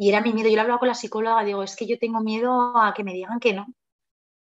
Y 0.00 0.08
era 0.08 0.22
mi 0.22 0.32
miedo. 0.32 0.48
Yo 0.48 0.56
lo 0.56 0.62
hablaba 0.62 0.78
con 0.78 0.88
la 0.88 0.94
psicóloga, 0.94 1.44
digo, 1.44 1.62
es 1.62 1.76
que 1.76 1.86
yo 1.86 1.98
tengo 1.98 2.20
miedo 2.20 2.74
a 2.74 2.94
que 2.94 3.04
me 3.04 3.12
digan 3.12 3.38
que 3.38 3.52
no, 3.52 3.66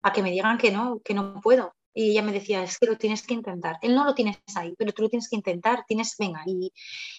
a 0.03 0.13
que 0.13 0.21
me 0.21 0.29
digan 0.29 0.59
que 0.59 0.71
no, 0.71 1.01
que 1.03 1.15
no 1.15 1.41
puedo. 1.41 1.73
Y 1.91 2.11
ella 2.11 2.21
me 2.21 2.31
decía, 2.31 2.61
es 2.61 2.77
que 2.77 2.85
lo 2.85 2.99
tienes 2.99 3.25
que 3.25 3.33
intentar. 3.33 3.79
Él 3.81 3.95
no 3.95 4.05
lo 4.05 4.13
tienes 4.13 4.37
ahí, 4.55 4.75
pero 4.77 4.93
tú 4.93 5.01
lo 5.01 5.09
tienes 5.09 5.27
que 5.27 5.35
intentar, 5.35 5.85
tienes, 5.87 6.15
venga. 6.19 6.43
Y, 6.45 6.71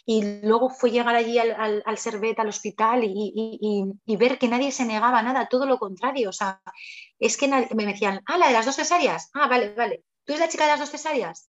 y 0.06 0.43
luego 0.43 0.71
fue 0.71 0.93
llegar 0.93 1.16
allí 1.16 1.40
al, 1.40 1.51
al, 1.58 1.82
al 1.85 1.98
Servet, 1.98 2.38
al 2.38 2.46
hospital, 2.46 3.03
y, 3.03 3.32
y, 3.35 3.85
y, 4.06 4.17
ver 4.17 4.38
que 4.38 4.47
nadie 4.47 4.71
se 4.71 4.85
negaba 4.85 5.19
a 5.19 5.22
nada, 5.24 5.49
todo 5.49 5.67
lo 5.67 5.78
contrario. 5.78 6.28
O 6.28 6.33
sea, 6.33 6.62
es 7.19 7.37
que 7.37 7.49
nadie, 7.49 7.67
me 7.74 7.85
decían, 7.85 8.22
ah, 8.26 8.38
la 8.38 8.47
de 8.47 8.53
las 8.53 8.65
dos 8.65 8.76
cesáreas. 8.76 9.28
Ah, 9.35 9.49
vale, 9.49 9.74
vale. 9.74 10.04
¿Tú 10.24 10.35
eres 10.35 10.40
la 10.40 10.49
chica 10.49 10.67
de 10.67 10.71
las 10.71 10.81
dos 10.81 10.90
cesáreas? 10.90 11.51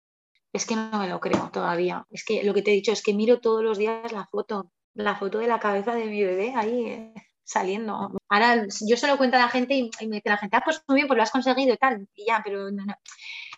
Es 0.51 0.65
que 0.65 0.75
no 0.75 0.99
me 0.99 1.07
lo 1.07 1.21
creo 1.21 1.49
todavía. 1.53 2.05
Es 2.09 2.25
que 2.25 2.43
lo 2.43 2.53
que 2.53 2.63
te 2.63 2.71
he 2.71 2.75
dicho 2.75 2.91
es 2.91 3.01
que 3.01 3.13
miro 3.13 3.39
todos 3.39 3.63
los 3.63 3.77
días 3.77 4.11
la 4.11 4.25
foto, 4.25 4.73
la 4.95 5.15
foto 5.15 5.39
de 5.39 5.47
la 5.47 5.59
cabeza 5.59 5.93
de 5.93 6.05
mi 6.05 6.23
bebé 6.23 6.53
ahí. 6.55 6.85
Eh 6.87 7.13
saliendo. 7.45 8.11
Ahora 8.27 8.65
yo 8.81 8.97
se 8.97 9.07
lo 9.07 9.17
cuento 9.17 9.37
a 9.37 9.41
la 9.41 9.49
gente 9.49 9.75
y, 9.75 10.07
me 10.07 10.15
dice 10.17 10.29
la 10.29 10.37
gente, 10.37 10.57
ah, 10.57 10.61
pues 10.65 10.81
muy 10.87 10.95
bien, 10.95 11.07
pues 11.07 11.15
lo 11.15 11.23
has 11.23 11.31
conseguido 11.31 11.73
y 11.73 11.77
tal, 11.77 12.07
y 12.15 12.25
ya, 12.25 12.41
pero 12.43 12.71
no, 12.71 12.83
no. 12.83 12.95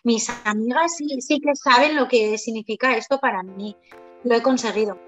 mis 0.04 0.30
amigas 0.44 0.94
sí, 0.96 1.20
sí 1.20 1.40
que 1.40 1.56
saben 1.56 1.96
lo 1.96 2.06
que 2.06 2.38
significa 2.38 2.96
esto 2.96 3.18
para 3.18 3.42
mí. 3.42 3.76
Lo 4.24 4.34
he 4.34 4.42
conseguido. 4.42 5.07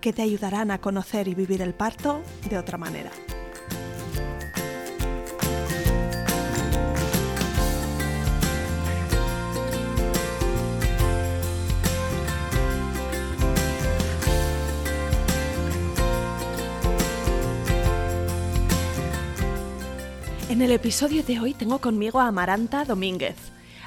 que 0.00 0.12
te 0.12 0.22
ayudarán 0.22 0.70
a 0.70 0.78
conocer 0.78 1.28
y 1.28 1.34
vivir 1.34 1.62
el 1.62 1.74
parto 1.74 2.22
de 2.48 2.58
otra 2.58 2.78
manera. 2.78 3.10
En 20.48 20.62
el 20.62 20.72
episodio 20.72 21.22
de 21.22 21.38
hoy 21.38 21.54
tengo 21.54 21.78
conmigo 21.78 22.18
a 22.18 22.26
Amaranta 22.26 22.84
Domínguez. 22.84 23.36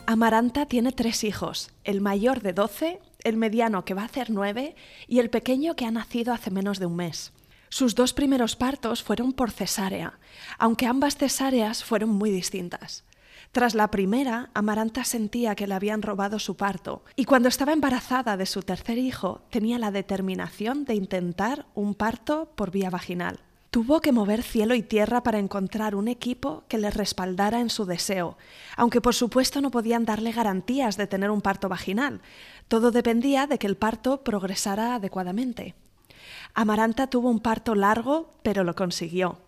Amaranta 0.05 0.65
tiene 0.67 0.93
tres 0.93 1.25
hijos, 1.25 1.69
el 1.83 1.99
mayor 1.99 2.41
de 2.41 2.53
12, 2.53 2.99
el 3.23 3.37
mediano 3.37 3.85
que 3.85 3.93
va 3.93 4.03
a 4.03 4.05
hacer 4.05 4.29
nueve 4.29 4.75
y 5.07 5.19
el 5.19 5.29
pequeño 5.29 5.75
que 5.75 5.85
ha 5.85 5.91
nacido 5.91 6.33
hace 6.33 6.51
menos 6.51 6.79
de 6.79 6.85
un 6.85 6.95
mes. 6.95 7.33
Sus 7.69 7.95
dos 7.95 8.13
primeros 8.13 8.55
partos 8.55 9.01
fueron 9.01 9.31
por 9.31 9.51
cesárea, 9.51 10.19
aunque 10.57 10.87
ambas 10.87 11.15
cesáreas 11.15 11.83
fueron 11.83 12.09
muy 12.09 12.29
distintas. 12.29 13.05
Tras 13.51 13.75
la 13.75 13.89
primera, 13.91 14.49
Amaranta 14.53 15.03
sentía 15.03 15.55
que 15.55 15.67
le 15.67 15.73
habían 15.73 16.01
robado 16.01 16.39
su 16.39 16.55
parto 16.55 17.03
y 17.15 17.25
cuando 17.25 17.49
estaba 17.49 17.73
embarazada 17.73 18.37
de 18.37 18.45
su 18.45 18.61
tercer 18.61 18.97
hijo 18.97 19.41
tenía 19.49 19.77
la 19.77 19.91
determinación 19.91 20.85
de 20.85 20.95
intentar 20.95 21.65
un 21.73 21.93
parto 21.95 22.51
por 22.55 22.71
vía 22.71 22.89
vaginal. 22.89 23.39
Tuvo 23.71 24.01
que 24.01 24.11
mover 24.11 24.43
cielo 24.43 24.75
y 24.75 24.83
tierra 24.83 25.23
para 25.23 25.39
encontrar 25.39 25.95
un 25.95 26.09
equipo 26.09 26.65
que 26.67 26.77
le 26.77 26.91
respaldara 26.91 27.61
en 27.61 27.69
su 27.69 27.85
deseo, 27.85 28.37
aunque 28.75 28.99
por 28.99 29.15
supuesto 29.15 29.61
no 29.61 29.71
podían 29.71 30.03
darle 30.03 30.33
garantías 30.33 30.97
de 30.97 31.07
tener 31.07 31.31
un 31.31 31.39
parto 31.39 31.69
vaginal. 31.69 32.19
Todo 32.67 32.91
dependía 32.91 33.47
de 33.47 33.57
que 33.57 33.67
el 33.67 33.77
parto 33.77 34.25
progresara 34.25 34.95
adecuadamente. 34.95 35.73
Amaranta 36.53 37.07
tuvo 37.07 37.29
un 37.29 37.39
parto 37.39 37.73
largo, 37.73 38.33
pero 38.43 38.65
lo 38.65 38.75
consiguió. 38.75 39.39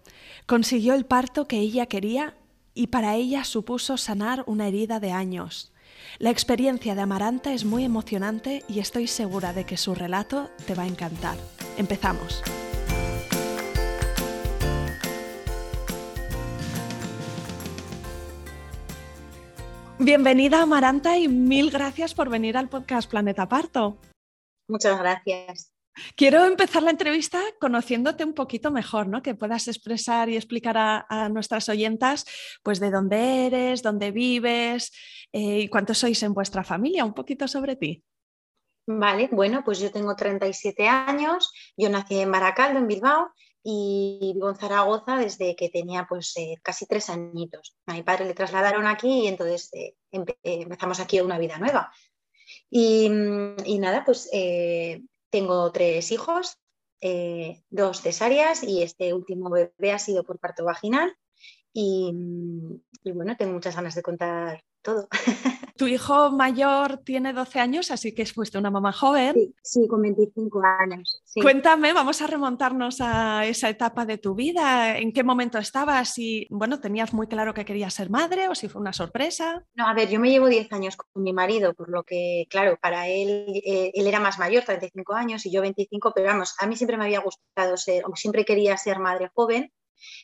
Consiguió 0.45 0.93
el 0.93 1.05
parto 1.05 1.45
que 1.45 1.59
ella 1.59 1.87
quería 1.87 2.37
y 2.73 2.87
para 2.87 3.15
ella 3.15 3.43
supuso 3.43 3.97
sanar 3.97 4.45
una 4.47 4.69
herida 4.69 5.01
de 5.01 5.11
años. 5.11 5.73
La 6.17 6.29
experiencia 6.29 6.95
de 6.95 7.01
Amaranta 7.01 7.51
es 7.51 7.65
muy 7.65 7.83
emocionante 7.83 8.63
y 8.69 8.79
estoy 8.79 9.07
segura 9.07 9.51
de 9.51 9.65
que 9.65 9.75
su 9.75 9.93
relato 9.93 10.49
te 10.65 10.75
va 10.75 10.83
a 10.83 10.87
encantar. 10.87 11.35
Empezamos. 11.77 12.41
Bienvenida 20.03 20.61
Amaranta 20.61 21.17
y 21.17 21.29
mil 21.29 21.71
gracias 21.71 22.13
por 22.13 22.29
venir 22.29 22.57
al 22.57 22.67
podcast 22.67 23.09
Planeta 23.09 23.47
Parto. 23.47 23.99
Muchas 24.67 24.99
gracias. 24.99 25.73
Quiero 26.17 26.43
empezar 26.43 26.83
la 26.83 26.91
entrevista 26.91 27.39
conociéndote 27.57 28.25
un 28.25 28.33
poquito 28.33 28.69
mejor, 28.69 29.07
¿no? 29.07 29.21
Que 29.21 29.33
puedas 29.33 29.69
expresar 29.69 30.27
y 30.27 30.35
explicar 30.35 30.77
a, 30.77 31.05
a 31.07 31.29
nuestras 31.29 31.69
oyentas, 31.69 32.25
pues 32.63 32.81
de 32.81 32.91
dónde 32.91 33.45
eres, 33.45 33.81
dónde 33.81 34.11
vives 34.11 34.91
eh, 35.31 35.59
y 35.61 35.67
cuántos 35.69 35.99
sois 35.99 36.21
en 36.23 36.33
vuestra 36.33 36.65
familia, 36.65 37.05
un 37.05 37.13
poquito 37.13 37.47
sobre 37.47 37.77
ti. 37.77 38.03
Vale, 38.85 39.29
bueno, 39.31 39.63
pues 39.63 39.79
yo 39.79 39.89
tengo 39.89 40.17
37 40.17 40.85
años, 40.85 41.53
yo 41.77 41.89
nací 41.89 42.19
en 42.19 42.29
Baracaldo, 42.29 42.79
en 42.79 42.87
Bilbao, 42.87 43.31
y 43.63 44.31
vivo 44.33 44.49
en 44.49 44.55
Zaragoza 44.55 45.17
desde 45.17 45.55
que 45.55 45.69
tenía 45.69 46.05
pues 46.07 46.35
eh, 46.35 46.57
casi 46.61 46.85
tres 46.85 47.09
añitos. 47.09 47.77
A 47.85 47.93
mi 47.93 48.03
padre 48.03 48.25
le 48.25 48.33
trasladaron 48.33 48.85
aquí 48.85 49.23
y 49.23 49.27
entonces 49.27 49.69
eh, 49.73 49.95
empe 50.11 50.37
empezamos 50.43 50.99
aquí 50.99 51.21
una 51.21 51.39
vida 51.39 51.57
nueva. 51.57 51.91
Y, 52.69 53.05
y 53.65 53.79
nada, 53.79 54.03
pues 54.05 54.29
eh, 54.33 55.03
tengo 55.29 55.71
tres 55.71 56.11
hijos, 56.11 56.57
eh, 57.01 57.63
dos 57.69 58.01
cesáreas 58.01 58.63
y 58.63 58.83
este 58.83 59.13
último 59.13 59.49
bebé 59.49 59.91
ha 59.91 59.99
sido 59.99 60.23
por 60.23 60.39
parto 60.39 60.65
vaginal. 60.65 61.15
Y, 61.71 62.13
y 63.03 63.11
bueno, 63.11 63.35
tengo 63.37 63.53
muchas 63.53 63.75
ganas 63.75 63.95
de 63.95 64.03
contar 64.03 64.63
todo. 64.81 65.07
Tu 65.83 65.89
hijo 65.89 66.31
mayor 66.31 66.99
tiene 66.99 67.33
12 67.33 67.59
años, 67.59 67.91
así 67.91 68.15
que 68.15 68.25
fuiste 68.25 68.57
una 68.57 68.71
mamá 68.71 68.93
joven. 68.93 69.33
Sí, 69.33 69.53
sí 69.61 69.87
con 69.89 70.01
25 70.01 70.61
años. 70.63 71.21
Sí. 71.25 71.41
Cuéntame, 71.41 71.91
vamos 71.91 72.21
a 72.21 72.27
remontarnos 72.27 73.01
a 73.01 73.45
esa 73.45 73.67
etapa 73.67 74.05
de 74.05 74.17
tu 74.17 74.33
vida. 74.33 74.97
¿En 74.97 75.11
qué 75.11 75.25
momento 75.25 75.57
estabas? 75.57 76.17
Y 76.17 76.47
bueno, 76.49 76.79
¿tenías 76.79 77.11
muy 77.11 77.27
claro 77.27 77.53
que 77.53 77.65
querías 77.65 77.93
ser 77.93 78.09
madre 78.09 78.47
o 78.47 78.55
si 78.55 78.69
fue 78.69 78.79
una 78.79 78.93
sorpresa? 78.93 79.65
No, 79.73 79.85
a 79.85 79.93
ver, 79.93 80.07
yo 80.07 80.21
me 80.21 80.29
llevo 80.29 80.47
10 80.47 80.71
años 80.71 80.95
con 80.95 81.21
mi 81.21 81.33
marido, 81.33 81.73
por 81.73 81.89
lo 81.89 82.03
que, 82.03 82.45
claro, 82.49 82.77
para 82.81 83.09
él, 83.09 83.45
eh, 83.65 83.91
él 83.93 84.07
era 84.07 84.21
más 84.21 84.39
mayor, 84.39 84.63
35 84.63 85.13
años, 85.15 85.45
y 85.45 85.51
yo 85.51 85.59
25, 85.59 86.13
pero 86.15 86.27
vamos, 86.27 86.55
a 86.59 86.65
mí 86.65 86.77
siempre 86.77 86.95
me 86.95 87.03
había 87.03 87.19
gustado 87.19 87.75
ser, 87.75 88.05
o 88.05 88.15
siempre 88.15 88.45
quería 88.45 88.77
ser 88.77 88.99
madre 88.99 89.29
joven. 89.35 89.69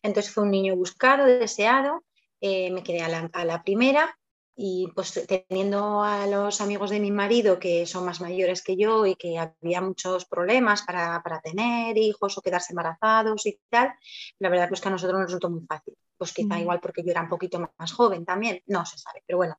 Entonces 0.03 0.33
fue 0.33 0.45
un 0.45 0.51
niño 0.51 0.77
buscado, 0.77 1.25
deseado. 1.25 2.05
Eh, 2.39 2.71
me 2.71 2.81
quedé 2.81 3.01
a 3.01 3.09
la, 3.09 3.29
a 3.33 3.43
la 3.43 3.61
primera 3.61 4.15
y 4.61 4.91
pues 4.93 5.25
teniendo 5.25 6.03
a 6.03 6.27
los 6.27 6.59
amigos 6.59 6.89
de 6.89 6.99
mi 6.99 7.11
marido 7.11 7.59
que 7.59 7.85
son 7.85 8.03
más 8.03 8.19
mayores 8.19 8.61
que 8.61 8.75
yo 8.75 9.05
y 9.05 9.15
que 9.15 9.39
había 9.39 9.79
muchos 9.79 10.25
problemas 10.25 10.81
para, 10.81 11.23
para 11.23 11.39
tener 11.39 11.97
hijos 11.97 12.37
o 12.37 12.41
quedarse 12.41 12.73
embarazados 12.73 13.45
y 13.45 13.57
tal, 13.69 13.93
la 14.37 14.49
verdad 14.49 14.67
pues 14.67 14.81
que 14.81 14.89
a 14.89 14.91
nosotros 14.91 15.17
nos 15.17 15.27
resultó 15.27 15.49
muy 15.49 15.65
fácil. 15.65 15.95
Pues 16.17 16.33
quizá 16.33 16.55
mm. 16.57 16.59
igual 16.59 16.81
porque 16.81 17.03
yo 17.05 17.11
era 17.11 17.21
un 17.21 17.29
poquito 17.29 17.71
más 17.77 17.93
joven 17.93 18.25
también, 18.25 18.61
no 18.67 18.85
se 18.85 18.97
sabe, 18.97 19.23
pero 19.25 19.37
bueno. 19.37 19.55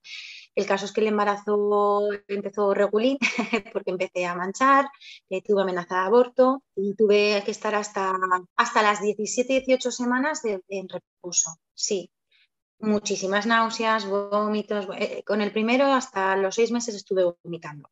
El 0.55 0.67
caso 0.67 0.85
es 0.85 0.93
que 0.93 1.01
el 1.01 1.07
embarazo 1.07 2.11
empezó 2.29 2.75
regulín 2.75 3.17
porque 3.73 3.93
empecé 3.93 4.27
a 4.27 4.35
manchar, 4.35 4.85
eh, 5.31 5.41
tuve 5.41 5.63
amenaza 5.63 5.95
de 5.95 6.07
aborto 6.09 6.63
y 6.77 6.95
tuve 6.95 7.43
que 7.47 7.53
estar 7.53 7.75
hasta, 7.75 8.13
hasta 8.55 8.83
las 8.83 9.01
17-18 9.01 9.91
semanas 9.91 10.43
de, 10.43 10.63
en 10.69 10.91
reposo. 10.91 11.57
Sí, 11.73 12.11
muchísimas 12.81 13.47
náuseas, 13.47 14.07
vómitos. 14.07 14.87
Eh, 14.99 15.23
con 15.25 15.41
el 15.41 15.53
primero 15.53 15.87
hasta 15.87 16.37
los 16.37 16.55
seis 16.55 16.71
meses 16.71 16.95
estuve 16.95 17.25
vomitando. 17.43 17.91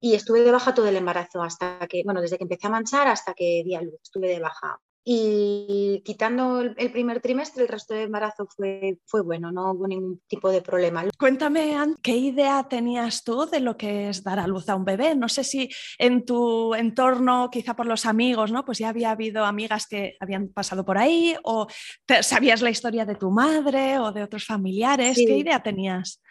Y 0.00 0.14
estuve 0.14 0.40
de 0.40 0.52
baja 0.52 0.74
todo 0.74 0.88
el 0.88 0.96
embarazo 0.96 1.42
hasta 1.42 1.86
que, 1.88 2.02
bueno, 2.04 2.20
desde 2.20 2.36
que 2.36 2.44
empecé 2.44 2.66
a 2.66 2.70
manchar 2.70 3.08
hasta 3.08 3.34
que 3.34 3.62
di 3.64 3.74
a 3.74 3.80
luz, 3.80 4.00
estuve 4.02 4.28
de 4.28 4.40
baja. 4.40 4.78
Y 5.06 6.02
quitando 6.02 6.62
el, 6.62 6.90
primer 6.90 7.20
trimestre, 7.20 7.62
el 7.62 7.68
resto 7.68 7.92
de 7.92 8.04
embarazo 8.04 8.46
fue, 8.46 8.98
fue 9.04 9.20
bueno, 9.20 9.52
no 9.52 9.72
hubo 9.72 9.86
ningún 9.86 10.22
tipo 10.26 10.50
de 10.50 10.62
problema. 10.62 11.04
Cuéntame, 11.18 11.76
¿qué 12.02 12.16
idea 12.16 12.66
tenías 12.70 13.22
tú 13.22 13.44
de 13.44 13.60
lo 13.60 13.76
que 13.76 14.08
es 14.08 14.24
dar 14.24 14.38
a 14.38 14.46
luz 14.46 14.66
a 14.70 14.74
un 14.74 14.86
bebé? 14.86 15.14
No 15.14 15.28
sé 15.28 15.44
si 15.44 15.68
en 15.98 16.24
tu 16.24 16.74
entorno, 16.74 17.50
quizá 17.50 17.76
por 17.76 17.84
los 17.84 18.06
amigos, 18.06 18.50
¿no? 18.50 18.64
Pues 18.64 18.78
ya 18.78 18.88
había 18.88 19.10
habido 19.10 19.44
amigas 19.44 19.86
que 19.86 20.16
habían 20.20 20.48
pasado 20.48 20.86
por 20.86 20.96
ahí 20.96 21.36
o 21.44 21.66
sabías 22.22 22.62
la 22.62 22.70
historia 22.70 23.04
de 23.04 23.16
tu 23.16 23.30
madre 23.30 23.98
o 23.98 24.10
de 24.10 24.22
otros 24.22 24.46
familiares. 24.46 25.16
¿Qué 25.16 25.36
idea 25.36 25.62
tenías? 25.62 26.22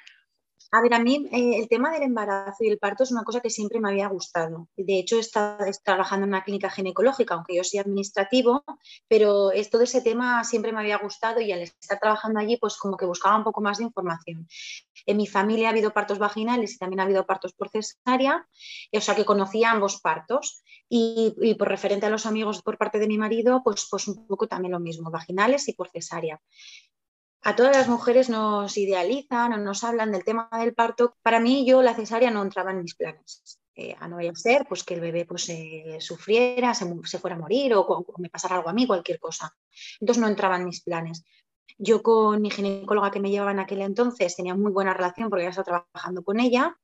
A 0.76 0.82
ver, 0.82 0.96
a 0.96 1.00
mí 1.00 1.28
eh, 1.32 1.60
el 1.60 1.70
tema 1.70 1.92
del 1.92 2.02
embarazo 2.02 2.64
y 2.64 2.68
el 2.68 2.80
parto 2.80 3.04
es 3.04 3.12
una 3.12 3.24
cosa 3.24 3.42
que 3.42 3.52
siempre 3.52 3.80
me 3.80 3.90
había 3.90 4.08
gustado. 4.08 4.70
De 4.76 4.98
hecho, 4.98 5.18
he 5.18 5.20
estado, 5.20 5.64
trabajando 5.84 6.24
en 6.24 6.30
una 6.30 6.44
clínica 6.44 6.72
ginecológica, 6.72 7.36
aunque 7.36 7.56
yo 7.56 7.64
soy 7.64 7.80
administrativo, 7.80 8.64
pero 9.08 9.52
es, 9.52 9.70
todo 9.70 9.84
ese 9.84 10.02
tema 10.02 10.44
siempre 10.44 10.72
me 10.72 10.80
había 10.80 10.98
gustado 10.98 11.42
y 11.42 11.52
al 11.52 11.62
estar 11.62 12.00
trabajando 12.00 12.40
allí, 12.40 12.58
pues 12.58 12.78
como 12.78 12.98
que 12.98 13.06
buscaba 13.06 13.38
un 13.38 13.44
poco 13.44 13.62
más 13.62 13.78
de 13.78 13.84
información. 13.84 14.48
En 15.06 15.18
mi 15.18 15.28
familia 15.28 15.68
ha 15.68 15.72
habido 15.72 15.94
partos 15.94 16.18
vaginales 16.18 16.74
y 16.74 16.78
también 16.80 17.02
ha 17.02 17.04
habido 17.04 17.28
partos 17.28 17.54
por 17.54 17.70
cesárea, 17.70 18.48
o 18.92 19.02
sea 19.02 19.14
que 19.14 19.26
conocía 19.26 19.70
ambos 19.70 20.02
partos. 20.02 20.64
Y, 20.90 21.36
y, 21.42 21.56
por 21.56 21.70
referente 21.70 22.06
a 22.06 22.10
los 22.10 22.26
amigos 22.26 22.62
por 22.62 22.78
parte 22.78 23.00
de 23.00 23.08
mi 23.08 23.18
marido, 23.18 23.62
pues, 23.64 23.88
pues 23.90 24.08
un 24.08 24.28
poco 24.28 24.48
también 24.48 24.74
lo 24.74 24.80
mismo, 24.80 25.10
vaginales 25.10 25.68
y 25.68 25.74
por 25.74 25.90
cesárea 25.90 26.40
a 27.44 27.56
todas 27.56 27.76
las 27.76 27.90
mujeres 27.90 28.30
nos 28.30 28.78
idealizan 28.78 29.54
o 29.54 29.58
nos 29.58 29.84
hablan 29.84 30.12
del 30.12 30.24
tema 30.24 30.50
del 30.52 30.74
parto. 30.74 31.16
Para 31.22 31.40
mí, 31.40 31.66
yo 31.66 31.82
la 31.82 31.94
cesárea 31.94 32.32
no 32.32 32.42
entraba 32.42 32.72
en 32.72 32.82
mis 32.82 32.96
planes. 32.96 33.60
Eh, 33.76 33.96
a 34.00 34.08
no 34.08 34.18
ser 34.36 34.66
pues, 34.68 34.84
que 34.84 34.94
el 34.94 35.02
bebé 35.02 35.26
pues, 35.26 35.52
sufriera, 36.00 36.74
se, 36.74 36.86
fuera 37.20 37.36
a 37.36 37.40
morir 37.40 37.74
o, 37.76 38.06
me 38.18 38.30
pasara 38.30 38.58
algo 38.58 38.70
a 38.70 38.74
mí, 38.74 38.88
cualquier 38.88 39.20
cosa. 39.20 39.54
Entonces 40.00 40.22
no 40.22 40.28
entraba 40.28 40.56
en 40.56 40.66
mis 40.66 40.82
planes. 40.82 41.24
Yo 41.78 42.02
con 42.02 42.42
mi 42.42 42.50
ginecóloga 42.50 43.12
que 43.12 43.20
me 43.20 43.32
llevaba 43.32 43.52
en 43.52 43.60
aquel 43.60 43.82
entonces 43.82 44.36
tenía 44.36 44.56
muy 44.56 44.72
buena 44.72 44.94
relación 44.94 45.30
porque 45.30 45.44
ya 45.44 45.50
estaba 45.50 45.84
trabajando 45.92 46.24
con 46.24 46.40
ella, 46.40 46.78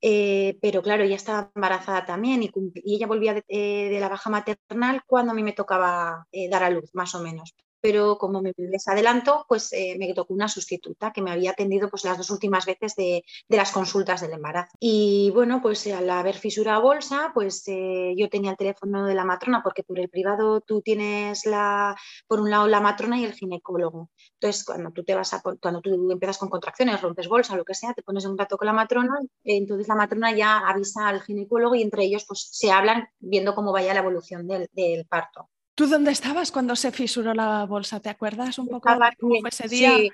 eh, 0.00 0.58
pero 0.62 0.82
claro, 0.82 1.04
ella 1.04 1.16
estaba 1.16 1.50
embarazada 1.54 2.06
también 2.06 2.42
y, 2.42 2.50
ella 2.84 3.06
volvía 3.06 3.34
de, 3.34 3.44
de, 3.46 4.00
la 4.00 4.08
baja 4.08 4.30
maternal 4.30 5.02
cuando 5.06 5.32
a 5.32 5.34
mí 5.34 5.42
me 5.42 5.52
tocaba 5.52 6.26
eh, 6.32 6.48
dar 6.48 6.64
a 6.64 6.70
luz, 6.70 6.90
más 6.94 7.14
o 7.14 7.22
menos 7.22 7.54
pero 7.84 8.16
como 8.16 8.40
me 8.40 8.54
les 8.56 8.88
adelanto, 8.88 9.44
pues 9.46 9.70
eh, 9.74 9.94
me 9.98 10.14
tocó 10.14 10.32
una 10.32 10.48
sustituta 10.48 11.12
que 11.12 11.20
me 11.20 11.30
había 11.30 11.50
atendido 11.50 11.90
pues, 11.90 12.02
las 12.04 12.16
dos 12.16 12.30
últimas 12.30 12.64
veces 12.64 12.96
de, 12.96 13.22
las 13.50 13.72
consultas 13.72 14.22
del 14.22 14.32
embarazo. 14.32 14.74
Y 14.80 15.30
bueno, 15.34 15.60
pues 15.60 15.86
al 15.88 16.08
haber 16.08 16.34
fisura 16.36 16.78
bolsa, 16.78 17.32
pues 17.34 17.62
eh, 17.66 18.14
yo 18.16 18.30
tenía 18.30 18.52
el 18.52 18.56
teléfono 18.56 19.04
de 19.04 19.14
la 19.14 19.26
matrona, 19.26 19.62
porque 19.62 19.82
por 19.82 19.98
el 19.98 20.08
privado 20.08 20.62
tú 20.62 20.80
tienes 20.80 21.44
la, 21.44 21.94
por 22.26 22.40
un 22.40 22.48
lado 22.48 22.68
la 22.68 22.80
matrona 22.80 23.18
y 23.18 23.26
el 23.26 23.34
ginecólogo. 23.34 24.08
Entonces, 24.40 24.64
cuando 24.64 24.90
tú 24.90 25.04
te 25.04 25.14
vas 25.14 25.34
a, 25.34 25.42
cuando 25.42 25.82
tú 25.82 26.10
empiezas 26.10 26.38
con 26.38 26.48
contracciones, 26.48 27.02
rompes 27.02 27.28
bolsa 27.28 27.54
lo 27.54 27.66
que 27.66 27.74
sea, 27.74 27.92
te 27.92 28.02
pones 28.02 28.24
en 28.24 28.30
contacto 28.30 28.56
con 28.56 28.64
la 28.64 28.72
matrona, 28.72 29.18
entonces 29.42 29.88
la 29.88 29.94
matrona 29.94 30.34
ya 30.34 30.56
avisa 30.56 31.06
al 31.06 31.20
ginecólogo 31.20 31.74
y 31.74 31.82
entre 31.82 32.04
ellos 32.04 32.24
pues 32.26 32.48
se 32.50 32.72
hablan 32.72 33.08
viendo 33.18 33.54
cómo 33.54 33.72
vaya 33.72 33.92
la 33.92 34.00
evolución 34.00 34.48
del 34.48 35.06
parto. 35.06 35.50
¿Tú 35.74 35.88
dónde 35.88 36.12
estabas 36.12 36.52
cuando 36.52 36.76
se 36.76 36.92
fisuró 36.92 37.34
la 37.34 37.64
bolsa? 37.64 38.00
¿Te 38.00 38.08
acuerdas 38.08 38.58
un 38.58 38.68
poco 38.68 38.88
de 38.90 38.98
cómo 39.18 39.40
fue 39.40 39.48
ese 39.48 39.68
día? 39.68 39.96
Sí, 39.96 40.10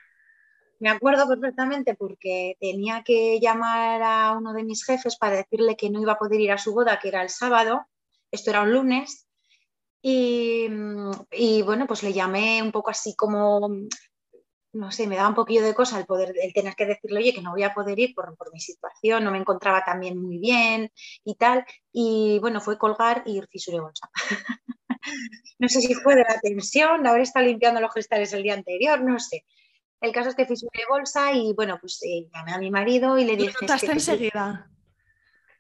me 0.81 0.89
acuerdo 0.89 1.29
perfectamente 1.29 1.95
porque 1.95 2.57
tenía 2.59 3.03
que 3.03 3.39
llamar 3.39 4.03
a 4.03 4.33
uno 4.33 4.55
de 4.55 4.65
mis 4.65 4.85
jefes 4.85 5.17
para 5.19 5.37
decirle 5.37 5.77
que 5.77 5.91
no 5.91 6.01
iba 6.01 6.13
a 6.13 6.19
poder 6.19 6.41
ir 6.41 6.53
a 6.53 6.59
su 6.59 6.73
boda, 6.73 6.99
que 6.99 7.09
era 7.09 7.23
el 7.23 7.29
sábado. 7.29 7.87
Esto 8.31 8.51
era 8.51 8.63
un 8.63 8.73
lunes. 8.73 9.27
Y, 10.03 10.67
bueno, 11.63 11.87
pues 11.87 12.03
le 12.03 12.15
llamé 12.15 12.63
un 12.63 12.73
poco 12.73 12.89
así 12.89 13.15
como, 13.15 13.69
no 14.73 14.91
sé, 14.91 15.07
me 15.07 15.17
daba 15.17 15.29
un 15.29 15.35
poquillo 15.35 15.63
de 15.63 15.75
cosa 15.75 15.99
el, 15.99 16.07
poder, 16.07 16.35
el 16.43 16.55
tener 16.55 16.75
que 16.75 16.87
decirle, 16.87 17.19
oye, 17.19 17.35
que 17.35 17.43
no 17.43 17.51
voy 17.51 17.65
a 17.65 17.75
poder 17.75 17.99
ir 17.99 18.15
por, 18.15 18.35
por 18.39 18.51
mi 18.51 18.61
situación, 18.61 19.23
no 19.25 19.31
me 19.31 19.37
encontraba 19.37 19.85
también 19.85 20.17
muy 20.17 20.39
bien 20.39 20.91
y 21.23 21.35
tal. 21.35 21.67
Y 21.93 22.39
bueno, 22.41 22.63
fue 22.63 22.79
colgar 22.79 23.23
y 23.27 23.43
fisuré 23.51 23.81
bolsa. 23.81 24.09
no 25.61 25.69
sé 25.69 25.83
si 25.83 25.95
fue 25.95 26.17
de 26.17 26.23
la 26.23 26.41
tensión, 26.41 27.03
de 27.03 27.09
haber 27.11 27.21
estado 27.21 27.45
limpiando 27.45 27.81
los 27.81 27.93
cristales 27.93 28.33
el 28.33 28.43
día 28.43 28.55
anterior, 28.55 29.01
no 29.03 29.21
sé. 29.21 29.45
El 30.01 30.11
caso 30.11 30.31
es 30.31 30.35
que 30.35 30.47
fisuré 30.47 30.85
bolsa 30.89 31.33
y 31.33 31.53
bueno, 31.53 31.79
pues 31.79 32.03
eh, 32.03 32.29
llamé 32.33 32.53
a 32.53 32.59
mi 32.59 32.71
marido 32.71 33.19
y 33.19 33.25
le 33.25 33.37
dije... 33.37 33.53
¿Lo 33.53 33.61
notaste 33.61 33.93
enseguida? 33.93 34.71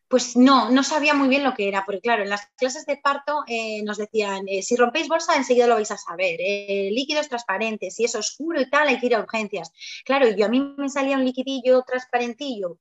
Pues 0.09 0.37
no, 0.37 0.71
no 0.71 0.83
sabía 0.83 1.13
muy 1.13 1.29
bien 1.29 1.45
lo 1.45 1.53
que 1.53 1.69
era, 1.69 1.85
porque 1.85 2.01
claro, 2.01 2.23
en 2.23 2.31
las 2.31 2.47
clases 2.57 2.87
de 2.87 2.97
parto 2.97 3.45
eh, 3.47 3.83
nos 3.83 3.99
decían, 3.99 4.49
eh, 4.49 4.63
si 4.63 4.75
rompéis 4.75 5.07
bolsa 5.07 5.37
enseguida 5.37 5.67
lo 5.67 5.75
vais 5.75 5.91
a 5.91 5.99
saber, 5.99 6.41
el 6.41 6.95
líquido 6.95 7.21
es 7.21 7.29
transparente, 7.29 7.91
si 7.91 8.05
es 8.05 8.15
oscuro 8.15 8.61
y 8.61 8.69
tal 8.69 8.89
hay 8.89 8.99
que 8.99 9.07
ir 9.07 9.15
a 9.15 9.21
urgencias. 9.21 9.71
Claro, 10.05 10.29
yo 10.31 10.47
a 10.47 10.49
mí 10.49 10.75
me 10.79 10.89
salía 10.89 11.17
un 11.17 11.25
liquidillo 11.27 11.83
transparentillo 11.83 12.79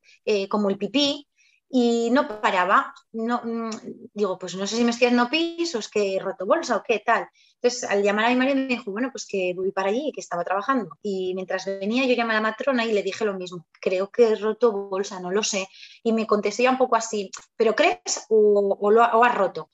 como 0.49 0.69
el 0.69 0.77
pipí 0.77 1.28
y 1.69 2.09
no 2.11 2.41
paraba. 2.41 2.93
No, 3.11 3.41
mm, 3.43 3.69
digo, 4.13 4.39
pues 4.39 4.55
no 4.55 4.65
sé 4.65 4.75
si 4.75 4.83
me 4.83 4.89
estoy 4.89 5.07
haciendo 5.07 5.29
pis 5.29 5.75
o 5.75 5.79
es 5.79 5.87
que 5.87 6.15
he 6.15 6.19
roto 6.19 6.45
bolsa 6.45 6.77
o 6.77 6.83
qué 6.83 6.99
tal. 6.99 7.29
Entonces, 7.61 7.89
al 7.89 8.01
llamar 8.01 8.25
a 8.25 8.29
mi 8.29 8.35
marido 8.35 8.55
me 8.55 8.67
dijo, 8.67 8.91
bueno, 8.91 9.09
pues 9.11 9.27
que 9.27 9.53
voy 9.55 9.71
para 9.71 9.89
allí 9.89 10.11
que 10.13 10.21
estaba 10.21 10.43
trabajando. 10.43 10.97
Y 11.01 11.33
mientras 11.35 11.65
venía, 11.65 12.05
yo 12.05 12.15
llamé 12.15 12.31
a 12.31 12.35
la 12.37 12.41
matrona 12.41 12.85
y 12.85 12.93
le 12.93 13.03
dije 13.03 13.25
lo 13.25 13.33
mismo. 13.33 13.67
Creo 13.79 14.09
que 14.09 14.29
he 14.29 14.35
roto 14.35 14.71
bolsa, 14.71 15.19
no 15.19 15.31
lo 15.31 15.43
sé. 15.43 15.67
Y 16.03 16.13
me 16.13 16.25
contestó 16.25 16.63
ya 16.63 16.71
un 16.71 16.77
poco 16.77 16.95
así, 16.95 17.29
¿pero 17.55 17.75
crees 17.75 18.25
o, 18.29 18.91
lo 18.91 19.03
has 19.03 19.35
roto? 19.35 19.69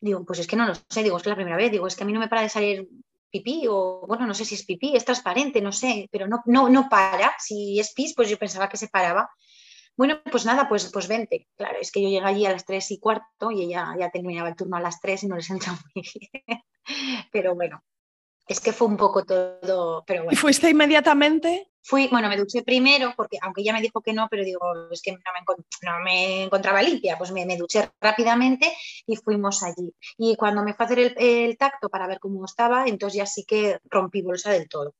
Digo, 0.00 0.24
pues 0.24 0.40
es 0.40 0.46
que 0.46 0.56
no 0.56 0.66
lo 0.66 0.74
sé. 0.74 1.02
Digo, 1.02 1.16
es 1.16 1.22
que 1.22 1.30
la 1.30 1.36
primera 1.36 1.56
vez. 1.56 1.72
Digo, 1.72 1.86
es 1.86 1.96
que 1.96 2.04
a 2.04 2.06
mí 2.06 2.12
no 2.12 2.20
me 2.20 2.28
para 2.28 2.42
de 2.42 2.48
salir 2.48 2.88
pipí 3.30 3.66
o, 3.68 4.04
bueno, 4.06 4.26
no 4.26 4.34
sé 4.34 4.44
si 4.44 4.54
es 4.54 4.64
pipí, 4.64 4.94
es 4.94 5.06
transparente, 5.06 5.62
no 5.62 5.72
sé, 5.72 6.08
pero 6.12 6.28
no, 6.28 6.42
no, 6.44 6.68
no 6.68 6.88
para. 6.90 7.34
Si 7.38 7.80
es 7.80 7.94
pis, 7.94 8.12
pues 8.14 8.28
yo 8.28 8.38
pensaba 8.38 8.68
que 8.68 8.76
se 8.76 8.88
paraba. 8.88 9.30
Bueno, 9.96 10.20
pues 10.30 10.46
nada, 10.46 10.68
pues, 10.68 10.90
pues 10.92 11.06
vente. 11.08 11.48
Claro, 11.56 11.78
es 11.80 11.92
que 11.92 12.02
yo 12.02 12.08
llegué 12.08 12.26
allí 12.26 12.46
a 12.46 12.52
las 12.52 12.64
tres 12.64 12.90
y 12.90 12.98
cuarto 12.98 13.50
y 13.50 13.62
ella 13.62 13.94
ya 13.98 14.10
terminaba 14.10 14.48
el 14.48 14.56
turno 14.56 14.76
a 14.76 14.80
las 14.80 15.00
tres 15.00 15.22
y 15.22 15.28
no 15.28 15.36
les 15.36 15.50
entró 15.50 15.72
muy 15.94 16.04
bien. 16.04 16.62
Pero 17.30 17.54
bueno, 17.54 17.82
es 18.46 18.60
que 18.60 18.72
fue 18.72 18.88
un 18.88 18.96
poco 18.96 19.24
todo. 19.24 20.04
Pero 20.06 20.24
bueno. 20.24 20.32
¿Y 20.32 20.36
fuiste 20.36 20.70
inmediatamente? 20.70 21.68
Fui, 21.84 22.06
bueno, 22.08 22.28
me 22.28 22.36
duché 22.36 22.62
primero, 22.62 23.12
porque 23.16 23.38
aunque 23.42 23.62
ella 23.62 23.72
me 23.72 23.80
dijo 23.80 24.00
que 24.00 24.12
no, 24.12 24.28
pero 24.30 24.44
digo, 24.44 24.60
es 24.92 25.02
que 25.02 25.12
no 25.12 25.18
me, 26.04 26.44
encontraba 26.44 26.80
limpia, 26.80 27.18
pues 27.18 27.32
me, 27.32 27.44
duché 27.56 27.90
rápidamente 28.00 28.72
y 29.04 29.16
fuimos 29.16 29.64
allí. 29.64 29.92
Y 30.16 30.36
cuando 30.36 30.62
me 30.62 30.74
fue 30.74 30.84
a 30.84 30.86
hacer 30.86 30.98
el, 31.00 31.14
el, 31.18 31.58
tacto 31.58 31.88
para 31.88 32.06
ver 32.06 32.20
cómo 32.20 32.44
estaba, 32.44 32.86
entonces 32.86 33.16
ya 33.16 33.26
sí 33.26 33.44
que 33.44 33.80
rompí 33.90 34.22
bolsa 34.22 34.52
del 34.52 34.68
todo. 34.68 34.94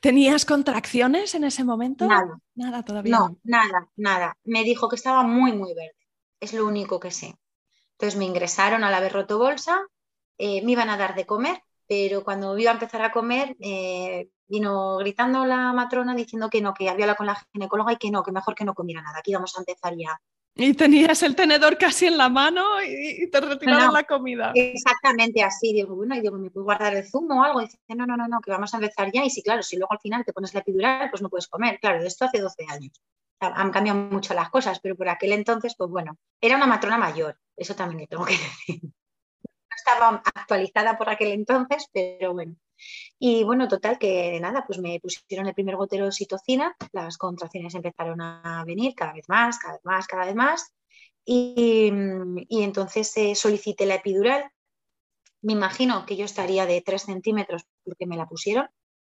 ¿Tenías 0.00 0.44
contracciones 0.44 1.34
en 1.34 1.44
ese 1.44 1.64
momento? 1.64 2.06
Nada. 2.06 2.38
Nada 2.54 2.82
todavía. 2.82 3.18
No, 3.18 3.38
nada, 3.44 3.88
nada. 3.96 4.36
Me 4.44 4.64
dijo 4.64 4.88
que 4.88 4.96
estaba 4.96 5.22
muy, 5.22 5.52
muy 5.52 5.74
verde. 5.74 5.96
Es 6.40 6.52
lo 6.52 6.66
único 6.66 7.00
que 7.00 7.10
sé. 7.10 7.34
Entonces 7.92 8.18
me 8.18 8.24
ingresaron 8.24 8.84
al 8.84 8.94
haber 8.94 9.12
roto 9.12 9.38
bolsa, 9.38 9.80
eh, 10.38 10.62
me 10.62 10.72
iban 10.72 10.88
a 10.88 10.96
dar 10.96 11.16
de 11.16 11.26
comer, 11.26 11.62
pero 11.86 12.22
cuando 12.22 12.56
iba 12.56 12.70
a 12.70 12.74
empezar 12.74 13.02
a 13.02 13.10
comer, 13.10 13.56
eh, 13.60 14.30
vino 14.46 14.98
gritando 14.98 15.44
la 15.46 15.72
matrona 15.72 16.14
diciendo 16.14 16.48
que 16.48 16.60
no, 16.60 16.74
que 16.74 16.88
había 16.88 17.04
hablado 17.04 17.16
con 17.16 17.26
la 17.26 17.46
ginecóloga 17.52 17.92
y 17.92 17.96
que 17.96 18.10
no, 18.10 18.22
que 18.22 18.30
mejor 18.30 18.54
que 18.54 18.64
no 18.64 18.74
comiera 18.74 19.02
nada, 19.02 19.20
que 19.22 19.32
íbamos 19.32 19.56
a 19.56 19.60
empezar 19.60 19.94
ya 19.96 20.20
y 20.60 20.74
tenías 20.74 21.22
el 21.22 21.36
tenedor 21.36 21.78
casi 21.78 22.06
en 22.06 22.18
la 22.18 22.28
mano 22.28 22.82
y, 22.82 23.30
te 23.30 23.40
retiraron 23.40 23.92
la 23.92 24.02
comida. 24.02 24.50
Exactamente 24.56 25.40
así. 25.40 25.72
Digo, 25.72 25.94
bueno, 25.94 26.16
y 26.16 26.20
digo, 26.20 26.36
¿me 26.36 26.50
puedo 26.50 26.64
guardar 26.64 26.96
el 26.96 27.08
zumo 27.08 27.40
o 27.40 27.44
algo? 27.44 27.62
Y 27.62 27.66
dice, 27.66 27.78
no, 27.90 28.04
no, 28.06 28.16
no, 28.16 28.26
no, 28.26 28.40
que 28.40 28.50
vamos 28.50 28.74
a 28.74 28.78
empezar 28.78 29.12
ya. 29.12 29.24
Y 29.24 29.30
sí, 29.30 29.40
claro, 29.40 29.62
si 29.62 29.76
luego 29.76 29.92
al 29.92 30.00
final 30.00 30.24
te 30.24 30.32
pones 30.32 30.52
la 30.54 30.60
epidural, 30.60 31.10
pues 31.10 31.22
no 31.22 31.30
puedes 31.30 31.46
comer. 31.46 31.78
Claro, 31.78 32.00
de 32.00 32.08
esto 32.08 32.24
hace 32.24 32.40
12 32.40 32.66
años. 32.68 33.00
Han 33.38 33.70
cambiado 33.70 34.00
mucho 34.00 34.34
las 34.34 34.50
cosas, 34.50 34.80
pero 34.80 34.96
por 34.96 35.08
aquel 35.08 35.32
entonces, 35.32 35.76
pues 35.78 35.90
bueno, 35.90 36.18
era 36.40 36.56
una 36.56 36.66
matrona 36.66 36.98
mayor. 36.98 37.38
Eso 37.56 37.76
también 37.76 38.00
le 38.00 38.06
tengo 38.08 38.24
que 38.24 38.32
decir. 38.66 38.80
No 38.82 39.76
estaba 39.76 40.22
actualizada 40.34 40.98
por 40.98 41.08
aquel 41.08 41.30
entonces, 41.30 41.86
pero 41.92 42.34
bueno. 42.34 42.56
Y 43.18 43.44
bueno, 43.44 43.68
total, 43.68 43.98
que 43.98 44.38
nada, 44.40 44.64
pues 44.66 44.78
me 44.78 45.00
pusieron 45.00 45.46
el 45.46 45.54
primer 45.54 45.76
gotero 45.76 46.04
de 46.04 46.08
oxitocina, 46.08 46.76
las 46.92 47.18
contracciones 47.18 47.74
empezaron 47.74 48.20
a 48.20 48.64
venir 48.66 48.94
cada 48.94 49.12
vez 49.12 49.28
más, 49.28 49.58
cada 49.58 49.74
vez 49.74 49.84
más, 49.84 50.06
cada 50.06 50.24
vez 50.26 50.34
más. 50.34 50.72
Y, 51.24 51.90
entonces 52.48 53.14
eh, 53.16 53.34
solicité 53.34 53.84
la 53.84 53.96
epidural. 53.96 54.50
Me 55.42 55.52
imagino 55.52 56.06
que 56.06 56.16
yo 56.16 56.24
estaría 56.24 56.64
de 56.66 56.80
3 56.80 57.02
centímetros 57.02 57.66
porque 57.84 58.06
me 58.06 58.16
la 58.16 58.26
pusieron. 58.26 58.68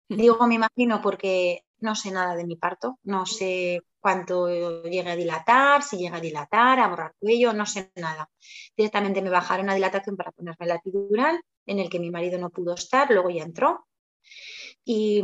Digo 0.09 0.47
me 0.47 0.57
imagino 0.57 1.00
porque 1.00 1.64
no 1.78 1.95
sé 1.95 2.11
nada 2.11 2.35
de 2.37 2.45
mi 2.45 2.57
parto, 2.57 2.99
no 3.02 3.25
sé 3.25 3.83
cuánto 3.99 4.49
llegue 4.85 5.11
a 5.11 5.16
dilatar, 5.16 5.83
si 5.83 5.97
llega 5.97 6.19
a 6.19 6.21
dilatar, 6.21 6.81
a 6.81 6.88
borrar 6.88 7.14
cuello, 7.19 7.52
no 7.52 7.66
sé 7.66 7.90
nada. 7.97 8.28
Directamente 8.76 9.23
me 9.23 9.31
bajaron 9.31 9.71
a 9.71 9.75
dilatación 9.75 10.16
para 10.16 10.33
ponerme 10.33 10.66
la 10.66 10.75
epidural, 10.76 11.40
en 11.66 11.78
el 11.78 11.88
que 11.88 12.00
mi 12.00 12.11
marido 12.11 12.38
no 12.38 12.50
pudo 12.50 12.75
estar, 12.75 13.11
luego 13.11 13.31
ya 13.31 13.45
entró. 13.45 13.87
Y, 14.85 15.23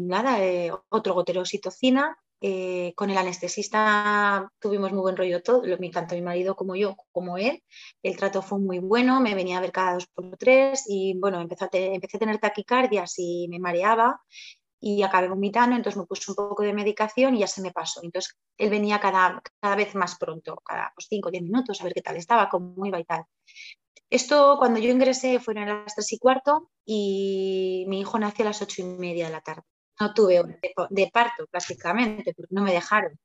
nada, 0.00 0.44
eh, 0.44 0.72
otro 0.88 1.14
gotero 1.14 1.40
de 1.40 1.42
oxitocina, 1.42 2.16
eh, 2.42 2.94
con 2.96 3.10
el 3.10 3.18
anestesista 3.18 4.50
tuvimos 4.58 4.92
muy 4.92 5.02
buen 5.02 5.16
rollo 5.16 5.42
todo, 5.42 5.62
tanto 5.92 6.14
mi 6.14 6.22
marido 6.22 6.56
como 6.56 6.74
yo, 6.74 6.96
como 7.12 7.36
él. 7.36 7.62
El 8.02 8.16
trato 8.16 8.40
fue 8.40 8.58
muy 8.58 8.78
bueno, 8.78 9.20
me 9.20 9.34
venía 9.34 9.58
a 9.58 9.60
ver 9.60 9.72
cada 9.72 9.94
dos 9.94 10.06
por 10.06 10.36
tres 10.38 10.84
y 10.88 11.14
bueno, 11.18 11.40
empecé 11.40 11.66
a, 11.66 11.68
tener 11.68 12.38
taquicardias 12.38 13.14
y 13.18 13.46
me 13.48 13.58
mareaba 13.58 14.22
y 14.80 15.02
acabé 15.02 15.28
vomitando, 15.28 15.76
entonces 15.76 15.98
me 15.98 16.06
puse 16.06 16.30
un 16.30 16.36
poco 16.36 16.62
de 16.62 16.72
medicación 16.72 17.34
y 17.36 17.40
ya 17.40 17.46
se 17.46 17.60
me 17.60 17.72
pasó. 17.72 18.00
Entonces 18.02 18.38
él 18.56 18.70
venía 18.70 19.00
cada, 19.00 19.42
cada 19.60 19.76
vez 19.76 19.94
más 19.94 20.16
pronto, 20.16 20.56
cada 20.64 20.94
5 20.96 21.28
o 21.28 21.30
10 21.30 21.42
minutos, 21.44 21.78
a 21.80 21.84
ver 21.84 21.92
qué 21.92 22.00
tal 22.02 22.16
estaba, 22.16 22.48
cómo 22.48 22.86
iba 22.86 22.98
y 22.98 23.04
tal. 23.04 23.24
Esto 24.10 24.56
cuando 24.58 24.80
yo 24.80 24.90
ingresé 24.90 25.38
fueron 25.38 25.68
las 25.68 25.94
3 25.94 26.12
y 26.12 26.18
cuarto 26.18 26.70
y 26.84 27.84
mi 27.88 28.00
hijo 28.00 28.18
nació 28.18 28.44
a 28.44 28.48
las 28.48 28.60
8 28.60 28.82
y 28.82 28.84
media 28.84 29.26
de 29.26 29.32
la 29.32 29.40
tarde. 29.40 29.62
No 30.00 30.12
tuve 30.12 30.42
de, 30.90 31.10
parto 31.12 31.46
prácticamente, 31.48 32.34
porque 32.34 32.54
no 32.54 32.62
me 32.62 32.72
dejaron. 32.72 33.18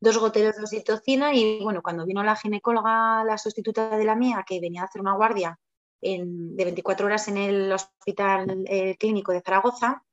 Dos 0.00 0.18
goteros 0.18 0.56
de 0.56 0.62
oxitocina 0.62 1.34
y 1.34 1.60
bueno, 1.62 1.82
cuando 1.82 2.06
vino 2.06 2.22
la 2.22 2.36
ginecóloga, 2.36 3.24
la 3.24 3.36
sustituta 3.36 3.96
de 3.96 4.04
la 4.04 4.14
mía, 4.14 4.44
que 4.46 4.60
venía 4.60 4.82
a 4.82 4.84
hacer 4.84 5.00
una 5.00 5.16
guardia 5.16 5.58
de 6.00 6.64
24 6.64 7.06
horas 7.06 7.26
en 7.26 7.36
el 7.36 7.72
hospital 7.72 8.64
eh, 8.68 8.96
clínico 8.96 9.32
de 9.32 9.40
Zaragoza, 9.40 10.04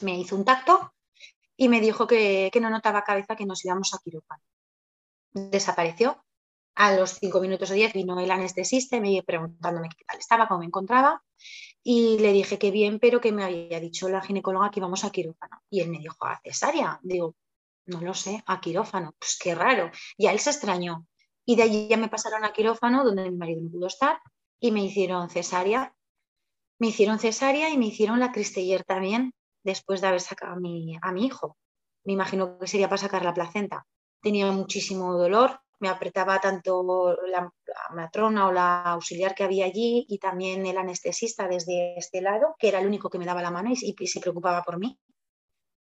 me 0.00 0.18
hizo 0.18 0.34
un 0.34 0.44
tacto 0.44 0.92
y 1.56 1.68
me 1.68 1.80
dijo 1.80 2.06
que, 2.06 2.50
no 2.60 2.70
notaba 2.70 3.04
cabeza, 3.04 3.36
que 3.36 3.46
nos 3.46 3.64
íbamos 3.64 3.94
a 3.94 3.98
quirófano. 3.98 4.42
Desapareció. 5.32 6.24
A 6.82 6.96
los 6.96 7.10
cinco 7.18 7.42
minutos 7.42 7.70
o 7.70 7.74
diez 7.74 7.92
vino 7.92 8.18
el 8.18 8.30
anestesista 8.30 8.96
y 8.96 9.02
me 9.02 9.22
preguntándome 9.22 9.90
qué 9.90 10.02
tal 10.02 10.18
estaba, 10.18 10.48
cómo 10.48 10.60
me 10.60 10.66
encontraba. 10.66 11.22
Y 11.82 12.18
le 12.20 12.32
dije 12.32 12.58
que 12.58 12.70
bien, 12.70 12.98
pero 12.98 13.20
que 13.20 13.32
me 13.32 13.44
había 13.44 13.78
dicho 13.78 14.08
la 14.08 14.22
ginecóloga 14.22 14.70
que 14.70 14.80
íbamos 14.80 15.04
a 15.04 15.10
quirófano. 15.10 15.62
Y 15.68 15.80
él 15.80 15.90
me 15.90 15.98
dijo, 15.98 16.24
¿a 16.24 16.40
cesárea? 16.42 16.98
Digo, 17.02 17.36
no 17.84 18.00
lo 18.00 18.14
sé, 18.14 18.42
a 18.46 18.62
quirófano. 18.62 19.14
Pues 19.18 19.38
qué 19.38 19.54
raro. 19.54 19.90
Y 20.16 20.26
a 20.26 20.32
él 20.32 20.38
se 20.38 20.48
extrañó. 20.48 21.06
Y 21.44 21.56
de 21.56 21.64
allí 21.64 21.86
ya 21.86 21.98
me 21.98 22.08
pasaron 22.08 22.46
a 22.46 22.52
quirófano, 22.54 23.04
donde 23.04 23.30
mi 23.30 23.36
marido 23.36 23.60
no 23.60 23.70
pudo 23.70 23.86
estar, 23.86 24.18
y 24.58 24.72
me 24.72 24.82
hicieron 24.82 25.28
cesárea. 25.28 25.94
Me 26.78 26.86
hicieron 26.86 27.18
cesárea 27.18 27.68
y 27.68 27.76
me 27.76 27.88
hicieron 27.88 28.20
la 28.20 28.32
Cristeller 28.32 28.84
también, 28.84 29.34
después 29.62 30.00
de 30.00 30.06
haber 30.06 30.22
sacado 30.22 30.54
a 30.54 30.56
mi, 30.56 30.96
a 31.02 31.12
mi 31.12 31.26
hijo. 31.26 31.58
Me 32.04 32.14
imagino 32.14 32.58
que 32.58 32.66
sería 32.66 32.88
para 32.88 33.02
sacar 33.02 33.22
la 33.22 33.34
placenta. 33.34 33.86
Tenía 34.22 34.50
muchísimo 34.50 35.12
dolor, 35.12 35.60
me 35.80 35.88
apretaba 35.88 36.40
tanto 36.40 37.16
la, 37.26 37.52
matrona 37.92 38.48
o 38.48 38.52
la 38.52 38.82
auxiliar 38.82 39.34
que 39.34 39.44
había 39.44 39.64
allí 39.66 40.06
y 40.08 40.18
también 40.18 40.66
el 40.66 40.78
anestesista 40.78 41.48
desde 41.48 41.98
este 41.98 42.20
lado, 42.20 42.54
que 42.58 42.68
era 42.68 42.80
el 42.80 42.86
único 42.86 43.10
que 43.10 43.18
me 43.18 43.26
daba 43.26 43.42
la 43.42 43.50
mano 43.50 43.70
y, 43.72 44.06
se 44.06 44.20
preocupaba 44.20 44.62
por 44.62 44.78
mí. 44.78 44.98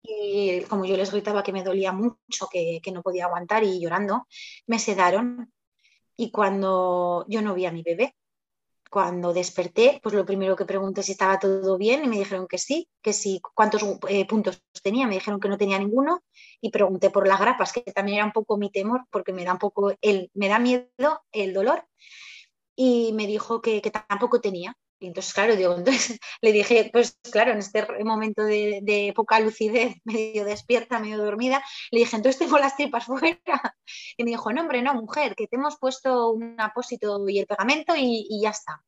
Y 0.02 0.60
como 0.62 0.84
yo 0.84 0.96
les 0.96 1.10
gritaba 1.10 1.42
que 1.42 1.52
me 1.52 1.64
dolía 1.64 1.92
mucho, 1.92 2.48
que, 2.50 2.80
que 2.82 2.92
no 2.92 3.02
podía 3.02 3.24
aguantar 3.26 3.64
y 3.64 3.80
llorando, 3.80 4.26
me 4.66 4.78
sedaron. 4.78 5.52
Y 6.16 6.30
cuando 6.30 7.24
yo 7.28 7.42
no 7.42 7.54
vi 7.54 7.66
a 7.66 7.72
mi 7.72 7.82
bebé, 7.82 8.14
cuando 8.90 9.32
desperté, 9.32 10.00
pues 10.02 10.14
lo 10.14 10.24
primero 10.24 10.56
que 10.56 10.64
pregunté 10.64 11.02
si 11.02 11.12
estaba 11.12 11.38
todo 11.38 11.76
bien 11.76 12.04
y 12.04 12.08
me 12.08 12.18
dijeron 12.18 12.46
que 12.46 12.58
sí, 12.58 12.88
que 13.02 13.12
sí, 13.12 13.40
cuántos 13.54 13.82
eh, 14.08 14.26
puntos 14.26 14.62
tenía, 14.82 15.06
me 15.06 15.14
dijeron 15.14 15.40
que 15.40 15.48
no 15.48 15.58
tenía 15.58 15.78
ninguno 15.78 16.22
y 16.60 16.70
pregunté 16.70 17.10
por 17.10 17.26
las 17.26 17.40
grapas, 17.40 17.72
que 17.72 17.82
también 17.82 18.18
era 18.18 18.26
un 18.26 18.32
poco 18.32 18.56
mi 18.56 18.70
temor 18.70 19.02
porque 19.10 19.32
me 19.32 19.44
da 19.44 19.52
un 19.52 19.58
poco 19.58 19.92
el, 20.00 20.30
me 20.34 20.48
da 20.48 20.58
miedo 20.58 21.22
el 21.32 21.52
dolor 21.52 21.84
y 22.76 23.12
me 23.14 23.26
dijo 23.26 23.60
que, 23.60 23.80
tampoco 23.80 24.40
tenía. 24.40 24.76
Y 24.98 25.08
entonces, 25.08 25.34
claro, 25.34 25.56
digo, 25.56 25.74
entonces 25.76 26.18
le 26.40 26.52
dije, 26.52 26.90
pues 26.92 27.18
claro, 27.30 27.52
en 27.52 27.58
este 27.58 27.86
momento 28.04 28.42
de, 28.44 29.12
poca 29.14 29.40
lucidez, 29.40 29.96
medio 30.04 30.44
despierta, 30.44 30.98
medio 30.98 31.18
dormida, 31.18 31.62
le 31.90 32.00
dije, 32.00 32.16
entonces 32.16 32.38
tengo 32.38 32.58
las 32.58 32.76
tripas 32.76 33.04
fuera. 33.06 33.76
Y 34.16 34.24
me 34.24 34.30
dijo, 34.30 34.52
no, 34.52 34.62
hombre, 34.62 34.82
no, 34.82 34.94
mujer, 34.94 35.34
que 35.34 35.46
te 35.46 35.56
hemos 35.56 35.78
puesto 35.78 36.30
un 36.30 36.60
apósito 36.60 37.28
y 37.28 37.38
el 37.38 37.46
pegamento 37.46 37.94
y, 37.96 38.40
ya 38.40 38.50
está. 38.50 38.82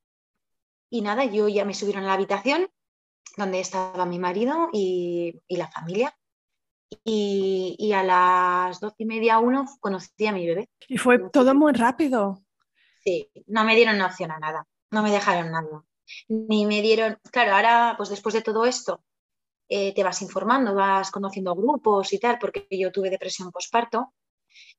Y 0.90 1.02
nada, 1.02 1.24
yo 1.24 1.48
ya 1.48 1.64
me 1.64 1.74
subieron 1.74 2.04
a 2.04 2.08
la 2.08 2.12
habitación 2.14 2.68
donde 3.36 3.60
estaba 3.60 4.06
mi 4.06 4.18
marido 4.18 4.68
y, 4.72 5.38
la 5.48 5.68
familia. 5.70 6.16
Y, 7.04 7.92
a 7.92 8.02
las 8.02 8.80
doce 8.80 8.96
y 9.00 9.04
media, 9.04 9.38
uno, 9.38 9.66
conocí 9.80 10.26
a 10.26 10.32
mi 10.32 10.46
bebé. 10.46 10.70
Y 10.88 10.96
fue 10.96 11.18
todo 11.30 11.54
muy 11.54 11.72
rápido. 11.72 12.42
Sí, 13.04 13.30
no 13.46 13.64
me 13.64 13.76
dieron 13.76 14.00
opción 14.00 14.30
a 14.30 14.38
nada, 14.38 14.66
no 14.90 15.02
me 15.02 15.10
dejaron 15.10 15.52
nada 15.52 15.84
ni 16.28 16.66
me 16.66 16.82
dieron, 16.82 17.18
claro, 17.32 17.54
ahora 17.54 17.94
pues 17.96 18.08
después 18.10 18.34
de 18.34 18.42
todo 18.42 18.64
esto 18.64 19.02
eh, 19.68 19.94
te 19.94 20.04
vas 20.04 20.22
informando, 20.22 20.74
vas 20.74 21.10
conociendo 21.10 21.54
grupos 21.54 22.12
y 22.12 22.18
tal, 22.18 22.38
porque 22.38 22.66
yo 22.70 22.92
tuve 22.92 23.10
depresión 23.10 23.52
posparto 23.52 24.14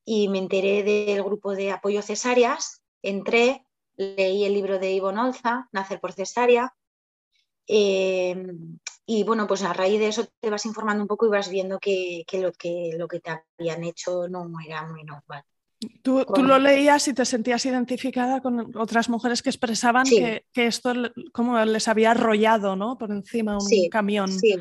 y 0.04 0.28
me 0.28 0.38
enteré 0.38 0.82
del 0.82 1.22
grupo 1.22 1.54
de 1.54 1.72
apoyo 1.72 2.02
cesáreas, 2.02 2.82
entré, 3.02 3.64
leí 3.96 4.44
el 4.44 4.54
libro 4.54 4.78
de 4.78 4.92
Ivonne 4.92 5.20
Olza, 5.22 5.68
Nacer 5.72 6.00
por 6.00 6.12
cesárea, 6.12 6.74
eh, 7.66 8.36
y 9.06 9.24
bueno, 9.24 9.46
pues 9.46 9.62
a 9.62 9.72
raíz 9.72 10.00
de 10.00 10.08
eso 10.08 10.26
te 10.40 10.50
vas 10.50 10.66
informando 10.66 11.02
un 11.04 11.08
poco 11.08 11.26
y 11.26 11.30
vas 11.30 11.48
viendo 11.48 11.78
que, 11.78 12.24
lo, 12.32 12.52
que 12.52 12.94
lo 12.96 13.08
que 13.08 13.20
te 13.20 13.30
habían 13.58 13.84
hecho 13.84 14.28
no 14.28 14.48
era 14.64 14.86
muy 14.86 15.04
normal. 15.04 15.44
Tú, 16.02 16.24
lo 16.36 16.58
leías 16.58 17.08
y 17.08 17.14
te 17.14 17.24
sentías 17.24 17.64
identificada 17.64 18.42
con 18.42 18.76
otras 18.76 19.08
mujeres 19.08 19.42
que 19.42 19.48
expresaban 19.48 20.04
que, 20.04 20.44
esto 20.54 20.92
como 21.32 21.58
les 21.64 21.88
había 21.88 22.10
arrollado 22.10 22.76
¿no? 22.76 22.98
por 22.98 23.10
encima 23.10 23.56
un 23.56 23.88
camión. 23.90 24.28
Sí. 24.28 24.56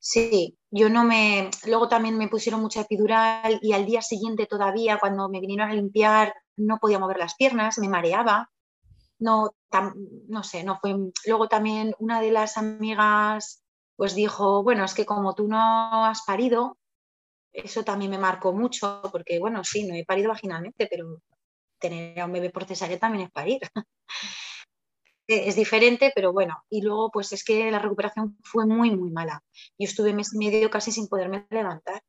sí, 0.00 0.58
yo 0.70 0.88
no 0.88 1.04
me... 1.04 1.50
Luego 1.66 1.88
también 1.88 2.18
me 2.18 2.26
pusieron 2.26 2.60
mucha 2.60 2.80
epidural 2.80 3.60
y 3.62 3.72
al 3.72 3.86
día 3.86 4.02
siguiente 4.02 4.46
todavía, 4.46 4.98
cuando 4.98 5.28
me 5.28 5.40
vinieron 5.40 5.70
a 5.70 5.74
limpiar, 5.74 6.34
no 6.56 6.78
podía 6.78 6.98
mover 6.98 7.18
las 7.18 7.36
piernas, 7.36 7.78
me 7.78 7.88
mareaba. 7.88 8.50
No, 9.20 9.54
no 10.28 10.42
sé, 10.42 10.64
no 10.64 10.78
fue... 10.80 10.96
Luego 11.26 11.46
también 11.46 11.94
una 12.00 12.20
de 12.20 12.32
las 12.32 12.56
amigas 12.56 13.62
pues 14.00 14.14
dijo, 14.14 14.62
bueno, 14.62 14.82
es 14.86 14.94
que 14.94 15.04
como 15.04 15.34
tú 15.34 15.46
no 15.46 16.06
has 16.06 16.22
parido, 16.22 16.78
eso 17.52 17.82
también 17.84 18.10
me 18.10 18.18
marcó 18.18 18.52
mucho, 18.52 19.02
porque 19.12 19.38
bueno, 19.38 19.64
sí, 19.64 19.86
no 19.86 19.94
he 19.94 20.04
parido 20.04 20.28
vaginalmente, 20.28 20.86
pero 20.86 21.20
tener 21.78 22.18
a 22.20 22.26
un 22.26 22.32
bebé 22.32 22.50
por 22.50 22.64
cesárea 22.64 22.98
también 22.98 23.26
es 23.26 23.30
parir. 23.30 23.60
es 25.26 25.56
diferente, 25.56 26.12
pero 26.14 26.32
bueno. 26.32 26.64
Y 26.68 26.82
luego, 26.82 27.10
pues 27.10 27.32
es 27.32 27.44
que 27.44 27.70
la 27.70 27.78
recuperación 27.78 28.36
fue 28.42 28.66
muy, 28.66 28.94
muy 28.96 29.10
mala. 29.10 29.42
Yo 29.78 29.86
estuve 29.86 30.12
mes 30.12 30.34
medio 30.34 30.70
casi 30.70 30.92
sin 30.92 31.08
poderme 31.08 31.46
levantar. 31.50 32.02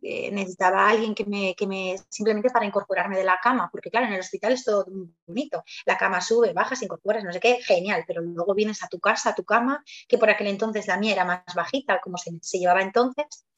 Eh, 0.00 0.30
necesitaba 0.30 0.88
alguien 0.88 1.12
que 1.12 1.24
me, 1.24 1.56
que 1.56 1.66
me, 1.66 1.96
simplemente 2.08 2.50
para 2.50 2.64
incorporarme 2.64 3.16
de 3.18 3.24
la 3.24 3.40
cama, 3.42 3.68
porque 3.72 3.90
claro, 3.90 4.06
en 4.06 4.12
el 4.12 4.20
hospital 4.20 4.52
es 4.52 4.64
todo 4.64 4.86
bonito. 5.26 5.64
La 5.86 5.96
cama 5.98 6.20
sube, 6.20 6.52
bajas, 6.52 6.82
incorporas, 6.82 7.24
no 7.24 7.32
sé 7.32 7.40
qué, 7.40 7.58
genial, 7.62 8.04
pero 8.06 8.22
luego 8.22 8.54
vienes 8.54 8.82
a 8.84 8.88
tu 8.88 9.00
casa, 9.00 9.30
a 9.30 9.34
tu 9.34 9.44
cama, 9.44 9.82
que 10.06 10.16
por 10.16 10.30
aquel 10.30 10.46
entonces 10.46 10.86
la 10.86 10.98
mía 10.98 11.14
era 11.14 11.24
más 11.24 11.42
bajita, 11.54 12.00
como 12.00 12.16
se 12.16 12.58
llevaba 12.58 12.82
entonces, 12.82 13.48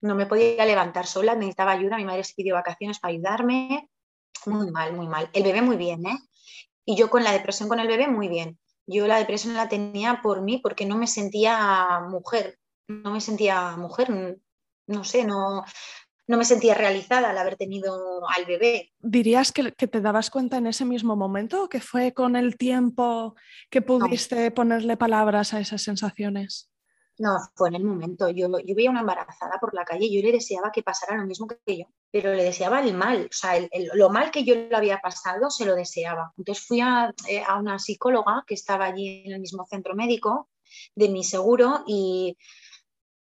no 0.00 0.14
me 0.14 0.26
podía 0.26 0.64
levantar 0.64 1.06
sola, 1.06 1.34
necesitaba 1.34 1.72
ayuda, 1.72 1.96
mi 1.96 2.04
madre 2.04 2.24
se 2.24 2.34
pidió 2.34 2.54
vacaciones 2.54 2.98
para 2.98 3.12
ayudarme, 3.12 3.90
muy 4.46 4.70
mal, 4.70 4.92
muy 4.94 5.08
mal. 5.08 5.28
El 5.32 5.42
bebé 5.42 5.62
muy 5.62 5.76
bien, 5.76 6.06
¿eh? 6.06 6.18
Y 6.84 6.96
yo 6.96 7.10
con 7.10 7.24
la 7.24 7.32
depresión 7.32 7.68
con 7.68 7.80
el 7.80 7.88
bebé 7.88 8.06
muy 8.06 8.28
bien. 8.28 8.58
Yo 8.86 9.06
la 9.06 9.18
depresión 9.18 9.54
la 9.54 9.68
tenía 9.68 10.20
por 10.22 10.42
mí 10.42 10.58
porque 10.58 10.86
no 10.86 10.96
me 10.96 11.08
sentía 11.08 12.00
mujer, 12.08 12.58
no 12.86 13.10
me 13.10 13.20
sentía 13.20 13.76
mujer, 13.76 14.38
no 14.86 15.02
sé, 15.02 15.24
no, 15.24 15.64
no 16.28 16.36
me 16.36 16.44
sentía 16.44 16.74
realizada 16.74 17.30
al 17.30 17.38
haber 17.38 17.56
tenido 17.56 18.28
al 18.28 18.44
bebé. 18.44 18.92
¿Dirías 19.00 19.52
que, 19.52 19.72
te 19.72 20.00
dabas 20.00 20.30
cuenta 20.30 20.58
en 20.58 20.66
ese 20.66 20.84
mismo 20.84 21.16
momento 21.16 21.68
que 21.68 21.80
fue 21.80 22.12
con 22.12 22.36
el 22.36 22.56
tiempo 22.56 23.34
que 23.70 23.82
pudiste 23.82 24.50
ponerle 24.50 24.96
palabras 24.96 25.54
a 25.54 25.60
esas 25.60 25.82
sensaciones? 25.82 26.70
No, 27.18 27.38
fue 27.54 27.68
en 27.68 27.76
el 27.76 27.84
momento. 27.84 28.28
Yo, 28.28 28.48
yo 28.64 28.74
veía 28.74 28.90
una 28.90 29.00
embarazada 29.00 29.58
por 29.58 29.72
la 29.74 29.84
calle 29.84 30.04
y 30.04 30.16
yo 30.16 30.22
le 30.22 30.32
deseaba 30.32 30.70
que 30.70 30.82
pasara 30.82 31.16
lo 31.16 31.26
mismo 31.26 31.46
que 31.46 31.78
yo, 31.78 31.86
pero 32.10 32.34
le 32.34 32.44
deseaba 32.44 32.80
el 32.80 32.92
mal. 32.94 33.28
O 33.30 33.32
sea, 33.32 33.54
lo 33.94 34.10
mal 34.10 34.30
que 34.30 34.44
yo 34.44 34.54
le 34.54 34.76
había 34.76 34.98
pasado 34.98 35.48
se 35.50 35.64
lo 35.64 35.74
deseaba. 35.74 36.32
Entonces 36.36 36.66
fui 36.66 36.80
a, 36.80 37.14
eh, 37.28 37.42
a, 37.46 37.58
una 37.58 37.78
psicóloga 37.78 38.44
que 38.46 38.54
estaba 38.54 38.84
allí 38.84 39.22
en 39.24 39.32
el 39.32 39.40
mismo 39.40 39.64
centro 39.66 39.94
médico 39.94 40.50
de 40.94 41.08
mi 41.08 41.24
seguro 41.24 41.84
y 41.86 42.36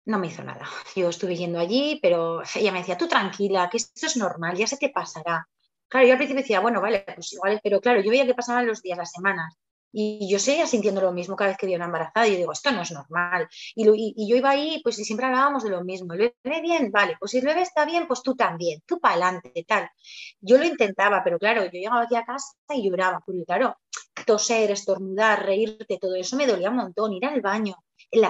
no 0.05 0.17
me 0.19 0.27
hizo 0.27 0.43
nada. 0.43 0.65
Yo 0.95 1.09
estuve 1.09 1.35
yendo 1.35 1.59
allí, 1.59 1.99
pero 2.01 2.41
ella 2.55 2.71
me 2.71 2.79
decía, 2.79 2.97
tú 2.97 3.07
tranquila, 3.07 3.69
que 3.69 3.77
esto 3.77 4.05
es 4.05 4.17
normal, 4.17 4.55
ya 4.55 4.67
se 4.67 4.77
te 4.77 4.89
pasará. 4.89 5.47
Claro, 5.87 6.07
yo 6.07 6.13
al 6.13 6.17
principio 6.17 6.41
decía, 6.41 6.59
bueno, 6.59 6.81
vale, 6.81 7.03
pues 7.15 7.33
igual, 7.33 7.59
pero 7.63 7.79
claro, 7.79 8.01
yo 8.01 8.09
veía 8.09 8.25
que 8.25 8.33
pasaban 8.33 8.65
los 8.65 8.81
días, 8.81 8.97
las 8.97 9.11
semanas. 9.11 9.55
Y 9.95 10.27
yo 10.27 10.39
seguía 10.39 10.65
sintiendo 10.65 11.01
lo 11.01 11.13
mismo 11.13 11.35
cada 11.35 11.51
vez 11.51 11.57
que 11.57 11.67
veía 11.67 11.77
una 11.77 11.85
embarazada. 11.85 12.27
Y 12.27 12.31
yo 12.31 12.37
digo, 12.37 12.51
esto 12.51 12.71
no 12.71 12.81
es 12.81 12.91
normal. 12.91 13.47
Y, 13.75 13.87
y, 14.17 14.27
yo 14.27 14.35
iba 14.35 14.49
ahí, 14.49 14.81
pues 14.83 14.97
y 14.97 15.05
siempre 15.05 15.27
hablábamos 15.27 15.63
de 15.63 15.69
lo 15.69 15.83
mismo. 15.83 16.13
¿El 16.13 16.33
bebé 16.43 16.61
bien? 16.61 16.91
Vale, 16.91 17.15
pues 17.19 17.31
si 17.31 17.37
el 17.37 17.45
bebé 17.45 17.61
está 17.61 17.85
bien, 17.85 18.07
pues 18.07 18.23
tú 18.23 18.35
también, 18.35 18.81
tú 18.87 18.99
para 18.99 19.13
adelante, 19.13 19.65
tal. 19.67 19.87
Yo 20.41 20.57
lo 20.57 20.65
intentaba, 20.65 21.23
pero 21.23 21.37
claro, 21.37 21.63
yo 21.65 21.71
llegaba 21.71 22.01
aquí 22.01 22.15
a 22.15 22.25
casa 22.25 22.55
y 22.69 22.89
lloraba. 22.89 23.21
Porque 23.23 23.45
claro, 23.45 23.77
toser, 24.25 24.71
estornudar, 24.71 25.45
reírte, 25.45 25.99
todo 25.99 26.15
eso 26.15 26.35
me 26.37 26.47
dolía 26.47 26.71
un 26.71 26.77
montón. 26.77 27.13
Ir 27.13 27.25
al 27.25 27.41
baño, 27.41 27.75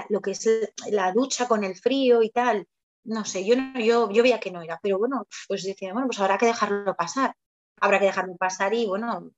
lo 0.10 0.22
que 0.22 0.32
es 0.32 0.50
la 0.92 1.14
ducha 1.14 1.48
con 1.48 1.64
el 1.64 1.76
frío 1.76 2.22
y 2.22 2.30
tal. 2.30 2.68
no 3.06 3.24
sé, 3.26 3.46
yo, 3.46 3.56
yo, 3.80 4.12
yo 4.12 4.24
veía 4.24 4.40
que 4.40 4.52
no 4.52 4.62
era, 4.62 4.80
pero 4.82 4.98
bueno, 4.98 5.28
pues 5.48 5.64
decía, 5.64 5.94
bueno, 5.94 6.08
pues 6.08 6.20
habrá 6.20 6.38
que 6.38 6.46
dejarlo 6.48 6.96
pasar, 6.96 7.36
habrá 7.80 8.00
que 8.00 8.06
dejarlo 8.06 8.36
pasar 8.38 8.74
y 8.74 8.86
bueno, 8.86 9.32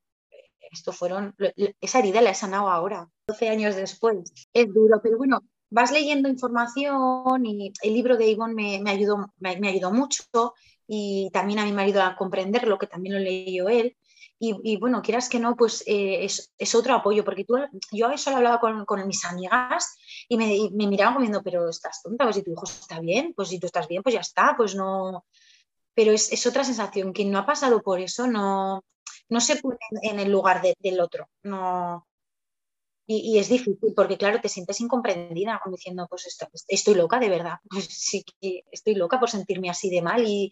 esto 0.71 0.91
fueron, 0.91 1.35
esa 1.81 1.99
herida 1.99 2.21
la 2.21 2.31
he 2.31 2.35
sanado 2.35 2.69
ahora, 2.69 3.09
12 3.27 3.49
años 3.49 3.75
después. 3.75 4.31
Es 4.53 4.73
duro, 4.73 4.99
pero 5.01 5.17
bueno, 5.17 5.41
vas 5.69 5.91
leyendo 5.91 6.29
información 6.29 7.45
y 7.45 7.73
el 7.81 7.93
libro 7.93 8.17
de 8.17 8.27
Ivonne 8.27 8.79
me, 8.81 8.91
ayudó, 8.91 9.33
me, 9.39 9.67
ayudó 9.67 9.91
mucho 9.91 10.53
y 10.87 11.29
también 11.33 11.59
a 11.59 11.65
mi 11.65 11.73
marido 11.73 12.01
a 12.01 12.15
comprender 12.15 12.67
lo 12.67 12.77
que 12.77 12.87
también 12.87 13.15
lo 13.15 13.19
leyó 13.19 13.69
él. 13.69 13.97
Y, 14.37 14.77
bueno, 14.77 15.01
quieras 15.01 15.29
que 15.29 15.39
no, 15.39 15.55
pues 15.55 15.81
eh, 15.87 16.25
es, 16.25 16.75
otro 16.75 16.93
apoyo, 16.93 17.23
porque 17.23 17.45
tú, 17.45 17.55
yo 17.91 18.11
eso 18.11 18.29
lo 18.29 18.37
hablaba 18.37 18.59
con, 18.59 18.85
con 18.85 19.07
mis 19.07 19.23
amigas 19.25 19.97
y 20.27 20.37
me, 20.37 20.69
me 20.73 20.87
miraban 20.87 21.15
comiendo, 21.15 21.41
pero 21.41 21.67
estás 21.69 22.03
tonta, 22.03 22.25
pues 22.25 22.35
si 22.35 22.43
tu 22.43 22.51
hijo 22.51 22.65
está 22.65 22.99
bien, 22.99 23.33
pues 23.33 23.49
si 23.49 23.59
tú 23.59 23.65
estás 23.65 23.87
bien, 23.87 24.03
pues 24.03 24.13
ya 24.13 24.19
está, 24.19 24.53
pues 24.55 24.75
no. 24.75 25.25
Pero 25.95 26.11
es, 26.11 26.31
es 26.31 26.45
otra 26.45 26.63
sensación, 26.63 27.13
quien 27.13 27.31
no 27.31 27.39
ha 27.39 27.45
pasado 27.45 27.81
por 27.81 28.01
eso 28.01 28.27
no, 28.27 28.83
no 29.29 29.41
se 29.41 29.57
pone 29.57 29.77
en 30.01 30.19
el 30.19 30.31
lugar 30.31 30.61
del 30.61 30.99
otro, 30.99 31.29
no. 31.43 32.07
Y, 33.07 33.37
es 33.37 33.49
difícil 33.49 33.93
porque, 33.95 34.17
claro, 34.17 34.41
te 34.41 34.49
sientes 34.49 34.81
incomprendida, 34.81 35.61
diciendo, 35.67 36.07
pues 36.09 36.27
estoy 36.67 36.95
loca 36.95 37.19
de 37.19 37.29
verdad, 37.29 37.59
pues 37.69 37.85
sí, 37.85 38.25
estoy 38.71 38.95
loca 38.95 39.19
por 39.19 39.29
sentirme 39.29 39.69
así 39.69 39.89
de 39.91 40.01
mal. 40.01 40.23
Y, 40.25 40.51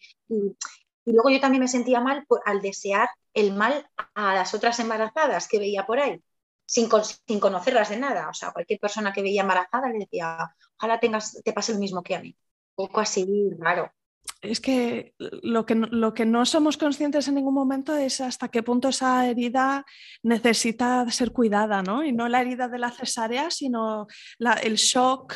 y 1.06 1.12
luego 1.12 1.30
yo 1.30 1.40
también 1.40 1.62
me 1.62 1.68
sentía 1.68 2.00
mal 2.00 2.26
al 2.46 2.62
desear 2.62 3.10
el 3.34 3.54
mal 3.54 3.90
a 4.14 4.34
las 4.34 4.54
otras 4.54 4.80
embarazadas 4.80 5.48
que 5.48 5.60
veía 5.60 5.86
por 5.86 6.00
ahí, 6.00 6.22
sin, 6.66 6.90
sin, 7.28 7.40
conocerlas 7.40 7.90
de 7.90 7.98
nada. 7.98 8.30
O 8.30 8.34
sea, 8.34 8.52
cualquier 8.52 8.80
persona 8.80 9.12
que 9.12 9.22
veía 9.22 9.42
embarazada 9.42 9.90
le 9.90 10.00
decía, 10.00 10.56
ojalá 10.78 11.00
tengas, 11.00 11.42
te 11.44 11.54
pase 11.54 11.74
lo 11.74 11.80
mismo 11.80 12.04
que 12.04 12.16
a 12.16 12.22
mí. 12.22 12.38
Un 12.76 12.88
poco 12.88 13.00
así, 13.02 13.26
raro. 13.58 13.92
Es 14.42 14.60
que 14.60 15.14
lo, 15.20 15.66
que 15.66 15.76
lo 15.76 16.14
que 16.14 16.26
no 16.26 16.46
somos 16.46 16.78
conscientes 16.78 17.28
en 17.28 17.36
ningún 17.36 17.54
momento 17.54 17.96
es 17.96 18.20
hasta 18.20 18.50
qué 18.50 18.62
punto 18.62 18.90
esa 18.90 19.28
herida 19.28 19.86
necesita 20.22 21.10
ser 21.10 21.32
cuidada, 21.32 21.82
¿no? 21.82 22.04
Y 22.04 22.12
no 22.12 22.28
la 22.28 22.42
herida 22.42 22.68
de 22.68 22.80
la 22.80 22.92
cesárea, 22.92 23.52
sino 23.52 24.08
el 24.62 24.76
shock 24.76 25.36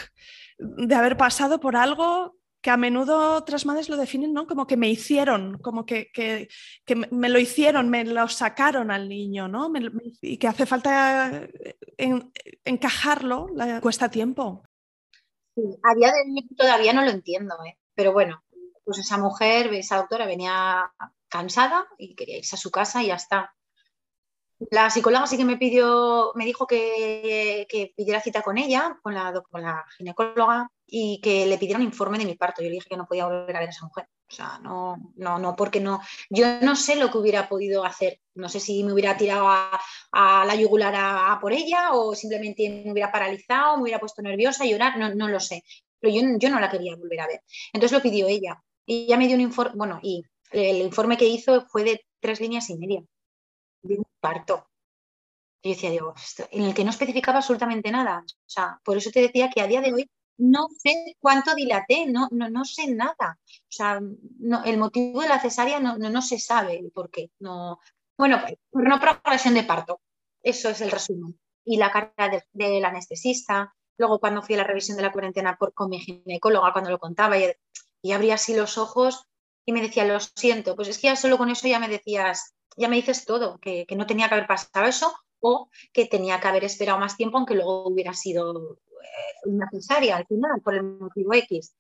de 0.58 0.96
haber 0.96 1.16
pasado 1.16 1.60
por 1.60 1.76
algo 1.76 2.38
que 2.62 2.72
a 2.72 2.78
menudo 2.78 3.36
otras 3.36 3.66
madres 3.66 3.88
lo 3.88 3.98
definen 3.98 4.34
¿no? 4.34 4.48
como 4.48 4.68
que 4.68 4.78
me 4.78 4.90
hicieron, 4.90 5.58
como 5.60 5.86
que, 5.86 6.10
que, 6.14 6.50
me 7.12 7.30
lo 7.30 7.40
hicieron, 7.40 7.90
me 7.90 8.04
lo 8.04 8.28
sacaron 8.28 8.92
al 8.92 9.08
niño, 9.08 9.48
¿no? 9.48 9.72
y 10.22 10.38
que 10.38 10.48
hace 10.48 10.66
falta 10.66 11.48
encajarlo, 12.66 13.48
cuesta 13.82 14.10
tiempo. 14.10 14.64
Sí, 15.56 15.62
a 15.82 15.96
día 15.96 16.12
de 16.12 16.22
hoy 16.22 16.48
todavía 16.56 16.94
no 16.94 17.04
lo 17.04 17.12
entiendo, 17.12 17.56
¿eh? 17.66 17.78
pero 17.96 18.12
bueno, 18.12 18.44
pues 18.88 19.00
esa 19.00 19.18
mujer, 19.18 19.74
esa 19.74 19.98
doctora 19.98 20.26
venía 20.26 20.90
cansada 21.28 21.86
y 21.98 22.16
quería 22.16 22.38
irse 22.38 22.56
a 22.56 22.60
su 22.60 22.72
casa 22.72 23.04
y 23.04 23.08
ya 23.08 23.16
está. 23.16 23.54
La 24.72 24.90
psicóloga 24.90 25.28
sí 25.28 25.36
que 25.36 25.44
me 25.44 25.58
pidió, 25.58 26.32
me 26.36 26.46
dijo 26.46 26.66
que, 26.66 27.68
pidiera 27.98 28.22
cita 28.22 28.42
con 28.42 28.58
ella, 28.58 28.98
con 29.04 29.14
la, 29.14 29.44
con 29.52 29.62
la 29.62 29.86
ginecóloga, 29.98 30.72
y 30.86 31.20
que 31.22 31.46
le 31.46 31.58
pidiera 31.58 31.80
un 31.80 31.86
informe 31.86 32.18
de 32.18 32.26
mi 32.26 32.36
parto. 32.36 32.62
Yo 32.62 32.70
le 32.70 32.76
dije 32.76 32.88
que 32.90 32.96
no 32.96 33.06
podía 33.06 33.26
volver 33.26 33.58
a 33.58 33.60
ver 33.60 33.68
a 33.68 33.72
esa 33.72 33.86
mujer. 33.86 34.08
O 34.30 34.34
sea, 34.34 34.58
no, 34.64 34.96
no, 35.16 35.38
no, 35.38 35.54
porque 35.54 35.82
no. 35.82 36.02
Yo 36.30 36.62
no 36.62 36.78
sé 36.78 36.96
lo 36.96 37.12
que 37.12 37.18
hubiera 37.18 37.50
podido 37.50 37.84
hacer. 37.84 38.22
No 38.36 38.48
sé 38.48 38.62
si 38.62 38.86
me 38.86 38.94
hubiera 38.94 39.18
tirado 39.18 39.50
a, 39.50 40.46
la 40.46 40.56
yugular 40.56 40.96
a, 40.96 41.38
por 41.42 41.52
ella 41.52 41.92
o 41.92 42.16
simplemente 42.16 42.84
me 42.86 42.94
hubiera 42.94 43.12
paralizado, 43.12 43.76
me 43.76 43.84
hubiera 43.84 44.00
puesto 44.00 44.22
nerviosa, 44.22 44.66
llorar, 44.66 44.98
no, 44.98 45.14
no 45.14 45.28
lo 45.28 45.42
sé. 45.42 45.64
Pero 46.00 46.16
yo, 46.16 46.22
yo 46.40 46.50
no 46.50 46.60
la 46.60 46.70
quería 46.70 46.96
volver 46.96 47.20
a 47.20 47.28
ver. 47.28 47.44
Entonces 47.74 47.92
lo 47.92 48.02
pidió 48.02 48.28
ella. 48.28 48.64
Y 48.88 49.04
ella 49.04 49.18
me 49.18 49.28
dio 49.28 49.36
un 49.36 49.42
informe, 49.42 49.76
bueno, 49.76 50.00
y 50.02 50.24
el 50.52 50.78
informe 50.78 51.18
que 51.18 51.28
hizo 51.28 51.68
fue 51.68 51.84
de 51.84 52.06
tres 52.22 52.40
líneas 52.40 52.70
y 52.70 52.78
media 52.78 53.04
de 53.82 53.96
un 53.98 54.06
parto. 54.20 54.70
Yo 55.62 55.72
decía, 55.72 55.92
digo, 55.92 56.14
en 56.52 56.64
el 56.64 56.74
que 56.74 56.84
no 56.84 56.92
especificaba 56.92 57.40
absolutamente 57.40 57.92
nada. 57.92 58.24
O 58.26 58.50
sea, 58.50 58.80
por 58.84 58.98
eso 58.98 59.12
te 59.12 59.22
decía 59.22 59.50
que 59.50 59.62
a 59.62 59.68
día 59.68 59.82
de 59.82 59.94
hoy 59.94 60.10
no 60.38 60.68
sé 60.78 61.16
cuánto 61.20 61.54
dilaté, 61.56 62.06
no, 62.06 62.28
no, 62.32 62.50
no 62.50 62.64
sé 62.64 62.88
nada. 62.88 63.40
O 63.44 63.72
sea, 63.72 64.00
no, 64.40 64.64
el 64.64 64.78
motivo 64.78 65.22
de 65.22 65.30
la 65.30 65.42
cesárea 65.42 65.80
no, 65.80 65.98
no, 65.98 66.22
se 66.22 66.40
sabe 66.40 66.80
el 66.80 66.92
por 66.92 67.10
qué. 67.10 67.32
No, 67.40 67.80
bueno, 68.18 68.40
por 68.70 68.88
no 68.88 69.00
progresión 69.00 69.56
de 69.56 69.64
parto. 69.64 70.00
Eso 70.42 70.70
es 70.70 70.80
el 70.82 70.92
resumen. 70.92 71.38
Y 71.66 71.78
la 71.78 71.92
carta 71.92 72.30
del 72.54 72.86
anestesista. 72.86 73.74
Luego, 73.98 74.20
cuando 74.20 74.44
fui 74.44 74.56
a 74.56 74.60
la 74.60 74.64
revisión 74.64 74.96
de 74.96 75.04
la 75.04 75.12
cuarentena 75.12 75.58
por, 75.58 75.74
con 75.74 75.90
mi 75.90 76.00
ginecóloga, 76.00 76.72
cuando 76.72 76.92
lo 76.92 77.00
contaba, 77.00 77.38
y, 77.38 77.52
y 78.02 78.12
abría 78.12 78.36
así 78.36 78.56
los 78.56 78.78
ojos 78.78 79.28
y 79.66 79.74
me 79.74 79.82
decía, 79.82 80.06
lo 80.06 80.20
siento. 80.20 80.76
Pues 80.76 80.88
es 80.88 80.98
que 80.98 81.08
ya 81.08 81.16
solo 81.16 81.38
con 81.38 81.50
eso 81.50 81.68
ya 81.68 81.80
me 81.80 81.90
decías, 81.90 82.56
ya 82.78 82.88
me 82.88 82.96
dices 82.96 83.26
todo, 83.26 83.60
que, 83.60 83.86
no 83.96 84.08
tenía 84.08 84.30
que 84.30 84.36
haber 84.36 84.48
pasado 84.48 84.86
eso 84.86 85.14
o 85.40 85.70
que 85.94 86.06
tenía 86.06 86.40
que 86.40 86.48
haber 86.48 86.64
esperado 86.64 87.00
más 87.00 87.18
tiempo, 87.18 87.38
aunque 87.38 87.56
luego 87.56 87.88
hubiera 87.88 88.14
sido 88.14 88.80
eh, 89.02 89.50
necesaria 89.50 90.16
al 90.16 90.26
final, 90.26 90.62
por 90.64 90.76
el 90.76 90.84
motivo 90.84 91.34
X. 91.34 91.76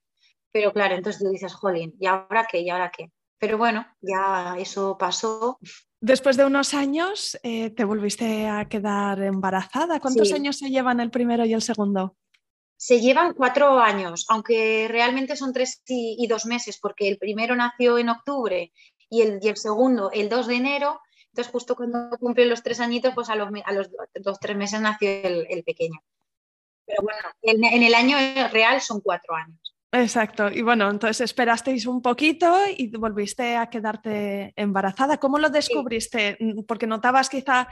Pero 0.51 0.73
claro, 0.73 0.95
entonces 0.95 1.21
tú 1.21 1.29
dices, 1.29 1.53
jolín, 1.53 1.95
¿y 1.99 2.07
ahora 2.07 2.47
qué? 2.49 2.59
¿Y 2.59 2.69
ahora 2.69 2.91
qué? 2.95 3.11
Pero 3.39 3.57
bueno, 3.57 3.85
ya 4.01 4.55
eso 4.57 4.97
pasó. 4.97 5.59
Después 6.01 6.37
de 6.37 6.45
unos 6.45 6.73
años, 6.73 7.37
eh, 7.43 7.69
te 7.71 7.83
volviste 7.83 8.47
a 8.47 8.67
quedar 8.67 9.21
embarazada. 9.21 9.99
¿Cuántos 9.99 10.31
años 10.33 10.57
se 10.57 10.69
llevan 10.69 10.99
el 10.99 11.11
primero 11.11 11.45
y 11.45 11.53
el 11.53 11.61
segundo? 11.61 12.15
Se 12.77 13.01
llevan 13.01 13.33
cuatro 13.33 13.79
años, 13.79 14.25
aunque 14.29 14.87
realmente 14.87 15.35
son 15.35 15.51
tres 15.51 15.81
y, 15.87 16.25
dos 16.27 16.45
meses, 16.45 16.77
porque 16.79 17.07
el 17.07 17.17
primero 17.17 17.55
nació 17.55 17.97
en 17.97 18.09
octubre 18.09 18.71
y 19.09 19.21
el, 19.21 19.39
y 19.41 19.49
el 19.49 19.57
segundo 19.57 20.11
el 20.13 20.29
2 20.29 20.47
de 20.47 20.55
enero. 20.55 21.01
Entonces, 21.29 21.51
justo 21.51 21.75
cuando 21.75 22.17
cumple 22.19 22.45
los 22.45 22.61
tres 22.61 22.79
añitos, 22.79 23.13
pues 23.15 23.29
a 23.29 23.35
los, 23.35 23.49
a 23.65 23.73
los 23.73 23.89
dos, 24.21 24.39
tres 24.39 24.55
meses 24.55 24.79
nació 24.79 25.09
el, 25.09 25.63
pequeño. 25.65 25.99
Pero 26.85 27.01
bueno, 27.01 27.19
en, 27.41 27.83
el 27.83 27.95
año 27.95 28.17
real 28.51 28.79
son 28.79 29.01
cuatro 29.01 29.35
años. 29.35 29.75
Exacto. 29.91 30.49
Y 30.49 30.61
bueno, 30.61 30.89
entonces 30.89 31.21
esperasteis 31.21 31.85
un 31.85 32.01
poquito 32.01 32.55
y 32.75 32.95
volviste 32.95 33.55
a 33.55 33.69
quedarte 33.69 34.53
embarazada. 34.55 35.17
¿Cómo 35.17 35.39
lo 35.39 35.49
descubriste? 35.49 36.37
¿Porque 36.67 36.87
notabas 36.87 37.29
quizá 37.29 37.67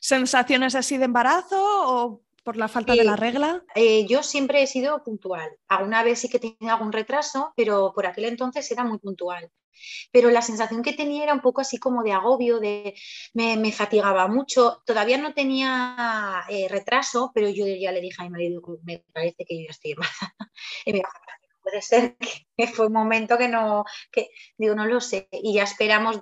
sensaciones 0.00 0.74
así 0.74 0.98
de 0.98 1.04
embarazo 1.04 1.56
o 1.60 2.22
por 2.42 2.56
la 2.56 2.68
falta 2.68 2.94
de 2.94 3.04
la 3.04 3.16
regla? 3.16 3.64
Eh, 3.74 4.06
yo 4.06 4.22
siempre 4.22 4.62
he 4.62 4.66
sido 4.66 5.02
puntual. 5.04 5.50
Alguna 5.68 6.02
vez 6.02 6.20
sí 6.20 6.28
que 6.28 6.38
tenía 6.38 6.74
algún 6.74 6.92
retraso, 6.92 7.52
pero 7.56 7.92
por 7.94 8.06
aquel 8.06 8.24
entonces 8.24 8.70
era 8.70 8.84
muy 8.84 8.98
puntual. 8.98 9.50
Pero 10.12 10.30
la 10.30 10.42
sensación 10.42 10.82
que 10.82 10.92
tenía 10.92 11.22
era 11.22 11.32
un 11.32 11.40
poco 11.40 11.60
así 11.60 11.78
como 11.78 12.02
de 12.02 12.12
agobio, 12.12 12.60
de 12.60 12.94
me, 13.32 13.72
fatigaba 13.72 14.28
mucho. 14.28 14.82
Todavía 14.84 15.18
no 15.18 15.32
tenía 15.32 16.44
eh, 16.48 16.68
retraso, 16.68 17.30
pero 17.34 17.48
yo 17.48 17.66
ya 17.66 17.92
le 17.92 18.00
dije 18.00 18.16
a 18.20 18.24
mi 18.24 18.30
marido, 18.30 18.62
me 18.82 19.04
parece 19.12 19.44
que 19.46 19.56
yo 19.56 19.64
ya 19.64 19.70
estoy 19.70 19.92
embarazada. 19.92 20.34
puede 21.70 21.82
ser 21.82 22.16
que 22.56 22.66
fue 22.66 22.86
un 22.86 22.92
momento 22.92 23.38
que 23.38 23.48
no, 23.48 23.84
que 24.10 24.30
digo, 24.58 24.74
no 24.74 24.86
lo 24.86 25.00
sé, 25.00 25.28
y 25.32 25.54
ya 25.54 25.62
esperamos, 25.62 26.20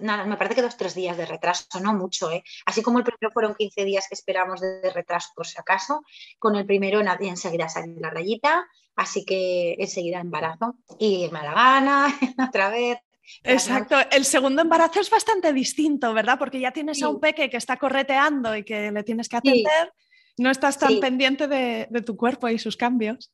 nada, 0.00 0.24
me 0.24 0.36
parece 0.36 0.56
que 0.56 0.62
dos, 0.62 0.76
tres 0.76 0.94
días 0.94 1.16
de 1.16 1.26
retraso, 1.26 1.66
no 1.80 1.94
mucho, 1.94 2.30
¿eh? 2.30 2.42
Así 2.64 2.82
como 2.82 2.98
el 2.98 3.04
primero 3.04 3.30
fueron 3.32 3.54
15 3.54 3.84
días 3.84 4.06
que 4.08 4.14
esperamos 4.14 4.60
de, 4.60 4.90
retraso 4.90 5.30
por 5.34 5.46
si 5.46 5.58
acaso, 5.58 6.02
con 6.38 6.56
el 6.56 6.66
primero 6.66 7.00
enseguida 7.20 7.68
salió 7.68 7.94
la 8.00 8.10
rayita, 8.10 8.66
así 8.96 9.24
que 9.24 9.76
enseguida 9.78 10.20
embarazo, 10.20 10.76
y 10.98 11.28
me 11.30 11.40
da 11.40 11.44
la 11.44 11.54
gana, 11.54 12.18
otra 12.48 12.70
vez, 12.70 12.98
Exacto, 13.42 13.96
el 14.12 14.24
segundo 14.24 14.62
embarazo 14.62 15.00
es 15.00 15.10
bastante 15.10 15.52
distinto, 15.52 16.14
¿verdad? 16.14 16.38
Porque 16.38 16.60
ya 16.60 16.70
tienes 16.70 17.02
a 17.02 17.08
un 17.08 17.18
peque 17.18 17.50
que 17.50 17.56
está 17.56 17.76
correteando 17.76 18.54
y 18.54 18.62
que 18.62 18.92
le 18.92 19.02
tienes 19.02 19.28
que 19.28 19.36
atender, 19.36 19.92
no 20.38 20.48
estás 20.48 20.78
tan 20.78 21.00
pendiente 21.00 21.48
de, 21.48 21.88
de, 21.90 22.02
tu 22.02 22.16
cuerpo 22.16 22.48
y 22.48 22.60
sus 22.60 22.76
cambios. 22.76 23.32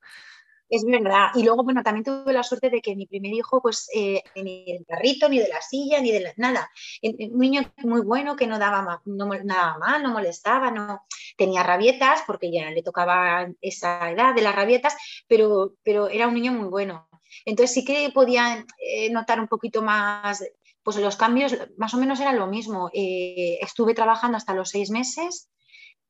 Es 0.72 0.86
verdad. 0.86 1.28
Y 1.34 1.42
luego, 1.42 1.64
bueno, 1.64 1.82
también 1.82 2.02
tuve 2.02 2.32
la 2.32 2.42
suerte 2.42 2.70
de 2.70 2.80
que 2.80 2.96
mi 2.96 3.06
primer 3.06 3.34
hijo, 3.34 3.60
pues, 3.60 3.90
eh, 3.94 4.22
ni 4.36 4.64
del 4.64 4.86
carrito, 4.86 5.28
ni 5.28 5.38
de 5.38 5.50
la 5.50 5.60
silla, 5.60 6.00
ni 6.00 6.10
de 6.12 6.32
nada. 6.38 6.70
Un 7.02 7.38
niño 7.38 7.60
muy 7.84 8.00
bueno 8.00 8.36
que 8.36 8.46
no 8.46 8.58
daba 8.58 9.02
no, 9.04 9.26
nada 9.44 9.76
mal, 9.76 10.02
no 10.02 10.12
molestaba, 10.12 10.70
no 10.70 11.02
tenía 11.36 11.62
rabietas, 11.62 12.22
porque 12.26 12.50
ya 12.50 12.70
le 12.70 12.82
tocaba 12.82 13.48
esa 13.60 14.10
edad 14.12 14.34
de 14.34 14.40
las 14.40 14.56
rabietas, 14.56 14.96
pero, 15.28 15.74
pero 15.82 16.08
era 16.08 16.26
un 16.26 16.32
niño 16.32 16.52
muy 16.52 16.68
bueno. 16.68 17.06
Entonces 17.44 17.74
sí 17.74 17.84
que 17.84 18.10
podía 18.10 18.64
eh, 18.78 19.10
notar 19.10 19.40
un 19.40 19.48
poquito 19.48 19.82
más, 19.82 20.42
pues 20.82 20.96
los 20.96 21.16
cambios 21.16 21.54
más 21.76 21.92
o 21.92 21.98
menos 21.98 22.18
era 22.18 22.32
lo 22.32 22.46
mismo. 22.46 22.88
Eh, 22.94 23.58
estuve 23.60 23.92
trabajando 23.92 24.38
hasta 24.38 24.54
los 24.54 24.70
seis 24.70 24.90
meses 24.90 25.50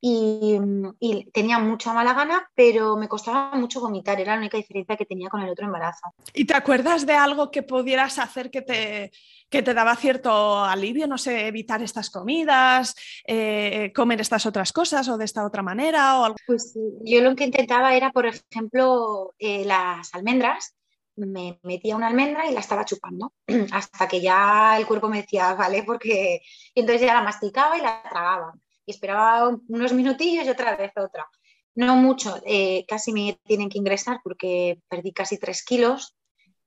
y, 0.05 1.31
tenía 1.31 1.59
mucha 1.59 1.93
mala 1.93 2.13
gana, 2.13 2.51
pero 2.53 2.97
me 2.97 3.07
costaba 3.07 3.55
mucho 3.55 3.79
vomitar, 3.79 4.19
era 4.19 4.33
la 4.33 4.39
única 4.39 4.57
diferencia 4.57 4.97
que 4.97 5.05
tenía 5.05 5.29
con 5.29 5.41
el 5.41 5.49
otro 5.49 5.65
embarazo. 5.65 6.13
¿Y 6.33 6.43
te 6.43 6.53
acuerdas 6.53 7.05
de 7.05 7.13
algo 7.13 7.49
que 7.49 7.63
pudieras 7.63 8.19
hacer 8.19 8.51
que 8.51 8.61
te, 8.61 9.11
que 9.49 9.61
te 9.61 9.73
daba 9.73 9.95
cierto 9.95 10.61
alivio? 10.65 11.07
No 11.07 11.17
sé, 11.17 11.47
evitar 11.47 11.81
estas 11.81 12.09
comidas, 12.09 12.95
eh, 13.25 13.93
comer 13.95 14.19
estas 14.19 14.45
otras 14.45 14.73
cosas 14.73 15.07
o 15.07 15.17
de 15.17 15.23
esta 15.23 15.45
otra 15.45 15.63
manera. 15.63 16.19
O 16.19 16.25
algo? 16.25 16.37
Pues 16.45 16.77
yo 17.05 17.21
lo 17.21 17.33
que 17.33 17.45
intentaba 17.45 17.95
era, 17.95 18.11
por 18.11 18.25
ejemplo, 18.25 19.33
eh, 19.39 19.63
las 19.63 20.13
almendras 20.13 20.75
me 21.15 21.59
metía 21.63 21.95
una 21.95 22.07
almendra 22.07 22.45
y 22.45 22.53
la 22.53 22.59
estaba 22.59 22.83
chupando, 22.83 23.31
hasta 23.71 24.07
que 24.09 24.19
ya 24.19 24.75
el 24.77 24.85
cuerpo 24.85 25.07
me 25.07 25.21
decía, 25.21 25.53
vale, 25.53 25.83
porque 25.83 26.41
y 26.73 26.79
entonces 26.81 27.07
ya 27.07 27.13
la 27.13 27.23
masticaba 27.23 27.77
y 27.77 27.81
la 27.81 28.03
tragaba. 28.03 28.53
Y 28.85 28.91
esperaba 28.91 29.49
unos 29.67 29.93
minutillos 29.93 30.45
y 30.45 30.49
otra 30.49 30.75
vez 30.75 30.91
otra. 30.95 31.27
No 31.75 31.95
mucho, 31.95 32.39
eh, 32.45 32.85
casi 32.87 33.11
me 33.11 33.39
tienen 33.45 33.69
que 33.69 33.79
ingresar 33.79 34.19
porque 34.23 34.79
perdí 34.87 35.11
casi 35.11 35.39
tres 35.39 35.63
kilos, 35.63 36.15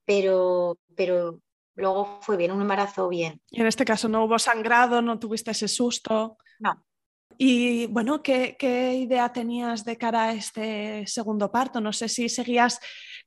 pero, 0.05 0.79
pero 0.97 1.41
luego 1.77 2.19
fue 2.23 2.37
bien, 2.37 2.51
un 2.51 2.63
embarazo 2.63 3.09
bien. 3.09 3.41
Y 3.51 3.61
en 3.61 3.69
este 3.69 3.85
caso 3.85 4.09
no 4.09 4.25
hubo 4.25 4.39
sangrado, 4.39 5.01
no 5.03 5.19
tuviste 5.19 5.53
ese 5.53 5.69
susto. 5.69 6.39
No. 6.59 6.85
Y 7.39 7.87
bueno, 7.87 8.23
¿qué, 8.23 8.57
¿qué, 8.59 8.95
idea 8.95 9.31
tenías 9.33 9.85
de 9.85 9.99
cara 9.99 10.25
a 10.25 10.33
este 10.33 11.07
segundo 11.07 11.53
parto? 11.53 11.81
No 11.81 11.93
sé 11.93 12.09
si 12.09 12.29
seguías 12.29 12.81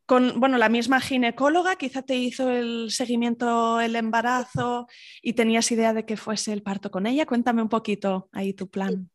con, 0.10 0.40
bueno, 0.40 0.58
la 0.58 0.70
misma 0.70 1.00
ginecóloga, 1.00 1.76
quizá 1.76 2.02
te 2.02 2.16
hizo 2.16 2.50
el 2.50 2.90
seguimiento, 2.90 3.80
el 3.80 3.96
embarazo 3.96 4.88
y 5.22 5.34
tenías 5.34 5.72
idea 5.72 5.94
de 5.94 6.04
que 6.04 6.18
fuese 6.18 6.52
el 6.52 6.64
parto 6.64 6.90
con 6.90 7.06
ella. 7.06 7.28
Cuéntame 7.28 7.62
un 7.62 7.70
poquito 7.70 8.28
ahí 8.32 8.56
tu 8.56 8.68
plan. 8.68 9.12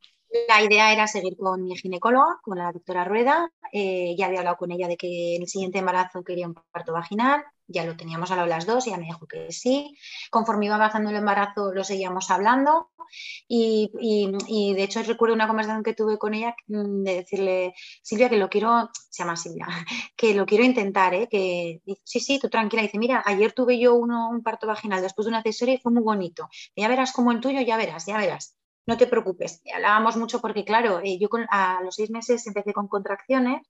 La 0.47 0.63
idea 0.63 0.93
era 0.93 1.09
seguir 1.09 1.37
con 1.37 1.65
mi 1.65 1.77
ginecóloga, 1.77 2.39
con 2.45 2.59
la 2.59 2.71
doctora 2.71 3.05
Rueda. 3.05 3.51
Eh, 3.73 4.15
ya 4.17 4.27
había 4.27 4.39
hablado 4.39 4.57
con 4.57 4.71
ella 4.71 4.87
de 4.87 4.97
que 4.97 5.35
en 5.35 5.43
el 5.43 5.49
siguiente 5.49 5.81
embarazo 5.81 6.23
quería 6.23 6.47
un 6.47 6.55
parto 6.71 6.93
vaginal. 6.93 7.43
Ya 7.67 7.85
lo 7.85 7.97
teníamos 7.97 8.31
hablado 8.31 8.49
las 8.49 8.67
dos, 8.67 8.87
y 8.87 8.91
ella 8.91 8.99
me 8.99 9.07
dijo 9.07 9.27
que 9.27 9.51
sí. 9.51 9.97
Conforme 10.31 10.67
iba 10.67 10.75
avanzando 10.75 11.11
el 11.11 11.17
embarazo, 11.17 11.73
lo 11.73 11.85
seguíamos 11.85 12.31
hablando. 12.31 12.91
Y, 13.49 13.91
de 14.75 14.83
hecho, 14.83 15.03
recuerdo 15.03 15.35
una 15.35 15.47
conversación 15.47 15.83
que 15.83 15.95
tuve 15.95 16.19
con 16.19 16.35
ella 16.35 16.55
mm, 16.67 17.03
de 17.03 17.15
decirle, 17.17 17.75
Silvia, 18.03 18.29
que 18.29 18.37
lo 18.37 18.49
quiero, 18.49 18.91
se 19.11 19.23
llama 19.23 19.37
Silvia, 19.37 19.67
que 20.17 20.35
lo 20.35 20.47
quiero 20.47 20.65
intentar, 20.65 21.15
¿eh? 21.15 21.29
que 21.31 21.81
sí, 22.05 22.21
sí, 22.21 22.39
tú 22.39 22.49
tranquila. 22.49 22.83
Dice, 22.83 22.99
mira, 22.99 23.23
ayer 23.25 23.53
tuve 23.53 23.79
yo 23.79 23.95
uno, 23.95 24.31
un 24.31 24.43
parto 24.43 24.67
vaginal 24.67 25.03
después 25.03 25.27
de 25.27 25.31
una 25.31 25.43
cesárea 25.43 25.75
y 25.75 25.79
fue 25.79 25.93
muy 25.93 26.03
bonito. 26.03 26.49
Ya 26.77 26.89
verás 26.89 27.13
como 27.13 27.33
el 27.33 27.41
tuyo, 27.41 27.61
ya 27.61 27.77
verás, 27.77 28.07
ya 28.07 28.19
verás 28.19 28.57
no 28.87 28.97
te 28.97 29.07
preocupes. 29.07 29.63
Hablábamos 29.75 30.17
mucho 30.17 30.41
porque, 30.41 30.65
claro, 30.65 31.01
eh, 31.03 31.19
yo 31.19 31.29
a 31.51 31.81
los 31.83 31.95
seis 31.95 32.11
meses 32.11 32.47
empecé 32.47 32.73
con 32.73 32.89
contracciones 32.89 33.63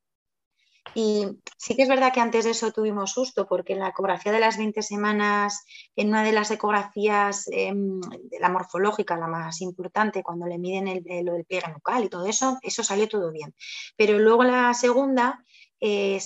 y 0.94 1.26
sí 1.56 1.74
que 1.74 1.82
es 1.82 1.88
verdad 1.88 2.12
que 2.12 2.20
antes 2.20 2.44
de 2.44 2.50
eso 2.50 2.72
tuvimos 2.72 3.12
susto 3.12 3.46
porque 3.46 3.72
en 3.72 3.80
la 3.80 3.88
ecografía 3.88 4.32
de 4.32 4.40
las 4.40 4.58
20 4.58 4.82
semanas, 4.82 5.64
en 5.96 6.08
una 6.08 6.22
de 6.22 6.32
las 6.32 6.50
ecografías 6.50 7.48
em, 7.50 8.00
de 8.00 8.38
la 8.38 8.48
morfológica, 8.48 9.16
la 9.16 9.26
más 9.26 9.60
importante, 9.60 10.22
cuando 10.22 10.46
le 10.46 10.58
miden 10.58 10.88
el, 10.88 11.02
lo 11.24 11.32
del 11.32 11.44
pliegue 11.44 11.72
nucal 11.72 12.04
y 12.04 12.08
todo 12.08 12.26
eso, 12.26 12.58
eso 12.62 12.84
salió 12.84 13.08
todo 13.08 13.32
bien. 13.32 13.54
Pero 13.96 14.18
luego 14.18 14.44
la 14.44 14.72
segunda, 14.74 15.42
eh, 15.80 16.18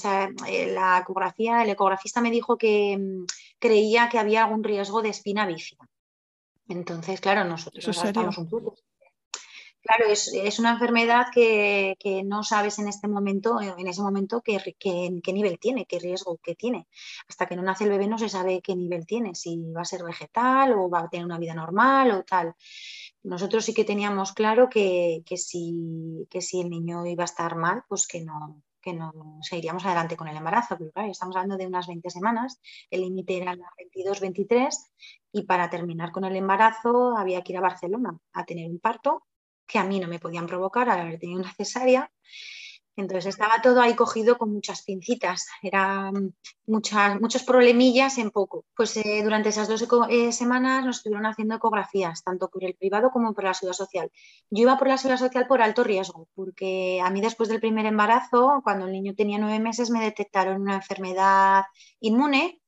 eh, 0.46 0.66
la 0.72 0.98
ecografía, 0.98 1.62
el 1.62 1.70
ecografista 1.70 2.20
me 2.20 2.30
dijo 2.30 2.58
que 2.58 2.92
em, 2.92 3.26
creía 3.58 4.08
que 4.08 4.18
había 4.18 4.44
algún 4.44 4.64
riesgo 4.64 5.02
de 5.02 5.10
espina 5.10 5.46
bífida. 5.46 5.88
Entonces, 6.68 7.20
claro, 7.20 7.44
nosotros 7.44 7.86
estamos 7.88 8.36
un 8.36 8.48
poco. 8.50 8.74
Claro, 9.80 10.10
es, 10.10 10.58
una 10.58 10.72
enfermedad 10.72 11.26
que, 11.32 11.96
no 12.24 12.42
sabes 12.42 12.78
en 12.78 12.88
este 12.88 13.08
momento, 13.08 13.60
en 13.60 13.86
ese 13.86 14.02
momento, 14.02 14.42
qué, 14.42 14.58
qué, 14.78 15.32
nivel 15.32 15.58
tiene, 15.58 15.86
qué 15.86 15.98
riesgo 15.98 16.38
que 16.42 16.54
tiene. 16.54 16.88
Hasta 17.28 17.46
que 17.46 17.56
no 17.56 17.62
nace 17.62 17.84
el 17.84 17.90
bebé 17.90 18.06
no 18.06 18.18
se 18.18 18.28
sabe 18.28 18.60
qué 18.60 18.74
nivel 18.76 19.06
tiene, 19.06 19.34
si 19.34 19.56
va 19.72 19.82
a 19.82 19.84
ser 19.84 20.02
vegetal 20.04 20.72
o 20.74 20.90
va 20.90 21.00
a 21.00 21.08
tener 21.08 21.24
una 21.24 21.38
vida 21.38 21.54
normal 21.54 22.10
o 22.10 22.24
tal. 22.24 22.54
Nosotros 23.22 23.64
sí 23.64 23.72
que 23.72 23.84
teníamos 23.84 24.32
claro 24.32 24.68
que, 24.68 25.22
si, 25.36 26.26
que 26.28 26.40
si 26.42 26.60
el 26.60 26.70
niño 26.70 27.06
iba 27.06 27.24
a 27.24 27.32
estar 27.32 27.56
mal, 27.56 27.84
pues 27.88 28.06
que 28.06 28.22
no, 28.22 28.62
que 28.80 28.92
no 28.92 29.12
seguiríamos 29.42 29.86
adelante 29.86 30.16
con 30.16 30.28
el 30.28 30.36
embarazo, 30.36 30.76
pero 30.76 30.90
claro, 30.92 31.10
estamos 31.10 31.36
hablando 31.36 31.56
de 31.56 31.66
unas 31.66 31.86
20 31.86 32.10
semanas, 32.10 32.60
el 32.90 33.02
límite 33.02 33.38
era 33.38 33.54
las 33.54 33.70
22, 33.78 34.20
23 34.20 34.92
y 35.32 35.42
para 35.44 35.70
terminar 35.70 36.10
con 36.12 36.24
el 36.24 36.36
embarazo 36.36 37.16
había 37.16 37.42
que 37.42 37.52
ir 37.52 37.58
a 37.58 37.62
Barcelona 37.62 38.18
a 38.32 38.44
tener 38.44 38.70
un 38.70 38.80
parto 38.80 39.27
que 39.68 39.78
a 39.78 39.84
mí 39.84 40.00
no 40.00 40.08
me 40.08 40.18
podían 40.18 40.46
provocar 40.46 40.88
al 40.90 41.00
haber 41.00 41.18
tenido 41.20 41.40
una 41.40 41.54
cesárea 41.54 42.10
entonces 42.98 43.26
estaba 43.26 43.62
todo 43.62 43.80
ahí 43.80 43.94
cogido 43.94 44.36
con 44.38 44.52
muchas 44.52 44.82
pincitas, 44.82 45.46
eran 45.62 46.34
muchas, 46.66 47.20
muchos 47.20 47.44
problemillas 47.44 48.18
en 48.18 48.32
poco. 48.32 48.64
Pues 48.74 48.96
eh, 48.96 49.22
durante 49.22 49.50
esas 49.50 49.68
dos 49.68 49.86
eh, 50.10 50.32
semanas 50.32 50.84
nos 50.84 50.96
estuvieron 50.96 51.24
haciendo 51.24 51.54
ecografías, 51.54 52.24
tanto 52.24 52.48
por 52.48 52.64
el 52.64 52.74
privado 52.74 53.10
como 53.12 53.34
por 53.34 53.44
la 53.44 53.54
seguridad 53.54 53.76
social. 53.76 54.10
Yo 54.50 54.62
iba 54.62 54.76
por 54.76 54.88
la 54.88 54.98
seguridad 54.98 55.20
social 55.20 55.46
por 55.46 55.62
alto 55.62 55.84
riesgo, 55.84 56.26
porque 56.34 57.00
a 57.00 57.08
mí 57.10 57.20
después 57.20 57.48
del 57.48 57.60
primer 57.60 57.86
embarazo, 57.86 58.62
cuando 58.64 58.86
el 58.86 58.92
niño 58.92 59.14
tenía 59.14 59.38
nueve 59.38 59.60
meses, 59.60 59.90
me 59.90 60.02
detectaron 60.02 60.60
una 60.60 60.74
enfermedad 60.74 61.66
inmune 62.00 62.60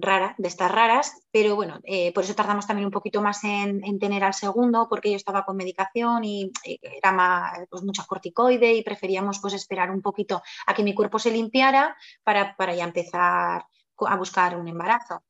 rara, 0.00 0.34
de 0.38 0.48
estas 0.48 0.70
raras, 0.70 1.12
pero 1.30 1.56
bueno, 1.56 1.80
eh, 1.84 2.12
por 2.12 2.24
eso 2.24 2.34
tardamos 2.34 2.66
también 2.66 2.86
un 2.86 2.92
poquito 2.92 3.22
más 3.22 3.44
en, 3.44 3.98
tener 3.98 4.24
al 4.24 4.34
segundo, 4.34 4.86
porque 4.88 5.10
yo 5.10 5.16
estaba 5.16 5.44
con 5.44 5.56
medicación 5.56 6.24
y 6.24 6.50
era 6.62 7.12
más, 7.12 7.60
pues, 7.70 7.82
mucha 7.82 8.04
corticoide 8.04 8.74
y 8.74 8.82
preferíamos 8.82 9.38
pues 9.40 9.54
esperar 9.54 9.90
un 9.90 10.02
poquito 10.02 10.42
a 10.66 10.74
que 10.74 10.82
mi 10.82 10.94
cuerpo 10.94 11.18
se 11.18 11.30
limpiara 11.30 11.96
para, 12.22 12.56
para 12.56 12.74
ya 12.74 12.84
empezar 12.84 13.64
a 13.98 14.16
buscar 14.16 14.56
un 14.56 14.68
embarazo. 14.68 15.22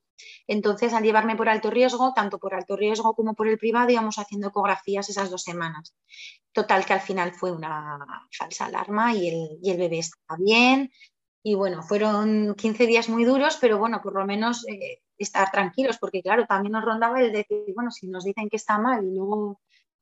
Entonces, 0.47 0.93
al 0.93 1.03
llevarme 1.03 1.37
por 1.37 1.49
alto 1.49 1.71
riesgo, 1.71 2.13
tanto 2.15 2.39
por 2.39 2.55
alto 2.55 2.77
riesgo 2.77 3.15
como 3.15 3.35
por 3.35 3.49
el 3.49 3.59
privado, 3.59 3.91
íbamos 3.91 4.19
haciendo 4.19 4.49
ecografías 4.49 5.09
esas 5.09 5.31
dos 5.31 5.43
semanas. 5.43 5.95
Total, 6.53 6.85
que 6.85 6.95
al 6.95 7.01
final 7.01 7.33
fue 7.33 7.53
una 7.53 7.99
falsa 8.31 8.67
alarma 8.67 9.15
y 9.15 9.29
el, 9.29 9.59
y 9.63 9.71
el 9.71 9.79
bebé 9.79 9.99
estaba 9.99 10.39
bien, 10.39 10.91
y 11.49 11.55
bueno, 11.55 11.81
fueron 11.81 12.57
15 12.57 12.89
días 12.89 13.09
muy 13.09 13.25
duros, 13.25 13.57
pero 13.61 13.79
bueno, 13.79 14.01
por 14.03 14.15
lo 14.15 14.27
menos 14.27 14.67
eh, 14.67 15.03
estar 15.17 15.49
tranquilos, 15.53 15.97
porque 15.97 16.21
claro, 16.21 16.45
también 16.45 16.73
nos 16.73 16.85
rondaba 16.85 17.21
el 17.21 17.31
decir, 17.31 17.73
bueno, 17.73 17.93
si 17.93 18.09
nos 18.09 18.25
dicen 18.25 18.49
que 18.49 18.57
está 18.57 18.79
mal 18.79 19.05
y 19.05 19.15
luego, 19.15 19.61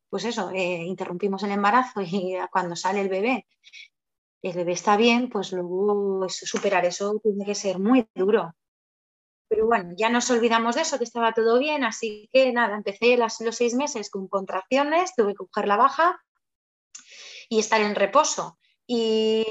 pues 0.08 0.24
eso, 0.24 0.50
eh, 0.54 0.84
interrumpimos 0.86 1.42
el 1.42 1.50
embarazo 1.50 2.00
y 2.00 2.38
cuando 2.50 2.74
sale 2.76 3.02
el 3.02 3.10
bebé, 3.10 3.46
el 4.40 4.54
bebé 4.54 4.72
está 4.72 4.96
bien, 4.96 5.28
pues 5.28 5.52
luego 5.52 6.26
superar 6.30 6.86
eso 6.86 7.20
tiene 7.22 7.44
que 7.44 7.54
ser 7.54 7.78
muy 7.78 8.08
duro. 8.14 8.54
Pero 9.46 9.66
bueno, 9.66 9.92
ya 9.98 10.08
nos 10.08 10.30
olvidamos 10.30 10.76
de 10.76 10.80
eso, 10.80 10.96
que 10.96 11.04
estaba 11.04 11.34
todo 11.34 11.58
bien, 11.58 11.84
así 11.84 12.26
que 12.32 12.54
nada, 12.54 12.74
empecé 12.74 13.18
las, 13.18 13.38
los 13.42 13.56
seis 13.56 13.74
meses 13.74 14.08
con 14.08 14.28
contracciones, 14.28 15.14
tuve 15.14 15.34
que 15.34 15.44
coger 15.44 15.68
la 15.68 15.76
baja 15.76 16.24
y 17.50 17.58
estar 17.58 17.82
en 17.82 17.94
reposo. 17.94 18.56
Y, 18.86 19.44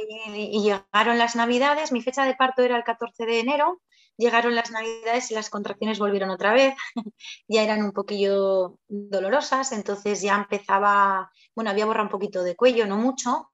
llegaron 0.61 1.17
las 1.17 1.35
navidades, 1.35 1.91
mi 1.91 2.01
fecha 2.01 2.25
de 2.25 2.35
parto 2.35 2.61
era 2.61 2.77
el 2.77 2.83
14 2.83 3.25
de 3.25 3.39
enero, 3.39 3.81
llegaron 4.17 4.55
las 4.55 4.71
navidades 4.71 5.31
y 5.31 5.33
las 5.33 5.49
contracciones 5.49 5.99
volvieron 5.99 6.29
otra 6.29 6.53
vez, 6.53 6.75
ya 7.47 7.63
eran 7.63 7.83
un 7.83 7.91
poquillo 7.91 8.77
dolorosas, 8.87 9.71
entonces 9.71 10.21
ya 10.21 10.35
empezaba, 10.35 11.31
bueno, 11.55 11.71
había 11.71 11.85
borrado 11.85 12.05
un 12.05 12.11
poquito 12.11 12.43
de 12.43 12.55
cuello, 12.55 12.85
no 12.85 12.97
mucho, 12.97 13.51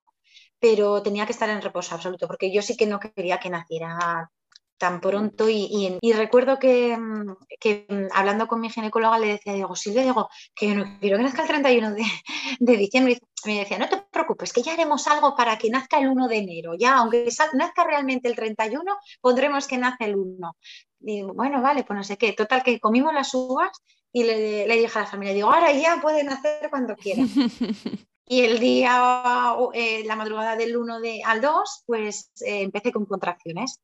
pero 0.59 1.01
tenía 1.01 1.25
que 1.25 1.31
estar 1.31 1.49
en 1.49 1.61
reposo 1.61 1.95
absoluto, 1.95 2.27
porque 2.27 2.53
yo 2.53 2.61
sí 2.61 2.75
que 2.75 2.85
no 2.85 2.99
quería 2.99 3.39
que 3.39 3.49
naciera 3.49 4.29
tan 4.79 5.01
pronto 5.01 5.47
y, 5.49 5.99
recuerdo 6.13 6.57
que, 6.57 6.97
mm, 6.97 7.31
mm, 7.31 8.07
hablando 8.13 8.47
con 8.47 8.61
mi 8.61 8.69
ginecóloga 8.69 9.19
le 9.19 9.27
decía, 9.27 9.53
digo, 9.53 9.75
Silvia, 9.75 10.03
digo, 10.03 10.29
que 10.55 10.69
yo 10.69 10.75
no 10.75 10.97
quiero 10.99 11.17
que 11.17 11.23
nazca 11.23 11.43
el 11.43 11.47
31 11.49 11.93
de, 11.93 12.03
de 12.59 12.77
diciembre. 12.77 13.19
Me 13.45 13.59
decía, 13.59 13.77
no 13.77 13.89
te 13.89 14.01
preocupes, 14.11 14.53
que 14.53 14.61
ya 14.61 14.73
haremos 14.73 15.07
algo 15.07 15.35
para 15.35 15.57
que 15.57 15.69
nazca 15.69 15.99
el 15.99 16.07
1 16.07 16.27
de 16.27 16.37
enero, 16.37 16.73
ya, 16.77 16.97
aunque 16.97 17.27
nazca 17.53 17.83
realmente 17.83 18.27
el 18.27 18.35
31, 18.35 18.97
pondremos 19.21 19.67
que 19.67 19.77
nace 19.77 20.05
el 20.05 20.15
1. 20.15 20.57
Y 21.01 21.21
bueno, 21.23 21.61
vale, 21.61 21.83
pues 21.83 21.97
no 21.97 22.03
sé 22.03 22.17
qué. 22.17 22.33
Total, 22.33 22.63
que 22.63 22.79
comimos 22.79 23.13
las 23.13 23.33
uvas 23.33 23.71
y 24.11 24.23
le, 24.23 24.67
le 24.67 24.75
dije 24.77 24.99
a 24.99 25.03
la 25.03 25.07
familia, 25.07 25.33
digo, 25.33 25.51
ahora 25.51 25.71
ya 25.71 25.99
puede 26.01 26.23
nacer 26.23 26.69
cuando 26.69 26.95
quiera. 26.95 27.23
Y 28.31 28.41
el 28.41 28.59
día, 28.59 29.55
eh, 29.73 30.03
la 30.05 30.15
madrugada 30.15 30.55
del 30.55 30.77
1 30.77 30.99
de, 30.99 31.23
al 31.25 31.41
2, 31.41 31.83
pues 31.87 32.31
eh, 32.45 32.61
empecé 32.61 32.91
con 32.91 33.07
contracciones. 33.07 33.81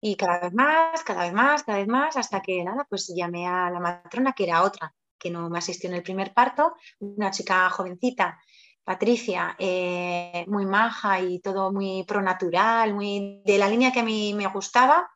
Y 0.00 0.14
cada 0.14 0.38
vez 0.38 0.54
más, 0.54 1.02
cada 1.02 1.24
vez 1.24 1.32
más, 1.32 1.64
cada 1.64 1.78
vez 1.78 1.88
más, 1.88 2.16
hasta 2.16 2.40
que 2.40 2.62
nada, 2.62 2.86
pues 2.88 3.12
llamé 3.16 3.48
a 3.48 3.70
la 3.70 3.80
matrona, 3.80 4.32
que 4.32 4.44
era 4.44 4.62
otra, 4.62 4.94
que 5.18 5.28
no 5.28 5.50
me 5.50 5.58
asistió 5.58 5.90
en 5.90 5.96
el 5.96 6.04
primer 6.04 6.32
parto, 6.32 6.74
una 7.00 7.32
chica 7.32 7.68
jovencita, 7.68 8.38
Patricia, 8.84 9.56
eh, 9.58 10.44
muy 10.46 10.66
maja 10.66 11.20
y 11.20 11.40
todo 11.40 11.72
muy 11.72 12.04
pronatural, 12.04 12.94
muy 12.94 13.42
de 13.44 13.58
la 13.58 13.68
línea 13.68 13.92
que 13.92 14.00
a 14.00 14.04
mí 14.04 14.34
me 14.34 14.46
gustaba. 14.48 15.10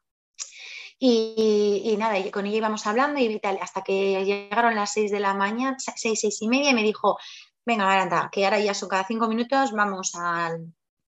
Y, 1.01 1.95
nada, 1.97 2.19
y 2.19 2.31
con 2.31 2.47
ella 2.47 2.57
íbamos 2.57 2.87
hablando 2.87 3.21
y 3.21 3.41
hasta 3.61 3.83
que 3.83 4.25
llegaron 4.25 4.75
las 4.75 4.93
seis 4.93 5.13
de 5.13 5.21
la 5.21 5.33
mañana, 5.33 5.77
seis, 5.79 6.21
seis 6.21 6.43
y 6.43 6.49
media, 6.49 6.71
y 6.71 6.75
me 6.75 6.83
dijo, 6.83 7.19
venga, 7.65 7.85
Maranta, 7.85 8.31
que 8.33 8.45
ahora 8.45 8.59
ya 8.59 8.75
son 8.75 8.89
cada 8.89 9.07
cinco 9.07 9.29
minutos, 9.29 9.71
vamos 9.73 10.15
a 10.17 10.59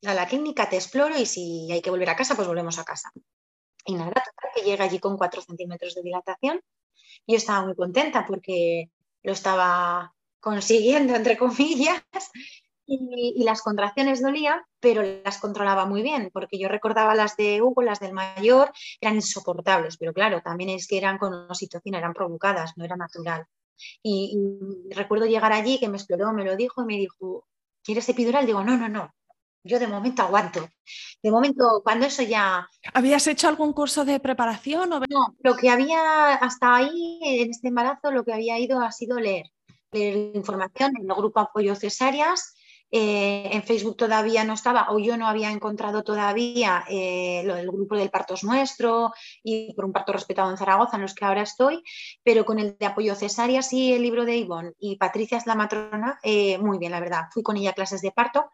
la 0.02 0.26
clínica, 0.26 0.68
te 0.68 0.76
exploro 0.76 1.18
y 1.18 1.26
si 1.26 1.68
hay 1.72 1.80
que 1.82 1.90
volver 1.90 2.10
a 2.10 2.16
casa, 2.16 2.36
pues 2.36 2.46
volvemos 2.46 2.78
a 2.78 2.84
casa. 2.84 3.10
Y 3.84 3.94
nada, 3.94 4.10
total, 4.10 4.50
que 4.54 4.62
llega 4.62 4.84
allí 4.84 4.98
con 4.98 5.16
4 5.16 5.42
centímetros 5.42 5.94
de 5.94 6.02
dilatación. 6.02 6.60
Yo 7.26 7.36
estaba 7.36 7.64
muy 7.64 7.74
contenta 7.74 8.26
porque 8.26 8.90
lo 9.22 9.32
estaba 9.32 10.14
consiguiendo, 10.40 11.14
entre 11.14 11.36
comillas. 11.36 12.02
y, 12.86 13.44
las 13.44 13.62
contracciones 13.62 14.20
dolían, 14.20 14.60
pero 14.80 15.02
las 15.24 15.38
controlaba 15.38 15.86
muy 15.86 16.02
bien, 16.02 16.30
porque 16.32 16.58
yo 16.58 16.68
recordaba 16.68 17.14
las 17.14 17.36
de 17.36 17.62
Hugo, 17.62 17.82
las 17.82 18.00
del 18.00 18.12
mayor, 18.12 18.72
eran 19.00 19.14
insoportables, 19.14 19.96
pero 19.96 20.12
claro, 20.12 20.40
también 20.42 20.70
es 20.70 20.88
que 20.88 20.98
eran 20.98 21.18
con 21.18 21.32
oxitocina, 21.32 21.98
eran 21.98 22.14
provocadas, 22.14 22.72
no 22.76 22.84
era 22.84 22.96
natural. 22.96 23.46
Y, 24.02 24.36
recuerdo 24.90 25.26
llegar 25.26 25.52
allí, 25.52 25.78
que 25.78 25.88
me 25.88 25.96
exploró, 25.96 26.32
me 26.32 26.44
lo 26.44 26.56
dijo 26.56 26.82
y 26.82 26.86
me 26.86 26.96
dijo, 26.96 27.46
¿quieres 27.82 28.08
epidural? 28.08 28.44
Digo, 28.44 28.64
no, 28.64 28.76
no, 28.76 28.88
no, 28.88 29.14
yo 29.62 29.78
de 29.78 29.86
momento 29.86 30.22
aguanto. 30.22 30.68
De 31.22 31.30
momento, 31.30 31.82
cuando 31.84 32.06
eso 32.06 32.22
ya... 32.22 32.66
¿Habías 32.94 33.26
hecho 33.26 33.48
algún 33.48 33.72
curso 33.72 34.04
de 34.04 34.20
preparación? 34.20 34.92
O... 34.92 35.00
No, 35.00 35.36
lo 35.40 35.56
que 35.56 35.70
había 35.70 36.34
hasta 36.34 36.76
ahí, 36.76 37.18
en 37.22 37.50
este 37.50 37.68
embarazo, 37.68 38.10
lo 38.10 38.24
que 38.24 38.32
había 38.32 38.58
ido 38.58 38.80
ha 38.80 38.90
sido 38.90 39.18
leer, 39.18 39.46
leer 39.92 40.32
información 40.34 40.92
en 40.96 41.10
el 41.10 41.16
grupo 41.16 41.40
Apoyo 41.40 41.74
Cesáreas 41.74 42.54
eh, 42.92 43.50
en 43.52 43.62
Facebook 43.62 43.96
todavía 43.96 44.42
no 44.42 44.54
estaba 44.54 44.90
o 44.90 44.98
yo 44.98 45.16
no 45.16 45.28
había 45.28 45.52
encontrado 45.52 46.02
todavía 46.02 46.84
eh, 46.88 47.42
lo 47.44 47.54
del 47.54 47.70
grupo 47.70 47.96
del 47.96 48.10
parto 48.10 48.34
es 48.34 48.42
nuestro 48.42 49.12
y 49.44 49.72
por 49.74 49.84
un 49.84 49.92
parto 49.92 50.12
respetado 50.12 50.50
en 50.50 50.56
Zaragoza 50.56 50.96
en 50.96 51.02
los 51.02 51.14
que 51.14 51.24
ahora 51.24 51.42
estoy, 51.42 51.84
pero 52.24 52.44
con 52.44 52.58
el 52.58 52.76
de 52.76 52.86
apoyo 52.86 53.14
cesárea 53.14 53.62
sí 53.62 53.92
el 53.92 54.02
libro 54.02 54.24
de 54.24 54.38
Ivonne 54.38 54.72
y 54.80 54.96
Patricia 54.96 55.38
es 55.38 55.46
la 55.46 55.54
matrona, 55.54 56.18
eh, 56.24 56.58
muy 56.58 56.78
bien 56.78 56.90
la 56.90 56.98
verdad. 56.98 57.26
Fui 57.32 57.44
con 57.44 57.56
ella 57.56 57.70
a 57.70 57.74
clases 57.74 58.00
de 58.00 58.10
parto, 58.10 58.50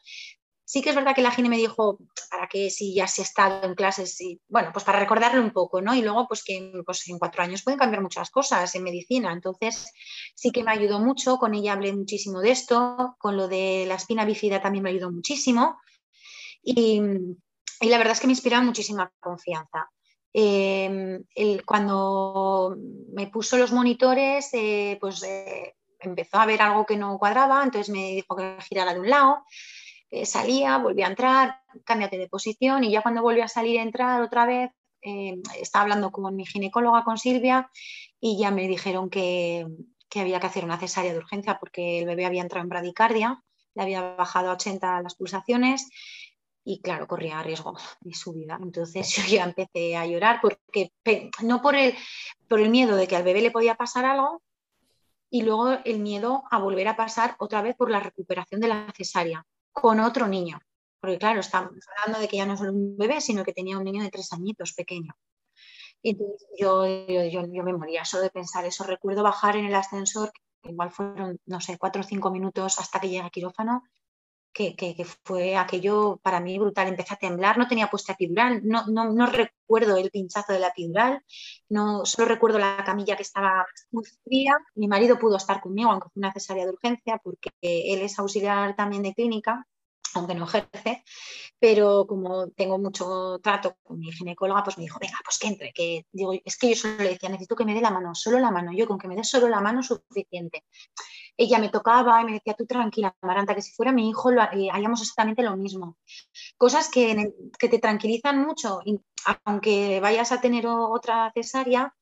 Sí 0.68 0.82
que 0.82 0.90
es 0.90 0.96
verdad 0.96 1.14
que 1.14 1.22
la 1.22 1.30
Gine 1.30 1.48
me 1.48 1.56
dijo, 1.56 1.96
para 2.28 2.48
que 2.48 2.70
si 2.70 2.92
ya 2.92 3.06
se 3.06 3.22
ha 3.22 3.24
estado 3.24 3.64
en 3.64 3.76
clases, 3.76 4.20
y, 4.20 4.40
bueno, 4.48 4.70
pues 4.72 4.84
para 4.84 4.98
recordarle 4.98 5.38
un 5.38 5.52
poco, 5.52 5.80
¿no? 5.80 5.94
Y 5.94 6.02
luego, 6.02 6.26
pues 6.26 6.42
que 6.42 6.72
pues 6.84 7.06
en 7.08 7.20
cuatro 7.20 7.44
años 7.44 7.62
pueden 7.62 7.78
cambiar 7.78 8.02
muchas 8.02 8.30
cosas 8.30 8.74
en 8.74 8.82
medicina. 8.82 9.32
Entonces, 9.32 9.92
sí 10.34 10.50
que 10.50 10.64
me 10.64 10.72
ayudó 10.72 10.98
mucho, 10.98 11.36
con 11.36 11.54
ella 11.54 11.72
hablé 11.72 11.92
muchísimo 11.92 12.40
de 12.40 12.50
esto, 12.50 13.14
con 13.20 13.36
lo 13.36 13.46
de 13.46 13.84
la 13.86 13.94
espina 13.94 14.24
bífida 14.24 14.60
también 14.60 14.82
me 14.82 14.90
ayudó 14.90 15.12
muchísimo. 15.12 15.78
Y, 16.64 17.00
la 17.82 17.98
verdad 17.98 18.14
es 18.14 18.20
que 18.20 18.26
me 18.26 18.32
inspiraba 18.32 18.64
muchísima 18.64 19.12
confianza. 19.20 19.88
Em, 20.32 21.22
cuando 21.64 22.76
me 23.12 23.28
puso 23.28 23.56
los 23.56 23.70
monitores, 23.70 24.48
eh, 24.52 24.98
pues 25.00 25.22
eh, 25.22 25.76
empezó 26.00 26.38
a 26.38 26.46
ver 26.46 26.60
algo 26.60 26.84
que 26.84 26.96
no 26.96 27.18
cuadraba, 27.18 27.62
entonces 27.62 27.88
me 27.88 28.10
dijo 28.10 28.34
que 28.34 28.56
girara 28.68 28.94
de 28.94 29.00
un 29.00 29.10
lado 29.10 29.44
eh, 30.10 30.26
salía, 30.26 30.78
volvía 30.78 31.06
a 31.06 31.10
entrar, 31.10 31.62
cámbiate 31.84 32.18
de 32.18 32.28
posición 32.28 32.84
y 32.84 32.90
ya 32.90 33.02
cuando 33.02 33.22
volvió 33.22 33.44
a 33.44 33.48
salir 33.48 33.80
a 33.80 33.82
entrar 33.82 34.22
otra 34.22 34.46
vez, 34.46 34.70
eh, 35.02 35.40
estaba 35.60 35.82
hablando 35.82 36.10
con 36.10 36.34
mi 36.34 36.46
ginecóloga, 36.46 37.04
con 37.04 37.18
Silvia, 37.18 37.70
y 38.20 38.38
ya 38.38 38.50
me 38.50 38.68
dijeron 38.68 39.10
que, 39.10 39.66
había 40.14 40.40
que 40.40 40.46
hacer 40.46 40.64
una 40.64 40.78
cesárea 40.78 41.12
de 41.12 41.18
urgencia 41.18 41.58
porque 41.58 41.98
el 41.98 42.06
bebé 42.06 42.24
había 42.24 42.40
entrado 42.40 42.62
en 42.62 42.70
bradicardia, 42.70 43.42
le 43.74 43.82
había 43.82 44.14
bajado 44.16 44.48
a 44.48 44.54
80 44.54 45.02
las 45.02 45.14
pulsaciones 45.14 45.90
y 46.64 46.80
claro, 46.80 47.06
corría 47.06 47.42
riesgo 47.42 47.76
de 48.00 48.14
su 48.14 48.32
vida. 48.32 48.58
Entonces 48.62 49.08
yo 49.16 49.22
ya 49.26 49.44
empecé 49.44 49.94
a 49.96 50.06
llorar 50.06 50.40
porque 50.40 50.90
no 51.42 51.60
por 51.60 51.74
el, 51.74 51.94
por 52.48 52.60
el 52.60 52.70
miedo 52.70 52.96
de 52.96 53.06
que 53.06 53.16
al 53.16 53.24
bebé 53.24 53.42
le 53.42 53.50
podía 53.50 53.74
pasar 53.74 54.06
algo 54.06 54.42
y 55.28 55.42
luego 55.42 55.72
el 55.84 55.98
miedo 55.98 56.44
a 56.50 56.58
volver 56.58 56.88
a 56.88 56.96
pasar 56.96 57.36
otra 57.38 57.60
vez 57.60 57.76
por 57.76 57.90
la 57.90 58.00
recuperación 58.00 58.60
de 58.62 58.68
la 58.68 58.90
cesárea 58.96 59.44
con 59.80 60.00
otro 60.00 60.26
niño. 60.26 60.58
Porque 61.00 61.18
claro, 61.18 61.40
estamos 61.40 61.72
hablando 61.90 62.20
de 62.20 62.28
que 62.28 62.38
ya 62.38 62.46
no 62.46 62.54
es 62.54 62.60
un 62.62 62.96
bebé, 62.96 63.20
sino 63.20 63.44
que 63.44 63.52
tenía 63.52 63.76
un 63.76 63.84
niño 63.84 64.02
de 64.02 64.10
tres 64.10 64.32
añitos 64.32 64.72
pequeño. 64.72 65.12
Y 66.02 66.10
entonces 66.10 66.48
yo, 66.58 66.86
yo, 66.86 67.62
me 67.62 67.72
moría 67.74 68.04
solo 68.04 68.22
de 68.22 68.30
pensar 68.30 68.64
eso. 68.64 68.84
Recuerdo 68.84 69.22
bajar 69.22 69.56
en 69.56 69.66
el 69.66 69.74
ascensor, 69.74 70.32
que 70.62 70.70
igual 70.70 70.90
fueron, 70.90 71.38
no 71.44 71.60
sé, 71.60 71.76
cuatro 71.78 72.00
o 72.00 72.04
cinco 72.04 72.30
minutos 72.30 72.78
hasta 72.78 73.00
que 73.00 73.08
llegué 73.08 73.22
a 73.22 73.30
quirófano, 73.30 73.82
que, 74.56 75.06
fue 75.24 75.56
aquello 75.56 76.18
para 76.22 76.40
mí 76.40 76.58
brutal. 76.58 76.88
Empecé 76.88 77.14
a 77.14 77.18
temblar, 77.18 77.58
no 77.58 77.68
tenía 77.68 77.88
puesta 77.88 78.12
epidural, 78.14 78.60
no, 78.64 78.86
no, 78.86 79.26
recuerdo 79.26 79.96
el 79.96 80.10
pinchazo 80.10 80.52
de 80.54 80.60
la 80.60 80.68
epidural, 80.68 81.22
no, 81.68 82.06
solo 82.06 82.28
recuerdo 82.28 82.58
la 82.58 82.82
camilla 82.84 83.16
que 83.16 83.22
estaba 83.22 83.66
fría. 84.24 84.56
Mi 84.74 84.88
marido 84.88 85.18
pudo 85.18 85.36
estar 85.36 85.60
conmigo, 85.60 85.90
aunque 85.90 86.08
fue 86.08 86.20
una 86.20 86.32
cesárea 86.32 86.64
de 86.64 86.72
urgencia, 86.72 87.18
porque 87.22 87.50
él 87.60 88.00
es 88.00 88.18
auxiliar 88.18 88.74
también 88.76 89.02
de 89.02 89.14
clínica 89.14 89.66
aunque 90.14 90.34
no 90.34 90.44
ejerce, 90.44 91.04
pero 91.58 92.06
como 92.06 92.48
tengo 92.48 92.78
mucho 92.78 93.38
trato 93.42 93.76
con 93.82 93.98
mi 93.98 94.10
ginecóloga, 94.12 94.64
pues 94.64 94.78
me 94.78 94.84
dijo, 94.84 94.98
venga, 94.98 95.18
pues 95.22 95.38
que 95.38 95.48
entre, 95.48 95.72
que 95.72 96.06
digo, 96.10 96.32
es 96.44 96.56
que 96.56 96.70
yo 96.70 96.76
solo 96.76 96.96
le 96.98 97.10
decía, 97.10 97.28
necesito 97.28 97.54
que 97.54 97.66
me 97.66 97.74
dé 97.74 97.82
la 97.82 97.90
mano, 97.90 98.14
solo 98.14 98.38
la 98.38 98.50
mano, 98.50 98.72
yo 98.72 98.86
con 98.86 98.98
que 98.98 99.08
me 99.08 99.16
dé 99.16 99.24
solo 99.24 99.48
la 99.48 99.60
mano 99.60 99.82
suficiente 99.82 100.64
ella 101.36 101.58
me 101.58 101.68
tocaba 101.68 102.20
y 102.22 102.24
me 102.24 102.32
decía, 102.32 102.54
tú 102.54 102.66
tranquila, 102.66 103.14
Maranta, 103.22 103.54
que 103.54 103.62
si 103.62 103.72
fuera 103.72 103.92
mi 103.92 104.08
hijo 104.08 104.30
lo 104.30 104.42
haríamos 104.42 105.00
exactamente 105.02 105.42
lo 105.42 105.56
mismo. 105.56 105.98
Cosas 106.56 106.88
que, 106.88 107.34
que 107.58 107.68
te 107.68 107.78
tranquilizan 107.78 108.44
mucho, 108.44 108.80
aunque 109.44 110.00
vayas 110.00 110.32
a 110.32 110.40
tener 110.40 110.66
otra 110.66 111.30
cesárea, 111.34 111.94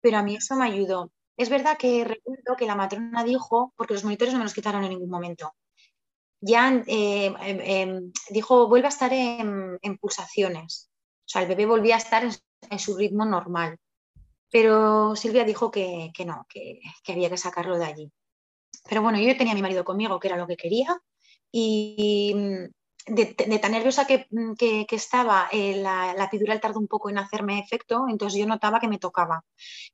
pero 0.00 0.18
a 0.18 0.22
mí 0.22 0.36
eso 0.36 0.56
me 0.56 0.66
ayudó. 0.66 1.10
Es 1.36 1.50
verdad 1.50 1.76
que 1.78 2.04
recuerdo 2.04 2.56
que 2.56 2.66
la 2.66 2.74
matrona 2.74 3.24
dijo, 3.24 3.72
porque 3.76 3.94
los 3.94 4.04
monitores 4.04 4.32
no 4.32 4.38
me 4.38 4.44
los 4.44 4.54
quitaron 4.54 4.84
en 4.84 4.90
ningún 4.90 5.10
momento, 5.10 5.54
ya 6.40 6.82
eh, 6.86 7.26
em, 7.40 7.60
em, 7.60 8.12
dijo, 8.30 8.68
vuelve 8.68 8.86
a 8.86 8.90
estar 8.90 9.12
en, 9.12 9.98
pulsaciones. 10.00 10.90
O 11.26 11.28
sea, 11.28 11.42
el 11.42 11.48
bebé 11.48 11.66
volvía 11.66 11.96
a 11.96 11.98
estar 11.98 12.24
en, 12.24 12.78
su 12.78 12.96
ritmo 12.96 13.24
normal. 13.24 13.78
Pero 14.50 15.14
Silvia 15.16 15.44
dijo 15.44 15.70
que, 15.70 16.12
no, 16.24 16.46
que, 16.48 16.80
había 17.08 17.30
que 17.30 17.36
sacarlo 17.36 17.78
de 17.78 17.84
allí. 17.84 18.12
Pero 18.88 19.02
bueno, 19.02 19.18
yo 19.18 19.36
tenía 19.36 19.52
a 19.52 19.56
mi 19.56 19.62
marido 19.62 19.84
conmigo, 19.84 20.18
que 20.18 20.28
era 20.28 20.36
lo 20.36 20.46
que 20.46 20.56
quería, 20.56 20.96
y 21.50 22.32
mm, 22.34 23.14
de, 23.14 23.58
tan 23.58 23.72
nerviosa 23.72 24.06
que, 24.06 24.26
mm, 24.30 24.52
estaba, 24.90 25.48
eh, 25.52 25.76
la, 25.76 26.14
la, 26.14 26.24
epidural 26.24 26.60
tardó 26.60 26.78
un 26.78 26.88
poco 26.88 27.10
en 27.10 27.18
hacerme 27.18 27.58
efecto, 27.58 28.06
entonces 28.08 28.38
yo 28.38 28.46
notaba 28.46 28.80
que 28.80 28.88
me 28.88 28.98
tocaba. 28.98 29.44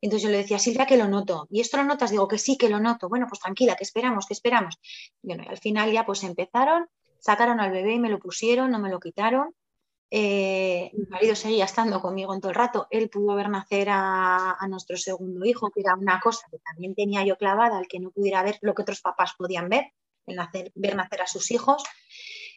Entonces 0.00 0.24
yo 0.24 0.30
le 0.30 0.38
decía, 0.38 0.58
Silvia, 0.58 0.86
que 0.86 0.96
lo 0.96 1.08
noto. 1.08 1.46
¿Y 1.50 1.60
esto 1.60 1.76
lo 1.76 1.84
notas? 1.84 2.10
Digo, 2.10 2.28
que 2.28 2.38
sí, 2.38 2.56
que 2.56 2.68
lo 2.68 2.80
noto. 2.80 3.08
Bueno, 3.08 3.26
pues 3.28 3.40
tranquila, 3.40 3.76
que 3.76 3.84
esperamos, 3.84 4.26
que 4.26 4.34
esperamos. 4.34 4.78
Y 5.22 5.28
bueno, 5.28 5.44
al 5.48 5.58
final 5.58 5.92
ya 5.92 6.04
pues 6.06 6.22
empezaron, 6.24 6.88
sacaron 7.18 7.60
al 7.60 7.70
bebé 7.70 7.94
y 7.94 7.98
me 7.98 8.10
lo 8.10 8.18
pusieron, 8.18 8.70
no 8.70 8.78
me 8.78 8.90
lo 8.90 9.00
quitaron. 9.00 9.54
Eh, 10.16 10.92
mi 10.92 11.06
marido 11.06 11.34
seguía 11.34 11.64
estando 11.64 12.00
conmigo 12.00 12.38
todo 12.38 12.50
el 12.50 12.54
rato. 12.54 12.86
Él 12.88 13.10
pudo 13.10 13.34
ver 13.34 13.48
nacer 13.48 13.88
a, 13.90 14.56
nuestro 14.68 14.96
segundo 14.96 15.44
hijo, 15.44 15.72
que 15.72 15.80
era 15.80 15.96
una 15.96 16.20
cosa 16.20 16.46
que 16.52 16.58
también 16.60 16.94
tenía 16.94 17.24
yo 17.24 17.36
clavada, 17.36 17.78
al 17.78 17.88
que 17.88 17.98
no 17.98 18.12
pudiera 18.12 18.44
ver 18.44 18.56
lo 18.60 18.76
que 18.76 18.82
otros 18.82 19.00
papás 19.00 19.34
podían 19.36 19.68
ver, 19.68 19.92
el 20.26 20.36
nacer, 20.36 20.70
ver 20.76 20.94
nacer 20.94 21.22
a 21.22 21.26
sus 21.26 21.50
hijos. 21.50 21.82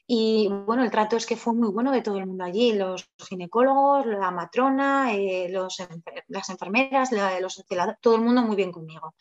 Y 0.05 0.49
bueno, 0.67 0.83
el 0.83 0.91
trato 0.91 1.17
es 1.17 1.25
que 1.25 1.35
fue 1.35 1.55
muy 1.55 1.69
bueno 1.69 1.91
de 1.91 2.03
todo 2.03 2.19
el 2.19 2.27
mundo 2.27 2.43
allí, 2.43 2.73
los 2.73 3.09
ginecólogos, 3.27 4.05
la 4.05 4.29
matrona, 4.29 5.15
eh, 5.15 5.51
las 6.27 6.49
enfermeras, 6.51 7.09
los 7.41 7.65
todo 7.99 8.15
el 8.17 8.21
mundo 8.21 8.43
muy 8.43 8.55
bien 8.55 8.71
conmigo 8.71 9.15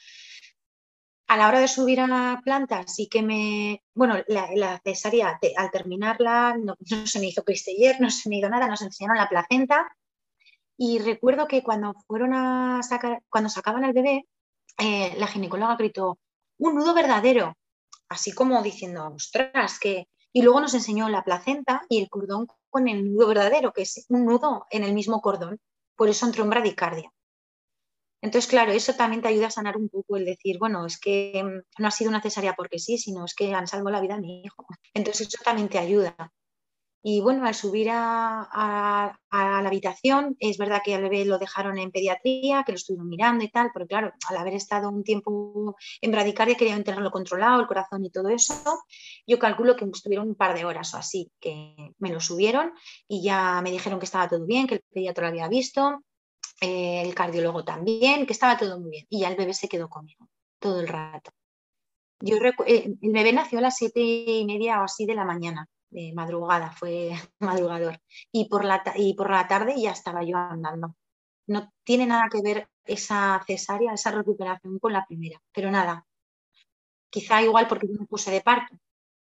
a 1.28 1.36
la 1.36 1.48
hora 1.48 1.60
de 1.60 1.68
subir 1.68 2.00
a 2.00 2.06
la 2.06 2.40
planta 2.44 2.86
sí 2.86 3.08
que 3.08 3.22
me, 3.22 3.82
bueno, 3.94 4.16
la, 4.28 4.80
cesárea 4.84 5.38
al 5.56 5.70
terminarla 5.70 6.56
no, 6.56 6.76
se 7.04 7.18
me 7.18 7.26
hizo 7.26 7.44
cristeller, 7.44 8.00
no 8.00 8.10
se 8.10 8.28
me 8.28 8.38
hizo 8.38 8.48
nada, 8.48 8.68
nos 8.68 8.82
enseñaron 8.82 9.18
la 9.18 9.28
placenta 9.28 9.88
y 10.76 10.98
recuerdo 10.98 11.48
que 11.48 11.62
cuando 11.62 11.94
fueron 12.06 12.34
a 12.34 12.82
sacar, 12.82 13.22
cuando 13.28 13.50
sacaban 13.50 13.84
al 13.84 13.92
bebé, 13.92 14.26
eh, 14.78 15.14
la 15.16 15.26
ginecóloga 15.26 15.76
gritó, 15.76 16.18
un 16.58 16.74
nudo 16.74 16.94
verdadero, 16.94 17.54
así 18.08 18.32
como 18.32 18.62
diciendo, 18.62 19.06
ostras, 19.14 19.78
que... 19.78 20.08
Y 20.32 20.42
luego 20.42 20.60
nos 20.60 20.74
enseñó 20.74 21.08
la 21.08 21.24
placenta 21.24 21.86
y 21.88 21.98
el 22.02 22.10
cordón 22.10 22.46
con 22.68 22.88
el 22.88 23.10
nudo 23.10 23.28
verdadero, 23.28 23.72
que 23.72 23.82
es 23.82 24.04
un 24.10 24.26
nudo 24.26 24.66
en 24.70 24.84
el 24.84 24.92
mismo 24.92 25.22
cordón, 25.22 25.58
por 25.96 26.10
eso 26.10 26.26
entró 26.26 26.44
en 26.44 26.50
bradicardia. 26.50 27.10
Entonces, 28.22 28.48
claro, 28.48 28.72
eso 28.72 28.94
también 28.94 29.22
te 29.22 29.29
ayuda 29.29 29.48
a 29.48 29.50
sanar 29.50 29.76
un 29.76 29.88
poco 29.88 30.16
el 30.16 30.24
decir, 30.24 30.59
bueno, 30.59 30.87
es 30.87 30.98
que 30.98 31.42
mm, 31.44 31.83
no 31.83 31.88
ha 31.88 31.90
sido 31.90 32.11
una 32.11 32.22
cesárea 32.22 32.55
porque 32.55 32.79
sí, 32.79 32.98
sino 32.98 33.24
es 33.24 33.35
que 33.35 33.55
han 33.55 33.66
salvado 33.66 33.90
la 33.90 34.00
vida 34.00 34.14
a 34.14 34.20
mi 34.20 34.42
hijo. 34.42 34.66
Entonces, 34.94 35.29
eso 35.29 35.38
también 35.44 35.68
te 35.68 35.79
ayuda. 35.79 36.33
Y 37.09 37.20
bueno, 37.20 37.46
al 37.46 37.55
subir 37.55 37.88
a, 37.92 39.16
la 39.31 39.68
habitación, 39.68 40.37
es 40.40 40.59
verdad 40.59 40.83
que 40.85 40.92
al 40.92 41.02
bebé 41.02 41.24
lo 41.24 41.38
dejaron 41.38 41.79
en 41.79 41.92
pediatría, 41.92 42.64
que 42.64 42.72
lo 42.72 42.76
estuvieron 42.76 43.09
mirando 43.09 43.44
y 43.44 43.48
tal, 43.48 43.70
pero 43.72 43.87
claro, 43.87 44.12
al 44.29 44.37
haber 44.37 44.55
estado 44.55 44.88
un 44.88 45.05
tiempo 45.05 45.76
en 46.00 46.11
bradicardia, 46.11 46.57
querían 46.57 46.83
tenerlo 46.83 47.12
controlado, 47.12 47.61
el 47.61 47.68
corazón 47.68 48.05
y 48.05 48.11
todo 48.11 48.29
eso. 48.29 48.81
Yo 49.24 49.38
calculo 49.38 49.76
que 49.76 49.85
estuvieron 49.85 50.26
un 50.26 50.35
par 50.35 50.57
de 50.59 50.64
horas 50.64 50.94
o 50.94 50.96
así, 50.96 51.31
que 51.38 51.76
me 51.98 52.11
lo 52.11 52.18
subieron 52.18 52.72
y 53.07 53.22
ya 53.22 53.61
me 53.62 53.70
dijeron 53.70 54.00
que 54.00 54.07
estaba 54.07 54.29
todo 54.29 54.44
bien, 54.44 54.66
que 54.66 54.74
el 54.74 54.83
pediatra 54.92 55.29
lo 55.29 55.29
había 55.29 55.46
visto, 55.46 56.02
el 56.61 57.14
cardiólogo 57.14 57.64
también, 57.64 58.27
que 58.27 58.33
estaba 58.33 58.57
todo 58.57 58.81
muy 58.81 58.90
bien. 58.90 59.07
Y 59.11 59.21
ya 59.21 59.29
el 59.29 59.37
bebé 59.37 59.55
se 59.55 59.69
quedó 59.69 59.88
conmigo 59.88 60.29
todo 60.59 60.81
el 60.81 60.88
rato. 60.88 61.31
Yo 62.21 62.37
eh, 62.66 62.95
el 63.01 63.12
bebé 63.12 63.33
nació 63.33 63.59
a 63.59 63.62
las 63.62 63.77
siete 63.77 64.01
y 64.01 64.45
media 64.47 64.81
o 64.81 64.85
así 64.85 65.05
de 65.07 65.14
la 65.14 65.25
mañana, 65.25 65.69
de 65.90 66.12
madrugada, 66.14 66.71
fue 66.71 67.11
madrugador. 67.40 68.01
Y 68.33 68.49
por, 68.49 68.64
la, 68.64 68.83
y 68.97 69.14
por 69.14 69.31
la 69.31 69.47
tarde 69.47 69.75
ya 69.81 69.92
estaba 69.92 70.25
yo 70.25 70.37
andando. 70.37 70.97
No 71.47 71.73
tiene 71.85 72.07
nada 72.07 72.29
que 72.31 72.42
ver 72.42 72.69
esa 72.85 73.42
cesárea, 73.47 73.92
esa 73.92 74.11
recuperación 74.11 74.79
con 74.79 74.92
la 74.92 75.07
primera, 75.07 75.40
pero 75.53 75.71
nada. 75.71 76.07
Quizá 77.11 77.42
igual 77.42 77.69
porque 77.69 77.87
yo 77.87 77.95
me 78.01 78.07
puse 78.07 78.31
de 78.31 78.40
parto, 78.40 78.77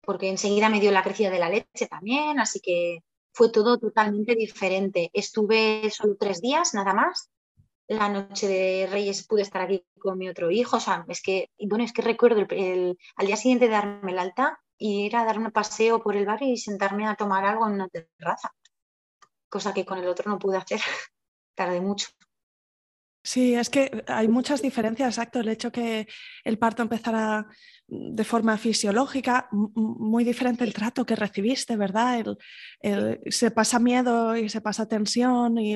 porque 0.02 0.30
enseguida 0.30 0.70
me 0.70 0.80
dio 0.80 0.92
la 0.92 1.04
crecida 1.04 1.30
de 1.30 1.40
la 1.40 1.50
leche 1.50 1.88
también, 1.88 2.40
así 2.40 2.60
que 2.60 3.04
fue 3.38 3.52
todo 3.52 3.78
totalmente 3.78 4.34
diferente. 4.34 5.12
Estuve 5.14 5.92
solo 5.92 6.18
tres 6.20 6.42
días, 6.42 6.74
nada 6.74 6.92
más. 6.96 7.30
La 7.88 8.10
noche 8.10 8.48
de 8.48 8.88
Reyes 8.92 9.28
pude 9.28 9.44
estar 9.44 9.62
aquí 9.62 9.86
con 10.00 10.18
mi 10.18 10.28
otro 10.28 10.50
hijo, 10.50 10.78
o 10.78 10.80
sea, 10.80 11.06
es 11.08 11.22
que, 11.22 11.52
bueno, 11.60 11.84
es 11.84 11.94
que 11.94 12.02
recuerdo 12.02 12.48
el, 12.50 12.98
al 13.16 13.28
día 13.28 13.38
siguiente 13.38 13.70
darme 13.70 14.12
el 14.12 14.18
alta, 14.18 14.60
ir 14.80 15.16
a 15.16 15.24
dar 15.24 15.38
un 15.38 15.52
paseo 15.52 16.02
por 16.02 16.16
el 16.16 16.26
barrio 16.26 16.52
y 16.52 16.58
sentarme 16.58 17.08
a 17.08 17.14
tomar 17.14 17.46
algo 17.46 17.68
en 17.68 17.74
una 17.74 17.88
terraza, 17.88 18.56
cosa 19.50 19.72
que 19.72 19.86
con 19.86 20.00
el 20.00 20.08
otro 20.08 20.32
no 20.32 20.40
pude 20.40 20.58
hacer, 20.58 20.82
tardé 21.56 21.80
mucho. 21.80 22.08
Sí, 23.24 23.54
es 23.54 23.70
que 23.70 24.04
hay 24.08 24.28
muchas 24.30 24.62
diferencias, 24.62 25.10
exacto. 25.10 25.42
El 25.42 25.50
hecho 25.50 25.72
que 25.72 26.08
el 26.44 26.58
parto 26.58 26.82
empezara 26.82 27.46
de 27.90 28.24
forma 28.26 28.58
fisiológica, 28.58 29.48
muy 29.52 30.26
diferente 30.26 30.66
el 30.66 30.74
trato 30.74 31.06
que 31.06 31.16
recibiste, 31.16 31.78
¿verdad? 31.78 32.38
se 33.30 33.52
pasa 33.52 33.80
miedo 33.80 34.36
y 34.36 34.50
se 34.50 34.60
pasa 34.60 34.88
tensión 34.88 35.58
y 35.58 35.76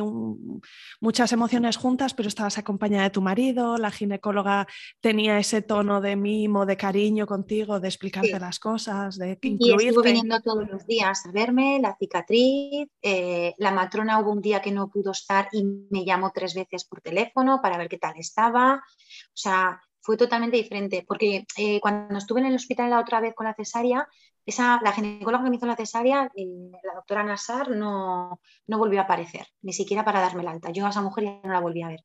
muchas 1.00 1.32
emociones 1.32 1.78
juntas, 1.78 2.14
pero 2.14 2.28
estabas 2.28 2.58
acompañada 2.58 3.04
de 3.04 3.10
tu 3.12 3.22
marido, 3.22 3.78
la 3.78 3.92
ginecóloga 3.92 4.68
tenía 5.00 5.40
ese 5.40 5.62
tono 5.62 6.02
de 6.02 6.18
mimo, 6.18 6.66
de 6.66 6.76
cariño 6.76 7.26
contigo, 7.26 7.80
de 7.80 7.88
explicarte 7.88 8.38
las 8.40 8.60
cosas, 8.60 9.18
de 9.18 9.38
incluirte. 9.42 9.84
Y 9.84 9.88
estuvo 9.88 10.04
viniendo 10.04 10.42
todos 10.42 10.68
los 10.70 10.86
días 10.86 11.26
a 11.26 11.32
verme, 11.32 11.80
la 11.80 11.96
cicatriz, 11.98 12.90
eh, 13.02 13.54
la 13.58 13.72
matrona 13.72 14.20
hubo 14.20 14.32
un 14.32 14.42
día 14.42 14.62
que 14.62 14.72
no 14.72 14.90
pudo 14.90 15.12
estar 15.12 15.48
y 15.54 15.64
me 15.64 16.04
llamó 16.04 16.32
tres 16.34 16.56
veces 16.56 16.84
por 16.84 17.00
teléfono 17.00 17.62
para 17.62 17.78
ver 17.78 17.88
qué 17.88 17.98
tal 17.98 18.16
estaba. 18.18 18.76
O 18.76 19.38
sea, 19.38 19.82
fue 20.02 20.18
totalmente 20.18 20.58
diferente, 20.58 21.06
porque 21.08 21.46
eh, 21.58 21.80
cuando 21.80 22.18
estuve 22.18 22.40
en 22.42 22.48
el 22.48 22.56
hospital 22.56 22.90
la 22.90 23.00
otra 23.00 23.22
vez 23.22 23.34
con 23.36 23.46
la 23.46 23.54
cesárea, 23.54 24.08
esa, 24.46 24.80
la 24.84 24.92
ginecóloga 24.92 25.44
que 25.44 25.50
me 25.52 25.56
hizo 25.58 25.68
la 25.68 25.76
cesárea, 25.76 26.30
eh, 26.36 26.72
la 26.84 26.96
doctora 26.96 27.24
Nassar, 27.24 27.70
no, 27.70 28.40
no, 28.68 28.78
volvió 28.80 29.00
a 29.00 29.04
aparecer, 29.04 29.46
ni 29.62 29.74
siquiera 29.74 30.04
para 30.04 30.20
darme 30.22 30.44
la 30.44 30.52
alta. 30.52 30.72
Yo 30.72 30.88
a 30.88 30.90
esa 30.90 31.02
mujer 31.02 31.26
ya 31.26 31.40
no 31.44 31.54
la 31.54 31.60
volví 31.60 31.84
a 31.84 31.90
ver. 31.90 32.02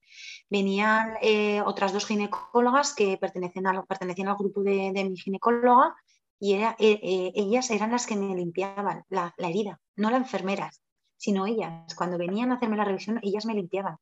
Venían 0.51 1.15
eh, 1.23 1.63
otras 1.63 1.93
dos 1.95 2.07
ginecólogas 2.07 2.95
que 2.95 3.17
pertenecían 3.17 3.67
al, 3.67 3.85
pertenecían 3.87 4.29
al 4.29 4.37
grupo 4.37 4.63
de, 4.63 4.93
mi 4.93 5.17
ginecóloga 5.17 5.95
y 6.39 6.55
ellas 6.79 7.71
eran 7.71 7.93
las 7.93 8.07
que 8.07 8.15
me 8.15 8.35
limpiaban 8.35 9.05
la, 9.09 9.35
la 9.39 9.49
herida, 9.49 9.81
no 9.97 10.11
las 10.11 10.21
enfermeras, 10.21 10.83
sino 11.17 11.47
ellas. 11.47 11.95
Cuando 11.95 12.19
venían 12.19 12.53
a 12.53 12.57
hacerme 12.57 12.77
la 12.77 12.85
revisión, 12.85 13.19
ellas 13.23 13.47
me 13.47 13.55
limpiaban. 13.55 13.97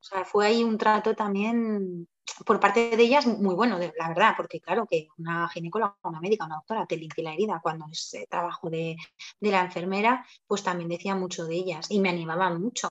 O 0.00 0.04
sea, 0.04 0.24
fue 0.24 0.46
ahí 0.46 0.64
un 0.64 0.78
trato 0.78 1.14
también 1.14 2.08
por 2.44 2.60
parte 2.60 2.96
de 2.96 3.02
ellas 3.02 3.26
muy 3.26 3.54
bueno, 3.54 3.78
la 3.78 4.08
verdad, 4.08 4.34
porque 4.36 4.60
claro 4.60 4.86
que 4.86 5.08
una 5.18 5.48
ginecóloga, 5.48 5.96
una 6.04 6.20
médica, 6.20 6.46
una 6.46 6.56
doctora 6.56 6.86
te 6.86 6.96
limpia 6.96 7.24
la 7.24 7.34
herida 7.34 7.60
cuando 7.62 7.86
es 7.90 8.14
eh, 8.14 8.26
trabajo 8.28 8.70
de, 8.70 8.96
la 9.40 9.60
enfermera, 9.62 10.24
pues 10.46 10.62
también 10.62 10.88
decía 10.88 11.14
mucho 11.14 11.46
de 11.46 11.56
ellas 11.56 11.86
y 11.90 12.00
me 12.00 12.10
animaban 12.10 12.60
mucho. 12.60 12.88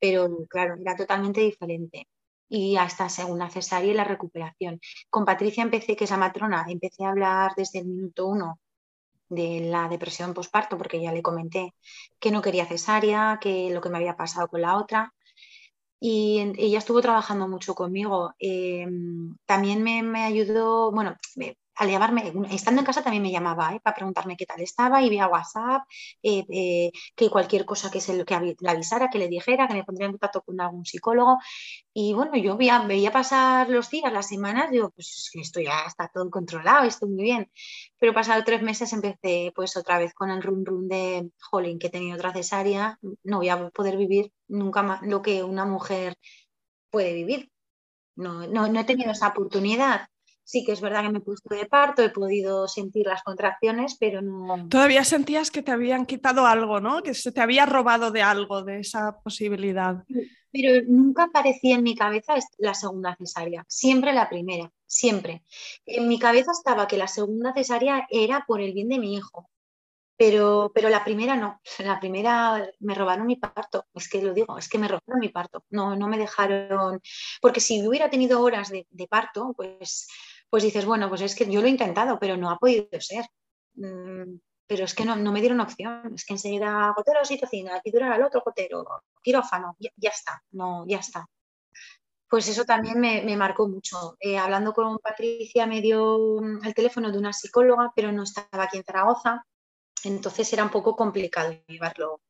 Pero 0.00 0.28
claro, 0.48 0.76
era 0.80 0.96
totalmente 0.96 1.40
diferente. 1.40 2.08
Y 2.48 2.76
hasta 2.76 3.08
segunda 3.08 3.50
cesárea 3.50 3.90
y 3.92 3.94
la 3.94 4.04
recuperación. 4.04 4.80
Con 5.10 5.24
Patricia 5.24 5.62
empecé, 5.62 5.96
que 5.96 6.04
es 6.04 6.10
la 6.10 6.16
matrona, 6.16 6.64
empecé 6.68 7.04
a 7.04 7.10
hablar 7.10 7.52
desde 7.56 7.80
el 7.80 7.86
minuto 7.86 8.26
uno 8.26 8.60
de 9.28 9.60
la 9.60 9.88
depresión 9.88 10.34
postparto, 10.34 10.78
porque 10.78 11.00
ya 11.02 11.12
le 11.12 11.22
comenté 11.22 11.74
que 12.18 12.30
no 12.30 12.42
quería 12.42 12.66
cesárea, 12.66 13.38
que 13.40 13.70
lo 13.70 13.80
que 13.80 13.90
me 13.90 13.98
había 13.98 14.16
pasado 14.16 14.48
con 14.48 14.62
la 14.62 14.76
otra 14.78 15.12
y 16.00 16.52
ella 16.58 16.78
estuvo 16.78 17.00
trabajando 17.00 17.48
mucho 17.48 17.74
conmigo. 17.74 18.34
Em, 18.38 19.36
también 19.46 19.82
me, 19.82 20.24
ayudó, 20.24 20.92
bueno, 20.92 21.16
al 21.78 21.90
llamarme, 21.90 22.32
estando 22.50 22.80
en 22.80 22.84
casa 22.84 23.02
también 23.02 23.22
me 23.22 23.30
llamaba 23.30 23.72
¿eh? 23.72 23.80
para 23.80 23.94
preguntarme 23.94 24.36
qué 24.36 24.46
tal 24.46 24.60
estaba 24.60 25.00
y 25.00 25.08
vía 25.08 25.28
WhatsApp, 25.28 25.82
eh, 26.22 26.44
eh, 26.50 26.92
que 27.14 27.30
cualquier 27.30 27.64
cosa 27.64 27.88
que, 27.90 28.00
se, 28.00 28.24
que 28.24 28.56
le 28.58 28.68
avisara, 28.68 29.08
que 29.08 29.18
le 29.18 29.28
dijera, 29.28 29.68
que 29.68 29.74
me 29.74 29.84
pondría 29.84 30.06
en 30.06 30.12
contacto 30.12 30.42
con 30.42 30.60
algún 30.60 30.84
psicólogo. 30.84 31.38
Y 31.94 32.14
bueno, 32.14 32.36
yo 32.36 32.56
veía, 32.56 32.80
veía 32.80 33.12
pasar 33.12 33.70
los 33.70 33.90
días, 33.90 34.12
las 34.12 34.28
semanas, 34.28 34.70
digo, 34.72 34.90
pues 34.90 35.30
esto 35.34 35.60
ya 35.60 35.84
está 35.86 36.08
todo 36.08 36.28
controlado, 36.30 36.84
estoy 36.84 37.10
muy 37.10 37.22
bien. 37.22 37.50
Pero 37.98 38.12
pasado 38.12 38.42
tres 38.44 38.60
meses 38.62 38.92
empecé 38.92 39.52
pues 39.54 39.76
otra 39.76 39.98
vez 39.98 40.14
con 40.14 40.30
el 40.30 40.42
rum 40.42 40.64
rum 40.64 40.88
de, 40.88 41.30
jolín, 41.40 41.78
que 41.78 41.86
he 41.86 41.90
tenido 41.90 42.16
otra 42.16 42.32
cesárea, 42.32 42.98
no 43.22 43.38
voy 43.38 43.50
a 43.50 43.70
poder 43.70 43.96
vivir 43.96 44.32
nunca 44.48 44.82
más 44.82 45.02
lo 45.02 45.22
que 45.22 45.44
una 45.44 45.64
mujer 45.64 46.16
puede 46.90 47.14
vivir. 47.14 47.50
No, 48.16 48.46
no, 48.48 48.66
no 48.68 48.80
he 48.80 48.84
tenido 48.84 49.12
esa 49.12 49.28
oportunidad 49.28 50.08
sí 50.48 50.64
que 50.64 50.72
es 50.72 50.80
verdad 50.80 51.02
que 51.02 51.10
me 51.10 51.18
he 51.18 51.20
puesto 51.20 51.54
de 51.54 51.66
parto, 51.66 52.02
he 52.02 52.08
podido 52.08 52.66
sentir 52.68 53.06
las 53.06 53.22
contracciones, 53.22 53.98
pero 54.00 54.22
no. 54.22 54.66
Todavía 54.70 55.04
sentías 55.04 55.50
que 55.50 55.62
te 55.62 55.72
habían 55.72 56.06
quitado 56.06 56.46
algo, 56.46 56.80
¿no? 56.80 57.02
Que 57.02 57.12
se 57.12 57.32
te 57.32 57.42
había 57.42 57.66
robado 57.66 58.10
de 58.10 58.22
algo, 58.22 58.62
de 58.62 58.80
esa 58.80 59.20
posibilidad. 59.22 60.04
Pero 60.50 60.82
nunca 60.88 61.24
aparecía 61.24 61.74
en 61.74 61.82
mi 61.82 61.94
cabeza 61.94 62.32
la 62.56 62.72
segunda 62.72 63.14
cesárea, 63.16 63.66
siempre 63.68 64.14
la 64.14 64.30
primera, 64.30 64.72
siempre. 64.86 65.44
En 65.84 66.08
mi 66.08 66.18
cabeza 66.18 66.52
estaba 66.52 66.88
que 66.88 66.96
la 66.96 67.08
segunda 67.08 67.52
cesárea 67.52 68.06
era 68.08 68.46
por 68.46 68.62
el 68.62 68.72
bien 68.72 68.88
de 68.88 68.98
mi 68.98 69.16
hijo. 69.16 69.50
Pero, 70.16 70.72
pero 70.74 70.88
la 70.88 71.04
primera 71.04 71.36
no, 71.36 71.60
la 71.78 72.00
primera 72.00 72.68
me 72.80 72.94
robaron 72.94 73.26
mi 73.26 73.36
parto, 73.36 73.84
es 73.94 74.08
que 74.08 74.20
lo 74.20 74.34
digo, 74.34 74.58
es 74.58 74.68
que 74.68 74.78
me 74.78 74.88
robaron 74.88 75.20
mi 75.20 75.28
parto, 75.28 75.62
no, 75.70 75.94
no 75.94 76.08
me 76.08 76.18
dejaron, 76.18 77.00
porque 77.40 77.60
si 77.60 77.86
hubiera 77.86 78.10
tenido 78.10 78.42
horas 78.42 78.68
de, 78.70 78.84
de 78.90 79.06
parto, 79.06 79.52
pues 79.56 80.08
pues 80.50 80.62
dices, 80.62 80.84
bueno, 80.84 81.08
pues 81.08 81.20
es 81.20 81.34
que 81.34 81.50
yo 81.50 81.60
lo 81.60 81.66
he 81.66 81.70
intentado, 81.70 82.18
pero 82.18 82.36
no 82.36 82.50
ha 82.50 82.58
podido 82.58 82.88
ser. 83.00 83.26
Mm, 83.74 84.38
pero 84.66 84.84
es 84.84 84.94
que 84.94 85.04
no, 85.04 85.16
me 85.16 85.40
dieron 85.40 85.60
opción, 85.60 86.12
es 86.14 86.24
que 86.26 86.34
enseguida 86.34 86.92
gotero, 86.94 87.24
citocina, 87.24 87.78
epidural 87.78 88.12
al 88.12 88.22
otro 88.22 88.42
gotero, 88.44 88.84
quirófano, 89.22 89.76
ya, 89.78 90.10
está, 90.10 90.42
no, 90.50 90.84
ya 90.86 90.98
está. 90.98 91.26
Pues 92.28 92.48
eso 92.48 92.66
también 92.66 93.00
me, 93.00 93.36
marcó 93.36 93.66
mucho. 93.66 94.16
Eh, 94.20 94.36
hablando 94.36 94.74
con 94.74 94.98
Patricia 94.98 95.66
me 95.66 95.80
dio 95.80 96.38
mm, 96.42 96.66
el 96.66 96.74
teléfono 96.74 97.10
de 97.10 97.18
una 97.18 97.32
psicóloga, 97.32 97.92
pero 97.96 98.12
no 98.12 98.24
estaba 98.24 98.64
aquí 98.64 98.76
en 98.76 98.84
Zaragoza, 98.84 99.46
entonces 100.04 100.52
era 100.52 100.64
un 100.64 100.70
poco 100.70 100.94
complicado 100.94 101.52
llevarlo 101.66 102.20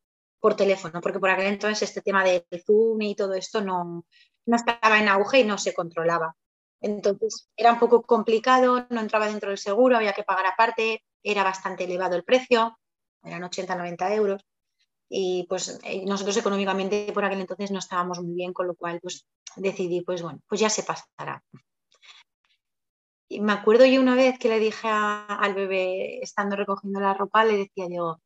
por 0.41 0.55
teléfono, 0.55 1.01
porque 1.01 1.19
por 1.19 1.31
aquel 1.31 1.47
entonces 1.47 1.89
este 1.89 2.03
tema 2.03 2.23
del 2.23 2.45
Zoom 2.65 3.03
y 3.03 3.17
todo 3.17 3.35
esto 3.35 3.61
no, 3.61 4.05
no 4.47 4.57
estaba 4.57 5.01
en 5.01 5.09
auge 5.09 5.41
y 5.41 5.45
no 5.45 5.59
se 5.59 5.75
controlaba. 5.75 6.37
Entonces 6.81 7.49
era 7.57 7.73
un 7.73 7.79
poco 7.79 8.03
complicado, 8.03 8.87
no 8.91 9.01
entraba 9.01 9.27
dentro 9.27 9.51
del 9.51 9.59
seguro, 9.59 9.97
había 9.97 10.13
que 10.13 10.23
pagar 10.23 10.47
aparte, 10.47 11.03
era 11.23 11.43
bastante 11.43 11.85
elevado 11.85 12.17
el 12.17 12.25
precio, 12.25 12.79
eran 13.23 13.43
80-90 13.43 14.15
euros. 14.15 14.45
Y 15.09 15.47
pues 15.49 15.81
eh, 15.85 16.05
nosotros 16.07 16.37
económicamente 16.37 17.11
por 17.13 17.25
aquel 17.25 17.41
entonces 17.41 17.71
no 17.71 17.79
estábamos 17.79 18.21
muy 18.21 18.35
bien, 18.35 18.53
con 18.53 18.67
lo 18.67 18.75
cual 18.75 19.01
pues 19.01 19.27
decidí, 19.57 20.03
pues 20.03 20.23
bueno, 20.23 20.41
pues 20.47 20.61
ya 20.61 20.71
se 20.71 20.83
pasará. 20.83 21.43
Y 23.31 23.41
me 23.41 23.53
acuerdo 23.53 23.85
yo 23.85 24.01
una 24.01 24.15
vez 24.15 24.39
que 24.39 24.49
le 24.49 24.59
dije 24.59 24.89
al 24.89 25.55
bebé, 25.55 26.21
estando 26.23 26.57
recogiendo 26.57 27.01
la 27.01 27.15
ropa, 27.15 27.45
le 27.45 27.59
decía 27.59 27.87
yo, 27.91 28.21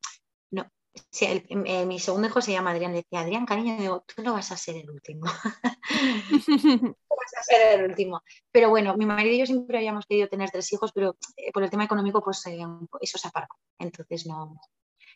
mi 1.85 1.99
segundo 1.99 2.27
hijo 2.27 2.41
se 2.41 2.51
llama 2.51 2.71
Adrián, 2.71 2.91
le 2.91 2.97
decía, 2.99 3.21
Adrián, 3.21 3.45
cariño, 3.45 3.77
digo, 3.77 4.03
tú 4.07 4.21
no 4.21 4.33
vas 4.33 4.51
a 4.51 4.57
ser 4.57 4.77
el 4.77 4.89
último. 4.89 5.25
vas 7.23 7.33
a 7.39 7.43
ser 7.43 7.79
el 7.79 7.89
último. 7.89 8.21
Pero 8.51 8.69
bueno, 8.69 8.95
mi 8.97 9.05
marido 9.05 9.35
y 9.35 9.39
yo 9.39 9.45
siempre 9.45 9.77
habíamos 9.77 10.05
querido 10.05 10.27
tener 10.27 10.49
tres 10.51 10.71
hijos, 10.73 10.91
pero 10.93 11.15
eh, 11.37 11.51
por 11.51 11.63
el 11.63 11.69
tema 11.69 11.85
económico, 11.85 12.23
pues 12.23 12.45
eh, 12.47 12.59
eso 13.01 13.17
se 13.17 13.27
aparcó. 13.27 13.57
Entonces 13.79 14.25
no, 14.25 14.59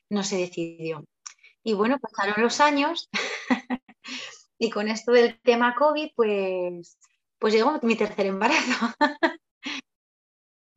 no 0.09 0.23
se 0.23 0.37
decidió. 0.37 1.05
Y 1.63 1.73
bueno, 1.73 1.99
pasaron 1.99 2.43
los 2.43 2.59
años 2.61 3.09
y 4.57 4.69
con 4.69 4.87
esto 4.87 5.11
del 5.11 5.39
tema 5.41 5.75
COVID, 5.75 6.11
pues, 6.15 6.97
pues 7.39 7.53
llegó 7.53 7.79
mi 7.81 7.95
tercer 7.95 8.27
embarazo. 8.27 8.93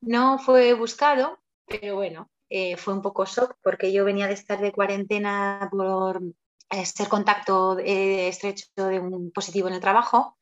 no 0.01 0.39
fue 0.39 0.75
buscado, 0.75 1.39
pero 1.67 1.95
bueno, 1.97 2.31
eh, 2.51 2.77
fue 2.77 2.93
un 2.93 3.01
poco 3.01 3.25
shock 3.25 3.57
porque 3.63 3.93
yo 3.93 4.05
venía 4.05 4.27
de 4.27 4.35
estar 4.35 4.61
de 4.61 4.73
cuarentena 4.73 5.69
por 5.71 6.21
eh, 6.71 6.85
ser 6.85 7.09
contacto 7.09 7.79
eh, 7.79 8.29
estrecho 8.29 8.67
de 8.75 8.99
un 9.01 9.31
positivo 9.31 9.69
en 9.69 9.75
el 9.75 9.81
trabajo 9.81 10.37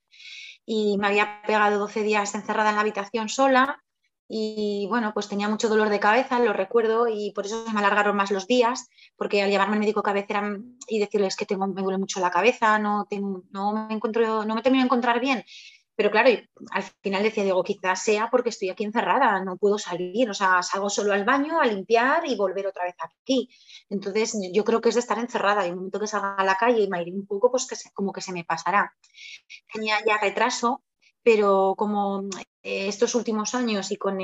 y 0.65 0.99
me 0.99 1.07
había 1.07 1.43
pegado 1.47 1.79
12 1.79 2.03
días 2.03 2.35
encerrada 2.35 2.71
en 2.71 2.77
la 2.77 2.81
habitación 2.81 3.29
sola 3.29 3.83
y 4.29 4.87
bueno, 4.89 5.13
pues 5.15 5.29
tenía 5.29 5.49
mucho 5.49 5.71
dolor 5.71 5.89
de 5.89 6.01
cabeza, 6.01 6.39
lo 6.39 6.53
recuerdo, 6.53 7.09
y 7.09 7.33
por 7.33 7.47
eso 7.47 7.65
se 7.65 7.73
me 7.73 7.79
alargaron 7.79 8.15
más 8.15 8.31
los 8.31 8.47
días, 8.47 8.91
porque 9.17 9.43
al 9.43 9.51
llevarme 9.51 9.75
al 9.75 9.81
médico 9.81 10.03
cabecera 10.03 10.55
y 10.87 10.99
decirles 10.99 11.35
que 11.35 11.47
tengo, 11.47 11.67
me 11.67 11.81
duele 11.81 11.97
mucho 11.97 12.21
la 12.21 12.31
cabeza, 12.31 12.79
no, 12.79 13.07
tengo, 13.09 13.45
no, 13.51 13.89
me 13.89 13.95
encuentro, 13.95 14.45
no 14.45 14.55
me 14.55 14.61
termino 14.61 14.83
de 14.83 14.87
encontrar 14.87 15.19
bien, 15.19 15.43
pero 15.99 16.13
claro, 16.13 16.31
al 16.71 16.83
final 17.03 17.25
decía, 17.25 17.43
digo, 17.43 17.65
quizás 17.65 18.01
sea 18.01 18.29
porque 18.31 18.51
estoy 18.51 18.71
aquí 18.71 18.85
encerrada, 18.85 19.43
no 19.43 19.57
puedo 19.57 19.79
salir, 19.79 20.31
o 20.31 20.35
sea, 20.35 20.63
salgo 20.63 20.89
solo 20.89 21.13
al 21.13 21.25
baño 21.25 21.61
a 21.61 21.67
limpiar 21.67 22.25
y 22.25 22.37
volver 22.37 22.69
otra 22.69 22.85
vez 22.85 22.95
aquí. 23.01 23.49
Entonces, 23.91 24.39
yo 24.53 24.63
creo 24.63 24.81
que 24.81 24.91
es 24.91 24.95
de 24.95 25.01
estar 25.01 25.19
encerrada 25.19 25.67
y 25.67 25.71
un 25.71 25.79
momento 25.79 25.99
que 25.99 26.07
salga 26.07 26.37
a 26.37 26.45
la 26.45 26.55
calle 26.55 26.83
y 26.83 26.89
me 26.89 27.03
iré 27.03 27.11
un 27.11 27.27
poco, 27.27 27.51
pues 27.51 27.67
como 27.95 28.13
que 28.13 28.21
se 28.21 28.33
me 28.33 28.45
pasará. 28.45 28.95
Tenía 29.73 29.97
ya 30.07 30.19
retraso, 30.19 30.85
pero 31.21 31.75
como 31.77 32.29
eh, 32.63 32.87
estos 32.87 33.17
últimos 33.17 33.57
años 33.57 33.91
y 33.91 33.97
con, 33.97 34.19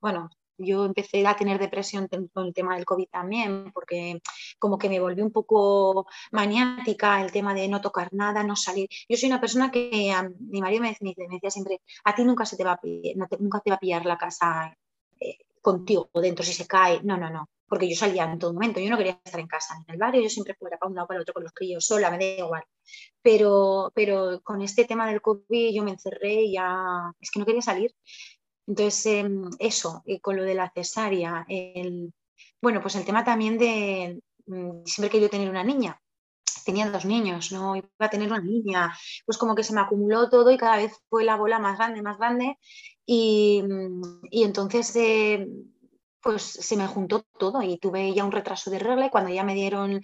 bueno, 0.00 0.30
yo 0.58 0.84
empecé 0.84 1.26
a 1.26 1.36
tener 1.36 1.58
depresión 1.58 2.08
con 2.32 2.46
el 2.46 2.54
tema 2.54 2.74
del 2.76 2.84
COVID 2.84 3.08
también, 3.08 3.70
porque 3.72 4.20
como 4.58 4.78
que 4.78 4.88
me 4.88 5.00
volví 5.00 5.22
un 5.22 5.32
poco 5.32 6.06
maniática 6.32 7.22
el 7.22 7.32
tema 7.32 7.54
de 7.54 7.68
no 7.68 7.80
tocar 7.80 8.08
nada, 8.12 8.42
no 8.42 8.56
salir. 8.56 8.88
Yo 9.08 9.16
soy 9.16 9.28
una 9.28 9.40
persona 9.40 9.70
que 9.70 10.12
mi 10.40 10.60
marido 10.60 10.82
me, 10.82 10.96
decía 11.00 11.50
siempre, 11.50 11.80
a 12.04 12.14
ti 12.14 12.24
nunca 12.24 12.44
se 12.44 12.56
te 12.56 12.64
va 12.64 12.72
a 12.72 12.80
nunca 13.38 13.60
te 13.60 13.70
va 13.70 13.76
a 13.76 13.80
pillar 13.80 14.04
la 14.06 14.18
casa 14.18 14.76
eh, 15.20 15.38
contigo 15.62 16.10
dentro 16.14 16.44
si 16.44 16.52
se 16.52 16.66
cae. 16.66 17.00
No, 17.02 17.16
no, 17.16 17.30
no 17.30 17.48
porque 17.68 17.88
yo 17.88 17.94
salía 17.94 18.24
en 18.24 18.38
todo 18.38 18.52
momento, 18.52 18.80
yo 18.80 18.90
no 18.90 18.96
quería 18.96 19.20
estar 19.22 19.40
en 19.40 19.46
casa 19.46 19.74
en 19.76 19.92
el 19.92 19.98
barrio, 19.98 20.22
yo 20.22 20.30
siempre 20.30 20.54
fuera 20.54 20.78
para 20.78 20.88
un 20.88 20.96
lado 20.96 21.06
para 21.06 21.18
el 21.18 21.22
otro 21.22 21.34
con 21.34 21.42
los 21.42 21.52
críos 21.52 21.86
sola, 21.86 22.10
me 22.10 22.18
da 22.18 22.24
igual. 22.24 22.64
Pero, 23.20 23.92
pero 23.94 24.40
con 24.42 24.62
este 24.62 24.84
tema 24.86 25.06
del 25.06 25.20
COVID 25.20 25.74
yo 25.74 25.84
me 25.84 25.90
encerré 25.90 26.44
y 26.44 26.52
ya, 26.54 27.12
es 27.20 27.30
que 27.30 27.38
no 27.38 27.46
quería 27.46 27.62
salir. 27.62 27.94
Entonces, 28.68 29.06
em, 29.06 29.50
eso, 29.58 30.02
y 30.06 30.20
con 30.20 30.36
lo 30.36 30.44
de 30.44 30.54
la 30.54 30.70
cesárea, 30.70 31.44
el, 31.48 32.12
bueno, 32.62 32.80
pues 32.82 32.94
el 32.96 33.04
tema 33.04 33.24
también 33.24 33.58
de, 33.58 34.20
mm, 34.46 34.84
siempre 34.84 35.08
he 35.08 35.10
querido 35.10 35.30
tener 35.30 35.48
una 35.50 35.64
niña, 35.64 36.00
tenía 36.64 36.90
dos 36.90 37.06
niños, 37.06 37.50
no 37.50 37.76
iba 37.76 37.88
a 37.98 38.10
tener 38.10 38.28
una 38.30 38.42
niña, 38.42 38.94
pues 39.26 39.38
como 39.38 39.54
que 39.54 39.64
se 39.64 39.72
me 39.74 39.80
acumuló 39.80 40.28
todo 40.28 40.50
y 40.50 40.58
cada 40.58 40.76
vez 40.76 40.92
fue 41.08 41.24
la 41.24 41.36
bola 41.36 41.58
más 41.58 41.78
grande, 41.78 42.02
más 42.02 42.18
grande, 42.18 42.58
y, 43.06 43.62
mm, 43.62 44.02
entonces... 44.30 44.94
Eh, 44.96 45.46
pues 46.20 46.42
se 46.42 46.76
me 46.76 46.86
juntó 46.86 47.24
todo 47.38 47.62
y 47.62 47.78
tuve 47.78 48.12
ya 48.12 48.24
un 48.24 48.32
retraso 48.32 48.70
de 48.70 48.78
regla 48.78 49.06
y 49.06 49.10
cuando 49.10 49.30
ya 49.32 49.44
me 49.44 49.54
dieron 49.54 50.02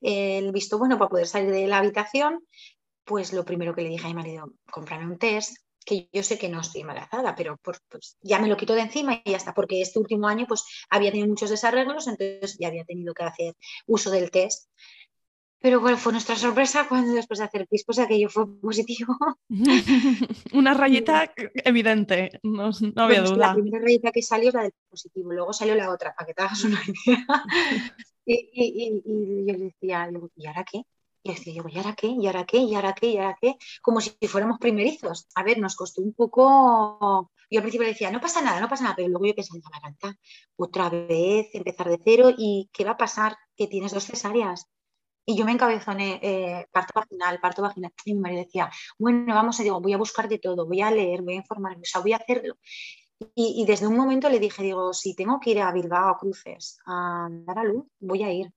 el 0.00 0.52
visto 0.52 0.76
bueno 0.76 0.98
para 0.98 1.08
poder 1.08 1.26
salir 1.26 1.52
de 1.52 1.68
la 1.68 1.78
habitación, 1.78 2.44
pues 3.04 3.32
lo 3.32 3.44
primero 3.44 3.74
que 3.74 3.82
le 3.82 3.90
dije 3.90 4.04
a 4.04 4.08
mi 4.08 4.14
marido, 4.14 4.52
comprarme 4.70 5.06
un 5.06 5.18
test, 5.18 5.56
que 5.84 6.08
yo 6.12 6.22
sé 6.22 6.38
que 6.38 6.48
no 6.48 6.60
estoy 6.60 6.82
embarazada, 6.82 7.34
pero 7.34 7.58
pues 7.62 8.16
ya 8.20 8.38
me 8.38 8.48
lo 8.48 8.56
quito 8.56 8.74
de 8.74 8.82
encima 8.82 9.20
y 9.24 9.30
ya 9.30 9.36
está, 9.36 9.54
porque 9.54 9.80
este 9.80 9.98
último 9.98 10.28
año 10.28 10.46
pues 10.46 10.64
había 10.90 11.10
tenido 11.10 11.28
muchos 11.28 11.50
desarreglos, 11.50 12.06
entonces 12.06 12.56
ya 12.58 12.68
había 12.68 12.84
tenido 12.84 13.14
que 13.14 13.24
hacer 13.24 13.54
uso 13.86 14.10
del 14.10 14.30
test 14.30 14.68
pero 15.62 15.80
¿cuál 15.80 15.96
fue 15.96 16.12
nuestra 16.12 16.34
sorpresa 16.34 16.88
cuando 16.88 17.14
después 17.14 17.38
de 17.38 17.44
hacer 17.44 17.68
PIS, 17.68 17.84
pues 17.84 18.00
aquello 18.00 18.28
fue 18.28 18.52
positivo? 18.60 19.16
Una 20.52 20.74
rayita 20.74 21.32
evidente, 21.64 22.40
no, 22.42 22.72
había 22.96 23.22
duda. 23.22 23.46
La 23.48 23.54
primera 23.54 23.78
rayita 23.78 24.10
que 24.10 24.22
salió 24.22 24.48
es 24.48 24.54
la 24.54 24.62
del 24.62 24.74
positivo, 24.90 25.32
luego 25.32 25.52
salió 25.52 25.76
la 25.76 25.90
otra, 25.90 26.14
para 26.14 26.26
que 26.26 26.34
te 26.34 26.42
hagas 26.42 26.64
una 26.64 26.80
idea. 26.82 27.26
y, 28.26 29.02
yo 29.46 29.52
le 29.52 29.64
decía, 29.66 30.10
¿y 30.36 30.46
ahora 30.46 30.64
qué? 30.64 30.82
Y 31.22 31.30
decía 31.30 31.54
yo, 31.54 31.64
¿y 31.68 31.76
ahora 31.78 31.94
qué? 31.94 32.08
¿Y 32.08 32.26
ahora 32.26 32.44
qué? 32.44 32.58
¿Y 32.58 32.74
ahora 32.74 32.94
qué? 32.94 33.06
¿Y 33.08 33.18
ahora 33.18 33.36
qué? 33.40 33.56
Como 33.80 34.00
si 34.00 34.10
fuéramos 34.26 34.58
primerizos. 34.58 35.28
A 35.34 35.42
ver, 35.42 35.58
nos 35.58 35.76
costó 35.76 36.02
un 36.02 36.14
poco. 36.14 37.30
Yo 37.50 37.58
al 37.58 37.62
principio 37.62 37.86
decía, 37.86 38.10
no 38.10 38.20
pasa 38.20 38.42
nada, 38.42 38.60
no 38.60 38.68
pasa 38.68 38.84
nada, 38.84 38.96
pero 38.96 39.08
luego 39.08 39.26
yo 39.26 39.34
pensaba, 39.34 39.60
canta 39.80 40.16
otra 40.56 40.88
vez, 40.88 41.48
empezar 41.54 41.88
de 41.88 42.00
cero, 42.02 42.30
¿y 42.36 42.70
qué 42.72 42.84
va 42.84 42.92
a 42.92 42.96
pasar? 42.96 43.36
Que 43.56 43.66
tienes 43.66 43.92
dos 43.92 44.04
cesáreas 44.06 44.66
y 45.24 45.36
yo 45.36 45.44
me 45.44 45.52
encabezoné 45.52 46.18
eh, 46.22 46.66
parto 46.72 46.92
vaginal, 46.94 47.40
parto 47.40 47.62
vaginal. 47.62 47.92
Y 48.04 48.14
mi 48.14 48.20
marido 48.20 48.42
decía, 48.44 48.70
bueno, 48.98 49.34
vamos, 49.34 49.58
digo, 49.58 49.80
voy 49.80 49.92
a 49.92 49.98
buscar 49.98 50.28
de 50.28 50.38
todo, 50.38 50.66
voy 50.66 50.80
a 50.80 50.90
leer, 50.90 51.22
voy 51.22 51.34
a 51.34 51.36
informarme, 51.36 51.82
o 51.82 51.84
sea, 51.84 52.00
voy 52.00 52.12
a 52.12 52.16
hacerlo. 52.16 52.56
Y, 53.36 53.64
desde 53.66 53.86
un 53.86 53.96
momento 53.96 54.28
le 54.28 54.40
dije, 54.40 54.64
digo, 54.64 54.92
si 54.92 55.14
tengo 55.14 55.38
que 55.38 55.50
ir 55.50 55.60
a 55.60 55.72
Bilbao 55.72 56.10
a 56.10 56.18
Cruces 56.18 56.78
a 56.86 57.28
dar 57.30 57.58
a 57.60 57.64
luz, 57.64 57.86
voy 58.00 58.24
a 58.24 58.32
ir. 58.32 58.52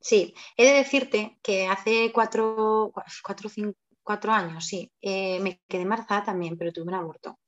Sí, 0.00 0.34
he 0.56 0.64
de 0.64 0.72
decirte 0.74 1.38
que 1.42 1.66
hace 1.66 2.12
cuatro, 2.12 2.92
cuatro, 3.24 3.50
cuatro 4.02 4.32
años, 4.32 4.64
sí, 4.66 4.90
eh, 5.02 5.40
me 5.40 5.60
quedé 5.68 5.82
embarazada 5.82 6.24
también, 6.24 6.56
pero 6.56 6.72
tuve 6.72 6.88
un 6.88 6.94
aborto. 6.94 7.38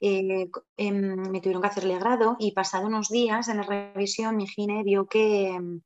Eh, 0.00 0.50
em, 0.76 1.16
me 1.30 1.40
tuvieron 1.40 1.62
que 1.62 1.68
hacerle 1.68 1.98
grado 1.98 2.36
y 2.38 2.52
pasado 2.52 2.86
unos 2.88 3.08
días 3.08 3.48
en 3.48 3.58
la 3.58 3.62
revisión 3.64 4.36
mi 4.36 4.46
gine 4.46 4.82
vio 4.84 5.06
que, 5.06 5.48
em, 5.50 5.80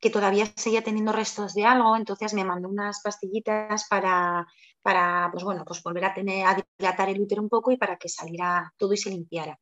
que 0.00 0.10
todavía 0.10 0.46
seguía 0.56 0.82
teniendo 0.84 1.12
restos 1.12 1.54
de 1.54 1.64
algo, 1.64 1.96
entonces 1.96 2.34
me 2.34 2.44
mandó 2.44 2.68
unas 2.68 3.00
pastillitas 3.02 3.86
para, 3.88 4.46
para 4.82 5.28
pues 5.32 5.44
bueno, 5.44 5.64
pues 5.66 5.82
volver 5.82 6.04
a, 6.06 6.14
tener, 6.14 6.46
a 6.46 6.56
dilatar 6.78 7.08
el 7.10 7.20
útero 7.20 7.42
un 7.42 7.48
poco 7.48 7.72
y 7.72 7.76
para 7.78 7.96
que 7.98 8.08
saliera 8.08 8.72
todo 8.78 8.92
y 8.94 8.98
se 8.98 9.10
limpiara. 9.10 9.58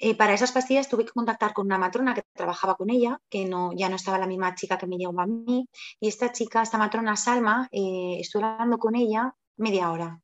Eh, 0.00 0.14
para 0.16 0.32
esas 0.34 0.52
pastillas 0.52 0.88
tuve 0.88 1.04
que 1.04 1.12
contactar 1.12 1.52
con 1.52 1.66
una 1.66 1.78
matrona 1.78 2.14
que 2.14 2.22
trabajaba 2.32 2.76
con 2.76 2.88
ella, 2.90 3.20
que 3.28 3.44
no, 3.46 3.72
ya 3.74 3.88
no 3.88 3.96
estaba 3.96 4.18
la 4.18 4.28
misma 4.28 4.54
chica 4.54 4.78
que 4.78 4.86
me 4.86 4.96
llegó 4.96 5.20
a 5.20 5.26
mí. 5.26 5.68
Y 6.00 6.08
esta 6.08 6.30
chica, 6.32 6.62
esta 6.62 6.78
matrona 6.78 7.16
Salma, 7.16 7.68
eh, 7.72 8.18
estuve 8.20 8.44
hablando 8.44 8.78
con 8.78 8.94
ella 8.94 9.34
media 9.56 9.90
hora. 9.90 10.20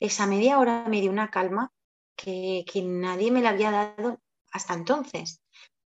Esa 0.00 0.26
media 0.26 0.58
hora 0.58 0.86
me 0.88 1.00
dio 1.00 1.10
una 1.10 1.30
calma 1.30 1.72
que, 2.16 2.64
nadie 2.84 3.30
me 3.30 3.40
la 3.40 3.50
había 3.50 3.70
dado 3.70 4.20
hasta 4.52 4.74
entonces. 4.74 5.40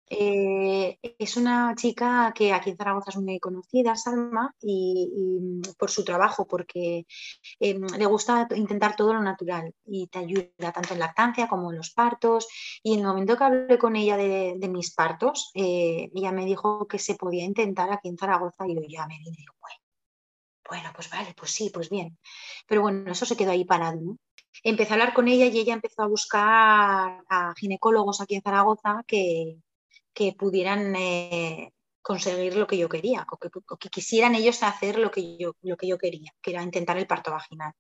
Eh, 0.08 1.00
es 1.02 1.36
una 1.36 1.74
chica 1.76 2.32
que 2.36 2.54
aquí 2.54 2.70
en 2.70 2.78
Zaragoza 2.78 3.10
es 3.10 3.18
muy 3.18 3.40
conocida, 3.40 3.96
Salma, 3.96 4.54
y, 4.62 5.62
por 5.78 5.90
su 5.90 6.04
trabajo, 6.04 6.46
porque 6.48 7.06
em, 7.60 7.82
le 7.98 8.06
gusta 8.06 8.48
intentar 8.56 8.96
todo 8.96 9.14
lo 9.14 9.22
natural 9.22 9.74
y 9.86 10.08
te 10.08 10.20
ayuda 10.20 10.72
tanto 10.74 10.94
en 10.94 11.00
lactancia 11.00 11.48
como 11.48 11.72
en 11.72 11.78
los 11.78 11.92
partos. 11.92 12.48
Y 12.84 12.94
en 12.94 13.00
el 13.00 13.08
momento 13.08 13.38
que 13.38 13.44
hablé 13.44 13.78
con 13.80 13.96
ella 13.96 14.18
de, 14.18 14.70
mis 14.70 14.94
partos, 14.94 15.52
eh, 15.56 16.10
ella 16.14 16.32
me 16.32 16.46
dijo 16.46 16.88
que 16.88 17.00
se 17.00 17.16
podía 17.16 17.44
intentar 17.44 17.92
aquí 17.92 18.10
en 18.10 18.18
Zaragoza 18.18 18.68
y 18.68 18.76
yo 18.76 18.82
ya 18.88 19.08
me 19.08 19.18
vine 19.20 19.46
bueno, 19.60 19.80
bueno, 20.70 20.90
pues 20.96 21.10
vale, 21.10 21.34
pues 21.38 21.52
sí, 21.52 21.72
pues 21.74 21.90
bien. 21.90 22.18
Pero 22.68 22.82
bueno, 22.82 23.12
eso 23.12 23.26
se 23.26 23.38
quedó 23.38 23.52
ahí 23.52 23.66
parado. 23.66 24.00
empecé 24.64 24.92
a 24.94 24.96
hablar 24.96 25.14
con 25.14 25.28
ella 25.28 25.46
y 25.48 25.60
ella 25.60 25.74
empezó 25.74 26.04
a 26.04 26.08
buscar 26.08 27.24
a 27.30 27.54
ginecólogos 27.58 28.22
aquí 28.22 28.36
en 28.36 28.42
Zaragoza 28.42 29.04
que, 29.08 29.60
que 30.16 30.34
pudieran 30.34 30.96
eh, 30.96 31.74
conseguir 32.02 32.56
lo 32.56 32.66
que 32.66 32.78
yo 32.78 32.90
quería, 32.90 33.28
o 33.32 33.38
que, 33.38 33.90
quisieran 33.90 34.34
ellos 34.34 34.64
hacer 34.64 34.98
lo 34.98 35.12
que, 35.12 35.38
yo, 35.38 35.56
lo 35.62 35.78
que 35.78 35.88
yo 35.88 35.98
quería, 35.98 36.32
que 36.42 36.52
era 36.52 36.64
intentar 36.64 36.98
el 36.98 37.08
parto 37.08 37.32
vaginal 37.32 37.74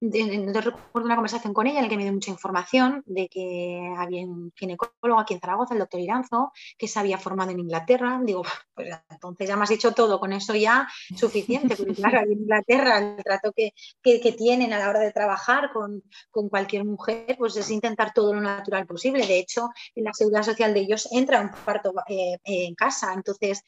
recuerdo 0.00 1.06
una 1.06 1.14
conversación 1.14 1.54
con 1.54 1.66
ella 1.66 1.78
en 1.78 1.84
la 1.84 1.88
que 1.88 1.96
me 1.96 2.02
dio 2.02 2.12
mucha 2.12 2.30
información 2.30 3.02
de 3.06 3.28
que 3.28 3.94
había 3.96 4.26
un 4.26 4.52
ginecólogo 4.54 5.18
aquí 5.18 5.34
en 5.34 5.40
Zaragoza, 5.40 5.74
el 5.74 5.80
doctor 5.80 6.00
Iranzo, 6.00 6.52
que 6.76 6.86
se 6.86 6.98
había 6.98 7.18
formado 7.18 7.50
en 7.50 7.60
Inglaterra. 7.60 8.20
Digo, 8.22 8.42
pues 8.74 8.88
entonces 9.08 9.48
ya 9.48 9.56
me 9.56 9.62
has 9.62 9.70
dicho 9.70 9.92
todo, 9.92 10.20
con 10.20 10.32
eso 10.32 10.54
ya 10.54 10.86
suficiente, 11.16 11.76
porque 11.76 11.94
claro, 11.94 12.20
en 12.20 12.32
Inglaterra 12.32 12.98
el 12.98 13.22
trato 13.22 13.52
que, 13.52 13.72
que, 14.02 14.32
tienen 14.32 14.72
a 14.72 14.78
la 14.78 14.90
hora 14.90 15.00
de 15.00 15.12
trabajar 15.12 15.72
con, 15.72 16.02
con, 16.30 16.48
cualquier 16.48 16.84
mujer, 16.84 17.36
pues 17.38 17.56
es 17.56 17.70
intentar 17.70 18.12
todo 18.12 18.34
lo 18.34 18.40
natural 18.40 18.86
posible. 18.86 19.26
De 19.26 19.38
hecho, 19.38 19.70
en 19.94 20.04
la 20.04 20.12
seguridad 20.12 20.42
social 20.42 20.74
de 20.74 20.80
ellos 20.80 21.08
entra 21.10 21.40
un 21.40 21.50
parto 21.64 21.94
eh, 22.08 22.36
en 22.44 22.74
casa. 22.74 23.14
Entonces, 23.14 23.62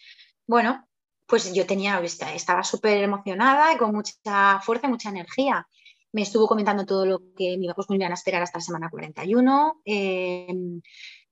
bueno, 0.46 0.86
pues 1.26 1.52
yo 1.52 1.66
tenía, 1.66 2.00
estaba 2.00 2.64
súper 2.64 3.02
emocionada 3.02 3.72
y 3.72 3.76
con 3.76 3.92
mucha 3.92 4.60
fuerza 4.60 4.86
y 4.86 4.90
mucha 4.90 5.10
energía 5.10 5.66
me 6.12 6.22
estuvo 6.22 6.46
comentando 6.46 6.86
todo 6.86 7.06
lo 7.06 7.20
que 7.36 7.56
me, 7.58 7.72
pues, 7.74 7.88
me 7.90 7.96
iban 7.96 8.10
a 8.10 8.14
esperar 8.14 8.42
hasta 8.42 8.58
la 8.58 8.62
semana 8.62 8.90
41. 8.90 9.80
Em, 9.84 10.80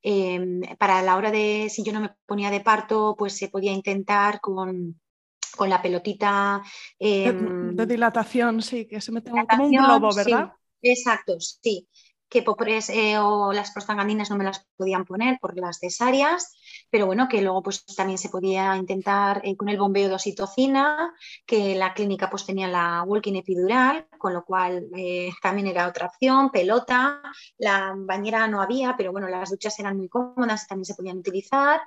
em, 0.02 0.60
para 0.78 1.02
la 1.02 1.16
hora 1.16 1.30
de, 1.30 1.68
si 1.70 1.82
yo 1.82 1.92
no 1.92 2.00
me 2.00 2.10
ponía 2.26 2.50
de 2.50 2.60
parto, 2.60 3.14
pues 3.18 3.36
se 3.36 3.48
podía 3.48 3.72
intentar 3.72 4.40
con, 4.40 5.00
con 5.56 5.70
la 5.70 5.80
pelotita. 5.80 6.62
de, 6.98 7.26
em, 7.26 7.76
dilatación, 7.76 8.62
sí, 8.62 8.86
que 8.86 9.00
se 9.00 9.12
mete 9.12 9.30
como 9.30 9.64
un 9.64 9.72
globo, 9.72 10.14
¿verdad? 10.14 10.52
exacto, 10.82 11.40
sí 11.40 11.88
que 12.28 12.42
popres 12.42 12.90
eh, 12.90 13.18
o 13.18 13.52
las 13.52 13.70
prostaglandinas 13.70 14.30
no 14.30 14.36
me 14.36 14.44
las 14.44 14.66
podían 14.76 15.04
poner 15.04 15.38
por 15.40 15.56
las 15.56 15.78
cesáreas, 15.78 16.56
pero 16.90 17.06
bueno, 17.06 17.28
que 17.28 17.42
luego 17.42 17.62
pues 17.62 17.84
también 17.84 18.18
se 18.18 18.28
podía 18.28 18.76
intentar 18.76 19.40
eh, 19.44 19.56
con 19.56 19.68
el 19.68 19.78
bombeo 19.78 20.08
de 20.08 20.14
oxitocina, 20.14 21.14
que 21.46 21.74
la 21.76 21.94
clínica 21.94 22.28
pues 22.28 22.44
tenía 22.44 22.68
la 22.68 23.02
walking 23.04 23.36
epidural, 23.36 24.06
con 24.18 24.32
lo 24.32 24.44
cual 24.44 24.86
eh, 24.96 25.30
también 25.40 25.68
era 25.68 25.88
otra 25.88 26.06
opción, 26.06 26.50
pelota, 26.50 27.22
la 27.58 27.94
bañera 27.96 28.48
no 28.48 28.60
había, 28.60 28.96
pero 28.96 29.12
bueno, 29.12 29.28
las 29.28 29.50
duchas 29.50 29.78
eran 29.78 29.96
muy 29.96 30.08
cómodas 30.08 30.66
también 30.66 30.86
se 30.86 30.94
podían 30.94 31.18
utilizar. 31.18 31.80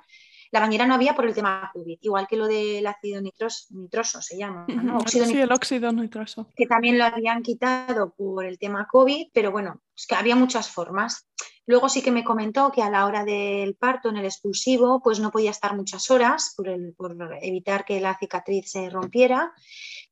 La 0.52 0.60
bañera 0.60 0.86
no 0.86 0.94
había 0.94 1.14
por 1.14 1.26
el 1.26 1.34
tema 1.34 1.70
COVID, 1.72 1.98
igual 2.00 2.26
que 2.26 2.36
lo 2.36 2.48
del 2.48 2.84
ácido 2.86 3.20
nitroso, 3.20 4.20
se 4.20 4.36
llama. 4.36 4.66
sí, 5.06 5.20
el 5.20 5.52
óxido 5.52 5.92
nitroso. 5.92 6.48
Que 6.56 6.66
también 6.66 6.98
lo 6.98 7.04
habían 7.04 7.42
quitado 7.42 8.14
por 8.14 8.44
el 8.44 8.58
tema 8.58 8.88
COVID, 8.90 9.28
pero 9.32 9.52
bueno, 9.52 9.80
es 9.96 10.06
que 10.06 10.16
había 10.16 10.34
muchas 10.34 10.68
formas. 10.68 11.28
Luego 11.66 11.88
sí 11.88 12.02
que 12.02 12.10
me 12.10 12.24
comentó 12.24 12.72
que 12.72 12.82
a 12.82 12.90
la 12.90 13.06
hora 13.06 13.24
del 13.24 13.76
parto 13.76 14.08
en 14.08 14.16
el 14.16 14.24
expulsivo, 14.24 15.00
pues 15.00 15.20
no 15.20 15.30
podía 15.30 15.52
estar 15.52 15.76
muchas 15.76 16.10
horas 16.10 16.54
por, 16.56 16.68
evitar 17.42 17.84
que 17.84 18.00
la 18.00 18.18
cicatriz 18.18 18.72
se 18.72 18.90
rompiera 18.90 19.52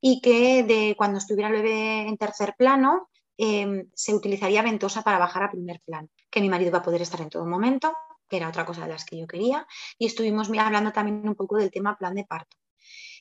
y 0.01 0.21
que 0.21 0.63
de 0.63 0.95
cuando 0.97 1.19
estuviera 1.19 1.49
el 1.49 1.57
bebé 1.57 2.07
en 2.07 2.17
tercer 2.17 2.55
plano, 2.57 3.09
em, 3.37 3.89
se 3.93 4.15
utilizaría 4.15 4.63
ventosa 4.63 5.03
para 5.03 5.19
bajar 5.19 5.43
a 5.43 5.51
primer 5.51 5.81
plano, 5.85 6.09
que 6.31 6.41
mi 6.41 6.49
marido 6.49 6.71
va 6.71 6.79
a 6.79 6.83
poder 6.83 7.03
estar 7.03 7.21
en 7.21 7.29
todo 7.29 7.45
momento, 7.45 7.93
que 8.29 8.37
era 8.37 8.49
otra 8.49 8.65
cosa 8.65 8.83
de 8.83 8.93
las 8.93 9.05
que 9.05 9.19
yo 9.19 9.27
quería, 9.27 9.67
y 9.99 10.07
estuvimos 10.07 10.49
hablando 10.51 10.93
también 10.93 11.29
un 11.29 11.35
poco 11.35 11.57
del 11.57 11.71
tema 11.71 11.97
plan 11.97 12.15
de 12.15 12.25
parto. 12.25 12.57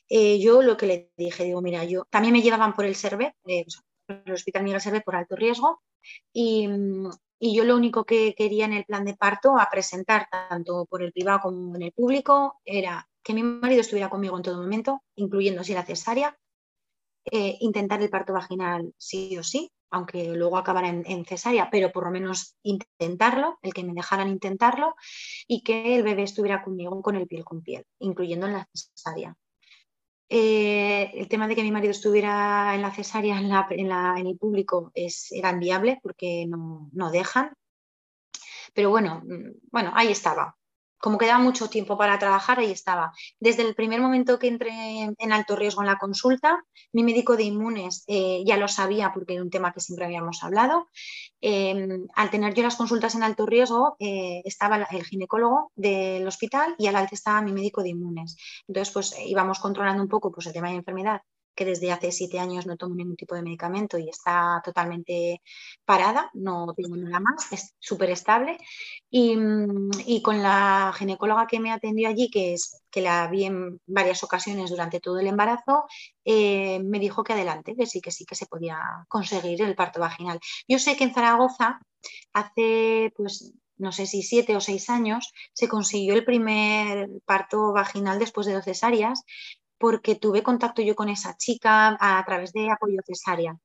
Eh, 0.08 0.38
yo 0.40 0.62
lo 0.62 0.76
que 0.76 0.86
le 0.86 1.12
dije, 1.16 1.44
digo, 1.44 1.60
mira, 1.60 1.84
yo 1.84 2.04
también 2.10 2.32
me 2.32 2.42
llevaban 2.42 2.74
por 2.74 2.86
el 2.86 2.94
server, 2.94 3.34
eh, 3.46 3.64
el 4.08 4.32
Hospital 4.32 4.64
Miguel 4.64 4.80
Servet 4.80 5.04
por 5.04 5.16
alto 5.16 5.36
riesgo 5.36 5.82
y, 6.32 6.66
y 7.38 7.54
yo 7.54 7.64
lo 7.64 7.76
único 7.76 8.04
que 8.04 8.34
quería 8.34 8.64
en 8.64 8.72
el 8.72 8.84
plan 8.84 9.04
de 9.04 9.14
parto 9.14 9.58
a 9.58 9.68
presentar, 9.70 10.28
tanto 10.30 10.86
por 10.86 11.02
el 11.02 11.12
privado 11.12 11.40
como 11.40 11.76
en 11.76 11.82
el 11.82 11.92
público, 11.92 12.60
era 12.64 13.06
que 13.22 13.34
mi 13.34 13.42
marido 13.42 13.82
estuviera 13.82 14.08
conmigo 14.08 14.36
en 14.36 14.42
todo 14.42 14.62
momento, 14.62 15.02
incluyendo 15.16 15.62
si 15.62 15.72
era 15.72 15.84
cesárea, 15.84 16.38
eh, 17.30 17.56
intentar 17.60 18.02
el 18.02 18.10
parto 18.10 18.32
vaginal 18.32 18.92
sí 18.96 19.36
o 19.38 19.42
sí, 19.42 19.70
aunque 19.90 20.34
luego 20.34 20.58
acabara 20.58 20.88
en, 20.88 21.24
cesárea, 21.24 21.70
pero 21.70 21.92
por 21.92 22.04
lo 22.04 22.10
menos 22.10 22.56
intentarlo, 22.62 23.58
el 23.62 23.72
que 23.72 23.84
me 23.84 23.94
dejaran 23.94 24.28
intentarlo, 24.28 24.94
y 25.46 25.62
que 25.62 25.96
el 25.96 26.02
bebé 26.02 26.24
estuviera 26.24 26.62
conmigo 26.62 27.00
con 27.02 27.16
el 27.16 27.26
piel 27.26 27.44
con 27.44 27.62
piel, 27.62 27.84
incluyendo 27.98 28.46
en 28.46 28.52
la 28.54 28.68
cesárea. 28.74 29.34
Eh, 30.30 31.10
el 31.14 31.28
tema 31.28 31.48
de 31.48 31.56
que 31.56 31.62
mi 31.62 31.70
marido 31.70 31.90
estuviera 31.90 32.74
en 32.74 32.82
la 32.82 32.92
cesárea 32.92 33.38
en, 33.38 34.26
el 34.26 34.38
público 34.38 34.90
es, 34.94 35.32
era 35.32 35.50
inviable 35.52 36.00
porque 36.02 36.46
no, 36.46 36.90
no 36.92 37.10
dejan. 37.10 37.54
Pero 38.74 38.90
bueno, 38.90 39.22
mm, 39.24 39.70
bueno, 39.70 39.92
ahí 39.94 40.08
estaba 40.08 40.57
como 40.98 41.18
quedaba 41.18 41.38
mucho 41.38 41.68
tiempo 41.68 41.96
para 41.96 42.18
trabajar, 42.18 42.58
ahí 42.58 42.70
estaba. 42.70 43.12
Desde 43.40 43.62
el 43.62 43.74
primer 43.74 44.00
momento 44.00 44.38
que 44.38 44.48
entré 44.48 44.72
en 45.16 45.32
alto 45.32 45.56
riesgo 45.56 45.82
en 45.82 45.86
la 45.86 45.98
consulta, 45.98 46.64
mi 46.92 47.02
médico 47.02 47.36
de 47.36 47.44
inmunes 47.44 48.04
eh, 48.06 48.42
ya 48.46 48.56
lo 48.56 48.68
sabía 48.68 49.12
porque 49.12 49.34
era 49.34 49.42
un 49.42 49.50
tema 49.50 49.72
que 49.72 49.80
siempre 49.80 50.06
habíamos 50.06 50.42
hablado. 50.42 50.88
Em, 51.40 52.06
al 52.14 52.30
tener 52.30 52.54
yo 52.54 52.62
las 52.62 52.76
consultas 52.76 53.14
en 53.14 53.22
alto 53.22 53.46
riesgo, 53.46 53.96
eh, 53.98 54.42
estaba 54.44 54.76
el 54.90 55.04
ginecólogo 55.04 55.72
del 55.76 56.26
hospital 56.26 56.74
y 56.78 56.86
a 56.88 56.92
la 56.92 57.02
vez 57.02 57.12
estaba 57.12 57.42
mi 57.42 57.52
médico 57.52 57.82
de 57.82 57.90
inmunes. 57.90 58.36
Entonces, 58.66 58.92
pues 58.92 59.14
íbamos 59.26 59.58
controlando 59.60 60.02
un 60.02 60.08
poco 60.08 60.32
pues, 60.32 60.46
el 60.46 60.52
tema 60.52 60.70
de 60.70 60.76
enfermedad 60.76 61.22
que 61.58 61.64
desde 61.64 61.90
hace 61.90 62.12
siete 62.12 62.38
años 62.38 62.66
no 62.66 62.76
tomo 62.76 62.94
ningún 62.94 63.16
tipo 63.16 63.34
de 63.34 63.42
medicamento 63.42 63.98
y 63.98 64.08
está 64.08 64.62
totalmente 64.64 65.42
parada, 65.84 66.30
no 66.32 66.72
tengo 66.76 66.96
nada 66.96 67.18
más, 67.18 67.50
es 67.50 67.74
súper 67.80 68.10
estable. 68.10 68.58
Y, 69.10 70.22
con 70.22 70.40
la 70.40 70.92
ginecóloga 70.96 71.48
que 71.48 71.58
me 71.58 71.72
atendió 71.72 72.08
allí, 72.08 72.30
que, 72.30 72.54
es, 72.54 72.80
que 72.92 73.00
la 73.00 73.26
vi 73.26 73.46
en 73.46 73.80
varias 73.86 74.22
ocasiones 74.22 74.70
durante 74.70 75.00
todo 75.00 75.18
el 75.18 75.26
embarazo, 75.26 75.86
eh, 76.24 76.78
me 76.84 77.00
dijo 77.00 77.24
que 77.24 77.32
adelante, 77.32 77.74
que 77.74 77.86
sí, 77.86 78.00
que 78.00 78.12
sí, 78.12 78.24
que 78.24 78.36
se 78.36 78.46
podía 78.46 78.78
conseguir 79.08 79.60
el 79.62 79.74
parto 79.74 79.98
vaginal. 79.98 80.38
Yo 80.68 80.78
sé 80.78 80.96
que 80.96 81.04
en 81.04 81.14
Zaragoza 81.14 81.80
hace 82.32 83.12
pues 83.16 83.52
no 83.78 83.92
sé 83.92 84.06
si 84.06 84.22
siete 84.22 84.56
o 84.56 84.60
seis 84.60 84.90
años, 84.90 85.32
se 85.52 85.68
consiguió 85.68 86.14
el 86.14 86.24
primer 86.24 87.08
parto 87.24 87.72
vaginal 87.72 88.18
después 88.18 88.46
de 88.46 88.54
dos 88.54 88.64
cesáreas 88.64 89.24
porque 89.78 90.16
tuve 90.16 90.42
contacto 90.42 90.82
yo 90.82 90.94
con 90.94 91.08
esa 91.08 91.36
chica 91.36 91.96
a, 92.00 92.24
través 92.24 92.52
de 92.52 92.70
apoyo 92.70 93.00
cesárea. 93.06 93.56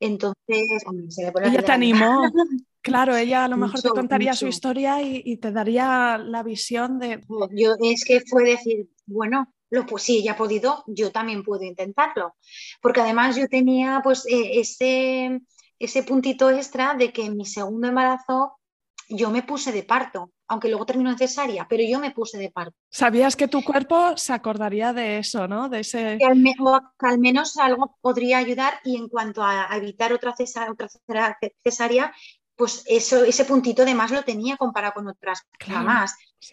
Entonces, 0.00 0.82
se 1.08 1.24
me 1.24 1.32
pone 1.32 1.48
Ella 1.48 1.62
te 1.62 1.72
animó. 1.72 2.22
Claro, 2.84 3.14
ella 3.14 3.44
a 3.44 3.48
lo 3.48 3.56
mejor 3.56 3.80
te 3.80 3.90
contaría 3.90 4.34
su 4.34 4.48
historia 4.48 5.00
y, 5.00 5.36
te 5.36 5.52
daría 5.52 6.18
la 6.18 6.42
visión 6.42 6.98
de. 6.98 7.20
Yo 7.52 7.76
es 7.80 8.04
que 8.04 8.22
fue 8.22 8.42
decir, 8.42 8.88
bueno, 9.06 9.54
lo, 9.70 9.86
pues 9.86 10.02
si 10.02 10.18
ella 10.18 10.32
ha 10.32 10.36
podido, 10.36 10.82
yo 10.88 11.12
también 11.12 11.44
puedo 11.44 11.62
intentarlo. 11.62 12.34
Porque 12.80 13.00
además 13.00 13.36
yo 13.36 13.46
tenía 13.46 14.00
pues 14.02 14.26
e, 14.26 14.58
ese, 14.58 15.42
ese 15.78 16.02
puntito 16.02 16.50
extra 16.50 16.94
de 16.94 17.12
que 17.12 17.24
en 17.24 17.36
mi 17.36 17.46
segundo 17.46 17.86
embarazo 17.86 18.58
yo 19.08 19.30
me 19.30 19.44
puse 19.44 19.70
de 19.70 19.84
parto 19.84 20.32
aunque 20.52 20.68
luego 20.68 20.84
terminó 20.84 21.10
en 21.10 21.16
cesárea, 21.16 21.66
pero 21.66 21.82
yo 21.82 21.98
me 21.98 22.10
puse 22.10 22.36
de 22.36 22.50
parto. 22.50 22.76
Sabías 22.90 23.36
que 23.36 23.48
tu 23.48 23.64
cuerpo 23.64 24.18
se 24.18 24.34
acordaría 24.34 24.92
de 24.92 25.18
eso, 25.18 25.48
¿no? 25.48 25.70
De 25.70 25.80
ese... 25.80 26.18
Que 26.18 26.26
al, 26.26 27.18
menos 27.18 27.56
algo 27.56 27.96
podría 28.02 28.36
ayudar 28.36 28.74
y 28.84 28.98
en 28.98 29.08
cuanto 29.08 29.42
a, 29.42 29.66
evitar 29.74 30.12
otra, 30.12 30.34
otra 30.36 31.38
cesárea, 31.64 32.12
pues 32.54 32.84
eso, 32.86 33.24
ese 33.24 33.46
puntito 33.46 33.86
de 33.86 33.94
más 33.94 34.10
lo 34.10 34.24
tenía 34.24 34.58
comparado 34.58 34.92
con 34.92 35.08
otras 35.08 35.40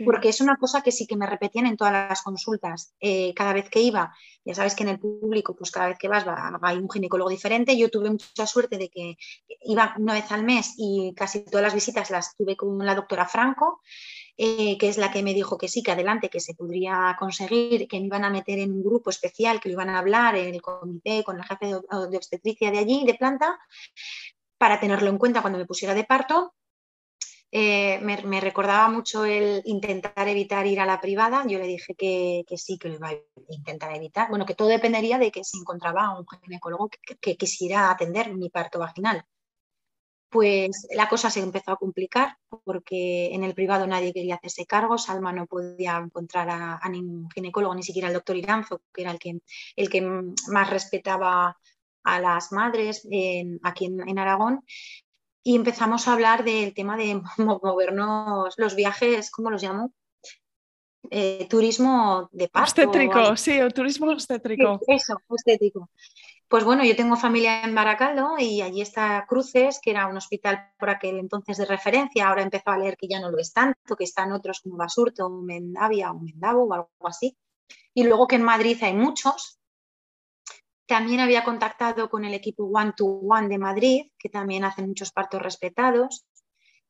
porque 0.05 0.29
es 0.29 0.41
una 0.41 0.57
cosa 0.57 0.81
que 0.81 0.91
sí 0.91 1.07
que 1.07 1.15
me 1.15 1.25
repetían 1.25 1.65
en 1.65 1.77
todas 1.77 1.93
las 1.93 2.21
consultas. 2.21 2.93
Eh, 2.99 3.33
cada 3.33 3.53
vez 3.53 3.69
que 3.69 3.81
iba, 3.81 4.13
ya 4.45 4.55
sabes 4.55 4.75
que 4.75 4.83
en 4.83 4.89
el 4.89 4.99
público, 4.99 5.55
pues 5.55 5.71
cada 5.71 5.87
vez 5.87 5.97
que 5.97 6.07
vas 6.07 6.27
va, 6.27 6.51
hay 6.61 6.77
un 6.77 6.89
ginecólogo 6.89 7.29
diferente. 7.29 7.77
Yo 7.77 7.89
tuve 7.89 8.09
mucha 8.09 8.45
suerte 8.45 8.77
de 8.77 8.89
que 8.89 9.17
iba 9.61 9.95
una 9.97 10.13
vez 10.13 10.31
al 10.31 10.43
mes 10.43 10.73
y 10.77 11.13
casi 11.15 11.43
todas 11.45 11.63
las 11.63 11.73
visitas 11.73 12.09
las 12.09 12.35
tuve 12.35 12.55
con 12.55 12.77
la 12.85 12.95
doctora 12.95 13.25
Franco. 13.25 13.81
Eh, 14.41 14.77
que 14.77 14.87
es 14.87 14.97
la 14.97 15.11
que 15.11 15.21
me 15.21 15.33
dijo 15.33 15.57
que 15.57 15.67
sí, 15.67 15.83
que 15.83 15.91
adelante, 15.91 16.29
que 16.29 16.39
se 16.39 16.53
podría 16.53 17.17
conseguir, 17.19 17.89
que 17.89 17.99
me 17.99 18.05
iban 18.05 18.23
a 18.23 18.29
meter 18.29 18.57
en 18.59 18.71
un 18.71 18.81
grupo 18.81 19.09
especial, 19.09 19.59
que 19.59 19.67
lo 19.67 19.73
iban 19.73 19.89
a 19.89 19.99
hablar 19.99 20.37
en 20.37 20.55
el 20.55 20.61
comité 20.61 21.25
con 21.25 21.35
el 21.35 21.43
jefe 21.43 21.65
de 21.65 22.17
obstetricia 22.17 22.71
de 22.71 22.77
allí, 22.77 23.03
de 23.05 23.15
planta, 23.15 23.59
para 24.57 24.79
tenerlo 24.79 25.09
en 25.09 25.17
cuenta 25.17 25.41
cuando 25.41 25.59
me 25.59 25.65
pusiera 25.65 25.93
de 25.93 26.05
parto. 26.05 26.53
Eh, 27.51 27.99
me, 28.01 28.41
recordaba 28.41 28.89
mucho 28.89 29.25
el 29.25 29.63
intentar 29.65 30.27
evitar 30.27 30.67
ir 30.67 30.79
a 30.79 30.85
la 30.85 31.01
privada. 31.01 31.43
Yo 31.47 31.57
le 31.57 31.65
dije 31.65 31.95
que, 31.95 32.45
sí, 32.57 32.77
que 32.77 32.89
lo 32.89 32.95
iba 32.95 33.09
a 33.09 33.17
intentar 33.49 33.95
evitar. 33.95 34.29
Bueno, 34.29 34.45
que 34.45 34.53
todo 34.55 34.67
dependería 34.67 35.17
de 35.17 35.31
que 35.31 35.43
se 35.43 35.57
encontraba 35.57 36.17
un 36.17 36.25
ginecólogo 36.43 36.89
que, 37.19 37.35
quisiera 37.37 37.89
atender 37.89 38.33
mi 38.35 38.49
parto 38.49 38.79
vaginal. 38.79 39.25
Pues 40.29 40.87
la 40.91 41.09
cosa 41.09 41.31
se 41.31 41.39
empezó 41.39 41.71
a 41.71 41.77
complicar 41.77 42.37
porque 42.63 43.33
en 43.33 43.43
el 43.43 43.55
privado 43.55 43.87
nadie 43.87 44.13
quería 44.13 44.35
hacerse 44.35 44.67
cargo. 44.67 44.99
Salma 44.99 45.33
no 45.33 45.47
podía 45.47 45.97
encontrar 45.97 46.49
a, 46.51 46.87
ningún 46.89 47.31
ginecólogo, 47.31 47.73
ni 47.73 47.81
siquiera 47.81 48.09
al 48.09 48.13
doctor 48.13 48.35
Iranzo, 48.37 48.81
que 48.93 49.01
era 49.01 49.11
el 49.11 49.17
que, 49.17 49.39
el 49.75 49.89
que 49.89 50.01
más 50.01 50.69
respetaba 50.69 51.57
a 52.03 52.19
las 52.19 52.51
madres 52.51 53.07
aquí 53.63 53.85
en, 53.85 54.19
Aragón 54.19 54.63
y 55.43 55.55
empezamos 55.55 56.07
a 56.07 56.13
hablar 56.13 56.43
del 56.43 56.73
tema 56.73 56.97
de 56.97 57.21
movernos 57.37 58.53
los 58.57 58.75
viajes, 58.75 59.31
¿cómo 59.31 59.49
los 59.49 59.63
llamo? 59.63 59.93
Eh, 61.11 61.47
turismo 61.49 62.29
de 62.31 62.49
pasto. 62.49 62.81
Obstétrico, 62.81 63.35
sí, 63.37 63.53
el 63.53 63.73
turismo 63.73 64.11
obstétrico. 64.11 64.79
eso, 64.87 65.17
obstétrico. 65.27 65.89
Pues 66.47 66.63
bueno, 66.63 66.83
yo 66.83 66.95
tengo 66.95 67.15
familia 67.15 67.61
en 67.63 67.75
Baracaldo 67.75 68.35
y 68.39 68.61
allí 68.61 68.81
está 68.81 69.25
Cruces, 69.27 69.79
que 69.81 69.91
era 69.91 70.07
un 70.07 70.17
hospital 70.17 70.71
por 70.79 70.89
aquel 70.89 71.19
entonces 71.19 71.57
de 71.57 71.65
referencia. 71.65 72.27
Ahora 72.27 72.41
empezó 72.41 72.71
a 72.71 72.77
leer 72.77 72.97
que 72.97 73.07
ya 73.07 73.19
no 73.19 73.29
lo 73.29 73.37
es 73.37 73.53
tanto, 73.53 73.95
que 73.95 74.03
están 74.03 74.31
otros 74.31 74.59
como 74.61 74.75
Basurto, 74.75 75.29
Mendavia 75.29 76.11
o 76.11 76.19
Mendavo 76.19 76.63
o 76.63 76.73
algo 76.73 76.89
así. 77.03 77.37
Y 77.93 78.03
luego 78.03 78.27
que 78.27 78.37
en 78.37 78.43
Madrid 78.43 78.77
hay 78.81 78.93
muchos, 78.93 79.58
también 80.89 81.19
había 81.19 81.43
contactado 81.43 82.09
con 82.09 82.25
el 82.25 82.33
equipo 82.33 82.63
One 82.65 82.93
to 82.97 83.05
One 83.05 83.47
de 83.47 83.59
Madrid, 83.59 84.11
que 84.17 84.27
también 84.27 84.63
hacen 84.63 84.87
muchos 84.87 85.11
partos 85.11 85.39
respetados. 85.39 86.25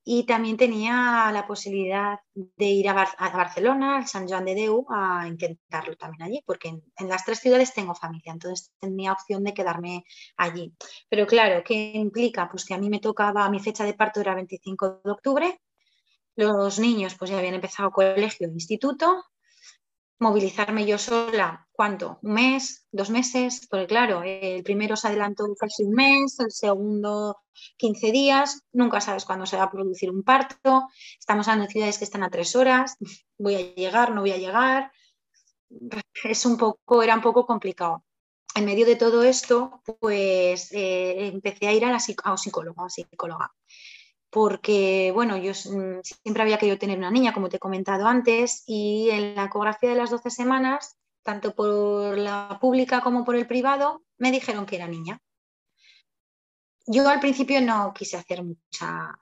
Y 0.06 0.26
también 0.26 0.56
tenía 0.56 1.30
la 1.34 1.45
posibilidad 1.45 2.18
de 2.34 2.66
ir 2.66 2.88
a, 2.88 2.93
Barcelona, 2.93 3.97
al 3.97 4.08
San 4.08 4.28
Joan 4.28 4.45
de 4.45 4.56
Deu, 4.56 4.86
a 4.89 5.28
intentarlo 5.28 5.97
también 5.97 6.24
allí, 6.24 6.41
porque 6.45 6.70
en, 6.70 7.10
las 7.10 7.26
tres 7.26 7.39
ciudades 7.39 7.74
tengo 7.74 7.93
familia, 7.93 8.32
entonces 8.32 8.72
tenía 8.80 9.12
opción 9.12 9.43
de 9.43 9.54
quedarme 9.54 10.06
allí. 10.38 10.74
Pero 11.10 11.28
claro, 11.28 11.62
¿qué 11.66 11.91
implica? 11.93 12.50
Pues 12.50 12.64
que 12.64 12.74
a 12.74 12.78
mí 12.78 12.89
me 12.89 13.02
tocaba, 13.02 13.50
mi 13.50 13.60
fecha 13.60 13.84
de 13.84 13.93
parto 13.93 14.22
era 14.22 14.34
25 14.34 15.02
de 15.04 15.12
octubre, 15.12 15.62
los 16.38 16.80
niños 16.80 17.16
pues 17.16 17.30
ya 17.30 17.38
habían 17.38 17.56
empezado 17.56 17.91
colegio 17.91 18.47
e 18.47 18.52
instituto, 18.52 19.26
movilizarme 20.20 20.86
yo 20.86 20.97
sola, 20.97 21.67
¿cuánto? 21.72 22.20
¿Un 22.22 22.34
mes? 22.34 22.86
¿Dos 22.91 23.09
meses? 23.09 23.67
Porque 23.70 23.88
claro, 23.88 24.22
el 24.24 24.63
primero 24.63 24.95
se 24.95 25.07
adelantó 25.07 25.45
casi 25.57 25.84
un 25.84 25.93
mes, 25.93 26.39
el 26.39 26.51
segundo 26.51 27.38
15 27.78 28.11
días, 28.11 28.61
nunca 28.74 29.01
sabes 29.01 29.26
cuándo 29.26 29.45
se 29.45 29.57
va 29.57 29.63
a 29.63 29.72
producir 29.72 30.11
un 30.11 30.24
parto, 30.24 30.88
estamos 31.17 31.47
hablando 31.47 31.67
de 31.67 31.72
ciudades 31.72 31.97
que 31.97 32.03
están 32.03 32.24
a 32.24 32.30
tres 32.30 32.55
horas, 32.55 32.97
voy 33.38 33.55
a 33.55 33.76
llegar, 33.76 34.13
no 34.13 34.22
voy 34.22 34.32
a 34.32 34.38
llegar, 34.38 34.91
es 36.24 36.45
un 36.45 36.57
poco, 36.57 37.01
era 37.01 37.15
un 37.15 37.22
poco 37.22 37.45
complicado. 37.45 38.03
En 38.55 38.65
medio 38.65 38.86
de 38.86 38.95
todo 38.95 39.24
esto, 39.24 39.82
pues 39.99 40.72
eh, 40.74 41.28
empecé 41.28 41.67
a 41.67 41.74
ir 41.74 41.86
a, 41.86 41.91
la, 41.91 41.99
a 42.24 42.32
un 42.32 42.38
psicólogo, 42.38 42.84
a 42.84 42.89
psicóloga 42.89 43.53
porque, 44.30 45.11
bueno, 45.13 45.38
yo 45.38 45.51
mm, 45.51 46.01
siempre 46.03 46.43
había 46.43 46.57
querido 46.57 46.77
tener 46.77 46.97
una 46.97 47.11
niña, 47.11 47.34
como 47.34 47.49
te 47.49 47.57
he 47.57 47.59
comentado 47.59 48.07
antes, 48.07 48.63
y 48.67 49.09
en 49.09 49.36
la 49.36 49.45
ecografía 49.45 49.89
de 49.89 49.95
las 49.95 50.11
12 50.11 50.30
semanas, 50.30 50.97
tanto 51.23 51.53
por 51.55 52.17
la 52.17 52.57
pública 52.61 53.01
como 53.01 53.25
por 53.25 53.36
el 53.36 53.47
privado, 53.47 54.03
me 54.17 54.32
dijeron 54.32 54.65
que 54.65 54.75
era 54.75 54.88
niña. 54.88 55.19
Yo 56.86 57.07
al 57.07 57.19
principio 57.19 57.61
no 57.61 57.93
quise 57.93 58.17
hacer 58.17 58.43
mucha, 58.43 59.17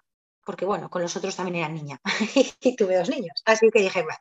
porque 0.45 0.65
bueno, 0.65 0.89
con 0.89 1.01
los 1.01 1.15
otros 1.17 1.35
también 1.35 1.57
era 1.57 1.69
niña 1.69 1.99
y 2.61 2.75
tuve 2.75 2.97
dos 2.97 3.09
niños, 3.09 3.41
así 3.45 3.69
que 3.69 3.81
dije, 3.81 4.03
bueno, 4.03 4.19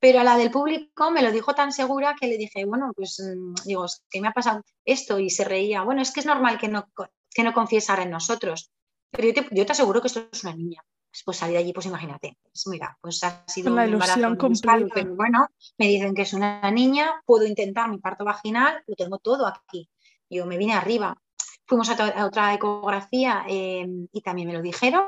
pero 0.00 0.20
a 0.20 0.24
la 0.24 0.36
del 0.36 0.50
público 0.50 1.12
me 1.12 1.22
lo 1.22 1.30
dijo 1.30 1.54
tan 1.54 1.70
segura 1.72 2.16
que 2.18 2.26
le 2.26 2.36
dije, 2.36 2.64
bueno, 2.64 2.92
pues 2.96 3.20
mm, 3.20 3.54
digo, 3.64 3.86
que 4.10 4.20
me 4.20 4.28
ha 4.28 4.32
pasado 4.32 4.62
esto 4.84 5.20
y 5.20 5.30
se 5.30 5.44
reía, 5.44 5.82
bueno, 5.82 6.02
es 6.02 6.10
que 6.10 6.20
es 6.20 6.26
normal 6.26 6.58
que 6.58 6.66
no, 6.66 6.88
que 7.32 7.44
no 7.44 7.52
confiesara 7.52 8.02
en 8.02 8.10
nosotros. 8.10 8.72
Pero 9.10 9.28
yo 9.50 9.66
te, 9.66 9.72
aseguro 9.72 10.00
que 10.00 10.08
esto 10.08 10.28
es 10.30 10.44
una 10.44 10.54
niña. 10.54 10.82
Pues 11.24 11.38
salir 11.38 11.54
de 11.54 11.58
allí, 11.58 11.72
pues 11.72 11.86
imagínate. 11.86 12.36
Pues 12.42 12.66
mira, 12.68 12.96
pues 13.00 13.22
ha 13.24 13.44
sido 13.48 13.74
la 13.74 13.86
ilusión 13.86 14.36
completa. 14.36 15.04
bueno, 15.04 15.48
me 15.76 15.88
dicen 15.88 16.14
que 16.14 16.22
es 16.22 16.32
una 16.32 16.70
niña, 16.70 17.20
puedo 17.26 17.44
intentar 17.46 17.90
mi 17.90 17.98
parto 17.98 18.24
vaginal, 18.24 18.82
lo 18.86 18.94
tengo 18.94 19.18
todo 19.18 19.46
aquí. 19.46 19.90
Yo 20.28 20.46
me 20.46 20.56
vine 20.56 20.74
arriba. 20.74 21.20
Fuimos 21.66 21.90
a, 21.90 22.26
otra 22.26 22.54
ecografía 22.54 23.44
em, 23.48 24.06
y 24.12 24.20
también 24.22 24.48
me 24.48 24.54
lo 24.54 24.62
dijeron. 24.62 25.06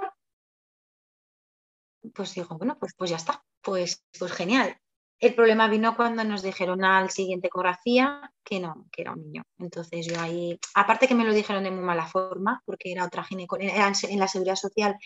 Pues 2.13 2.35
digo, 2.35 2.59
bueno, 2.59 2.77
pues, 2.81 2.95
pues 2.97 3.11
ya 3.11 3.17
está, 3.17 3.45
pues, 3.63 4.05
pues 4.19 4.33
genial. 4.33 4.77
El 5.23 5.37
problema 5.37 5.69
vino 5.69 5.95
cuando 5.95 6.25
nos 6.25 6.43
dijeron 6.43 6.85
al 6.85 7.09
siguiente 7.11 7.47
ecografía 7.47 8.33
que 8.43 8.59
no, 8.59 8.89
que 8.91 9.03
era 9.03 9.13
un 9.13 9.23
niño. 9.23 9.45
Entonces 9.57 10.05
yo 10.05 10.21
ahí, 10.21 10.59
aparte 10.75 11.07
que 11.07 11.15
me 11.15 11.25
lo 11.25 11.33
dijeron 11.33 11.63
de 11.63 11.71
muy 11.71 11.85
mala 11.85 12.09
forma, 12.09 12.61
porque 12.67 12.91
era 12.91 13.05
otra 13.07 13.23
ginecóloga, 13.23 13.93
en 14.03 14.19
la 14.19 14.27
seguridad 14.27 14.57
social 14.57 14.97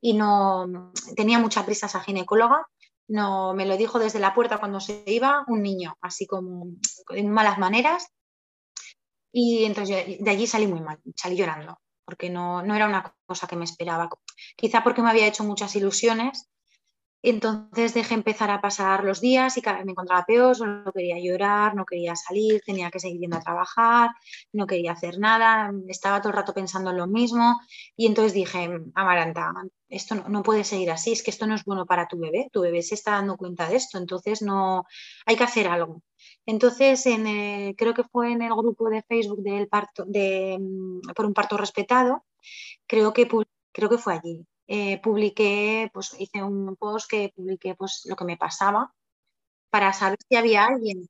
y 0.00 0.12
no 0.12 0.92
tenía 1.16 1.40
mucha 1.40 1.66
prisa 1.66 1.86
esa 1.86 1.98
ginecóloga, 1.98 2.64
no 3.08 3.52
me 3.52 3.66
lo 3.66 3.76
dijo 3.76 3.98
desde 3.98 4.20
la 4.20 4.32
puerta 4.32 4.58
cuando 4.58 4.78
se 4.78 5.02
iba 5.08 5.44
un 5.48 5.60
niño, 5.62 5.98
así 6.00 6.24
como 6.24 6.68
en 7.08 7.28
malas 7.30 7.58
maneras. 7.58 8.06
Y 9.32 9.64
entonces 9.64 10.20
de 10.20 10.30
allí 10.30 10.46
salí 10.46 10.68
muy 10.68 10.82
mal, 10.82 11.00
salí 11.16 11.36
llorando, 11.36 11.80
porque 12.04 12.30
no, 12.30 12.62
no 12.62 12.76
era 12.76 12.86
una 12.86 13.12
cosa 13.26 13.48
que 13.48 13.56
me 13.56 13.64
esperaba. 13.64 14.08
Quizá 14.54 14.84
porque 14.84 15.02
me 15.02 15.10
había 15.10 15.26
hecho 15.26 15.42
muchas 15.42 15.74
ilusiones 15.74 16.48
entonces 17.30 17.94
dejé 17.94 18.14
empezar 18.14 18.50
a 18.50 18.60
pasar 18.60 19.02
los 19.02 19.20
días 19.20 19.56
y 19.56 19.62
me 19.84 19.92
encontraba 19.92 20.26
peor, 20.26 20.54
solo 20.54 20.92
quería 20.92 21.18
llorar, 21.18 21.74
no 21.74 21.86
quería 21.86 22.14
salir, 22.16 22.60
tenía 22.64 22.90
que 22.90 23.00
seguir 23.00 23.20
yendo 23.20 23.38
a 23.38 23.40
trabajar, 23.40 24.10
no 24.52 24.66
quería 24.66 24.92
hacer 24.92 25.18
nada, 25.18 25.72
estaba 25.88 26.20
todo 26.20 26.30
el 26.30 26.36
rato 26.36 26.52
pensando 26.52 26.90
en 26.90 26.98
lo 26.98 27.06
mismo 27.06 27.60
y 27.96 28.06
entonces 28.06 28.34
dije, 28.34 28.68
Amaranta, 28.94 29.52
esto 29.88 30.16
no, 30.16 30.42
puede 30.42 30.64
seguir 30.64 30.90
así, 30.90 31.12
es 31.12 31.22
que 31.22 31.30
esto 31.30 31.46
no 31.46 31.54
es 31.54 31.64
bueno 31.64 31.86
para 31.86 32.08
tu 32.08 32.18
bebé, 32.18 32.50
tu 32.52 32.60
bebé 32.60 32.82
se 32.82 32.94
está 32.94 33.12
dando 33.12 33.36
cuenta 33.38 33.68
de 33.68 33.76
esto, 33.76 33.96
entonces 33.98 34.42
no, 34.42 34.84
hay 35.24 35.36
que 35.36 35.44
hacer 35.44 35.68
algo. 35.68 36.02
Entonces, 36.46 37.06
en 37.06 37.74
creo 37.74 37.94
que 37.94 38.04
fue 38.04 38.32
en 38.32 38.42
el 38.42 38.54
grupo 38.54 38.90
de 38.90 39.02
Facebook 39.02 39.42
del 39.42 39.68
parto, 39.68 40.04
de, 40.06 40.58
mm, 40.60 41.12
por 41.14 41.26
un 41.26 41.34
parto 41.34 41.56
respetado, 41.56 42.24
creo 42.86 43.12
que, 43.12 43.28
creo 43.72 43.88
que 43.88 43.98
fue 43.98 44.14
allí 44.14 44.46
eh, 44.66 45.00
publiqué, 45.00 45.90
pues 45.92 46.16
hice 46.18 46.42
un 46.42 46.76
post 46.76 47.10
que 47.10 47.32
publiqué 47.34 47.74
pues 47.74 48.02
lo 48.06 48.16
que 48.16 48.24
me 48.24 48.36
pasaba 48.36 48.92
para 49.70 49.92
saber 49.92 50.18
si 50.28 50.36
había 50.36 50.66
alguien 50.66 51.08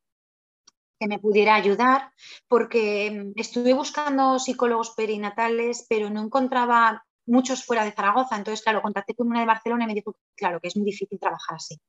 que 0.98 1.08
me 1.08 1.18
pudiera 1.18 1.54
ayudar, 1.54 2.12
porque 2.48 3.10
mm, 3.10 3.32
estuve 3.38 3.74
buscando 3.74 4.38
psicólogos 4.38 4.90
perinatales, 4.90 5.86
pero 5.88 6.10
no 6.10 6.22
encontraba 6.22 7.04
muchos 7.26 7.64
fuera 7.64 7.84
de 7.84 7.92
Zaragoza. 7.92 8.36
Entonces, 8.36 8.62
claro, 8.62 8.82
contacté 8.82 9.14
con 9.14 9.28
una 9.28 9.40
de 9.40 9.46
Barcelona 9.46 9.84
y 9.84 9.88
me 9.88 9.94
dijo, 9.94 10.14
claro, 10.34 10.60
que 10.60 10.68
es 10.68 10.76
muy 10.76 10.86
difícil 10.86 11.18
trabajar 11.18 11.56
así, 11.56 11.80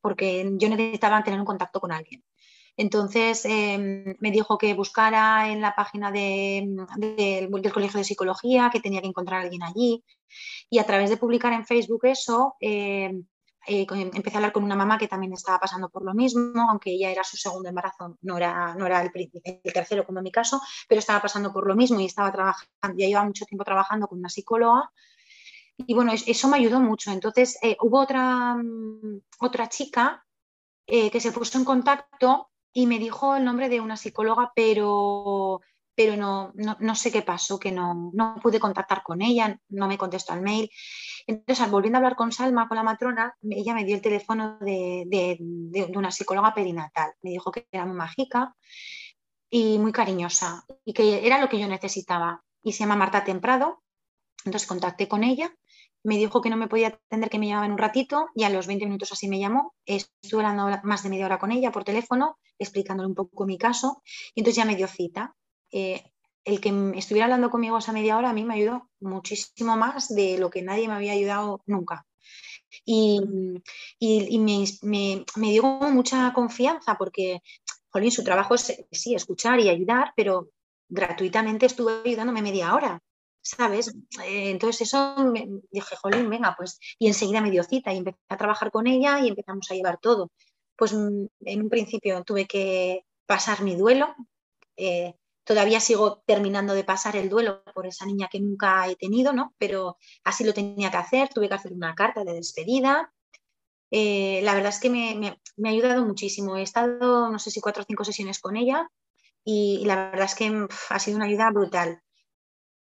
porque 0.00 0.50
yo 0.54 0.68
necesitaba 0.68 1.22
tener 1.22 1.40
un 1.40 1.46
contacto 1.46 1.80
con 1.80 1.92
alguien. 1.92 2.22
Entonces 2.76 3.44
em, 3.44 4.16
me 4.20 4.30
dijo 4.30 4.58
que 4.58 4.74
buscara 4.74 5.48
en 5.48 5.60
la 5.60 5.74
página 5.74 6.10
del 6.10 6.76
Colegio 7.72 7.98
de 7.98 8.04
Psicología, 8.04 8.70
que 8.72 8.80
tenía 8.80 9.00
que 9.00 9.08
encontrar 9.08 9.40
a 9.40 9.42
alguien 9.44 9.62
allí. 9.62 10.04
Y 10.68 10.78
a 10.78 10.84
través 10.84 11.10
de 11.10 11.16
publicar 11.16 11.52
en 11.52 11.66
Facebook 11.66 12.04
eso, 12.06 12.56
em, 12.60 13.24
eh, 13.66 13.86
empecé 13.88 14.36
a 14.36 14.38
hablar 14.38 14.52
con 14.52 14.64
una 14.64 14.76
mamá 14.76 14.98
que 14.98 15.08
también 15.08 15.32
estaba 15.32 15.58
pasando 15.58 15.88
por 15.88 16.04
lo 16.04 16.12
mismo, 16.14 16.68
aunque 16.68 16.90
ella 16.90 17.10
era 17.10 17.24
su 17.24 17.36
segundo 17.36 17.68
embarazo, 17.68 18.18
no 18.22 18.36
era, 18.36 18.74
no 18.74 18.86
era 18.86 19.02
el, 19.02 19.10
el, 19.14 19.72
tercero 19.72 20.04
como 20.04 20.18
en 20.18 20.24
mi 20.24 20.32
caso, 20.32 20.60
pero 20.88 20.98
estaba 20.98 21.22
pasando 21.22 21.52
por 21.52 21.66
lo 21.66 21.74
mismo 21.74 22.00
y 22.00 22.06
estaba 22.06 22.30
trabajando, 22.32 22.98
ya 22.98 23.06
llevaba 23.06 23.26
mucho 23.26 23.46
tiempo 23.46 23.64
trabajando 23.64 24.06
con 24.06 24.18
una 24.18 24.28
psicóloga. 24.28 24.90
Y 25.76 25.94
bueno, 25.94 26.12
eso 26.12 26.48
me 26.48 26.58
ayudó 26.58 26.80
mucho. 26.80 27.10
Entonces 27.10 27.58
eh, 27.62 27.76
hubo 27.80 28.00
otra, 28.00 28.54
mm, 28.56 29.22
otra 29.40 29.68
chica 29.68 30.24
eh, 30.86 31.10
que 31.10 31.20
se 31.20 31.32
puso 31.32 31.58
en 31.58 31.64
contacto 31.64 32.50
y 32.74 32.86
me 32.86 32.98
dijo 32.98 33.36
el 33.36 33.44
nombre 33.44 33.68
de 33.68 33.80
una 33.80 33.96
psicóloga, 33.96 34.52
pero, 34.54 35.60
pero 35.94 36.16
no, 36.16 36.52
no, 36.54 36.94
sé 36.96 37.12
qué 37.12 37.22
pasó, 37.22 37.58
que 37.58 37.70
no, 37.70 38.10
no, 38.12 38.34
pude 38.42 38.58
contactar 38.58 39.04
con 39.04 39.22
ella, 39.22 39.58
no 39.68 39.86
me 39.86 39.96
contestó 39.96 40.32
al 40.32 40.42
mail. 40.42 40.68
Entonces, 41.28 41.70
volviendo 41.70 41.96
a 41.96 42.00
hablar 42.00 42.16
con 42.16 42.32
Salma, 42.32 42.66
con 42.66 42.76
la 42.76 42.82
matrona, 42.82 43.36
ella 43.48 43.74
me 43.74 43.84
dio 43.84 43.94
el 43.94 44.02
teléfono 44.02 44.58
de, 44.58 45.04
de, 45.06 45.92
una 45.96 46.10
psicóloga 46.10 46.52
perinatal. 46.52 47.12
Me 47.22 47.30
dijo 47.30 47.52
que 47.52 47.68
era 47.70 47.86
muy 47.86 47.96
mágica 47.96 48.56
y 49.48 49.78
muy 49.78 49.92
cariñosa 49.92 50.64
y 50.84 50.92
que 50.92 51.24
era 51.24 51.40
lo 51.40 51.48
que 51.48 51.60
yo 51.60 51.68
necesitaba. 51.68 52.42
Y 52.60 52.72
se 52.72 52.80
llama 52.80 52.96
Marta 52.96 53.22
Temprado. 53.22 53.84
Entonces 54.44 54.68
contacté 54.68 55.06
con 55.06 55.22
ella 55.22 55.54
me 56.04 56.16
dijo 56.16 56.40
que 56.40 56.50
no 56.50 56.56
me 56.56 56.68
podía 56.68 56.88
atender, 56.88 57.30
que 57.30 57.38
me 57.38 57.48
llamaba 57.48 57.66
en 57.66 57.72
un 57.72 57.78
ratito 57.78 58.28
y 58.34 58.44
a 58.44 58.50
los 58.50 58.66
20 58.66 58.84
minutos 58.84 59.10
así 59.10 59.26
me 59.26 59.40
llamó. 59.40 59.74
Estuve 59.86 60.44
hablando 60.44 60.80
más 60.84 61.02
de 61.02 61.08
media 61.08 61.24
hora 61.26 61.38
con 61.38 61.50
ella 61.50 61.72
por 61.72 61.82
teléfono, 61.82 62.38
explicándole 62.58 63.08
un 63.08 63.14
poco 63.14 63.46
mi 63.46 63.58
caso 63.58 64.02
y 64.34 64.40
entonces 64.40 64.56
ya 64.56 64.66
me 64.66 64.76
dio 64.76 64.86
cita. 64.86 65.34
Eh, 65.72 66.04
el 66.44 66.60
que 66.60 66.92
estuviera 66.96 67.24
hablando 67.24 67.50
conmigo 67.50 67.78
esa 67.78 67.92
media 67.92 68.18
hora 68.18 68.30
a 68.30 68.32
mí 68.34 68.44
me 68.44 68.54
ayudó 68.54 68.90
muchísimo 69.00 69.76
más 69.78 70.14
de 70.14 70.36
lo 70.38 70.50
que 70.50 70.60
nadie 70.60 70.88
me 70.88 70.94
había 70.94 71.12
ayudado 71.12 71.62
nunca. 71.66 72.06
Y, 72.84 73.20
me, 74.82 75.24
dio 75.36 75.62
mucha 75.64 76.32
confianza 76.34 76.96
porque, 76.98 77.40
Jolín, 77.88 78.10
su 78.10 78.24
trabajo 78.24 78.56
es 78.56 78.84
sí, 78.90 79.14
escuchar 79.14 79.60
y 79.60 79.70
ayudar, 79.70 80.12
pero 80.16 80.50
gratuitamente 80.88 81.66
estuvo 81.66 81.90
ayudándome 82.04 82.42
media 82.42 82.74
hora. 82.74 83.02
¿Sabes? 83.44 83.88
Eh, 84.24 84.50
entonces 84.50 84.88
eso 84.88 85.16
me 85.18 85.46
dije, 85.70 85.96
jolín, 85.96 86.28
venga, 86.30 86.54
pues, 86.56 86.78
y 86.98 87.06
enseguida 87.06 87.40
me 87.40 87.50
dio 87.50 87.62
cita 87.62 87.92
y 87.92 87.98
empecé 87.98 88.18
a 88.28 88.36
trabajar 88.36 88.70
con 88.70 88.86
ella 88.86 89.20
y 89.20 89.28
empezamos 89.28 89.70
a 89.70 89.74
llevar 89.74 89.98
todo. 90.00 90.32
Pues 90.76 90.92
mm, 90.94 91.26
en 91.44 91.62
un 91.62 91.68
principio 91.68 92.24
tuve 92.24 92.46
que 92.46 93.04
pasar 93.26 93.62
mi 93.62 93.76
duelo, 93.76 94.14
eh, 94.76 95.14
todavía 95.44 95.80
sigo 95.80 96.22
terminando 96.26 96.74
de 96.74 96.84
pasar 96.84 97.16
el 97.16 97.28
duelo 97.28 97.62
por 97.74 97.86
esa 97.86 98.06
niña 98.06 98.28
que 98.30 98.40
nunca 98.40 98.88
he 98.88 98.96
tenido, 98.96 99.32
¿no? 99.32 99.54
Pero 99.58 99.98
así 100.24 100.44
lo 100.44 100.54
tenía 100.54 100.90
que 100.90 100.96
hacer, 100.96 101.28
tuve 101.28 101.48
que 101.48 101.54
hacer 101.54 101.72
una 101.72 101.94
carta 101.94 102.24
de 102.24 102.32
despedida. 102.34 103.12
Eh, 103.90 104.40
la 104.42 104.54
verdad 104.54 104.70
es 104.70 104.80
que 104.80 104.90
me, 104.90 105.28
ha 105.28 105.68
ayudado 105.68 106.04
muchísimo. 106.04 106.56
He 106.56 106.62
estado, 106.62 107.30
no 107.30 107.38
sé 107.38 107.50
si 107.50 107.60
cuatro 107.60 107.82
o 107.82 107.86
cinco 107.86 108.04
sesiones 108.04 108.40
con 108.40 108.56
ella 108.56 108.88
y, 109.44 109.84
la 109.84 110.10
verdad 110.10 110.26
es 110.26 110.34
que 110.34 110.66
ha 110.90 110.98
sido 110.98 111.16
una 111.16 111.26
ayuda 111.26 111.50
brutal. 111.50 112.02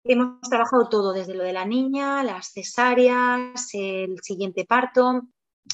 Hemos 0.04 0.40
trabajado 0.48 0.88
todo, 0.88 1.12
desde 1.12 1.34
lo 1.34 1.44
de 1.44 1.52
la 1.52 1.64
niña, 1.64 2.24
las 2.24 2.52
cesáreas, 2.52 3.68
el 3.72 4.18
siguiente 4.22 4.64
parto. 4.64 5.22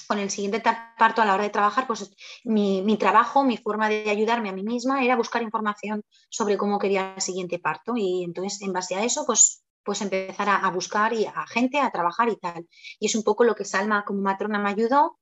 Con 0.07 0.19
el 0.19 0.29
siguiente 0.31 0.63
parto 0.99 1.23
a 1.23 1.25
la 1.25 1.35
hora 1.35 1.45
de 1.45 1.51
trabajar, 1.51 1.87
pues 1.87 2.11
mi, 2.45 2.97
trabajo, 2.99 3.43
mi 3.43 3.57
forma 3.57 3.89
de 3.89 4.11
ayudarme 4.11 4.51
a 4.51 4.53
mí 4.53 4.63
misma 4.63 5.03
era 5.03 5.17
buscar 5.17 5.43
información 5.43 6.03
sobre 6.29 6.59
cómo 6.59 6.79
quería 6.79 7.15
el 7.15 7.23
siguiente 7.23 7.59
parto 7.59 7.95
y 7.97 8.23
entonces 8.23 8.61
en 8.61 8.75
base 8.75 8.97
a 8.97 9.05
eso, 9.05 9.25
pues 9.25 9.65
pues 9.89 10.03
empezar 10.03 10.51
a, 10.51 10.71
buscar 10.71 11.15
y 11.15 11.25
a 11.25 11.47
gente 11.47 11.81
a 11.81 11.91
trabajar 11.91 12.29
y 12.29 12.37
tal. 12.37 12.69
Y 13.01 13.07
es 13.07 13.15
un 13.15 13.23
poco 13.23 13.45
lo 13.45 13.55
que 13.55 13.65
Salma 13.65 14.05
como 14.05 14.21
matrona 14.21 14.59
me 14.59 14.69
ayudó. 14.69 15.18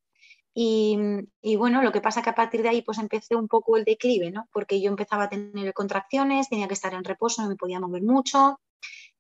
Y, 0.59 1.57
bueno, 1.59 1.83
lo 1.83 1.93
que 1.93 2.01
pasa 2.01 2.23
que 2.23 2.31
a 2.31 2.35
partir 2.35 2.63
de 2.63 2.71
ahí 2.71 2.81
pues 2.81 2.97
empecé 2.97 3.37
un 3.37 3.47
poco 3.47 3.77
el 3.77 3.85
declive, 3.85 4.31
¿no? 4.31 4.49
Porque 4.55 4.81
yo 4.81 4.89
empezaba 4.89 5.25
a 5.25 5.29
tener 5.29 5.75
contracciones, 5.75 6.49
tenía 6.49 6.67
que 6.67 6.73
estar 6.73 6.95
en 6.95 7.05
reposo, 7.05 7.43
no 7.43 7.51
me 7.51 7.57
podía 7.57 7.79
mover 7.79 8.03
mucho, 8.03 8.59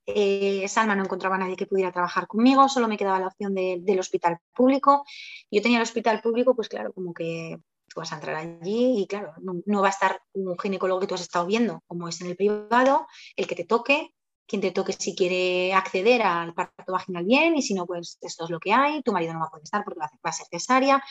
eh, 0.06 0.66
Salma 0.66 0.96
no 0.96 1.04
encontraba 1.04 1.34
a 1.34 1.38
nadie 1.38 1.56
que 1.56 1.66
pudiera 1.66 1.92
trabajar 1.92 2.26
conmigo, 2.26 2.70
solo 2.70 2.88
me 2.88 2.96
quedaba 2.96 3.20
la 3.20 3.26
opción 3.26 3.54
del 3.54 4.00
hospital 4.00 4.38
público. 4.54 5.04
Yo 5.50 5.60
tenía 5.60 5.76
el 5.76 5.82
hospital 5.82 6.22
público, 6.22 6.56
pues 6.56 6.70
claro, 6.70 6.94
como 6.94 7.12
que 7.12 7.58
tú 7.86 8.00
vas 8.00 8.12
a 8.12 8.14
entrar 8.14 8.36
allí 8.36 9.02
y 9.02 9.06
claro, 9.06 9.34
no, 9.42 9.82
va 9.82 9.88
a 9.88 9.90
estar 9.90 10.22
un 10.32 10.58
ginecólogo 10.58 11.00
que 11.00 11.06
tú 11.06 11.16
has 11.16 11.20
estado 11.20 11.44
viendo, 11.44 11.82
como 11.86 12.08
es 12.08 12.18
en 12.22 12.28
el 12.28 12.36
privado, 12.36 13.06
el 13.36 13.46
que 13.46 13.56
te 13.56 13.64
toque, 13.64 14.14
quien 14.46 14.62
te 14.62 14.70
toque 14.70 14.92
si 14.92 15.14
quiere 15.14 15.74
acceder 15.74 16.22
al 16.22 16.54
parto 16.54 16.92
vaginal 16.92 17.24
bien 17.24 17.56
y 17.56 17.62
si 17.62 17.74
no, 17.74 17.86
pues 17.86 18.18
esto 18.20 18.44
es 18.44 18.50
lo 18.50 18.60
que 18.60 18.72
hay, 18.72 19.02
tu 19.02 19.12
marido 19.12 19.32
no 19.32 19.40
va 19.40 19.46
a 19.46 19.50
poder 19.50 19.64
estar 19.64 19.84
porque 19.84 20.00
va 20.00 20.08
a 20.22 20.32
ser 20.32 20.46
cesárea. 20.50 21.02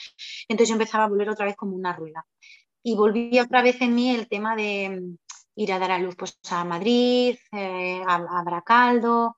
Entonces 0.47 0.69
yo 0.69 0.75
empezaba 0.75 1.05
a 1.05 1.09
volver 1.09 1.29
otra 1.29 1.45
vez 1.45 1.55
como 1.55 1.75
una 1.75 1.93
rueda. 1.93 2.25
Y 2.83 2.95
volví 2.95 3.39
otra 3.39 3.61
vez 3.61 3.81
en 3.81 3.95
mí 3.95 4.11
el 4.11 4.27
tema 4.27 4.55
de, 4.55 5.17
ir 5.55 5.73
a 5.73 5.79
dar 5.79 5.91
a 5.91 5.99
luz 5.99 6.15
pues, 6.15 6.38
a 6.51 6.63
Madrid, 6.63 7.38
eh, 7.51 8.01
a, 8.05 8.43
Baracaldo. 8.43 9.38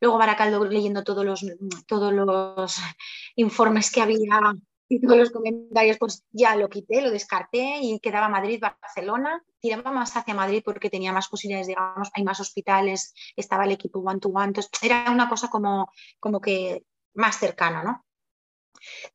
Luego 0.00 0.18
Baracaldo 0.18 0.64
leyendo 0.64 1.02
todos 1.04 1.24
los, 1.24 1.44
todos 1.86 2.12
los 2.12 2.76
informes 3.36 3.90
que 3.90 4.02
había 4.02 4.54
y 4.88 5.00
todos 5.00 5.18
los 5.18 5.30
comentarios, 5.30 5.98
pues 5.98 6.24
ya 6.30 6.54
lo 6.54 6.68
quité, 6.68 7.00
lo 7.00 7.10
descarté 7.10 7.78
y 7.80 7.98
quedaba 7.98 8.28
Madrid, 8.28 8.60
Barcelona. 8.60 9.42
Tiraba 9.60 9.90
más 9.90 10.16
hacia 10.16 10.34
Madrid 10.34 10.62
porque 10.64 10.90
tenía 10.90 11.12
más 11.12 11.28
posibilidades, 11.28 11.66
digamos, 11.66 12.10
hay 12.14 12.22
más 12.22 12.38
hospitales, 12.40 13.12
estaba 13.34 13.64
el 13.64 13.72
equipo 13.72 14.00
one 14.00 14.20
to 14.20 14.28
one, 14.28 14.46
entonces 14.46 14.70
era 14.82 15.10
una 15.10 15.28
cosa 15.28 15.48
como, 15.48 15.90
como 16.20 16.40
que 16.40 16.84
más 17.14 17.38
cercana, 17.38 17.82
¿no? 17.82 18.04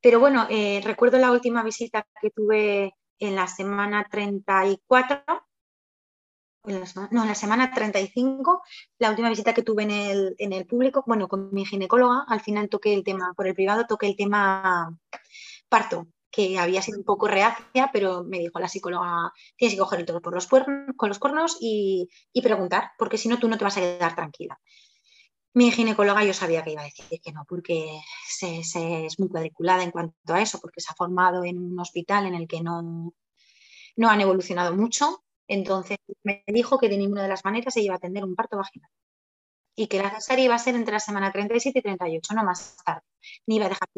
Pero 0.01 0.19
bueno, 0.19 0.47
eh, 0.49 0.82
recuerdo 0.84 1.17
la 1.17 1.32
última 1.32 1.63
visita 1.63 2.05
que 2.22 2.32
tuve 2.32 2.95
en 3.19 3.36
la 3.36 3.47
semana 3.47 4.07
34, 4.09 5.24
no, 6.65 7.22
en 7.24 7.28
la 7.28 7.36
semana 7.36 7.72
35, 7.72 8.61
la 8.99 9.09
última 9.09 9.30
visita 9.30 9.53
que 9.53 9.63
tuve 9.63 9.84
en 9.84 9.91
el, 9.91 10.36
en 10.38 10.53
el 10.53 10.65
público, 10.65 11.03
bueno, 11.07 11.28
con 11.28 11.53
mi 11.53 11.65
ginecóloga, 11.65 12.26
al 12.28 12.41
final 12.41 12.69
toqué 12.69 12.93
el 12.93 13.03
tema, 13.03 13.34
por 13.36 13.47
el 13.47 13.55
privado 13.55 13.86
toqué 13.88 14.07
el 14.07 14.15
tema 14.15 14.97
parto. 15.72 16.07
que 16.34 16.57
había 16.57 16.82
sido 16.82 16.97
un 16.97 17.03
poco 17.03 17.28
reacia, 17.28 17.89
pero 17.91 18.24
me 18.24 18.39
dijo 18.39 18.59
la 18.59 18.69
psicóloga, 18.69 19.34
tienes 19.57 19.76
que 19.76 19.80
coger 19.80 19.99
el 19.99 20.05
toro 20.05 20.22
por 20.22 20.34
los 20.34 20.47
con 20.47 21.09
los 21.09 21.19
cuernos 21.19 21.57
y, 21.59 22.09
preguntar, 22.41 22.91
porque 22.97 23.17
si 23.17 23.28
no, 23.30 23.38
tú 23.39 23.47
no 23.49 23.57
te 23.57 23.65
vas 23.65 23.78
a 23.78 23.82
quedar 23.82 24.15
tranquila. 24.15 24.57
Mi 25.53 25.72
ginecóloga 25.72 26.24
yo 26.24 26.34
sabía 26.34 26.63
que 26.63 26.72
iba 26.72 26.82
a 26.82 26.86
decir 26.86 27.05
que 27.22 27.34
no, 27.34 27.43
porque 27.47 27.99
se, 28.26 28.59
es 28.59 29.19
muy 29.19 29.30
cuadriculada 29.30 29.84
en 29.84 29.91
cuanto 29.91 30.34
a 30.34 30.41
eso, 30.41 30.59
porque 30.61 30.80
se 30.82 30.91
ha 30.91 30.95
formado 30.95 31.43
en 31.43 31.57
un 31.59 31.78
hospital 31.80 32.26
en 32.28 32.36
el 32.36 32.47
que 32.47 32.61
no, 32.61 33.13
no 33.97 34.09
han 34.09 34.22
evolucionado 34.22 34.76
mucho. 34.76 35.24
Entonces 35.47 35.97
me 36.24 36.43
dijo 36.47 36.80
que 36.80 36.88
de 36.89 36.97
ninguna 36.97 37.24
de 37.24 37.30
las 37.30 37.43
maneras 37.43 37.74
se 37.74 37.82
iba 37.82 37.95
a 37.95 37.97
atender 37.97 38.24
un 38.24 38.36
parto 38.36 38.57
vaginal 38.57 38.89
y 39.76 39.88
que 39.88 40.01
la 40.01 40.11
cesárea 40.11 40.45
iba 40.45 40.55
a 40.55 40.59
ser 40.59 40.76
entre 40.76 40.93
la 40.93 40.99
semana 40.99 41.32
37 41.32 41.80
y 41.80 41.82
38, 41.82 42.34
no 42.34 42.43
más 42.43 42.78
tarde. 42.86 43.01
Ni 43.47 43.55
iba 43.57 43.65
a 43.65 43.69
dejar 43.69 43.89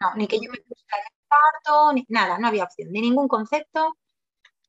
no, 0.00 0.14
ni 0.14 0.26
que 0.26 0.36
yo 0.36 0.50
me 0.50 0.58
pusiera 0.58 0.96
el 0.96 1.14
parto, 1.28 1.92
ni 1.92 2.04
nada, 2.08 2.38
no 2.38 2.48
había 2.48 2.64
opción, 2.64 2.92
de 2.92 3.00
ningún 3.00 3.28
concepto. 3.28 3.96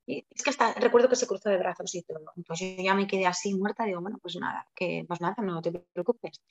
Y 0.06 0.26
es 0.30 0.44
que 0.44 0.50
hasta 0.50 0.74
recuerdo 0.74 1.10
que 1.10 1.16
se 1.16 1.28
cruzó 1.28 1.50
de 1.50 1.58
brazos 1.58 1.94
y 1.96 2.04
todo. 2.04 2.34
Pues 2.46 2.60
yo 2.60 2.68
ya 2.78 2.94
me 2.94 3.08
quedé 3.08 3.26
así 3.28 3.54
muerta, 3.54 3.86
digo, 3.86 4.02
bueno, 4.02 4.18
pues 4.22 4.36
nada, 4.36 4.68
que 4.76 5.06
pues 5.08 5.22
nada, 5.22 5.36
no 5.42 5.62
te 5.62 5.72
preocupes. 5.72 6.42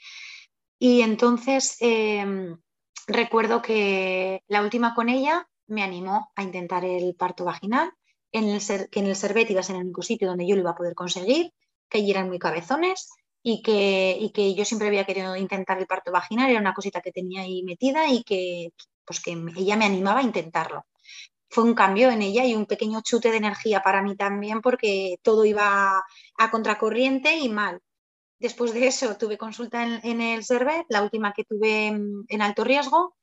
Y 0.79 1.03
entonces 1.03 1.77
em, 1.81 2.59
recuerdo 3.07 3.61
que 3.61 4.43
la 4.49 4.63
última 4.63 4.95
con 4.95 5.09
ella 5.09 5.47
me 5.67 5.83
animó 5.83 6.33
a 6.35 6.43
intentar 6.43 6.85
el 6.85 7.15
parto 7.15 7.45
vaginal, 7.45 7.93
en 8.33 8.49
el 8.49 8.61
que 8.91 9.01
en 9.01 9.07
el 9.07 9.17
Servet 9.17 9.51
iba 9.51 9.61
a 9.61 9.65
ser 9.65 9.77
el 9.77 9.83
único 9.83 10.03
sitio 10.03 10.29
donde 10.29 10.47
yo 10.47 10.55
lo 10.55 10.63
iba 10.63 10.71
a 10.71 10.77
poder 10.77 10.95
conseguir, 10.95 11.53
que 11.89 11.99
allí 11.99 12.11
eran 12.11 12.29
muy 12.29 12.39
cabezones 12.39 13.11
y 13.43 13.63
que, 13.63 14.31
que 14.35 14.55
yo 14.55 14.65
siempre 14.65 14.89
había 14.89 15.07
querido 15.07 15.37
intentar 15.37 15.79
el 15.79 15.87
parto 15.87 16.13
vaginal, 16.13 16.51
era 16.51 16.61
una 16.61 16.75
cosita 16.75 17.01
que 17.01 17.13
tenía 17.13 17.43
ahí 17.43 17.63
metida 17.63 18.09
y 18.09 18.23
que, 18.23 18.73
pues 19.05 19.21
que 19.21 19.33
ella 19.57 19.77
me 19.77 19.87
animaba 19.87 20.21
a 20.21 20.25
intentarlo. 20.25 20.87
Fue 21.49 21.65
un 21.65 21.75
cambio 21.75 22.11
en 22.11 22.23
ella 22.23 22.45
y 22.45 22.55
un 22.55 22.67
pequeño 22.67 23.01
chute 23.03 23.31
de 23.31 23.39
energía 23.39 23.83
para 23.83 24.03
mí 24.03 24.15
también 24.15 24.61
porque 24.61 25.17
todo 25.23 25.45
iba 25.45 26.05
a 26.39 26.51
contracorriente 26.51 27.39
y 27.39 27.49
mal. 27.49 27.81
Después 28.39 28.73
de 28.73 28.87
eso 28.87 29.17
tuve 29.17 29.37
consulta 29.37 29.85
en, 29.85 30.21
el 30.21 30.45
SERVE, 30.45 30.87
la 30.89 31.03
última 31.03 31.33
que 31.33 31.45
tuve 31.45 31.89
en 31.89 32.43
alto 32.43 32.65
riesgo. 32.65 33.17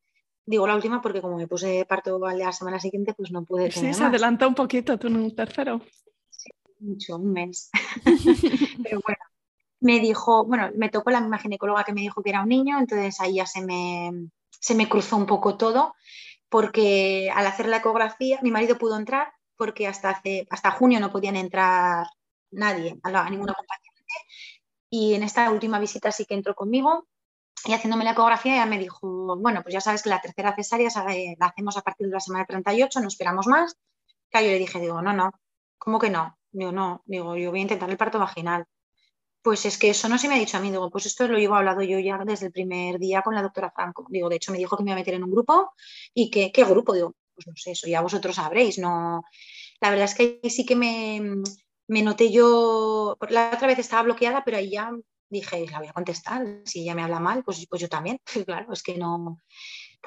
Digo 0.46 0.68
la 0.68 0.76
última 0.76 1.02
porque 1.02 1.22
como 1.22 1.38
me 1.38 1.48
puse 1.48 1.86
parto 1.86 2.20
la 2.20 2.52
semana 2.52 2.80
siguiente, 2.80 3.14
pues 3.14 3.32
no 3.32 3.44
pude 3.44 3.70
tener 3.70 3.94
Sí, 3.94 4.00
se 4.00 4.04
adelanta 4.06 4.48
un 4.48 4.56
poquito, 4.56 4.98
tú 4.98 5.08
en 5.08 5.18
un 5.18 5.36
tercero. 5.36 5.82
Sí, 6.30 6.52
mucho, 6.80 7.18
un 7.18 7.34
mes. 7.34 7.70
Pero 8.84 9.02
bueno, 9.04 9.27
me 9.88 10.02
dijo, 10.02 10.44
bueno, 10.44 10.70
me 10.76 10.90
tocó 10.90 11.12
la 11.12 11.22
misma 11.22 11.40
ginecóloga 11.40 11.86
que 11.86 11.94
me 11.94 12.02
dijo 12.02 12.22
que 12.22 12.32
era 12.32 12.42
un 12.42 12.50
niño, 12.50 12.78
entonces 12.78 13.22
ahí 13.22 13.36
ya 13.36 13.46
se 13.46 13.62
me, 13.62 14.30
se 14.50 14.76
me 14.76 14.90
cruzó 14.90 15.16
un 15.16 15.26
poco 15.26 15.56
todo, 15.56 15.96
porque 16.50 17.32
al 17.34 17.48
hacer 17.48 17.68
la 17.70 17.78
ecografía, 17.78 18.40
mi 18.42 18.52
marido 18.52 18.78
pudo 18.78 18.98
entrar, 18.98 19.32
porque 19.56 19.88
hasta, 19.88 20.10
hace, 20.10 20.46
hasta 20.50 20.72
junio 20.72 21.00
no 21.00 21.10
podían 21.10 21.38
entrar 21.38 22.06
nadie, 22.52 23.00
a, 23.02 23.30
ninguna 23.30 23.54
compañía. 23.54 23.92
Y 24.90 25.14
en 25.14 25.24
esta 25.24 25.50
última 25.52 25.80
visita 25.80 26.12
sí 26.12 26.26
que 26.26 26.34
entró 26.34 26.54
conmigo 26.54 27.08
y 27.66 27.72
haciéndome 27.74 28.04
la 28.04 28.12
ecografía 28.12 28.58
ya 28.58 28.66
me 28.66 28.80
dijo, 28.80 29.38
bueno, 29.38 29.62
pues 29.64 29.74
ya 29.74 29.82
sabes 29.82 30.04
que 30.04 30.10
la 30.10 30.22
tercera 30.22 30.54
cesárea 30.54 30.90
la 31.40 31.46
hacemos 31.48 31.78
a 31.78 31.82
partir 31.82 32.08
de 32.08 32.14
la 32.14 32.20
semana 32.20 32.46
38, 32.46 33.00
no 33.00 33.08
esperamos 33.08 33.48
más. 33.48 33.78
Que 34.30 34.44
yo 34.44 34.52
le 34.52 34.60
dije, 34.60 34.82
digo, 34.82 35.02
no, 35.02 35.14
no, 35.14 35.32
¿cómo 35.78 35.98
que 35.98 36.10
no? 36.10 36.38
Digo, 36.52 36.74
no, 36.74 37.04
digo, 37.06 37.38
yo 37.38 37.52
voy 37.52 37.60
a 37.60 37.64
intentar 37.64 37.90
el 37.90 37.98
parto 37.98 38.20
vaginal. 38.20 38.66
Pues 39.48 39.66
es 39.66 39.78
que 39.78 39.92
eso 39.92 40.10
no 40.10 40.18
se 40.18 40.28
me 40.28 40.36
ha 40.36 40.40
dicho 40.40 40.58
a 40.58 40.60
mí, 40.60 40.72
digo, 40.72 40.90
pues 40.90 41.06
esto 41.06 41.26
lo 41.26 41.38
llevo 41.38 41.56
hablado 41.56 41.82
yo 41.82 42.00
ya 42.00 42.18
desde 42.26 42.48
el 42.48 42.52
primer 42.52 43.00
día 43.00 43.22
con 43.22 43.34
la 43.34 43.42
doctora 43.42 43.72
Franco. 43.72 44.06
Digo, 44.10 44.28
de 44.28 44.36
hecho 44.36 44.52
me 44.52 44.58
dijo 44.58 44.76
que 44.76 44.84
me 44.84 44.92
iba 44.92 44.96
a 44.96 45.00
meter 45.00 45.14
en 45.14 45.24
un 45.24 45.32
grupo 45.32 45.72
y 46.14 46.30
que, 46.30 46.52
¿qué 46.52 46.66
grupo? 46.66 46.94
Digo, 46.94 47.16
pues 47.34 47.48
no 47.48 47.54
sé, 47.56 47.72
eso 47.72 47.88
ya 47.88 48.02
vosotros 48.02 48.36
sabréis, 48.36 48.78
no. 48.78 49.24
La 49.80 49.90
verdad 49.90 50.04
es 50.04 50.16
que 50.16 50.42
ahí 50.44 50.50
sí 50.50 50.66
que 50.66 50.76
me, 50.76 51.22
me 51.88 52.02
noté 52.02 52.30
yo, 52.30 53.18
la 53.30 53.52
otra 53.54 53.68
vez 53.68 53.80
estaba 53.80 54.04
bloqueada, 54.04 54.44
pero 54.44 54.58
ahí 54.58 54.70
ya 54.70 54.92
dije, 55.30 55.66
la 55.72 55.80
voy 55.80 55.88
a 55.88 55.94
contestar, 55.94 56.46
si 56.66 56.82
ella 56.82 56.94
me 56.94 57.04
habla 57.04 57.22
mal, 57.22 57.46
pues, 57.46 57.66
pues 57.70 57.82
yo 57.82 57.88
también, 57.88 58.20
claro, 58.46 58.74
es 58.74 58.84
que 58.84 58.98
no, 58.98 59.40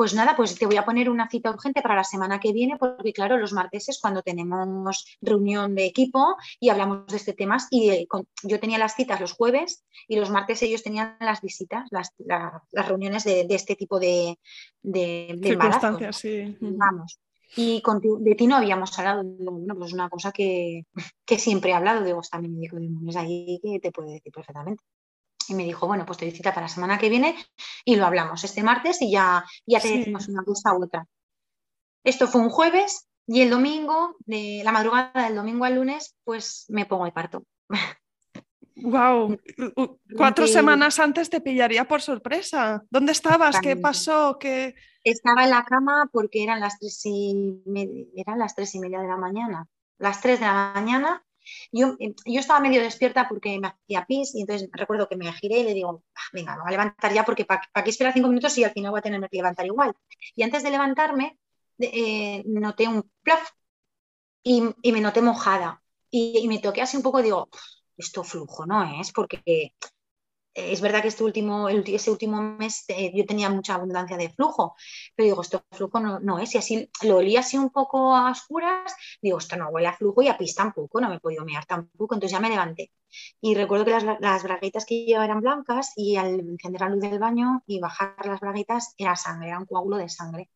pues 0.00 0.14
nada, 0.14 0.34
pues 0.34 0.58
te 0.58 0.64
voy 0.64 0.78
a 0.78 0.86
poner 0.86 1.10
una 1.10 1.28
cita 1.28 1.50
urgente 1.50 1.82
para 1.82 1.94
la 1.94 2.04
semana 2.04 2.40
que 2.40 2.54
viene, 2.54 2.78
porque 2.78 3.12
claro, 3.12 3.36
los 3.36 3.52
martes 3.52 3.90
es 3.90 4.00
cuando 4.00 4.22
tenemos 4.22 5.04
reunión 5.20 5.74
de 5.74 5.84
equipo 5.84 6.36
y 6.58 6.70
hablamos 6.70 7.06
de 7.08 7.18
este 7.18 7.34
tema. 7.34 7.58
Y 7.68 7.90
eh, 7.90 8.08
yo 8.42 8.58
tenía 8.58 8.78
las 8.78 8.94
citas 8.94 9.20
los 9.20 9.32
jueves 9.32 9.84
y 10.08 10.16
los 10.16 10.30
martes 10.30 10.62
ellos 10.62 10.82
tenían 10.82 11.18
las 11.20 11.42
visitas, 11.42 11.86
las, 11.90 12.14
reuniones 12.72 13.24
de, 13.24 13.46
este 13.50 13.76
tipo 13.76 14.00
de, 14.00 14.38
de, 14.80 15.34
de 15.36 16.12
Sí. 16.14 16.56
Vamos. 16.62 17.20
Y 17.54 17.82
de 18.20 18.34
ti 18.36 18.46
no 18.46 18.56
habíamos 18.56 18.98
hablado, 18.98 19.22
bueno, 19.22 19.74
pues 19.76 19.92
una 19.92 20.08
cosa 20.08 20.32
que, 20.32 20.86
siempre 21.26 21.72
he 21.72 21.74
hablado, 21.74 22.02
digo, 22.02 22.22
mi 22.40 22.48
médico 22.48 22.76
de 22.78 23.18
ahí 23.18 23.60
que 23.62 23.80
te 23.80 23.92
puede 23.92 24.12
decir 24.12 24.32
perfectamente 24.32 24.82
y 25.50 25.54
me 25.54 25.64
dijo, 25.64 25.86
bueno, 25.86 26.06
pues 26.06 26.18
te 26.18 26.24
visita 26.24 26.52
para 26.52 26.66
la 26.66 26.72
semana 26.72 26.98
que 26.98 27.08
viene 27.08 27.36
y 27.84 27.96
lo 27.96 28.06
hablamos 28.06 28.44
este 28.44 28.62
martes 28.62 29.00
y 29.02 29.10
ya, 29.10 29.44
ya 29.66 29.80
te 29.80 29.98
decimos 29.98 30.28
una 30.28 30.44
cosa 30.44 30.74
u 30.74 30.84
otra. 30.84 31.06
Esto 32.04 32.26
fue 32.26 32.40
un 32.40 32.50
jueves 32.50 33.08
y 33.26 33.42
el 33.42 33.50
domingo, 33.50 34.16
de 34.20 34.62
la 34.64 34.72
madrugada 34.72 35.24
del 35.24 35.36
domingo 35.36 35.64
al 35.64 35.76
lunes, 35.76 36.16
pues 36.24 36.64
me 36.68 36.86
pongo 36.86 37.04
de 37.04 37.12
parto. 37.12 37.44
Wow, 38.76 39.38
cuatro 40.16 40.46
semanas 40.46 40.98
antes 40.98 41.30
te 41.30 41.40
pillaría 41.40 41.86
por 41.86 42.00
sorpresa. 42.00 42.82
¿Dónde 42.90 43.12
estabas? 43.12 43.60
¿Qué 43.60 43.76
pasó? 43.76 44.38
¿Qué... 44.40 44.74
Estaba 45.04 45.44
en 45.44 45.50
la 45.50 45.64
cama 45.64 46.08
porque 46.12 46.42
eran 46.42 46.60
las 46.60 46.78
tres 46.78 47.00
y 47.04 47.54
eran 48.16 48.38
las 48.38 48.54
tres 48.54 48.74
y 48.74 48.80
media 48.80 49.00
de 49.00 49.08
la 49.08 49.16
mañana. 49.16 49.66
Las 49.98 50.20
tres 50.20 50.40
de 50.40 50.46
la 50.46 50.72
mañana 50.74 51.24
yo, 51.72 51.96
eh, 51.98 52.14
yo 52.26 52.40
estaba 52.40 52.60
medio 52.60 52.82
despierta 52.82 53.28
porque 53.28 53.58
me 53.58 53.68
hacía 53.68 54.06
pis 54.06 54.34
y 54.34 54.42
entonces 54.42 54.68
recuerdo 54.72 55.08
que 55.08 55.16
me 55.16 55.32
giré 55.32 55.60
y 55.60 55.64
le 55.64 55.74
digo, 55.74 56.02
ah, 56.14 56.20
venga, 56.32 56.56
me 56.56 56.62
voy 56.62 56.68
a 56.68 56.70
levantar 56.72 57.12
ya 57.12 57.24
porque 57.24 57.44
para 57.44 57.62
qué 57.84 57.90
esperar 57.90 58.12
cinco 58.12 58.28
minutos 58.28 58.56
y 58.58 58.64
al 58.64 58.72
final 58.72 58.90
voy 58.90 58.98
a 59.00 59.02
tener 59.02 59.20
que 59.28 59.36
levantar 59.36 59.66
igual. 59.66 59.92
Y 60.34 60.42
antes 60.42 60.62
de 60.62 60.70
levantarme, 60.70 61.38
eh, 61.78 62.42
noté 62.46 62.88
un 62.88 63.10
plaf 63.22 63.50
y, 64.42 64.62
me 64.92 65.00
noté 65.00 65.22
mojada. 65.22 65.82
Y, 66.10 66.46
me 66.48 66.58
toqué 66.58 66.82
así 66.82 66.96
un 66.96 67.02
poco, 67.02 67.22
digo, 67.22 67.48
esto 67.96 68.24
flujo, 68.24 68.66
¿no 68.66 69.00
es? 69.00 69.12
Porque 69.12 69.74
es 70.60 70.80
verdad 70.80 71.02
que 71.02 71.08
este 71.08 71.24
último, 71.24 71.68
ese 71.68 72.10
último 72.10 72.40
mes 72.42 72.84
eh, 72.88 73.12
yo 73.14 73.24
tenía 73.26 73.50
mucha 73.50 73.74
abundancia 73.74 74.16
de 74.16 74.30
flujo, 74.30 74.74
pero 75.14 75.26
digo, 75.26 75.42
esto 75.42 75.64
flujo 75.72 76.00
no, 76.00 76.38
es, 76.38 76.54
y 76.54 76.58
así 76.58 76.90
lo 77.02 77.16
olía 77.18 77.40
así 77.40 77.58
un 77.58 77.70
poco 77.70 78.14
a 78.14 78.30
oscuras, 78.30 78.94
digo, 79.22 79.38
esto 79.38 79.56
no 79.56 79.68
huele 79.68 79.88
a 79.88 79.96
flujo 79.96 80.22
y 80.22 80.28
a 80.28 80.38
pis 80.38 80.54
tampoco, 80.54 81.00
no 81.00 81.08
me 81.08 81.16
he 81.16 81.20
podido 81.20 81.44
mirar 81.44 81.66
tampoco, 81.66 82.14
entonces 82.14 82.32
ya 82.32 82.40
me 82.40 82.50
levanté. 82.50 82.92
Y 83.40 83.54
recuerdo 83.54 83.84
que 83.84 83.90
las, 83.92 84.04
las 84.20 84.42
braguitas 84.42 84.86
que 84.86 85.04
llevaba 85.04 85.24
eran 85.24 85.40
blancas 85.40 85.92
y 85.96 86.16
al 86.16 86.40
encender 86.40 86.80
la 86.80 86.88
luz 86.90 87.00
del 87.00 87.18
baño 87.18 87.62
y 87.66 87.80
bajar 87.80 88.14
las 88.24 88.40
braguitas 88.40 88.94
era 88.98 89.16
sangre, 89.16 89.48
era 89.48 89.58
un 89.58 89.66
coágulo 89.66 89.96
de 89.96 90.08
sangre. 90.08 90.48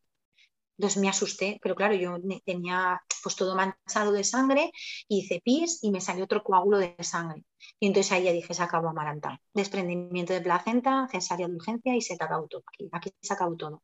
Entonces 0.78 1.00
me 1.00 1.08
asusté, 1.08 1.58
pero 1.62 1.74
claro, 1.74 1.94
yo 1.94 2.16
tenía 2.44 3.00
pues 3.22 3.36
todo 3.36 3.54
manchado 3.56 4.12
de 4.12 4.24
sangre, 4.24 4.70
hice 5.08 5.40
pis 5.44 5.78
y 5.82 5.90
me 5.90 6.00
salió 6.00 6.24
otro 6.24 6.42
coágulo 6.42 6.78
de 6.78 6.96
sangre. 7.02 7.44
Y 7.80 7.86
entonces 7.86 8.12
ahí 8.12 8.24
ya 8.24 8.32
dije, 8.32 8.52
se 8.54 8.62
acabó 8.62 8.88
amarantar. 8.88 9.40
Desprendimiento 9.54 10.32
de 10.32 10.40
placenta, 10.40 11.08
cesárea 11.10 11.48
de 11.48 11.54
urgencia 11.54 11.94
y 11.96 12.00
se 12.02 12.14
acabó 12.14 12.46
todo. 12.48 12.64
Aquí, 12.92 13.10
se 13.20 13.32
acabó 13.32 13.56
todo. 13.56 13.82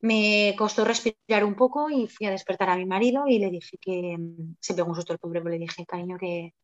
Me 0.00 0.54
costó 0.58 0.84
respirar 0.84 1.44
un 1.44 1.54
poco 1.56 1.88
y 1.90 2.06
fui 2.08 2.26
a 2.26 2.30
despertar 2.30 2.68
a 2.70 2.76
mi 2.76 2.84
marido 2.86 3.26
y 3.26 3.38
le 3.38 3.50
dije 3.50 3.78
que 3.80 4.18
se 4.60 4.74
pegó 4.74 4.88
un 4.90 4.94
susto 4.96 5.14
el 5.14 5.18
pobre, 5.18 5.40
pero 5.40 5.52
le 5.52 5.58
dije, 5.58 5.86
cariño, 5.86 6.18
que, 6.18 6.54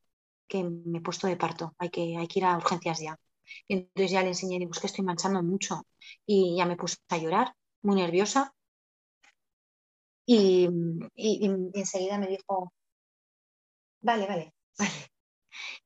que 0.48 0.64
me 0.64 0.98
he 0.98 1.02
puesto 1.02 1.26
de 1.28 1.36
parto, 1.36 1.74
hay 1.78 1.90
que, 1.90 2.16
hay 2.18 2.28
que 2.28 2.40
ir 2.40 2.46
a 2.46 2.56
urgencias 2.58 3.00
ya. 3.00 3.18
Y 3.68 3.74
entonces 3.74 4.12
ya 4.12 4.22
le 4.22 4.28
enseñé, 4.30 4.58
digo, 4.58 4.72
es 4.72 4.80
que 4.80 4.88
estoy 4.88 5.04
manchando 5.04 5.42
mucho. 5.42 5.82
Y 6.26 6.56
ya 6.58 6.66
me 6.66 6.76
puse 6.76 6.96
a 7.10 7.18
llorar, 7.18 7.54
muy 7.82 7.96
nerviosa. 7.96 8.54
Y, 10.32 10.68
enseguida 11.74 12.16
me 12.16 12.28
dijo, 12.28 12.72
vale, 14.00 14.28
vale, 14.28 14.54
vale. 14.78 14.92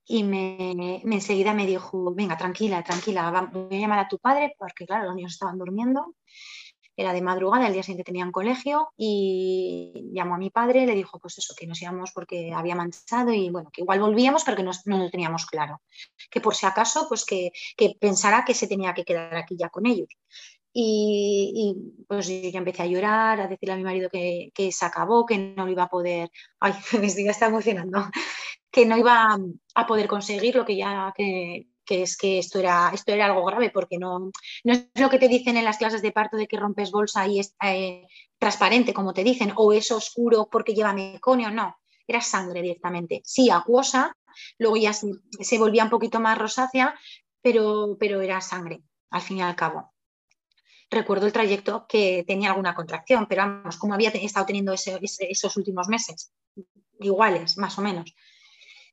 Y 0.06 0.22
me, 0.22 1.00
enseguida 1.02 1.54
me 1.54 1.66
dijo, 1.66 2.14
venga, 2.14 2.36
tranquila, 2.36 2.84
tranquila, 2.84 3.50
voy 3.50 3.74
a 3.74 3.80
llamar 3.80 4.00
a 4.00 4.08
tu 4.08 4.18
padre, 4.18 4.54
porque 4.58 4.84
claro, 4.84 5.06
los 5.06 5.14
niños 5.14 5.32
estaban 5.32 5.58
durmiendo. 5.58 6.14
Era 6.94 7.14
de 7.14 7.22
madrugada, 7.22 7.66
el 7.66 7.72
día 7.72 7.82
siguiente 7.82 8.04
tenían 8.04 8.30
colegio 8.32 8.92
y 8.98 10.10
llamó 10.12 10.34
a 10.34 10.38
mi 10.38 10.50
padre, 10.50 10.84
le 10.84 10.94
dijo, 10.94 11.18
pues 11.18 11.38
eso, 11.38 11.54
que 11.58 11.66
nos 11.66 11.80
íbamos 11.80 12.12
porque 12.12 12.52
había 12.52 12.74
manchado 12.74 13.32
y 13.32 13.48
bueno, 13.48 13.70
que 13.72 13.80
igual 13.80 14.00
volvíamos, 14.00 14.44
pero 14.44 14.58
que 14.58 14.62
no, 14.62 14.72
no 14.84 14.98
lo 14.98 15.10
teníamos 15.10 15.46
claro. 15.46 15.80
Que 16.30 16.42
por 16.42 16.54
si 16.54 16.66
acaso, 16.66 17.06
pues 17.08 17.24
que, 17.24 17.50
que 17.78 17.96
pensara 17.98 18.44
que 18.44 18.52
se 18.52 18.66
tenía 18.66 18.92
que 18.92 19.06
quedar 19.06 19.34
aquí 19.36 19.56
ya 19.56 19.70
con 19.70 19.86
ellos. 19.86 20.08
Y, 20.76 21.76
pues 22.08 22.26
yo 22.26 22.50
ya 22.50 22.58
empecé 22.58 22.82
a 22.82 22.86
llorar, 22.86 23.40
a 23.40 23.46
decirle 23.46 23.74
a 23.74 23.76
mi 23.76 23.84
marido 23.84 24.10
que, 24.10 24.50
se 24.72 24.84
acabó, 24.84 25.24
que 25.24 25.38
no 25.38 25.66
lo 25.66 25.70
iba 25.70 25.84
a 25.84 25.88
poder, 25.88 26.30
ay, 26.58 26.72
me 27.00 27.06
estoy 27.06 27.28
está 27.28 27.46
emocionando, 27.46 28.08
que 28.72 28.84
no 28.84 28.98
iba 28.98 29.38
a 29.74 29.86
poder 29.86 30.08
conseguir 30.08 30.56
lo 30.56 30.64
que 30.64 30.76
ya, 30.76 31.12
que, 31.16 31.68
que 31.84 32.02
es 32.02 32.16
que 32.16 32.38
esto 32.40 32.58
era, 32.58 32.90
esto 32.92 33.12
era 33.12 33.26
algo 33.26 33.44
grave, 33.44 33.70
porque 33.70 33.98
no, 33.98 34.18
no 34.64 34.72
es 34.72 34.88
lo 34.96 35.08
que 35.10 35.20
te 35.20 35.28
dicen 35.28 35.56
en 35.56 35.64
las 35.64 35.78
clases 35.78 36.02
de 36.02 36.10
parto 36.10 36.36
de 36.36 36.48
que 36.48 36.58
rompes 36.58 36.90
bolsa 36.90 37.24
y 37.28 37.38
es 37.38 37.54
eh, 37.62 38.08
transparente, 38.38 38.92
como 38.92 39.14
te 39.14 39.22
dicen, 39.22 39.52
o 39.54 39.72
es 39.72 39.92
oscuro 39.92 40.48
porque 40.50 40.74
lleva 40.74 40.92
meconio, 40.92 41.52
no, 41.52 41.76
era 42.06 42.20
sangre 42.20 42.62
directamente. 42.62 43.22
Sí, 43.24 43.48
acuosa, 43.48 44.16
luego 44.58 44.76
ya 44.76 44.92
se, 44.92 45.58
volvía 45.58 45.84
un 45.84 45.90
poquito 45.90 46.18
más 46.18 46.36
rosácea, 46.36 46.98
pero, 47.40 47.96
pero 48.00 48.20
era 48.20 48.40
sangre, 48.40 48.82
al 49.10 49.22
fin 49.22 49.38
y 49.38 49.42
al 49.42 49.54
cabo 49.54 49.93
recuerdo 50.94 51.26
el 51.26 51.32
trayecto 51.32 51.86
que 51.88 52.24
tenía 52.26 52.50
alguna 52.50 52.74
contracción, 52.74 53.26
pero 53.28 53.42
vamos, 53.42 53.76
como 53.76 53.94
había 53.94 54.10
estado 54.10 54.46
teniendo 54.46 54.72
esos 54.72 55.56
últimos 55.56 55.88
meses, 55.88 56.32
iguales, 57.00 57.58
más 57.58 57.78
o 57.78 57.82
menos. 57.82 58.14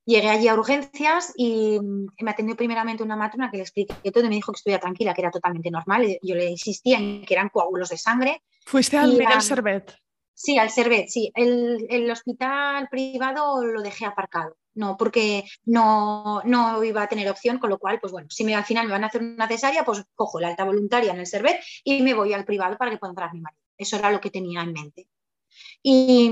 Llegué 0.04 0.30
allí 0.30 0.48
a 0.48 0.56
urgencias 0.56 1.32
y 1.38 1.80
me 1.82 2.32
atendió 2.32 2.56
primeramente 2.56 3.04
una 3.04 3.16
matrona 3.16 3.52
que 3.52 3.58
le 3.58 3.64
expliqué 3.64 4.12
todo 4.12 4.26
y 4.26 4.30
me 4.30 4.36
dijo 4.36 4.52
que 4.52 4.58
estuviera 4.58 4.82
tranquila, 4.82 5.14
que 5.14 5.22
era 5.22 5.30
totalmente 5.30 5.70
normal. 5.70 6.18
Yo 6.24 6.36
le 6.36 6.50
insistía 6.50 6.98
en 6.98 7.24
que 7.24 7.34
eran 7.36 7.50
coágulos 7.50 7.90
de 7.90 7.98
sangre. 7.98 8.42
¿Fuiste 8.66 8.98
al 8.98 9.12
Miguel 9.12 9.42
Servet? 9.42 9.96
Sí, 10.34 10.58
al 10.58 10.72
Servet, 10.72 11.08
sí. 11.08 11.32
El, 11.36 12.10
hospital 12.10 12.88
privado 12.90 13.64
lo 13.64 13.82
dejé 13.82 14.06
aparcado. 14.06 14.58
No, 14.74 14.96
porque 14.98 15.44
no, 15.66 16.42
no, 16.46 16.84
iba 16.84 17.04
a 17.04 17.08
tener 17.08 17.30
opción, 17.30 17.60
con 17.60 17.70
lo 17.70 17.78
cual, 17.78 18.00
pues 18.00 18.14
bueno, 18.14 18.28
si 18.30 18.46
me, 18.46 18.56
al 18.56 18.64
final 18.64 18.88
me 18.88 18.94
van 18.94 19.04
a 19.04 19.08
hacer 19.08 19.22
una 19.22 19.48
cesárea, 19.48 19.84
pues 19.84 20.04
cojo 20.16 20.40
la 20.40 20.48
alta 20.48 20.64
voluntaria 20.64 21.12
en 21.12 21.20
el 21.20 21.28
Servet 21.28 21.60
y 21.84 22.02
me 22.02 22.14
voy 22.14 22.34
al 22.34 22.46
privado 22.46 22.78
para 22.78 22.92
que 22.92 22.98
pueda 22.98 23.12
entrar 23.12 23.34
mi 23.34 23.42
marido. 23.42 23.62
Eso 23.78 23.98
era 23.98 24.12
lo 24.12 24.22
que 24.22 24.30
tenía 24.30 24.62
en 24.62 24.72
mente. 24.72 25.08
Y, 25.84 26.32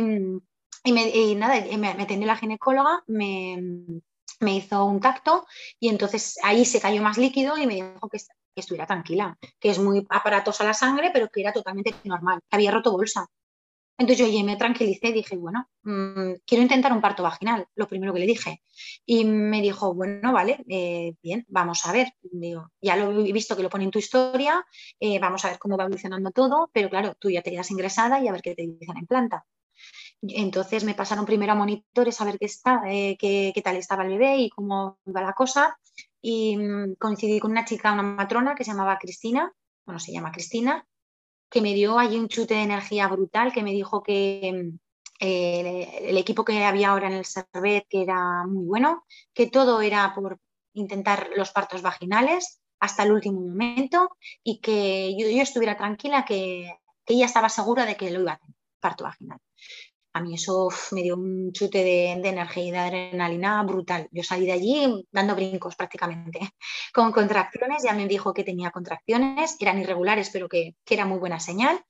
y, 0.83 1.35
nada, 1.35 1.61
me, 1.77 1.77
me 1.95 2.03
atendió 2.03 2.27
la 2.27 2.37
ginecóloga, 2.37 3.03
me, 3.07 3.57
me, 4.39 4.55
hizo 4.55 4.85
un 4.85 5.01
tacto 5.01 5.45
y 5.79 5.89
entonces 5.89 6.37
ahí 6.43 6.63
se 6.63 6.79
cayó 6.79 7.01
más 7.01 7.17
líquido 7.17 7.57
y 7.57 7.67
me 7.67 7.75
dijo 7.75 8.09
que, 8.09 8.19
que 8.19 8.61
estuviera 8.61 8.87
tranquila, 8.87 9.37
que 9.59 9.69
es 9.69 9.79
muy 9.79 10.05
aparatosa 10.09 10.63
la 10.63 10.73
sangre, 10.73 11.11
pero 11.11 11.29
que 11.29 11.41
era 11.41 11.51
totalmente 11.51 11.93
normal, 12.05 12.39
que 12.49 12.55
había 12.55 12.71
roto 12.71 12.91
bolsa. 12.91 13.27
Entonces 13.99 14.31
yo 14.31 14.43
me 14.45 14.55
tranquilicé 14.55 15.09
y 15.09 15.11
dije, 15.11 15.35
bueno, 15.35 15.67
mm, 15.83 16.35
quiero 16.45 16.61
intentar 16.61 16.93
un 16.93 17.01
parto 17.01 17.21
vaginal, 17.21 17.67
lo 17.75 17.85
primero 17.85 18.13
que 18.13 18.21
le 18.21 18.25
dije. 18.25 18.63
Y 19.05 19.25
me 19.25 19.61
dijo, 19.61 19.93
bueno, 19.93 20.31
vale, 20.31 20.63
eh, 20.69 21.15
bien, 21.21 21.45
vamos 21.49 21.85
a 21.85 21.91
ver. 21.91 22.13
Digo, 22.21 22.71
ya 22.81 22.95
lo 22.95 23.11
he 23.11 23.33
visto 23.33 23.57
que 23.57 23.63
lo 23.63 23.69
pone 23.69 23.83
en 23.83 23.91
tu 23.91 23.99
historia, 23.99 24.65
eh, 25.01 25.19
vamos 25.19 25.43
a 25.43 25.49
ver 25.49 25.59
cómo 25.59 25.75
va 25.77 25.83
evolucionando 25.83 26.31
todo, 26.31 26.69
pero 26.71 26.89
claro, 26.89 27.13
tú 27.19 27.29
ya 27.29 27.41
te 27.41 27.51
quedas 27.51 27.71
ingresada 27.71 28.21
y 28.21 28.29
a 28.29 28.31
ver 28.31 28.41
qué 28.41 28.55
te 28.55 28.65
dicen 28.65 28.97
en 28.97 29.05
planta. 29.05 29.45
Entonces 30.21 30.85
me 30.85 30.95
pasaron 30.95 31.25
primero 31.25 31.51
a 31.51 31.55
monitores 31.55 32.21
a 32.21 32.25
ver 32.25 32.39
qué, 32.39 32.45
está, 32.45 32.83
eh, 32.87 33.17
qué, 33.19 33.61
tal 33.61 33.75
estaba 33.75 34.03
el 34.03 34.09
bebé 34.11 34.37
y 34.37 34.49
cómo 34.49 34.97
iba 35.05 35.21
la 35.21 35.33
cosa. 35.33 35.77
Y 36.21 36.55
mm, 36.55 36.95
coincidí 36.95 37.39
con 37.39 37.51
una 37.51 37.65
chica, 37.65 37.91
una 37.91 38.03
matrona 38.03 38.55
que 38.55 38.63
se 38.63 38.71
llamaba 38.71 38.97
Cristina, 38.97 39.51
bueno, 39.85 39.99
se 39.99 40.13
llama 40.13 40.31
Cristina, 40.31 40.87
que 41.49 41.61
me 41.61 41.73
dio 41.73 41.97
allí 41.99 42.17
un 42.17 42.27
chute 42.27 42.53
de 42.55 42.63
energía 42.63 43.07
brutal, 43.07 43.51
que 43.51 43.63
me 43.63 43.71
dijo 43.71 44.03
que 44.03 44.51
mm, 44.53 44.77
el 45.19 46.17
equipo 46.17 46.45
que 46.45 46.63
había 46.63 46.89
ahora 46.89 47.07
en 47.07 47.13
el 47.13 47.25
Servet, 47.25 47.85
que 47.89 48.03
era 48.03 48.45
muy 48.45 48.65
bueno, 48.65 49.05
que 49.33 49.47
todo 49.47 49.81
era 49.81 50.13
por 50.15 50.39
intentar 50.73 51.29
los 51.35 51.51
partos 51.51 51.81
vaginales 51.81 52.61
hasta 52.79 53.03
el 53.03 53.11
último 53.11 53.41
momento 53.41 54.15
y 54.43 54.61
que 54.61 55.15
yo, 55.17 55.27
estuviera 55.41 55.75
tranquila, 55.75 56.23
que, 56.25 56.73
que, 57.05 57.13
ella 57.15 57.25
estaba 57.25 57.49
segura 57.49 57.85
de 57.85 57.97
que 57.97 58.11
lo 58.11 58.21
iba 58.21 58.31
a 58.31 58.35
hacer, 58.35 58.55
parto 58.79 59.03
vaginal 59.03 59.39
a 60.13 60.21
mí 60.21 60.33
eso 60.33 60.69
me 60.91 61.03
dio 61.03 61.15
un 61.15 61.51
chute 61.51 61.83
de, 61.83 62.11
energía 62.11 62.63
y 62.63 62.71
de 62.71 62.77
adrenalina 62.77 63.61
brutal. 63.63 64.07
Yo 64.11 64.23
salí 64.23 64.45
de 64.45 64.53
allí 64.53 65.07
dando 65.11 65.35
brincos 65.35 65.75
prácticamente, 65.75 66.39
con 66.93 67.11
contracciones, 67.11 67.83
ya 67.83 67.93
me 67.93 68.07
dijo 68.07 68.33
que 68.33 68.43
tenía 68.43 68.71
contracciones, 68.71 69.57
eran 69.59 69.79
irregulares, 69.79 70.29
pero 70.31 70.49
que, 70.49 70.75
era 70.87 71.05
muy 71.05 71.19
buena 71.19 71.39
señal. 71.39 71.83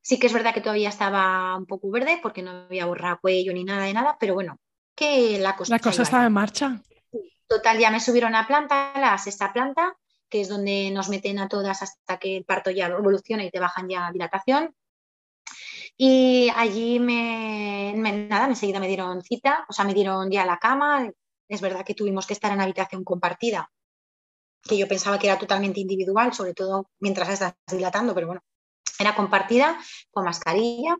Sí 0.00 0.18
que 0.18 0.28
es 0.28 0.32
verdad 0.32 0.54
que 0.54 0.60
todavía 0.60 0.88
estaba 0.88 1.56
un 1.56 1.66
poco 1.66 1.90
verde 1.90 2.18
porque 2.22 2.42
no 2.42 2.50
había 2.50 2.86
borrado 2.86 3.18
cuello 3.20 3.52
ni 3.52 3.64
nada 3.64 3.84
de 3.84 3.92
nada, 3.92 4.16
pero 4.18 4.34
bueno, 4.34 4.58
que 4.94 5.38
la 5.38 5.56
cosa... 5.56 5.74
La 5.74 5.80
cosa 5.80 6.02
estaba 6.02 6.26
en 6.26 6.32
marcha. 6.32 6.80
Total, 7.46 7.78
ya 7.78 7.90
me 7.90 8.00
subieron 8.00 8.34
a 8.34 8.46
planta, 8.46 8.92
la 8.96 9.18
sexta 9.18 9.52
planta, 9.52 9.96
que 10.28 10.42
es 10.42 10.48
donde 10.48 10.90
nos 10.92 11.08
meten 11.08 11.38
a 11.38 11.48
todas 11.48 11.82
hasta 11.82 12.18
que 12.18 12.38
el 12.38 12.44
parto 12.44 12.70
ya 12.70 12.86
evoluciona 12.86 13.44
y 13.44 13.50
te 13.50 13.60
bajan 13.60 13.88
ya 13.88 14.10
dilatación. 14.12 14.74
Y 16.00 16.48
allí 16.54 17.00
me, 17.00 17.92
nada, 17.96 18.46
enseguida 18.46 18.78
me 18.78 18.86
dieron 18.86 19.20
cita, 19.20 19.66
o 19.68 19.72
sea, 19.72 19.84
me 19.84 19.94
dieron 19.94 20.30
ya 20.30 20.46
la 20.46 20.58
cama. 20.58 21.10
Es 21.48 21.60
verdad 21.60 21.84
que 21.84 21.94
tuvimos 21.94 22.24
que 22.24 22.34
estar 22.34 22.52
en 22.52 22.60
habitación 22.60 23.02
compartida, 23.02 23.68
que 24.62 24.78
yo 24.78 24.86
pensaba 24.86 25.18
que 25.18 25.26
era 25.26 25.38
totalmente 25.38 25.80
individual, 25.80 26.32
sobre 26.32 26.54
todo 26.54 26.88
mientras 27.00 27.28
estás 27.30 27.54
dilatando, 27.66 28.14
pero 28.14 28.28
bueno, 28.28 28.42
era 29.00 29.16
compartida 29.16 29.76
con 30.12 30.24
mascarilla. 30.24 30.96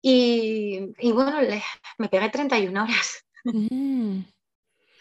Y, 0.00 0.80
bueno, 1.12 1.38
me 1.98 2.08
pegué 2.08 2.30
31 2.30 2.82
horas. 2.82 3.24
Mm. 3.44 4.20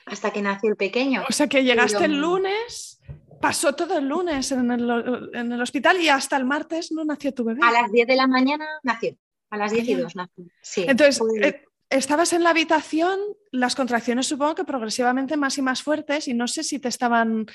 Hasta 0.06 0.32
que 0.32 0.42
nació 0.42 0.70
el 0.70 0.76
pequeño. 0.76 1.24
O 1.30 1.32
sea 1.32 1.48
que 1.48 1.64
llegaste 1.64 2.04
el 2.04 2.20
lunes 2.20 3.00
pasó 3.42 3.74
todo 3.74 3.98
el 3.98 4.08
lunes 4.08 4.52
en 4.52 4.72
el, 4.72 5.62
hospital 5.62 6.00
y 6.00 6.10
hasta 6.10 6.38
el 6.38 6.46
martes 6.46 6.92
no 6.92 7.04
nació 7.04 7.34
tu 7.34 7.44
bebé. 7.44 7.62
A 7.64 7.72
las 7.72 7.92
10 7.92 8.08
de 8.08 8.16
la 8.16 8.28
mañana 8.28 8.66
nació, 8.84 9.18
a 9.50 9.58
las 9.58 9.72
10 9.72 9.88
y 9.88 9.94
2 9.96 10.16
nació. 10.16 10.46
Sí, 10.62 10.86
Entonces, 10.88 11.22
eh, 11.42 11.66
estabas 11.89 12.34
en 12.34 12.44
la 12.44 12.52
habitación, 12.52 13.20
las 13.52 13.76
contracciones 13.76 14.28
supongo 14.28 14.56
que 14.56 14.64
progresivamente 14.64 15.36
más 15.38 15.58
y 15.58 15.62
más 15.62 15.84
fuertes 15.84 16.28
y 16.28 16.34
no 16.34 16.48
sé 16.48 16.64
si 16.64 16.80
te 16.80 16.88
estaban 16.88 17.46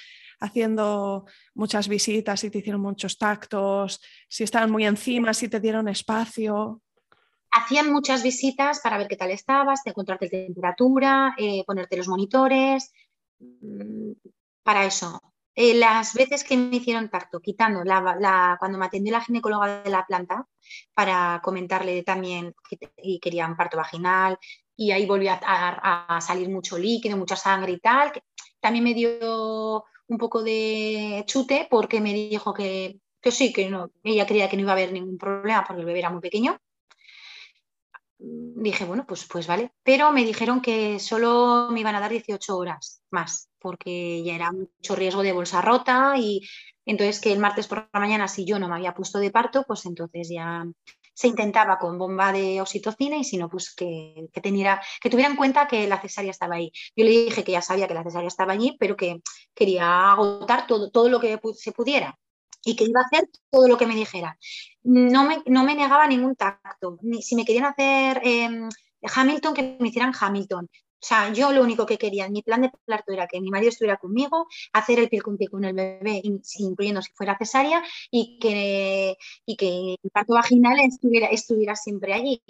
haciendo 0.41 1.24
muchas 1.55 1.89
visitas, 1.89 2.41
si 2.41 2.51
te 2.51 2.59
hicieron 2.59 2.82
muchos 2.82 3.16
tactos, 3.16 4.01
si 4.28 4.45
estaban 4.45 4.70
muy 4.70 4.84
encima, 4.84 5.32
si 5.32 5.49
te 5.49 5.61
dieron 5.61 5.89
espacio. 5.89 6.82
Hacían 7.51 7.91
muchas 7.91 8.22
visitas 8.22 8.80
para 8.80 8.99
ver 8.99 9.09
qué 9.09 9.16
tal 9.16 9.30
estabas, 9.30 9.82
de 9.82 9.91
encontrarte 9.91 10.28
temperatura, 10.28 11.34
eh, 11.39 11.64
ponerte 11.64 11.97
los 11.97 12.09
monitores, 12.09 12.93
mm, 13.39 14.12
para 14.62 14.84
eso. 14.84 15.20
Eh, 15.59 15.74
las 15.74 16.12
veces 16.12 16.44
que 16.44 16.54
me 16.57 16.76
hicieron 16.76 17.09
tacto, 17.09 17.40
quitando 17.40 17.82
la, 17.82 18.57
cuando 18.59 18.76
me 18.76 18.84
atendió 18.84 19.12
la 19.12 19.22
ginecóloga 19.22 19.82
de 19.82 19.90
la 19.90 20.04
planta 20.07 20.46
para 20.92 21.40
comentarle 21.42 22.02
también 22.02 22.54
que 22.68 22.78
y 22.98 23.18
quería 23.20 23.46
un 23.46 23.57
parto 23.57 23.78
vaginal 23.78 24.38
y 24.76 24.90
ahí 24.90 25.07
volvió 25.07 25.32
a, 25.32 26.18
salir 26.20 26.50
mucho 26.50 26.76
líquido, 26.76 27.16
mucha 27.16 27.36
sangre 27.36 27.72
y 27.72 27.80
tal, 27.80 28.12
también 28.61 28.84
me 28.84 28.92
dio 28.92 29.84
un 30.09 30.18
poco 30.18 30.42
de 30.42 31.24
chute 31.26 31.66
porque 31.70 32.02
me 32.02 32.12
dijo 32.12 32.52
que, 32.52 33.00
que 33.22 33.30
sí, 33.30 33.50
que 33.52 33.70
no, 33.70 33.90
ella 34.04 34.26
creía 34.26 34.50
que 34.50 34.57
no 34.57 34.62
iba 34.62 34.72
a 34.72 34.74
haber 34.74 34.92
ningún 34.92 35.16
problema 35.16 35.64
porque 35.66 35.80
el 35.80 35.86
bebé 35.86 36.00
era 36.00 36.11
muy 36.11 36.20
pequeño 36.20 36.59
dije, 38.18 38.84
bueno, 38.84 39.04
pues, 39.06 39.26
pues 39.26 39.46
vale. 39.46 39.72
Pero 39.82 40.12
me 40.12 40.24
dijeron 40.24 40.60
que 40.60 40.98
solo 40.98 41.68
me 41.70 41.80
iban 41.80 41.94
a 41.94 42.00
dar 42.00 42.10
18 42.10 42.56
horas 42.56 43.02
más, 43.10 43.48
porque 43.58 44.22
ya 44.24 44.34
era 44.34 44.52
mucho 44.52 44.96
riesgo 44.96 45.22
de 45.22 45.32
bolsa 45.32 45.60
rota 45.60 46.14
y 46.16 46.40
entonces 46.84 47.20
que 47.20 47.32
el 47.32 47.38
martes 47.38 47.66
por 47.66 47.88
la 47.92 48.00
mañana, 48.00 48.28
si 48.28 48.44
yo 48.44 48.58
no 48.58 48.68
me 48.68 48.76
había 48.76 48.94
puesto 48.94 49.18
de 49.18 49.30
parto, 49.30 49.64
pues 49.66 49.84
entonces 49.86 50.28
ya 50.30 50.64
se 51.14 51.28
intentaba 51.28 51.78
con 51.78 51.98
bomba 51.98 52.30
de 52.30 52.60
oxitocina 52.60 53.16
y 53.16 53.24
si 53.24 53.38
no, 53.38 53.48
pues 53.48 53.74
que, 53.74 54.28
que, 54.32 54.40
teniera, 54.40 54.82
que 55.00 55.08
tuviera 55.08 55.30
en 55.30 55.36
cuenta 55.36 55.66
que 55.66 55.86
la 55.88 56.00
cesárea 56.00 56.30
estaba 56.30 56.56
ahí. 56.56 56.70
Yo 56.94 57.04
le 57.04 57.10
dije 57.10 57.42
que 57.42 57.52
ya 57.52 57.62
sabía 57.62 57.88
que 57.88 57.94
la 57.94 58.04
cesárea 58.04 58.28
estaba 58.28 58.52
allí, 58.52 58.76
pero 58.78 58.96
que 58.96 59.22
quería 59.54 60.12
agotar 60.12 60.66
todo, 60.66 60.90
todo 60.90 61.08
lo 61.08 61.18
que 61.18 61.40
se 61.54 61.72
pudiera 61.72 62.18
y 62.66 62.74
que 62.74 62.84
iba 62.84 63.00
a 63.00 63.04
hacer 63.04 63.30
todo 63.50 63.68
lo 63.68 63.78
que 63.78 63.86
me 63.86 63.94
dijera. 63.94 64.36
No 64.82 65.24
me, 65.24 65.42
no 65.46 65.64
me 65.64 65.74
negaba 65.74 66.06
ningún 66.08 66.34
tacto. 66.34 66.98
Ni, 67.02 67.22
si 67.22 67.36
me 67.36 67.44
querían 67.44 67.66
hacer 67.66 68.20
em, 68.24 68.68
Hamilton, 69.14 69.54
que 69.54 69.76
me 69.80 69.88
hicieran 69.88 70.12
Hamilton. 70.18 70.64
O 70.66 71.06
sea, 71.08 71.32
yo 71.32 71.52
lo 71.52 71.62
único 71.62 71.86
que 71.86 71.98
quería, 71.98 72.28
mi 72.28 72.42
plan 72.42 72.62
de 72.62 72.72
parto 72.84 73.12
era 73.12 73.28
que 73.28 73.40
mi 73.40 73.50
marido 73.50 73.68
estuviera 73.70 73.98
conmigo, 73.98 74.48
hacer 74.72 74.98
el 74.98 75.08
pie 75.08 75.20
con 75.20 75.64
el 75.64 75.74
bebé, 75.74 76.20
incluyendo 76.58 77.02
si 77.02 77.12
fuera 77.12 77.38
cesárea, 77.38 77.82
y 78.10 78.38
que, 78.40 79.16
y 79.44 79.56
que 79.56 79.96
el 80.02 80.10
parto 80.10 80.34
vaginal 80.34 80.80
estuviera, 80.80 81.28
estuviera 81.28 81.76
siempre 81.76 82.14
allí. 82.14 82.42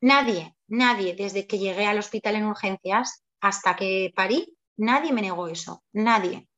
Nadie, 0.00 0.56
nadie, 0.66 1.14
desde 1.14 1.46
que 1.46 1.58
llegué 1.58 1.86
al 1.86 1.98
hospital 1.98 2.34
en 2.36 2.46
urgencias 2.46 3.22
hasta 3.40 3.76
que 3.76 4.12
parí, 4.16 4.56
nadie 4.76 5.12
me 5.12 5.22
negó 5.22 5.46
eso, 5.46 5.84
nadie. 5.92 6.48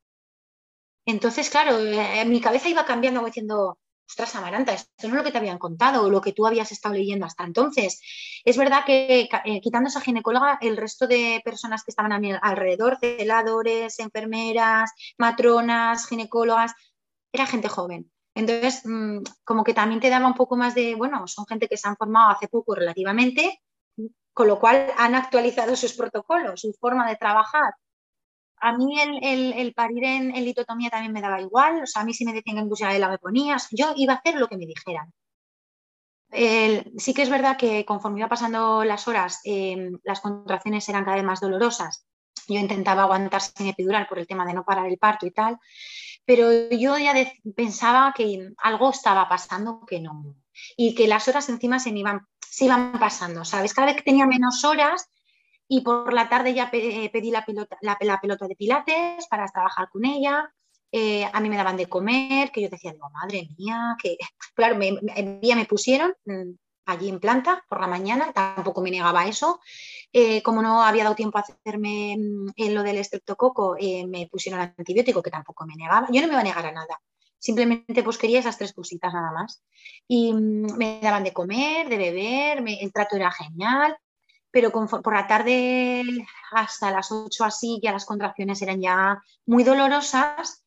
Entonces, 1.09 1.49
claro, 1.49 1.79
eh, 1.79 2.23
mi 2.27 2.39
cabeza 2.39 2.69
iba 2.69 2.85
cambiando, 2.85 3.25
diciendo, 3.25 3.79
ostras, 4.07 4.37
Amaranta, 4.37 4.75
esto 4.75 5.09
no 5.09 5.15
es 5.15 5.15
lo 5.15 5.25
que 5.25 5.33
te 5.33 5.39
habían 5.39 5.57
contado 5.57 6.11
lo 6.11 6.21
que 6.21 6.35
tú 6.35 6.47
habías 6.47 6.71
estado 6.71 6.97
leyendo 6.97 7.25
hasta 7.25 7.45
entonces. 7.45 8.03
Es 8.45 8.59
verdad 8.59 8.85
que 8.85 9.27
eh, 9.47 9.61
quitando 9.63 9.89
esa 9.89 10.03
ginecóloga, 10.03 10.59
el 10.61 10.77
resto 10.77 11.07
de 11.07 11.41
personas 11.43 11.83
que 11.83 11.93
estaban 11.93 12.13
a 12.13 12.19
mi 12.19 12.33
alrededor, 12.33 12.99
celadores, 13.01 13.99
enfermeras, 14.01 14.93
matronas, 15.17 16.07
ginecólogas, 16.07 16.75
era 17.33 17.47
gente 17.47 17.71
joven. 17.71 18.13
Entonces, 18.35 18.83
mm, 18.85 19.21
como 19.45 19.65
que 19.65 19.73
también 19.73 20.01
te 20.03 20.11
daba 20.11 20.27
un 20.27 20.35
poco 20.35 20.57
más 20.57 20.75
de, 20.75 20.95
bueno, 20.95 21.27
son 21.27 21.47
gente 21.47 21.69
que 21.69 21.79
se 21.79 21.89
han 21.89 21.97
formado 21.97 22.33
hace 22.33 22.49
poco 22.49 22.75
relativamente, 22.75 23.63
con 24.35 24.47
lo 24.47 24.59
cual 24.61 24.93
han 24.99 25.15
actualizado 25.15 25.75
sus 25.75 25.95
protocolos, 25.95 26.61
su 26.61 26.75
forma 26.79 27.09
de 27.09 27.17
trabajar. 27.17 27.73
A 28.61 28.73
mí 28.77 28.99
el, 29.01 29.75
parir 29.75 30.05
en, 30.05 30.33
litotomía 30.45 30.91
también 30.91 31.13
me 31.13 31.21
daba 31.21 31.41
igual, 31.41 31.83
o 31.83 31.87
sea, 31.87 32.03
a 32.03 32.05
mí 32.05 32.15
si 32.15 32.25
me 32.25 32.33
decían 32.33 32.57
que 32.57 32.63
me 32.63 32.69
pusiera 32.69 32.99
la 32.99 33.09
me 33.09 33.19
ponías, 33.19 33.69
yo 33.71 33.93
iba 33.97 34.15
a 34.15 34.17
hacer 34.17 34.37
lo 34.37 34.49
que 34.49 34.57
me 34.57 34.67
dijeran. 34.67 35.13
sí 36.99 37.15
que 37.15 37.23
es 37.23 37.31
verdad 37.31 37.57
que 37.57 37.85
conforme 37.85 38.21
iba 38.21 38.29
pasando 38.29 38.85
las 38.85 39.09
horas, 39.09 39.41
em, 39.45 39.99
las 40.05 40.21
contracciones 40.21 40.89
eran 40.89 41.05
cada 41.05 41.17
vez 41.17 41.25
más 41.25 41.41
dolorosas. 41.41 42.07
Yo 42.49 42.59
intentaba 42.59 43.03
aguantar 43.03 43.41
sin 43.43 43.69
epidural 43.69 44.07
por 44.07 44.19
el 44.19 44.27
tema 44.27 44.47
de 44.47 44.55
no 44.55 44.65
parar 44.65 44.87
el 44.87 44.99
parto 44.99 45.27
y 45.27 45.31
tal, 45.33 45.59
pero 46.25 46.53
yo 46.71 46.99
ya 46.99 47.15
pensaba 47.57 48.13
que 48.15 48.51
algo 48.59 48.91
estaba 48.91 49.29
pasando 49.29 49.81
que 49.87 50.01
no, 50.01 50.37
y 50.77 50.95
que 50.95 51.09
las 51.09 51.27
horas 51.29 51.49
encima 51.49 51.79
se 51.79 51.91
iban, 51.91 52.27
se 52.41 52.67
iban 52.67 52.93
pasando, 52.99 53.45
¿sabes? 53.45 53.73
Cada 53.73 53.87
vez 53.87 53.97
que 53.97 54.03
tenía 54.03 54.27
menos 54.27 54.65
horas, 54.65 55.09
y 55.69 55.83
por 55.83 56.13
la 56.15 56.29
tarde 56.29 56.55
ya 56.55 56.71
eh, 56.73 57.11
pedí 57.11 57.31
la 57.31 57.45
pelota, 57.45 57.77
la, 57.83 58.21
pelota 58.21 58.49
de 58.49 58.57
pilates 58.57 59.27
para 59.29 59.47
trabajar 59.47 59.91
con 59.91 60.07
ella. 60.07 60.51
Eh, 60.91 61.29
a 61.31 61.41
mí 61.41 61.51
me 61.51 61.59
daban 61.59 61.77
de 61.77 61.87
comer, 61.87 62.51
que 62.51 62.63
yo 62.63 62.71
decía, 62.71 62.93
digo, 62.93 63.11
madre 63.11 63.51
mía, 63.59 63.95
que 64.03 64.17
claro, 64.55 64.77
me, 64.77 64.99
día 65.41 65.55
me 65.55 65.67
pusieron 65.67 66.15
mm, 66.25 66.53
allí 66.87 67.11
en 67.11 67.21
planta 67.21 67.63
por 67.69 67.81
la 67.83 67.87
mañana, 67.87 68.33
tampoco 68.33 68.81
me 68.81 68.91
negaba 68.91 69.29
eso. 69.29 69.61
Eh, 70.11 70.43
como 70.43 70.63
no 70.63 70.83
había 70.83 71.05
dado 71.05 71.15
tiempo 71.15 71.37
a 71.37 71.43
hacerme 71.43 72.17
mm, 72.17 72.71
lo 72.71 72.83
del 72.83 72.97
estreptococo, 72.97 73.77
me 74.09 74.27
pusieron 74.33 74.61
antibiótico, 74.61 75.23
que 75.23 75.31
tampoco 75.31 75.67
me 75.67 75.77
negaba. 75.77 76.09
Yo 76.11 76.23
no 76.23 76.29
me 76.29 76.33
iba 76.33 76.41
a 76.41 76.45
negar 76.45 76.65
a 76.65 76.73
nada. 76.73 76.99
Simplemente 77.39 78.03
pues 78.03 78.19
quería 78.19 78.41
esas 78.41 78.57
tres 78.57 78.73
cositas 78.73 79.13
nada 79.13 79.33
más. 79.33 79.63
Y 80.07 80.33
mm, 80.33 80.79
me 80.79 80.99
daban 81.03 81.25
de 81.25 81.35
comer, 81.35 81.91
de 81.91 81.99
beber, 81.99 82.65
el 82.67 82.91
trato 82.91 83.17
era 83.17 83.31
genial 83.31 83.99
pero 84.51 84.71
por 84.73 85.15
la 85.15 85.27
tarde 85.27 86.03
hasta 86.53 86.91
las 86.91 87.13
8 87.13 87.45
así 87.45 87.81
ya 87.83 87.93
las 87.93 88.07
contracciones 88.07 88.61
eran 88.63 88.81
ya 88.81 89.23
muy 89.47 89.65
dolorosas. 89.65 90.65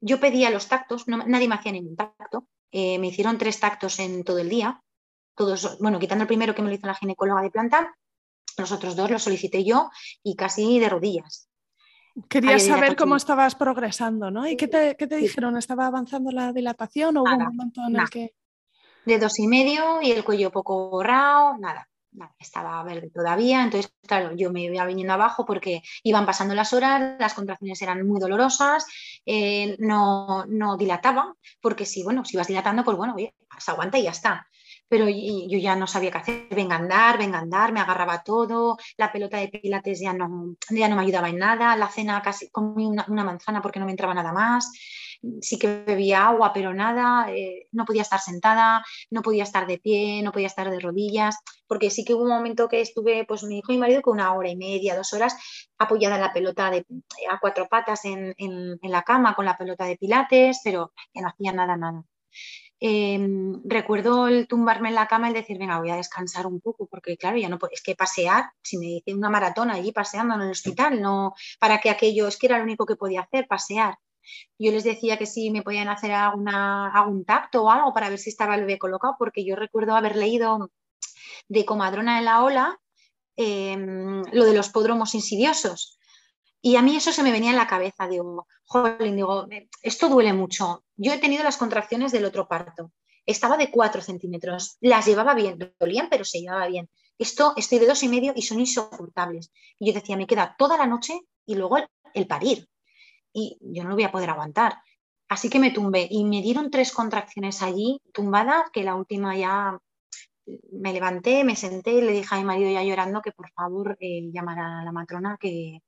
Yo 0.00 0.20
pedía 0.20 0.50
los 0.50 0.68
tactos, 0.68 1.08
nadie 1.08 1.48
me 1.48 1.56
hacía 1.56 1.72
ningún 1.72 1.96
tacto. 1.96 2.46
Eh, 2.70 2.98
me 2.98 3.08
hicieron 3.08 3.38
tres 3.38 3.58
tactos 3.58 3.98
en 3.98 4.22
todo 4.22 4.38
el 4.38 4.48
día. 4.48 4.82
Todos, 5.34 5.78
bueno, 5.80 5.98
quitando 5.98 6.22
el 6.22 6.28
primero 6.28 6.54
que 6.54 6.62
me 6.62 6.68
lo 6.68 6.74
hizo 6.74 6.86
la 6.86 6.94
ginecóloga 6.94 7.42
de 7.42 7.50
planta, 7.50 7.96
los 8.56 8.70
otros 8.72 8.94
dos 8.94 9.10
los 9.10 9.22
solicité 9.22 9.64
yo 9.64 9.90
y 10.22 10.36
casi 10.36 10.78
de 10.78 10.88
rodillas. 10.88 11.48
Quería 12.28 12.58
saber 12.58 12.96
cómo 12.96 13.14
estabas 13.16 13.54
progresando, 13.54 14.30
¿no? 14.30 14.46
¿Y 14.48 14.56
qué 14.56 14.66
te, 14.66 15.16
dijeron? 15.16 15.56
¿Estaba 15.56 15.86
avanzando 15.86 16.32
la 16.32 16.52
dilatación 16.52 17.16
o 17.16 17.22
hubo 17.22 17.30
un 17.30 17.44
momento 17.44 17.80
en 17.86 17.96
el 17.96 18.10
que...? 18.10 18.34
De 19.04 19.18
dos 19.18 19.38
y 19.38 19.46
medio 19.46 20.02
y 20.02 20.10
el 20.10 20.24
cuello 20.24 20.50
poco 20.50 20.90
borrado, 20.90 21.56
nada 21.58 21.88
estaba 22.38 22.82
verde 22.82 23.10
todavía, 23.10 23.62
entonces, 23.62 23.92
claro, 24.06 24.34
yo 24.34 24.50
me 24.50 24.62
iba 24.62 24.84
viniendo 24.86 25.14
abajo 25.14 25.44
porque 25.44 25.82
iban 26.02 26.26
pasando 26.26 26.54
las 26.54 26.72
horas, 26.72 27.16
las 27.18 27.34
contracciones 27.34 27.80
eran 27.82 28.06
muy 28.06 28.20
dolorosas, 28.20 28.86
eh, 29.26 29.76
no, 29.78 30.44
no 30.46 30.76
dilataba, 30.76 31.34
porque 31.60 31.84
si, 31.86 32.02
bueno, 32.02 32.24
si 32.24 32.36
vas 32.36 32.48
dilatando, 32.48 32.84
pues 32.84 32.96
bueno, 32.96 33.14
se 33.58 33.70
aguanta 33.70 33.98
y 33.98 34.04
ya 34.04 34.10
está. 34.10 34.48
Pero 34.88 35.06
yo 35.08 35.58
ya 35.58 35.76
no 35.76 35.86
sabía 35.86 36.10
qué 36.10 36.18
hacer, 36.18 36.48
venga 36.50 36.76
a 36.76 36.78
andar, 36.78 37.18
venga 37.18 37.38
a 37.38 37.42
andar, 37.42 37.72
me 37.72 37.80
agarraba 37.80 38.22
todo, 38.22 38.78
la 38.96 39.12
pelota 39.12 39.36
de 39.36 39.48
pilates 39.48 40.00
ya 40.00 40.12
no, 40.12 40.56
ya 40.70 40.88
no 40.88 40.96
me 40.96 41.02
ayudaba 41.02 41.28
en 41.28 41.38
nada, 41.38 41.76
la 41.76 41.88
cena 41.88 42.22
casi 42.22 42.50
comí 42.50 42.86
una, 42.86 43.04
manzana 43.24 43.60
porque 43.60 43.80
no 43.80 43.86
me 43.86 43.92
entraba 43.92 44.14
nada 44.14 44.32
más 44.32 44.70
sí 45.40 45.58
que 45.58 45.84
bebía 45.84 46.26
agua, 46.26 46.52
pero 46.52 46.72
nada, 46.74 47.32
eh, 47.32 47.66
no 47.72 47.84
podía 47.84 48.02
estar 48.02 48.20
sentada, 48.20 48.84
no 49.10 49.22
podía 49.22 49.42
estar 49.42 49.66
de 49.66 49.78
pie, 49.78 50.22
no 50.22 50.32
podía 50.32 50.46
estar 50.46 50.70
de 50.70 50.80
rodillas, 50.80 51.36
porque 51.66 51.90
sí 51.90 52.04
que 52.04 52.14
hubo 52.14 52.22
un 52.22 52.30
momento 52.30 52.68
que 52.68 52.80
estuve, 52.80 53.24
pues 53.26 53.42
me 53.42 53.56
dijo 53.56 53.72
mi 53.72 53.78
marido 53.78 54.02
que 54.02 54.10
una 54.10 54.32
hora 54.34 54.48
y 54.48 54.56
media, 54.56 54.96
dos 54.96 55.12
horas, 55.12 55.36
apoyada 55.78 56.16
en 56.16 56.22
la 56.22 56.32
pelota 56.32 56.70
de, 56.70 56.86
a 57.30 57.38
cuatro 57.40 57.68
patas 57.68 58.04
en, 58.04 58.34
la 58.82 59.02
cama 59.02 59.34
con 59.34 59.44
la 59.44 59.56
pelota 59.56 59.84
de 59.84 59.96
pilates, 59.96 60.60
pero 60.64 60.92
que 61.12 61.20
no 61.20 61.28
hacía 61.28 61.52
nada, 61.52 61.76
nada. 61.76 62.04
Em, 62.80 63.37
recuerdo 63.64 64.28
el 64.28 64.46
tumbarme 64.48 64.88
en 64.88 64.94
la 64.94 65.08
cama 65.08 65.30
y 65.30 65.34
decir, 65.34 65.58
venga, 65.58 65.78
voy 65.78 65.90
a 65.90 65.96
descansar 65.96 66.46
un 66.46 66.60
poco, 66.60 66.86
porque 66.86 67.16
claro, 67.16 67.36
ya 67.36 67.48
no 67.48 67.58
es 67.70 67.82
que 67.82 67.94
pasear, 67.94 68.50
si 68.62 68.78
me 68.78 68.86
dice 68.86 69.14
una 69.14 69.30
maratón 69.30 69.70
allí 69.70 69.92
paseando 69.92 70.34
en 70.34 70.42
el 70.42 70.50
hospital, 70.50 71.00
no, 71.00 71.34
para 71.58 71.80
que 71.80 71.90
aquello, 71.90 72.28
es 72.28 72.36
que 72.36 72.46
era 72.46 72.58
lo 72.58 72.64
único 72.64 72.86
que 72.86 72.96
podía 72.96 73.22
hacer, 73.22 73.46
pasear. 73.46 73.98
Yo 74.58 74.72
les 74.72 74.84
decía 74.84 75.16
que 75.16 75.26
si 75.26 75.50
me 75.50 75.62
podían 75.62 75.88
hacer 75.88 76.12
algún 76.12 77.24
tacto 77.24 77.64
o 77.64 77.70
algo 77.70 77.94
para 77.94 78.10
ver 78.10 78.18
si 78.18 78.30
estaba 78.30 78.54
el 78.54 78.62
bebé 78.62 78.78
colocado, 78.78 79.16
porque 79.18 79.44
yo 79.44 79.56
recuerdo 79.56 79.96
haber 79.96 80.16
leído 80.16 80.70
de 81.48 81.64
Comadrona 81.64 82.18
de 82.18 82.24
la 82.24 82.42
Ola 82.42 82.78
em, 83.36 84.22
lo 84.32 84.44
de 84.44 84.54
los 84.54 84.68
podromos 84.70 85.14
insidiosos. 85.14 85.98
Y 86.60 86.76
a 86.76 86.82
mí 86.82 86.96
eso 86.96 87.12
se 87.12 87.22
me 87.22 87.32
venía 87.32 87.50
en 87.50 87.56
la 87.56 87.68
cabeza, 87.68 88.08
digo, 88.08 88.46
jolín, 88.64 89.16
digo, 89.16 89.46
esto 89.82 90.08
duele 90.08 90.32
mucho. 90.32 90.84
Yo 90.96 91.12
he 91.12 91.18
tenido 91.18 91.44
las 91.44 91.56
contracciones 91.56 92.10
del 92.12 92.24
otro 92.24 92.48
parto. 92.48 92.92
Estaba 93.28 93.56
de 93.58 93.70
4 93.70 94.00
centímetros, 94.00 94.78
las 94.80 95.06
llevaba 95.06 95.34
bien, 95.34 95.58
dolían, 95.78 96.08
pero 96.08 96.24
se 96.24 96.40
llevaba 96.40 96.66
bien. 96.66 96.88
Esto 97.18 97.52
estoy 97.56 97.78
de 97.78 97.86
dos 97.86 98.02
y 98.02 98.08
medio 98.08 98.32
y 98.34 98.42
son 98.42 98.58
insoportables. 98.58 99.52
Y 99.78 99.86
yo 99.86 99.92
decía, 99.92 100.16
me 100.16 100.26
queda 100.26 100.56
toda 100.58 100.78
la 100.78 100.86
noche 100.86 101.20
y 101.44 101.54
luego 101.54 101.76
el 102.14 102.26
parir 102.26 102.66
y 103.32 103.58
yo 103.60 103.82
no 103.82 103.90
lo 103.90 103.96
voy 103.96 104.04
a 104.04 104.12
poder 104.12 104.30
aguantar. 104.30 104.78
Así 105.28 105.50
que 105.50 105.58
me 105.58 105.72
tumbé 105.72 106.08
y 106.10 106.24
me 106.24 106.40
dieron 106.40 106.70
tres 106.70 106.90
contracciones 106.92 107.62
allí, 107.62 108.00
tumbada, 108.12 108.70
que 108.72 108.82
la 108.82 108.94
última 108.94 109.36
ya 109.36 109.78
me 110.72 110.92
levanté, 110.92 111.44
me 111.44 111.56
senté 111.56 111.92
y 111.92 112.00
le 112.00 112.12
dije 112.12 112.34
a 112.34 112.38
mi 112.38 112.44
marido 112.44 112.70
ya 112.70 112.82
llorando 112.82 113.22
que 113.22 113.32
por 113.32 113.50
favor 113.50 113.96
eh, 114.00 114.30
llamara 114.32 114.80
a 114.80 114.84
la 114.84 114.92
matrona 114.92 115.36
que, 115.40 115.82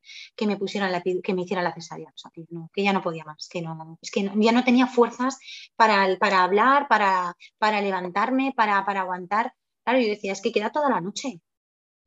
me 0.46 0.56
pusieran 0.56 0.92
la, 0.92 1.02
que 1.02 1.34
me 1.34 1.42
hiciera 1.42 1.62
la 1.62 1.74
cesárea. 1.74 2.08
O 2.08 2.18
sea, 2.18 2.30
que, 2.34 2.44
no, 2.50 2.70
que 2.72 2.82
ya 2.82 2.92
no 2.92 3.02
podía 3.02 3.24
más, 3.24 3.48
que 3.50 3.62
no, 3.62 3.98
es 4.02 4.10
que 4.10 4.30
ya 4.34 4.52
no 4.52 4.64
tenía 4.64 4.86
fuerzas 4.86 5.38
para, 5.76 6.16
para 6.18 6.42
hablar, 6.42 6.88
para, 6.88 7.36
para 7.58 7.80
levantarme, 7.80 8.52
para, 8.56 8.84
para 8.84 9.02
aguantar. 9.02 9.54
Claro, 9.84 10.00
yo 10.00 10.08
decía, 10.08 10.32
es 10.32 10.42
que 10.42 10.52
queda 10.52 10.70
toda 10.70 10.90
la 10.90 11.00
noche 11.00 11.40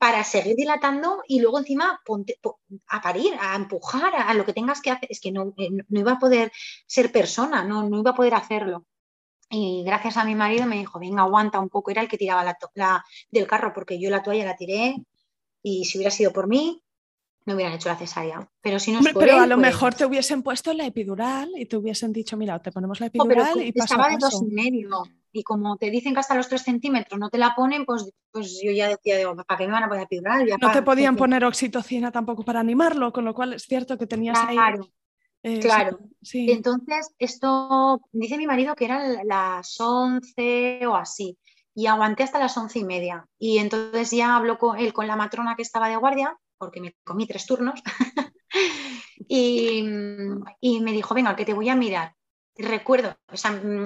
para 0.03 0.23
seguir 0.25 0.57
dilatando 0.57 1.23
y 1.29 1.39
luego 1.39 1.59
encima 1.59 2.01
a 2.87 3.01
parir, 3.01 3.35
a 3.39 3.55
empujar, 3.55 4.13
a, 4.13 4.33
lo 4.33 4.45
que 4.45 4.51
tengas 4.51 4.81
que 4.81 4.91
hacer. 4.91 5.07
Es 5.09 5.21
que 5.21 5.31
no, 5.31 5.53
eh, 5.57 5.69
no, 5.71 5.99
iba 5.99 6.11
a 6.11 6.19
poder 6.19 6.51
ser 6.85 7.09
persona, 7.09 7.63
no, 7.63 7.89
no 7.89 7.99
iba 7.99 8.11
a 8.11 8.15
poder 8.15 8.33
hacerlo. 8.33 8.85
Y 9.49 9.83
gracias 9.85 10.17
a 10.17 10.25
mi 10.25 10.35
marido 10.35 10.65
me 10.65 10.77
dijo, 10.77 10.99
venga, 10.99 11.23
aguanta 11.23 11.59
un 11.59 11.69
poco. 11.69 11.91
Era 11.91 12.01
el 12.01 12.07
que 12.07 12.17
tiraba 12.17 12.43
la, 12.43 12.57
la 12.75 13.05
del 13.29 13.47
carro 13.47 13.71
porque 13.73 13.99
yo 13.99 14.09
la 14.09 14.23
toalla 14.23 14.45
la 14.45 14.55
tiré 14.55 14.95
y 15.61 15.85
si 15.85 15.97
hubiera 15.97 16.11
sido 16.11 16.33
por 16.33 16.47
mí, 16.47 16.81
me 17.45 17.55
hubieran 17.55 17.73
hecho 17.73 17.89
la 17.89 17.97
cesárea. 17.97 18.49
Pero 18.61 18.79
si 18.79 18.91
no 18.91 18.99
Pero 19.01 19.39
a 19.39 19.47
lo 19.47 19.55
pues 19.55 19.67
mejor 19.67 19.93
te 19.93 20.05
hubiesen 20.05 20.43
puesto 20.43 20.73
la 20.73 20.85
epidural 20.85 21.51
y 21.55 21.65
te 21.65 21.77
hubiesen 21.77 22.13
dicho, 22.13 22.37
mira, 22.37 22.59
te 22.61 22.71
ponemos 22.71 22.99
la 22.99 23.07
epidural 23.07 23.61
y 23.61 23.71
paso 23.73 23.93
Estaba 23.93 24.09
de 24.09 24.17
dos 24.17 24.41
y 24.41 24.53
medio 24.53 25.03
y 25.33 25.43
como 25.43 25.77
te 25.77 25.89
dicen 25.89 26.13
que 26.13 26.19
hasta 26.19 26.35
los 26.35 26.47
3 26.47 26.61
centímetros 26.61 27.19
no 27.19 27.29
te 27.29 27.39
la 27.39 27.55
ponen, 27.55 27.85
pues, 27.85 28.11
pues 28.31 28.61
yo 28.63 28.71
ya 28.71 28.87
decía, 28.87 29.17
digo, 29.17 29.35
¿para 29.35 29.57
qué 29.57 29.65
me 29.65 29.73
van 29.73 29.83
a 29.83 29.87
poner 29.89 30.03
epidural? 30.03 30.47
no 30.61 30.71
te 30.71 30.83
podían 30.83 31.15
poner 31.17 31.43
oxitocina 31.43 32.11
tampoco 32.11 32.45
para 32.45 32.59
animarlo, 32.59 33.11
con 33.11 33.25
lo 33.25 33.33
cual 33.33 33.53
es 33.53 33.63
cierto 33.63 33.97
que 33.97 34.05
tenías 34.05 34.37
ahí... 34.39 34.55
Claro, 35.43 35.57
eh, 35.57 35.59
claro. 35.59 35.99
Sí. 36.21 36.49
Entonces, 36.49 37.13
esto, 37.19 38.01
dice 38.11 38.37
mi 38.37 38.47
marido 38.47 38.75
que 38.75 38.85
eran 38.85 39.27
las 39.27 39.79
11 39.79 40.87
o 40.87 40.95
así, 40.95 41.37
y 41.75 41.87
aguanté 41.87 42.23
hasta 42.23 42.39
las 42.39 42.57
once 42.57 42.79
y 42.79 42.85
media. 42.85 43.27
Y 43.37 43.57
entonces 43.57 44.11
ya 44.11 44.35
habló 44.35 44.57
con 44.57 44.79
él 44.79 44.93
con 44.93 45.07
la 45.07 45.15
matrona 45.15 45.55
que 45.55 45.63
estaba 45.63 45.89
de 45.89 45.97
guardia, 45.97 46.37
porque 46.57 46.79
me 46.79 46.95
comí 47.03 47.27
tres 47.27 47.45
turnos, 47.45 47.81
y, 49.27 49.83
y 50.61 50.79
me 50.81 50.91
dijo, 50.93 51.13
venga, 51.13 51.35
que 51.35 51.45
te 51.45 51.53
voy 51.53 51.69
a 51.69 51.75
mirar 51.75 52.15
recuerdo, 52.55 53.17
o 53.31 53.37
sea, 53.37 53.51
mm, 53.51 53.83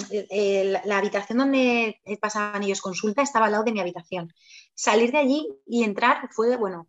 la, 0.86 0.98
habitación 0.98 1.38
donde 1.38 2.02
pasaban 2.20 2.64
ellos 2.64 2.82
consulta 2.82 3.22
estaba 3.22 3.46
al 3.46 3.54
lado 3.54 3.64
de 3.64 3.72
mi 3.72 3.80
habitación. 3.80 4.34
Salir 4.76 5.12
de 5.12 5.20
allí 5.20 5.48
y 5.66 5.84
entrar 5.84 6.30
fue, 6.32 6.58
bueno, 6.58 6.88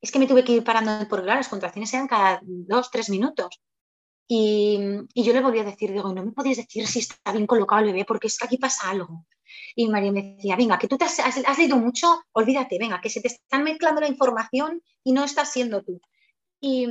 es 0.00 0.10
que 0.10 0.18
me 0.18 0.26
tuve 0.26 0.44
que 0.44 0.52
ir 0.52 0.64
parando 0.64 1.06
por 1.08 1.22
claro, 1.22 1.38
las 1.38 1.48
contracciones 1.48 1.92
eran 1.94 2.08
cada 2.08 2.40
dos, 2.42 2.90
tres 2.90 3.10
minutos. 3.10 3.60
Y, 4.32 4.78
yo 5.12 5.32
le 5.32 5.40
volví 5.40 5.58
a 5.58 5.64
decir, 5.64 5.90
digo, 5.90 6.14
no 6.14 6.24
me 6.24 6.30
podías 6.30 6.58
decir 6.58 6.86
si 6.86 7.00
está 7.00 7.32
bien 7.32 7.48
colocado 7.48 7.80
el 7.80 7.88
bebé, 7.88 8.04
porque 8.04 8.28
es 8.28 8.38
que 8.38 8.44
aquí 8.46 8.58
pasa 8.58 8.88
algo. 8.88 9.26
Y 9.74 9.88
María 9.88 10.12
me 10.12 10.22
decía, 10.22 10.54
venga, 10.54 10.78
que 10.78 10.86
tú 10.86 10.96
te 10.96 11.04
has, 11.04 11.58
leído 11.58 11.76
mucho, 11.76 12.06
olvídate, 12.30 12.78
venga, 12.78 13.00
que 13.00 13.10
se 13.10 13.20
te 13.20 13.26
están 13.26 13.64
mezclando 13.64 14.00
la 14.00 14.06
información 14.06 14.80
y 15.02 15.10
no 15.10 15.24
estás 15.24 15.50
siendo 15.50 15.82
tú. 15.82 16.00
Y, 16.60 16.84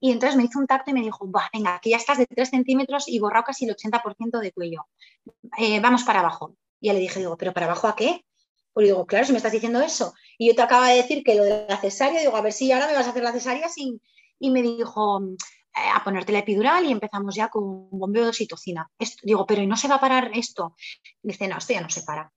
entonces 0.00 0.36
me 0.36 0.44
hizo 0.44 0.58
un 0.58 0.66
tacto 0.66 0.90
y 0.90 0.94
me 0.94 1.02
dijo, 1.02 1.30
venga, 1.52 1.78
que 1.82 1.90
ya 1.90 1.98
estás 1.98 2.16
de 2.16 2.26
3 2.26 2.48
centímetros 2.48 3.06
y 3.06 3.18
borrado 3.18 3.44
casi 3.44 3.66
el 3.66 3.76
80% 3.76 4.40
de 4.40 4.52
cuello. 4.52 4.86
Eh, 5.58 5.80
vamos 5.80 6.04
para 6.04 6.20
abajo. 6.20 6.56
Y 6.80 6.86
ya 6.86 6.94
le 6.94 7.00
dije, 7.00 7.18
digo, 7.18 7.36
¿pero 7.36 7.52
para 7.52 7.66
abajo 7.66 7.88
a 7.88 7.96
qué? 7.96 8.24
Pues 8.72 8.86
digo, 8.86 9.04
claro, 9.04 9.26
si 9.26 9.32
me 9.32 9.36
estás 9.36 9.52
diciendo 9.52 9.82
eso. 9.82 10.14
Y 10.38 10.48
yo 10.48 10.54
te 10.54 10.62
acabo 10.62 10.86
de 10.86 10.94
decir 10.94 11.22
que 11.22 11.34
lo 11.34 11.44
de 11.44 11.66
la 11.68 11.76
cesárea, 11.76 12.20
digo, 12.20 12.34
a 12.34 12.40
ver 12.40 12.54
si 12.54 12.72
ahora 12.72 12.86
me 12.86 12.94
vas 12.94 13.06
a 13.06 13.10
hacer 13.10 13.22
la 13.22 13.32
cesárea 13.32 13.68
sin... 13.68 14.00
Y 14.40 14.50
me 14.50 14.62
dijo, 14.62 15.20
a 15.94 16.02
ponerte 16.04 16.32
la 16.32 16.40
epidural 16.40 16.84
y 16.84 16.92
empezamos 16.92 17.34
ya 17.34 17.48
con 17.48 17.64
un 17.64 17.98
bombeo 17.98 18.24
de 18.24 18.30
oxitocina. 18.30 18.90
digo, 19.22 19.46
pero 19.46 19.62
¿y 19.62 19.66
no 19.66 19.76
se 19.76 19.88
va 19.88 19.96
a 19.96 20.00
parar 20.00 20.30
esto? 20.34 20.76
dice, 21.22 21.48
no, 21.48 21.58
esto 21.58 21.72
ya 21.72 21.80
no 21.80 21.90
se 21.90 22.02
para. 22.02 22.32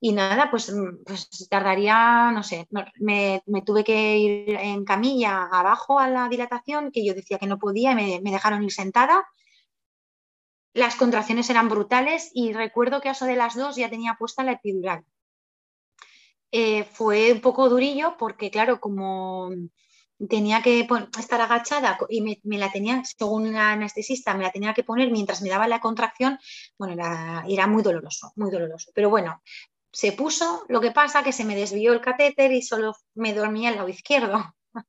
y 0.00 0.12
nada, 0.12 0.50
pues, 0.50 0.72
mm, 0.72 1.04
pues 1.04 1.48
tardaría, 1.50 2.30
no 2.32 2.42
sé, 2.42 2.68
me, 3.00 3.42
tuve 3.64 3.84
que 3.84 4.18
ir 4.18 4.50
en 4.56 4.84
camilla 4.84 5.44
abajo 5.50 5.98
a 5.98 6.08
la 6.08 6.28
dilatación, 6.28 6.92
que 6.92 7.04
yo 7.04 7.14
decía 7.14 7.38
que 7.38 7.46
no 7.46 7.58
podía, 7.58 7.94
me, 7.94 8.20
me 8.22 8.30
dejaron 8.30 8.62
ir 8.64 8.72
sentada. 8.72 9.26
Las 10.74 10.96
contracciones 10.96 11.48
eran 11.50 11.68
brutales 11.68 12.30
y 12.34 12.52
recuerdo 12.52 13.00
que 13.00 13.08
a 13.08 13.12
eso 13.12 13.24
de 13.26 13.36
las 13.36 13.56
dos 13.56 13.76
ya 13.76 13.88
tenía 13.90 14.16
puesta 14.18 14.44
la 14.44 14.52
epidural. 14.52 15.04
Eh, 16.52 16.84
fue 16.84 17.32
un 17.32 17.40
poco 17.40 17.68
durillo 17.68 18.16
porque, 18.18 18.50
claro, 18.50 18.80
como 18.80 19.50
tenía 20.28 20.62
que 20.62 20.86
estar 21.18 21.40
agachada 21.40 21.98
y 22.08 22.20
me, 22.22 22.58
la 22.58 22.72
tenía, 22.72 23.02
según 23.04 23.52
la 23.52 23.72
anestesista, 23.72 24.34
me 24.34 24.44
la 24.44 24.52
tenía 24.52 24.74
que 24.74 24.84
poner 24.84 25.10
mientras 25.10 25.42
me 25.42 25.50
daba 25.50 25.68
la 25.68 25.80
contracción, 25.80 26.38
bueno, 26.78 26.94
era, 26.94 27.66
muy 27.66 27.82
doloroso, 27.82 28.32
muy 28.36 28.50
doloroso. 28.50 28.90
Pero 28.94 29.10
bueno, 29.10 29.42
se 29.92 30.12
puso, 30.12 30.64
lo 30.68 30.80
que 30.80 30.90
pasa 30.90 31.22
que 31.22 31.32
se 31.32 31.44
me 31.44 31.56
desvió 31.56 31.92
el 31.92 32.00
catéter 32.00 32.52
y 32.52 32.62
solo 32.62 32.94
me 33.14 33.34
dormía 33.34 33.70
el 33.70 33.76
lado 33.76 33.88
izquierdo. 33.88 34.54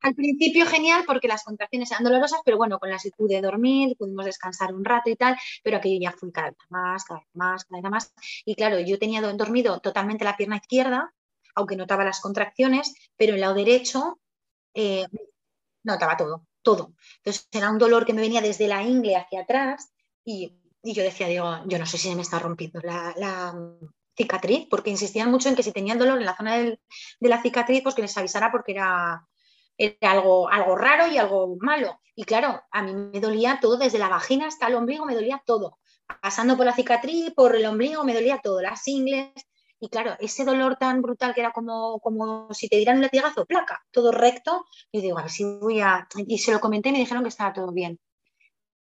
Al 0.00 0.14
principio 0.14 0.66
genial 0.66 1.04
porque 1.06 1.28
las 1.28 1.44
contracciones 1.44 1.90
eran 1.90 2.04
dolorosas, 2.04 2.40
pero 2.44 2.56
bueno, 2.56 2.78
con 2.78 2.90
la 2.90 2.98
se 2.98 3.10
pude 3.10 3.40
dormir, 3.40 3.96
pudimos 3.96 4.24
descansar 4.24 4.74
un 4.74 4.84
rato 4.84 5.10
y 5.10 5.16
tal, 5.16 5.36
pero 5.64 5.78
aquello 5.78 5.98
ya 6.00 6.12
fue 6.12 6.30
cada 6.32 6.50
vez 6.50 6.58
más, 6.68 7.04
cada 7.04 7.20
vez 7.20 7.28
más, 7.34 7.64
cada 7.64 7.82
vez 7.82 7.90
más. 7.90 8.14
Y 8.44 8.54
claro, 8.54 8.78
yo 8.80 8.98
tenía 8.98 9.20
dormido 9.20 9.80
totalmente 9.80 10.24
la 10.24 10.36
pierna 10.36 10.56
izquierda, 10.56 11.12
aunque 11.56 11.76
notaba 11.76 12.04
las 12.04 12.20
contracciones, 12.20 12.94
pero 13.16 13.34
el 13.34 13.40
lado 13.40 13.54
derecho 13.54 14.20
eh, 14.74 15.06
notaba 15.82 16.16
todo, 16.16 16.46
todo. 16.62 16.92
Entonces 17.18 17.48
era 17.50 17.70
un 17.70 17.78
dolor 17.78 18.06
que 18.06 18.12
me 18.12 18.20
venía 18.20 18.40
desde 18.40 18.68
la 18.68 18.82
ingle 18.82 19.16
hacia 19.16 19.40
atrás 19.40 19.92
y, 20.24 20.56
yo 20.84 21.02
decía, 21.02 21.26
digo, 21.26 21.62
yo 21.66 21.78
no 21.80 21.86
sé 21.86 21.98
si 21.98 22.08
se 22.08 22.14
me 22.14 22.22
está 22.22 22.38
rompiendo 22.38 22.80
la, 22.80 23.54
cicatriz, 24.16 24.66
porque 24.70 24.88
insistían 24.88 25.30
mucho 25.30 25.50
en 25.50 25.54
que 25.56 25.62
si 25.62 25.72
tenían 25.72 25.98
dolor 25.98 26.18
en 26.18 26.24
la 26.24 26.34
zona 26.34 26.56
de 26.56 26.78
la 27.20 27.42
cicatriz, 27.42 27.82
pues 27.82 27.94
que 27.94 28.00
les 28.00 28.16
avisara 28.16 28.50
porque 28.50 28.72
era 28.72 29.26
era 29.78 30.12
algo, 30.12 30.48
algo 30.48 30.76
raro 30.76 31.06
y 31.06 31.18
algo 31.18 31.56
malo. 31.60 32.00
Y 32.14 32.24
claro, 32.24 32.62
a 32.70 32.82
mí 32.82 32.94
me 32.94 33.20
dolía 33.20 33.58
todo, 33.60 33.76
desde 33.76 33.98
la 33.98 34.08
vagina 34.08 34.46
hasta 34.46 34.68
el 34.68 34.74
ombligo, 34.74 35.04
me 35.04 35.14
dolía 35.14 35.42
todo. 35.44 35.78
Pasando 36.22 36.56
por 36.56 36.66
la 36.66 36.74
cicatriz, 36.74 37.32
por 37.34 37.54
el 37.56 37.66
ombligo, 37.66 38.04
me 38.04 38.14
dolía 38.14 38.40
todo, 38.42 38.62
las 38.62 38.86
ingles. 38.88 39.32
Y 39.78 39.88
claro, 39.88 40.16
ese 40.20 40.44
dolor 40.44 40.76
tan 40.76 41.02
brutal 41.02 41.34
que 41.34 41.40
era 41.40 41.52
como, 41.52 42.00
como 42.00 42.52
si 42.54 42.68
te 42.68 42.76
dieran 42.76 42.96
un 42.96 43.02
latigazo, 43.02 43.44
placa, 43.44 43.84
todo 43.90 44.10
recto. 44.10 44.64
Y 44.90 45.02
digo, 45.02 45.18
a 45.18 45.22
ver 45.22 45.30
si 45.30 45.44
voy 45.44 45.80
a. 45.80 46.08
Y 46.26 46.38
se 46.38 46.52
lo 46.52 46.60
comenté 46.60 46.88
y 46.88 46.92
me 46.92 46.98
dijeron 46.98 47.22
que 47.22 47.28
estaba 47.28 47.52
todo 47.52 47.72
bien. 47.72 48.00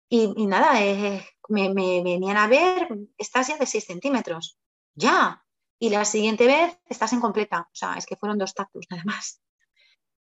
Y, 0.08 0.48
nada, 0.48 0.82
eh, 0.82 1.26
me, 1.50 1.74
me, 1.74 2.02
venían 2.04 2.38
a 2.38 2.48
ver, 2.48 2.88
estás 3.18 3.48
ya 3.48 3.58
de 3.58 3.66
6 3.66 3.84
centímetros. 3.84 4.58
Ya. 4.94 5.44
Y 5.80 5.90
la 5.90 6.06
siguiente 6.06 6.48
vez 6.48 6.80
estás 6.86 7.12
en 7.12 7.20
completa. 7.20 7.68
O 7.72 7.76
sea, 7.76 7.96
es 7.96 8.06
que 8.06 8.16
fueron 8.16 8.38
dos 8.38 8.54
tactos 8.54 8.86
nada 8.90 9.04
más. 9.06 9.42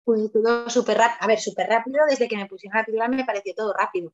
Fue 0.04 0.28
todo 0.30 0.68
súper 0.70 0.98
rápido. 0.98 1.18
A 1.20 1.26
ver, 1.28 1.38
súper 1.38 1.68
rápido, 1.68 2.04
desde 2.08 2.26
que 2.26 2.36
me 2.36 2.46
pusieron 2.46 2.76
la 2.76 2.82
epidural 2.82 3.10
me 3.10 3.24
pareció 3.24 3.54
todo 3.54 3.72
rápido. 3.72 4.12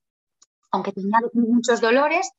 Aunque 0.70 0.92
tenía 0.92 1.18
muchos 1.32 1.80
dolores, 1.80 2.30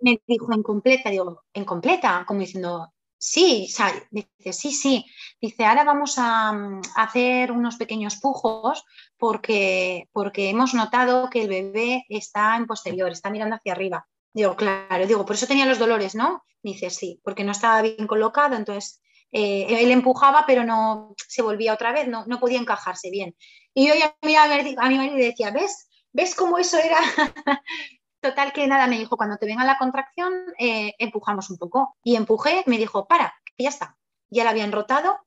me 0.00 0.20
dijo 0.26 0.52
en 0.52 0.62
completa, 0.62 1.10
digo, 1.10 1.42
en 1.52 1.64
completa, 1.64 2.24
como 2.26 2.40
diciendo, 2.40 2.91
sí, 3.22 3.72
dice, 4.10 4.52
sí, 4.52 4.72
sí. 4.72 5.06
Dice, 5.40 5.64
ahora 5.64 5.84
vamos 5.84 6.14
a, 6.18 6.52
mm, 6.52 6.82
hacer 6.96 7.52
unos 7.52 7.76
pequeños 7.76 8.16
pujos 8.16 8.84
porque, 9.16 10.08
porque 10.12 10.50
hemos 10.50 10.74
notado 10.74 11.30
que 11.30 11.42
el 11.42 11.48
bebé 11.48 12.04
está 12.08 12.56
en 12.56 12.66
posterior, 12.66 13.12
está 13.12 13.30
mirando 13.30 13.56
hacia 13.56 13.72
arriba. 13.72 14.06
Digo, 14.34 14.56
claro, 14.56 15.06
digo, 15.06 15.24
por 15.24 15.36
eso 15.36 15.46
tenía 15.46 15.66
los 15.66 15.78
dolores, 15.78 16.14
¿no? 16.16 16.42
Dice, 16.62 16.90
sí, 16.90 17.20
porque 17.22 17.44
no 17.44 17.52
estaba 17.52 17.82
bien 17.82 18.06
colocado, 18.08 18.56
entonces 18.56 19.00
eh, 19.30 19.66
él 19.68 19.92
empujaba, 19.92 20.44
pero 20.46 20.64
no 20.64 21.14
se 21.28 21.42
volvía 21.42 21.74
otra 21.74 21.92
vez, 21.92 22.08
no, 22.08 22.24
no 22.26 22.40
podía 22.40 22.58
encajarse 22.58 23.10
bien. 23.10 23.36
Y 23.72 23.86
yo 23.86 23.94
ya 23.94 24.16
miraba 24.22 24.54
a 24.54 24.88
mi 24.88 24.96
marido 24.96 25.18
y 25.18 25.22
decía, 25.22 25.50
¿ves? 25.52 25.88
¿Ves 26.12 26.34
cómo 26.34 26.58
eso 26.58 26.76
era? 26.78 26.98
Total 28.22 28.52
que 28.52 28.68
nada, 28.68 28.86
me 28.86 29.00
dijo, 29.00 29.16
cuando 29.16 29.36
te 29.36 29.46
venga 29.46 29.64
la 29.64 29.78
contracción, 29.78 30.32
eh, 30.56 30.94
empujamos 31.00 31.50
un 31.50 31.58
poco. 31.58 31.96
Y 32.04 32.14
empujé, 32.14 32.62
me 32.66 32.78
dijo, 32.78 33.08
para, 33.08 33.34
que 33.56 33.64
ya 33.64 33.70
está. 33.70 33.98
Ya 34.30 34.44
la 34.44 34.50
habían 34.50 34.70
rotado 34.70 35.18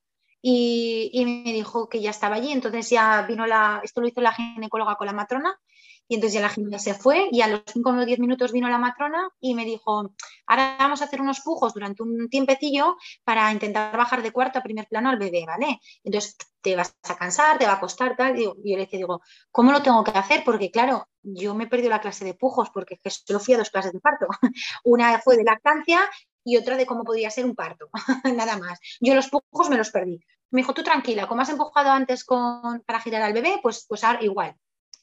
y, 0.41 1.09
y, 1.11 1.25
me 1.25 1.51
dijo 1.51 1.89
que 1.89 2.01
ya 2.01 2.09
estaba 2.09 2.37
allí. 2.37 2.53
Entonces 2.53 2.89
ya 2.89 3.23
vino 3.23 3.45
la, 3.45 3.81
esto 3.83 3.99
lo 3.99 4.07
hizo 4.07 4.21
la 4.21 4.31
ginecóloga 4.31 4.95
con 4.95 5.07
la 5.07 5.13
matrona 5.13 5.59
y 6.07 6.15
entonces 6.15 6.33
ya 6.35 6.41
la 6.41 6.49
gimnasia 6.49 6.93
se 6.93 6.99
fue 6.99 7.27
y 7.31 7.41
a 7.41 7.47
los 7.47 7.61
5 7.67 7.89
o 7.89 8.05
10 8.05 8.19
minutos 8.19 8.51
vino 8.51 8.69
la 8.69 8.77
matrona 8.77 9.29
y 9.39 9.55
me 9.55 9.65
dijo, 9.65 10.13
ahora 10.45 10.75
vamos 10.77 11.01
a 11.01 11.05
hacer 11.05 11.21
unos 11.21 11.41
pujos 11.41 11.73
durante 11.73 12.03
un 12.03 12.29
tiempecillo 12.29 12.97
para 13.23 13.51
intentar 13.51 13.95
bajar 13.97 14.21
de 14.21 14.31
cuarto 14.31 14.59
a 14.59 14.63
primer 14.63 14.87
plano 14.87 15.09
al 15.09 15.17
bebé, 15.17 15.45
¿vale? 15.47 15.79
Entonces 16.03 16.37
te 16.61 16.75
vas 16.75 16.95
a 17.03 17.15
cansar, 17.15 17.57
te 17.57 17.65
va 17.65 17.73
a 17.73 17.79
costar, 17.79 18.15
tal. 18.15 18.39
Y 18.39 18.45
yo 18.45 18.55
le 18.63 18.77
decía, 18.77 18.97
digo, 18.97 19.21
¿cómo 19.51 19.71
lo 19.71 19.81
tengo 19.81 20.03
que 20.03 20.11
hacer? 20.11 20.43
Porque 20.43 20.71
claro, 20.71 21.07
yo 21.23 21.55
me 21.55 21.65
he 21.65 21.67
perdido 21.67 21.89
la 21.89 22.01
clase 22.01 22.25
de 22.25 22.33
pujos 22.33 22.69
porque 22.71 22.99
solo 23.09 23.39
fui 23.39 23.55
a 23.55 23.57
dos 23.57 23.69
clases 23.69 23.93
de 23.93 23.99
parto. 23.99 24.27
Una 24.83 25.19
fue 25.19 25.37
de 25.37 25.43
lactancia 25.43 26.01
y 26.43 26.57
otra 26.57 26.77
de 26.77 26.85
cómo 26.85 27.03
podría 27.03 27.31
ser 27.31 27.45
un 27.45 27.55
parto, 27.55 27.89
nada 28.35 28.57
más. 28.57 28.79
Yo 28.99 29.15
los 29.15 29.29
pujos 29.29 29.69
me 29.69 29.77
los 29.77 29.89
perdí. 29.89 30.19
Me 30.51 30.61
dijo, 30.61 30.73
tú 30.73 30.83
tranquila, 30.83 31.27
como 31.27 31.41
has 31.41 31.49
empujado 31.49 31.89
antes 31.89 32.23
con, 32.23 32.81
para 32.85 33.01
girar 33.01 33.23
al 33.23 33.33
bebé, 33.33 33.59
pues, 33.61 33.85
pues 33.89 34.03
ahora 34.03 34.23
igual 34.23 34.55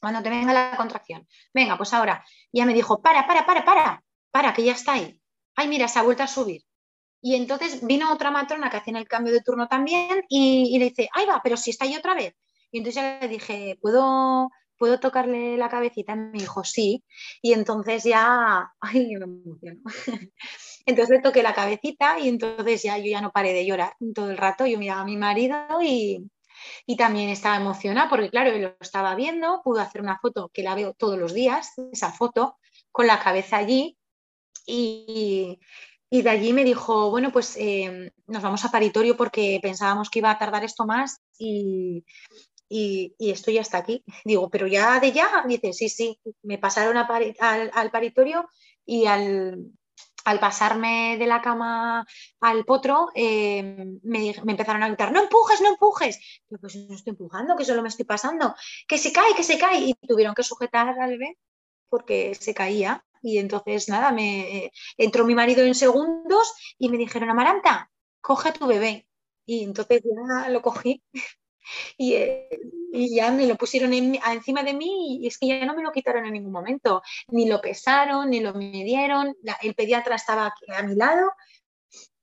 cuando 0.03 0.21
te 0.21 0.29
venga 0.29 0.51
la 0.51 0.75
contracción. 0.75 1.25
Venga, 1.53 1.77
pues 1.77 1.93
ahora. 1.93 2.25
Ya 2.51 2.65
me 2.65 2.73
dijo, 2.73 3.01
para, 3.01 3.25
para, 3.25 3.45
para, 3.45 3.63
para, 3.63 4.03
para, 4.31 4.53
que 4.53 4.65
ya 4.65 4.73
está 4.73 4.93
ahí. 4.95 5.17
Ay, 5.55 5.69
mira, 5.69 5.87
se 5.87 5.97
ha 5.97 6.03
vuelto 6.03 6.23
a 6.23 6.27
subir. 6.27 6.61
Y 7.21 7.35
entonces 7.35 7.87
vino 7.87 8.11
otra 8.11 8.29
matrona 8.29 8.69
que 8.69 8.75
hacía 8.75 8.97
el 8.97 9.07
cambio 9.07 9.31
de 9.31 9.39
turno 9.39 9.69
también 9.69 10.25
y, 10.27 10.77
le 10.77 10.89
dice, 10.89 11.07
ay 11.13 11.25
va, 11.25 11.39
pero 11.41 11.55
si 11.55 11.69
está 11.69 11.85
ahí 11.85 11.95
otra 11.95 12.15
vez. 12.15 12.33
Y 12.69 12.79
entonces 12.79 13.01
ya 13.01 13.19
le 13.21 13.29
dije, 13.29 13.79
¿puedo, 13.81 14.49
¿puedo 14.77 14.99
tocarle 14.99 15.55
la 15.55 15.69
cabecita? 15.69 16.11
Y 16.11 16.17
me 16.17 16.39
dijo, 16.39 16.65
sí. 16.65 17.01
Y 17.41 17.53
entonces 17.53 18.03
ya, 18.03 18.73
ay, 18.81 19.15
me 19.15 19.23
emociono. 19.23 19.79
Entonces 20.85 21.15
le 21.15 21.21
toqué 21.21 21.43
la 21.43 21.53
cabecita 21.53 22.19
y 22.19 22.27
entonces 22.27 22.83
ya 22.83 22.97
yo 22.97 23.05
ya 23.05 23.21
no 23.21 23.31
paré 23.31 23.53
de 23.53 23.65
llorar 23.65 23.93
todo 24.13 24.29
el 24.29 24.35
rato. 24.35 24.65
Yo 24.65 24.77
miraba 24.77 25.03
a 25.03 25.05
mi 25.05 25.15
marido 25.15 25.55
y, 25.81 26.29
y 26.85 26.97
también 26.97 27.29
estaba 27.29 27.57
emocionada 27.57 28.09
porque, 28.09 28.29
claro, 28.29 28.57
lo 28.57 28.75
estaba 28.79 29.15
viendo, 29.15 29.61
pudo 29.63 29.81
hacer 29.81 30.01
una 30.01 30.19
foto 30.19 30.49
que 30.53 30.63
la 30.63 30.75
veo 30.75 30.93
todos 30.93 31.17
los 31.17 31.33
días, 31.33 31.73
esa 31.91 32.11
foto, 32.11 32.57
con 32.91 33.07
la 33.07 33.19
cabeza 33.19 33.57
allí. 33.57 33.97
Y, 34.65 35.59
de 36.09 36.29
allí 36.29 36.53
me 36.53 36.63
dijo, 36.63 37.09
bueno, 37.09 37.31
pues 37.31 37.57
eh, 37.57 38.11
nos 38.27 38.43
vamos 38.43 38.63
a 38.63 38.71
paritorio 38.71 39.17
porque 39.17 39.59
pensábamos 39.61 40.09
que 40.09 40.19
iba 40.19 40.29
a 40.29 40.37
tardar 40.37 40.63
esto 40.63 40.85
más 40.85 41.21
y, 41.39 42.05
y, 42.69 43.31
esto 43.31 43.51
ya 43.51 43.61
está 43.61 43.79
aquí. 43.79 44.03
Digo, 44.25 44.49
pero 44.49 44.67
ya 44.67 44.99
de 44.99 45.11
ya, 45.11 45.43
dice, 45.47 45.73
sí, 45.73 45.89
sí, 45.89 46.19
me 46.41 46.57
pasaron 46.57 46.97
al, 46.97 47.91
paritorio 47.91 48.47
y 48.85 49.05
al, 49.05 49.71
al 50.23 50.39
pasarme 50.39 51.17
de 51.17 51.25
la 51.27 51.41
cama 51.41 52.05
al 52.39 52.65
potro, 52.65 53.09
eh, 53.15 53.85
me, 54.03 54.29
empezaron 54.29 54.83
a 54.83 54.87
gritar, 54.87 55.11
no 55.11 55.21
empujes, 55.21 55.61
no 55.61 55.69
empujes. 55.69 56.41
Yo 56.49 56.57
pues 56.59 56.75
no 56.75 56.95
estoy 56.95 57.11
empujando, 57.11 57.55
que 57.55 57.65
solo 57.65 57.81
me 57.81 57.89
estoy 57.89 58.05
pasando. 58.05 58.55
Que 58.87 58.97
se 58.97 59.11
cae, 59.11 59.35
que 59.35 59.43
se 59.43 59.57
cae. 59.57 59.79
Y 59.79 59.93
tuvieron 59.95 60.35
que 60.35 60.43
sujetar 60.43 60.87
al 60.89 61.09
bebé 61.11 61.37
porque 61.89 62.35
se 62.35 62.53
caía. 62.53 63.05
Y 63.21 63.37
entonces, 63.37 63.87
nada, 63.89 64.11
me 64.11 64.71
entró 64.97 65.25
mi 65.25 65.35
marido 65.35 65.63
en 65.63 65.75
segundos 65.75 66.53
y 66.77 66.89
me 66.89 66.97
dijeron, 66.97 67.29
Amaranta, 67.29 67.89
coge 68.21 68.49
a 68.49 68.53
tu 68.53 68.67
bebé. 68.67 69.07
Y 69.45 69.63
entonces 69.63 70.01
ya 70.03 70.49
lo 70.49 70.61
cogí 70.61 71.03
eh, 71.97 72.49
y, 72.91 73.15
ya 73.15 73.31
me 73.31 73.47
lo 73.47 73.55
pusieron 73.55 73.93
encima 73.93 74.63
de 74.63 74.73
mí 74.73 75.19
y 75.21 75.27
es 75.27 75.37
que 75.37 75.47
ya 75.47 75.65
no 75.65 75.75
me 75.75 75.83
lo 75.83 75.91
quitaron 75.91 76.25
en 76.25 76.33
ningún 76.33 76.51
momento. 76.51 77.01
Ni 77.29 77.47
lo 77.47 77.61
pesaron, 77.61 78.29
ni 78.29 78.39
lo 78.39 78.53
midieron. 78.53 79.35
el 79.61 79.75
pediatra 79.75 80.15
estaba 80.15 80.53
a 80.67 80.83
mi 80.83 80.95
lado, 80.95 81.31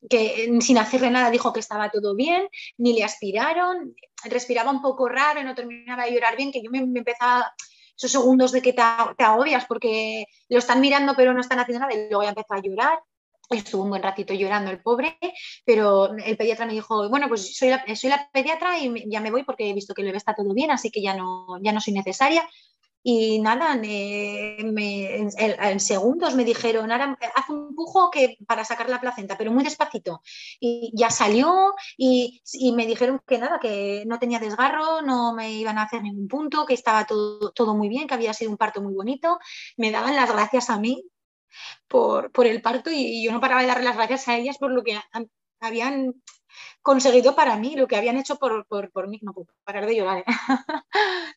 que 0.08 0.50
sin 0.60 0.78
hacerle 0.78 1.10
nada 1.10 1.30
dijo 1.30 1.52
que 1.52 1.60
estaba 1.60 1.90
todo 1.90 2.14
bien, 2.14 2.48
ni 2.78 2.94
le 2.94 3.04
aspiraron. 3.04 3.94
Respiraba 4.24 4.70
un 4.70 4.82
poco 4.82 5.08
raro, 5.08 5.42
no 5.42 5.54
terminaba 5.54 6.04
de 6.04 6.12
llorar 6.12 6.36
bien, 6.36 6.52
que 6.52 6.62
yo 6.62 6.70
me, 6.70 6.78
empezaba 6.78 7.52
esos 7.96 8.12
segundos 8.12 8.52
de 8.52 8.62
que 8.62 8.72
te, 8.72 8.82
te, 9.16 9.24
agobias 9.24 9.66
porque 9.66 10.24
lo 10.48 10.58
están 10.58 10.80
mirando 10.80 11.14
pero 11.14 11.34
no 11.34 11.40
están 11.40 11.58
haciendo 11.58 11.80
nada 11.80 11.92
y 11.92 12.08
luego 12.08 12.22
ya 12.22 12.30
empezó 12.30 12.54
a 12.54 12.62
llorar 12.62 12.98
Estuvo 13.50 13.82
un 13.82 13.90
buen 13.90 14.02
ratito 14.02 14.32
llorando 14.32 14.70
el 14.70 14.80
pobre, 14.80 15.18
pero 15.64 16.14
el 16.16 16.36
pediatra 16.36 16.66
me 16.66 16.72
dijo, 16.72 17.08
bueno, 17.08 17.26
pues 17.28 17.56
soy 17.56 17.70
la, 17.70 17.84
soy 17.96 18.10
la 18.10 18.30
pediatra 18.32 18.78
y 18.78 19.10
ya 19.10 19.20
me 19.20 19.32
voy 19.32 19.42
porque 19.42 19.68
he 19.68 19.74
visto 19.74 19.92
que 19.92 20.02
el 20.02 20.06
bebé 20.06 20.18
está 20.18 20.34
todo 20.36 20.54
bien, 20.54 20.70
así 20.70 20.90
que 20.90 21.02
ya 21.02 21.14
no, 21.14 21.58
ya 21.60 21.72
no 21.72 21.80
soy 21.80 21.94
necesaria. 21.94 22.48
Y 23.02 23.40
nada, 23.40 23.74
en, 23.82 25.80
segundos 25.80 26.34
me 26.34 26.44
dijeron, 26.44 26.92
ahora 26.92 27.18
haz 27.34 27.48
un 27.48 27.74
pujo 27.74 28.10
que, 28.10 28.36
para 28.46 28.64
sacar 28.64 28.90
la 28.90 29.00
placenta, 29.00 29.38
pero 29.38 29.50
muy 29.50 29.64
despacito. 29.64 30.20
Y 30.60 30.92
ya 30.94 31.10
salió 31.10 31.74
y, 31.96 32.42
y, 32.52 32.72
me 32.72 32.86
dijeron 32.86 33.20
que 33.26 33.38
nada, 33.38 33.58
que 33.58 34.04
no 34.06 34.18
tenía 34.18 34.38
desgarro, 34.38 35.00
no 35.02 35.32
me 35.34 35.50
iban 35.50 35.78
a 35.78 35.84
hacer 35.84 36.02
ningún 36.02 36.28
punto, 36.28 36.66
que 36.66 36.74
estaba 36.74 37.06
todo, 37.06 37.52
todo 37.52 37.74
muy 37.74 37.88
bien, 37.88 38.06
que 38.06 38.14
había 38.14 38.34
sido 38.34 38.50
un 38.50 38.58
parto 38.58 38.82
muy 38.82 38.92
bonito. 38.94 39.38
Me 39.76 39.90
daban 39.90 40.14
las 40.14 40.30
gracias 40.30 40.68
a 40.68 40.78
mí 40.78 41.10
por, 41.88 42.30
por 42.32 42.46
el 42.46 42.62
parto 42.62 42.90
y, 42.90 43.24
yo 43.24 43.32
no 43.32 43.40
paraba 43.40 43.62
de 43.62 43.68
darle 43.68 43.84
las 43.84 43.96
gracias 43.96 44.28
a 44.28 44.36
ellas 44.36 44.58
por 44.58 44.70
lo 44.70 44.82
que 44.82 44.98
habían 45.60 46.14
conseguido 46.82 47.34
para 47.34 47.56
mí, 47.56 47.76
lo 47.76 47.86
que 47.86 47.96
habían 47.96 48.16
hecho 48.16 48.36
por, 48.36 48.66
por, 48.66 48.90
por 48.90 49.08
mí. 49.08 49.18
No 49.22 49.32
puedo 49.32 49.48
parar 49.64 49.86
de 49.86 49.96
llorar. 49.96 50.18
¿eh? 50.18 50.24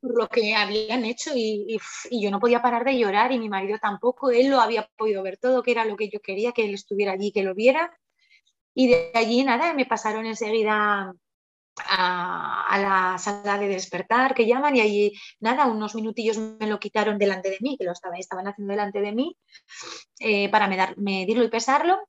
por 0.00 0.18
lo 0.18 0.28
que 0.28 0.54
habían 0.54 1.04
hecho 1.04 1.30
y, 1.34 1.78
y, 2.10 2.22
yo 2.22 2.30
no 2.30 2.40
podía 2.40 2.60
parar 2.62 2.84
de 2.84 2.98
llorar 2.98 3.32
y 3.32 3.38
mi 3.38 3.48
marido 3.48 3.78
tampoco. 3.78 4.30
Él 4.30 4.50
lo 4.50 4.60
había 4.60 4.88
podido 4.96 5.22
ver 5.22 5.38
todo, 5.38 5.62
que 5.62 5.70
era 5.72 5.84
lo 5.84 5.96
que 5.96 6.10
yo 6.10 6.20
quería, 6.20 6.52
que 6.52 6.64
él 6.66 6.74
estuviera 6.74 7.12
allí, 7.12 7.32
que 7.32 7.42
lo 7.42 7.54
viera. 7.54 7.98
Y 8.74 8.88
de 8.88 9.12
allí 9.14 9.44
nada, 9.44 9.72
me 9.74 9.86
pasaron 9.86 10.26
enseguida 10.26 11.14
a, 11.88 12.78
la 12.78 13.18
sala 13.18 13.58
de 13.58 13.68
despertar 13.68 14.34
que 14.34 14.46
llaman 14.46 14.76
y 14.76 14.80
allí 14.80 15.12
nada, 15.40 15.66
unos 15.66 15.94
minutillos 15.94 16.38
me 16.38 16.66
lo 16.66 16.78
quitaron 16.78 17.18
delante 17.18 17.50
de 17.50 17.58
mí, 17.60 17.76
que 17.78 17.84
lo 17.84 17.92
estaban, 17.92 18.18
estaban 18.18 18.46
haciendo 18.46 18.72
delante 18.72 19.00
de 19.00 19.12
mí 19.12 19.36
eh, 20.20 20.48
para 20.50 20.68
medirlo 20.96 21.44
y 21.44 21.48
pesarlo. 21.48 22.08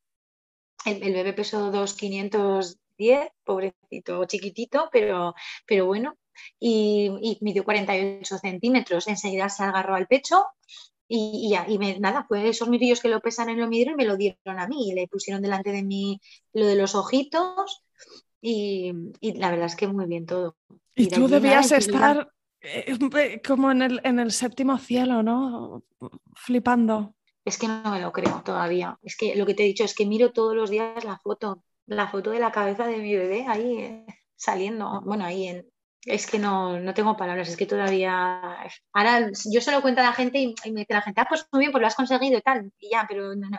El, 0.86 1.14
bebé 1.14 1.34
pesó 1.34 1.72
2,510, 1.72 3.30
pobrecito, 3.44 4.26
chiquitito, 4.26 4.90
pero, 4.92 5.34
pero 5.66 5.88
bueno, 5.88 6.16
y, 6.60 7.10
y 7.22 7.38
midió 7.42 7.64
48 7.64 8.38
centímetros. 8.38 9.08
Enseguida 9.08 9.50
se 9.50 9.64
agarró 9.64 9.96
al 9.96 10.08
pecho 10.08 10.46
y, 11.08 11.56
y, 11.68 11.78
me, 11.78 12.00
nada, 12.00 12.26
pues 12.28 12.46
esos 12.46 12.68
minutillos 12.68 13.02
que 13.02 13.10
lo 13.10 13.20
pesan 13.20 13.50
en 13.50 13.60
lo 13.60 13.68
midieron 13.68 13.94
y 13.94 13.98
me 13.98 14.06
lo 14.06 14.18
dieron 14.18 14.60
a 14.60 14.68
mí 14.68 14.90
y 14.90 14.94
le 14.94 15.08
pusieron 15.08 15.42
delante 15.42 15.72
de 15.72 15.84
mí 15.84 16.20
lo 16.54 16.66
de 16.66 16.76
los 16.76 16.96
ojitos 16.96 17.84
y, 18.48 18.94
la 19.40 19.50
verdad 19.50 19.66
es 19.66 19.76
que 19.76 19.88
muy 19.88 20.06
bien 20.06 20.28
todo. 20.28 20.56
Y, 20.94 21.08
tú 21.08 21.28
debías 21.28 21.72
estar 21.72 22.32
eh, 22.62 23.42
como 23.46 23.72
en 23.72 23.82
el, 23.82 24.02
en 24.04 24.20
el 24.20 24.32
séptimo 24.32 24.78
cielo, 24.78 25.24
¿no? 25.24 25.84
Flipando. 26.36 27.16
Es 27.44 27.58
que 27.58 27.68
no 27.68 27.90
me 27.90 28.00
lo 28.00 28.12
creo 28.12 28.44
todavía. 28.46 29.00
Es 29.02 29.18
que 29.18 29.36
lo 29.36 29.48
que 29.48 29.56
te 29.56 29.64
he 29.64 29.68
dicho 29.68 29.84
es 29.84 29.96
que 29.96 30.06
miro 30.06 30.32
todos 30.32 30.56
los 30.56 30.70
días 30.70 31.04
la 31.04 31.18
foto, 31.18 31.64
la 31.88 32.08
foto 32.08 32.32
de 32.32 32.40
la 32.40 32.52
cabeza 32.52 32.86
de 32.86 32.98
mi 32.98 33.16
bebé 33.16 33.46
ahí 33.48 33.78
eh, 33.80 34.06
saliendo, 34.36 35.02
bueno, 35.04 35.26
ahí 35.26 35.48
en... 35.48 35.68
Es 36.06 36.28
que 36.28 36.38
no, 36.38 36.80
no 36.80 36.94
tengo 36.94 37.18
palabras, 37.18 37.50
es 37.50 37.58
que 37.58 37.66
todavía... 37.66 38.60
Ahora 38.94 39.32
yo 39.52 39.60
se 39.60 39.72
lo 39.72 39.82
cuento 39.82 40.02
a 40.02 40.04
la 40.04 40.14
gente 40.14 40.38
y, 40.40 40.72
me 40.72 40.82
dice 40.82 40.94
la 40.94 41.02
gente, 41.02 41.20
ah, 41.20 41.26
pues 41.28 41.48
muy 41.52 41.62
bien, 41.62 41.72
pues 41.72 41.82
lo 41.82 41.88
has 41.88 41.96
conseguido 41.96 42.38
y 42.38 42.42
tal, 42.42 42.72
y 42.78 42.92
ya, 42.92 43.06
pero 43.10 43.36
no, 43.36 43.50
no. 43.50 43.58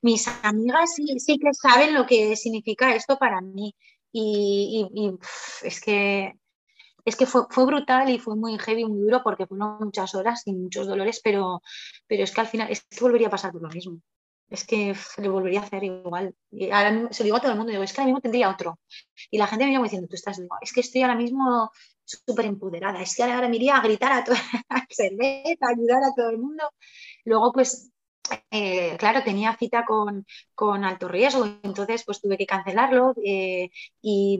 Mis 0.00 0.28
amigas 0.44 0.94
sí, 0.94 1.18
sí 1.18 1.38
que 1.40 1.52
saben 1.52 1.92
lo 1.92 2.06
que 2.06 2.36
significa 2.36 2.94
esto 2.94 3.18
para 3.18 3.40
mí 3.40 3.74
y, 4.12 5.18
es 5.62 5.80
que, 5.80 6.34
es 7.04 7.16
que 7.16 7.26
fue, 7.26 7.42
fue, 7.50 7.66
brutal 7.66 8.10
y 8.10 8.18
fue 8.18 8.36
muy 8.36 8.58
heavy, 8.58 8.84
muy 8.84 9.00
duro 9.00 9.22
porque 9.22 9.46
fueron 9.46 9.78
muchas 9.80 10.14
horas 10.14 10.42
y 10.46 10.52
muchos 10.54 10.86
dolores, 10.86 11.20
pero, 11.22 11.62
pero 12.06 12.24
es 12.24 12.32
que 12.32 12.40
al 12.40 12.46
final 12.46 12.70
es 12.70 12.84
que 12.84 13.00
volvería 13.00 13.28
a 13.28 13.30
pasar 13.30 13.52
por 13.52 13.62
lo 13.62 13.68
mismo. 13.68 14.00
Es 14.48 14.66
que 14.66 14.94
lo 15.16 15.32
volvería 15.32 15.60
a 15.60 15.64
hacer 15.64 15.82
igual. 15.82 16.34
Y 16.50 16.70
ahora 16.70 17.08
se 17.10 17.22
lo 17.22 17.24
digo 17.24 17.36
a 17.38 17.40
todo 17.40 17.52
el 17.52 17.58
mundo, 17.58 17.72
es 17.82 17.92
que 17.92 18.00
ahora 18.00 18.08
mismo 18.08 18.20
tendría 18.20 18.50
otro. 18.50 18.78
Y 19.30 19.38
la 19.38 19.46
gente 19.46 19.64
me 19.64 19.72
iba 19.72 19.82
diciendo, 19.82 20.08
tú 20.08 20.14
estás, 20.14 20.38
digo, 20.38 20.56
es 20.60 20.72
que 20.72 20.80
estoy 20.80 21.02
ahora 21.02 21.16
mismo 21.16 21.70
súper 22.04 22.44
empoderada, 22.44 23.00
es 23.00 23.16
que 23.16 23.22
ahora 23.22 23.48
me 23.48 23.56
iría 23.56 23.76
a 23.76 23.82
gritar 23.82 24.12
a, 24.12 24.24
toda 24.24 24.36
a 24.68 24.76
a 24.76 25.68
ayudar 25.70 26.04
a 26.04 26.14
todo 26.14 26.28
el 26.28 26.38
mundo. 26.38 26.70
Luego, 27.24 27.52
pues 27.52 27.90
eh, 28.50 28.96
claro, 28.98 29.22
tenía 29.22 29.56
cita 29.56 29.84
con, 29.84 30.26
con, 30.54 30.84
alto 30.84 31.08
riesgo, 31.08 31.44
entonces 31.62 32.04
pues 32.04 32.20
tuve 32.20 32.38
que 32.38 32.46
cancelarlo 32.46 33.14
eh, 33.24 33.70
y 34.00 34.38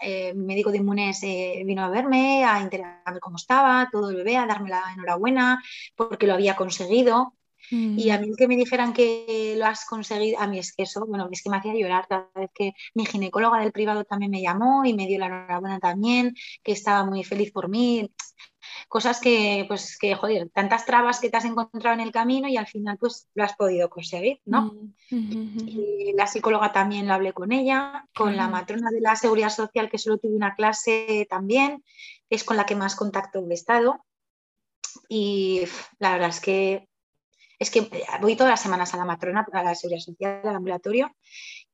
eh, 0.00 0.32
mi 0.34 0.44
médico 0.44 0.70
de 0.70 0.78
inmunes 0.78 1.20
vino 1.20 1.84
a 1.84 1.88
verme, 1.88 2.44
a 2.44 2.60
enterarme 2.60 3.20
cómo 3.20 3.36
estaba, 3.36 3.88
todo 3.90 4.10
el 4.10 4.16
bebé, 4.16 4.36
a 4.36 4.46
darme 4.46 4.70
la 4.70 4.82
enhorabuena 4.94 5.62
porque 5.96 6.26
lo 6.26 6.34
había 6.34 6.56
conseguido. 6.56 7.34
Y 7.70 8.10
a 8.10 8.20
mí 8.20 8.28
mm. 8.30 8.36
que 8.36 8.46
me 8.46 8.56
dijeran 8.56 8.92
que 8.92 9.54
lo 9.56 9.64
has 9.64 9.86
conseguido, 9.86 10.38
a 10.38 10.46
mí 10.46 10.58
es 10.58 10.74
que 10.74 10.82
eso, 10.82 11.06
bueno, 11.06 11.28
es 11.32 11.42
que 11.42 11.48
me 11.48 11.56
hacía 11.56 11.74
llorar 11.74 12.06
cada 12.06 12.28
vez 12.34 12.50
que 12.54 12.72
mi 12.94 13.06
ginecóloga 13.06 13.58
del 13.58 13.72
privado 13.72 14.04
también 14.04 14.30
me 14.30 14.42
llamó 14.42 14.84
y 14.84 14.92
me 14.92 15.06
dio 15.06 15.18
la 15.18 15.26
enhorabuena 15.26 15.80
también, 15.80 16.34
que 16.62 16.72
estaba 16.72 17.06
muy 17.06 17.24
feliz 17.24 17.52
por 17.52 17.70
mí 17.70 18.10
cosas 18.88 19.20
que, 19.20 19.64
pues, 19.68 19.98
que, 19.98 20.14
joder, 20.14 20.50
tantas 20.50 20.86
trabas 20.86 21.20
que 21.20 21.30
te 21.30 21.36
has 21.36 21.44
encontrado 21.44 21.94
en 21.94 22.00
el 22.00 22.12
camino 22.12 22.48
y 22.48 22.56
al 22.56 22.66
final, 22.66 22.98
pues, 22.98 23.28
lo 23.34 23.44
has 23.44 23.54
podido 23.54 23.88
conseguir, 23.90 24.40
¿no? 24.44 24.74
Mm, 25.10 25.58
y 25.66 26.12
la 26.14 26.26
psicóloga 26.26 26.72
también 26.72 27.06
lo 27.06 27.14
hablé 27.14 27.32
con 27.32 27.52
ella, 27.52 28.06
con 28.14 28.36
la 28.36 28.48
matrona 28.48 28.90
de 28.90 29.00
la 29.00 29.16
Seguridad 29.16 29.50
Social, 29.50 29.90
que 29.90 29.98
solo 29.98 30.18
tuve 30.18 30.36
una 30.36 30.54
clase 30.54 31.26
también, 31.28 31.84
es 32.30 32.44
con 32.44 32.56
la 32.56 32.66
que 32.66 32.76
más 32.76 32.96
contacto 32.96 33.44
he 33.48 33.54
estado. 33.54 34.04
Y 35.08 35.62
la 35.98 36.12
verdad 36.12 36.28
es 36.28 36.40
que 36.40 36.88
es 37.58 37.70
que 37.70 37.88
voy 38.20 38.36
todas 38.36 38.50
las 38.50 38.60
semanas 38.62 38.94
a 38.94 38.96
la 38.96 39.04
matrona, 39.04 39.46
a 39.52 39.62
la 39.62 39.74
seguridad 39.74 40.00
social, 40.00 40.40
al 40.44 40.56
ambulatorio, 40.56 41.14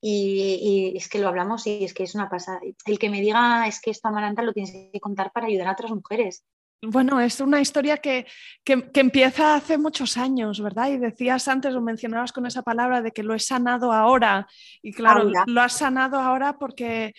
y, 0.01 0.93
es 0.97 1.09
que 1.09 1.18
lo 1.18 1.28
hablamos 1.28 1.66
y 1.66 1.85
es 1.85 1.94
que 1.94 2.05
es 2.05 2.14
una 2.14 2.28
pasada. 2.28 2.60
El 2.86 2.98
que 2.98 3.10
me 3.10 3.20
diga 3.20 3.66
es 3.66 3.81
que 3.81 3.90
esto 3.90 4.09
Amaranta 4.09 4.43
lo 4.43 4.52
tienes 4.52 4.72
que 4.72 5.01
contar 5.01 5.32
para 5.32 5.47
ayudar 5.47 5.68
a 5.68 5.72
otras 5.72 5.90
mujeres. 5.90 6.44
Bueno, 6.82 7.20
es 7.20 7.40
una 7.40 7.61
historia 7.61 7.98
que, 7.98 8.27
empieza 8.65 9.55
hace 9.55 9.77
muchos 9.77 10.16
años, 10.16 10.62
¿verdad? 10.62 10.89
Y 10.89 10.97
decías 10.97 11.47
antes 11.47 11.74
o 11.74 11.81
mencionabas 11.82 12.32
con 12.32 12.47
esa 12.47 12.62
palabra 12.62 13.02
de 13.02 13.12
que 13.12 13.23
lo 13.23 13.35
he 13.35 13.39
sanado 13.39 13.93
ahora. 13.93 14.48
Y 14.82 14.93
claro, 14.93 15.31
lo 15.47 15.61
has 15.61 15.74
sanado 15.74 16.19
ahora 16.19 16.59
porque... 16.59 17.15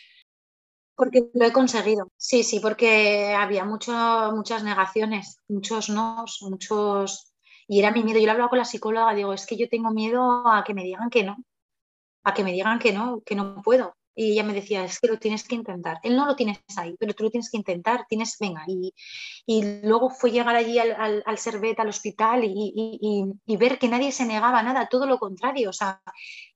Porque 0.95 1.29
lo 1.33 1.45
he 1.45 1.51
conseguido. 1.51 2.11
Sí, 2.17 2.43
sí, 2.43 2.59
porque 2.59 3.35
había 3.37 3.63
mucho, 3.63 3.91
muchas 4.33 4.63
negaciones, 4.63 5.37
muchos 5.47 5.89
no, 5.89 6.25
muchos... 6.41 7.33
Y 7.67 7.79
era 7.79 7.91
mi 7.91 8.03
miedo. 8.03 8.19
Yo 8.19 8.25
lo 8.25 8.31
hablaba 8.31 8.49
con 8.49 8.59
la 8.59 8.65
psicóloga, 8.65 9.13
digo, 9.13 9.31
es 9.31 9.45
que 9.45 9.57
yo 9.57 9.69
tengo 9.69 9.91
miedo 9.91 10.47
a 10.47 10.63
que 10.63 10.73
me 10.73 10.83
digan 10.83 11.09
que 11.09 11.23
no, 11.23 11.37
a 12.23 12.33
que 12.33 12.43
me 12.43 12.51
digan 12.51 12.79
que 12.79 12.93
no, 12.93 13.21
que 13.21 13.35
no 13.35 13.61
puedo. 13.61 13.95
Y 14.13 14.33
ella 14.33 14.43
me 14.43 14.53
decía, 14.53 14.83
es 14.83 14.99
que 14.99 15.07
lo 15.07 15.17
tienes 15.17 15.47
que 15.47 15.55
intentar. 15.55 15.99
Él 16.03 16.15
no 16.15 16.25
lo 16.25 16.35
tienes 16.35 16.59
ahí, 16.75 16.95
pero 16.99 17.13
tú 17.13 17.23
lo 17.23 17.31
tienes 17.31 17.49
que 17.49 17.57
intentar, 17.57 18.05
tienes, 18.09 18.37
venga. 18.39 18.63
Y, 18.67 18.93
y 19.45 19.81
luego 19.83 20.09
fue 20.09 20.31
llegar 20.31 20.55
allí 20.55 20.79
al, 20.79 20.91
al, 20.91 21.23
al 21.25 21.37
Servet, 21.37 21.79
al 21.79 21.89
hospital, 21.89 22.43
y, 22.43 22.51
y, 22.75 23.25
y, 23.45 23.57
ver 23.57 23.79
que 23.79 23.87
nadie 23.87 24.11
se 24.11 24.25
negaba 24.25 24.59
a 24.59 24.63
nada, 24.63 24.87
todo 24.89 25.05
lo 25.05 25.17
contrario. 25.17 25.69
O 25.69 25.73
sea, 25.73 26.01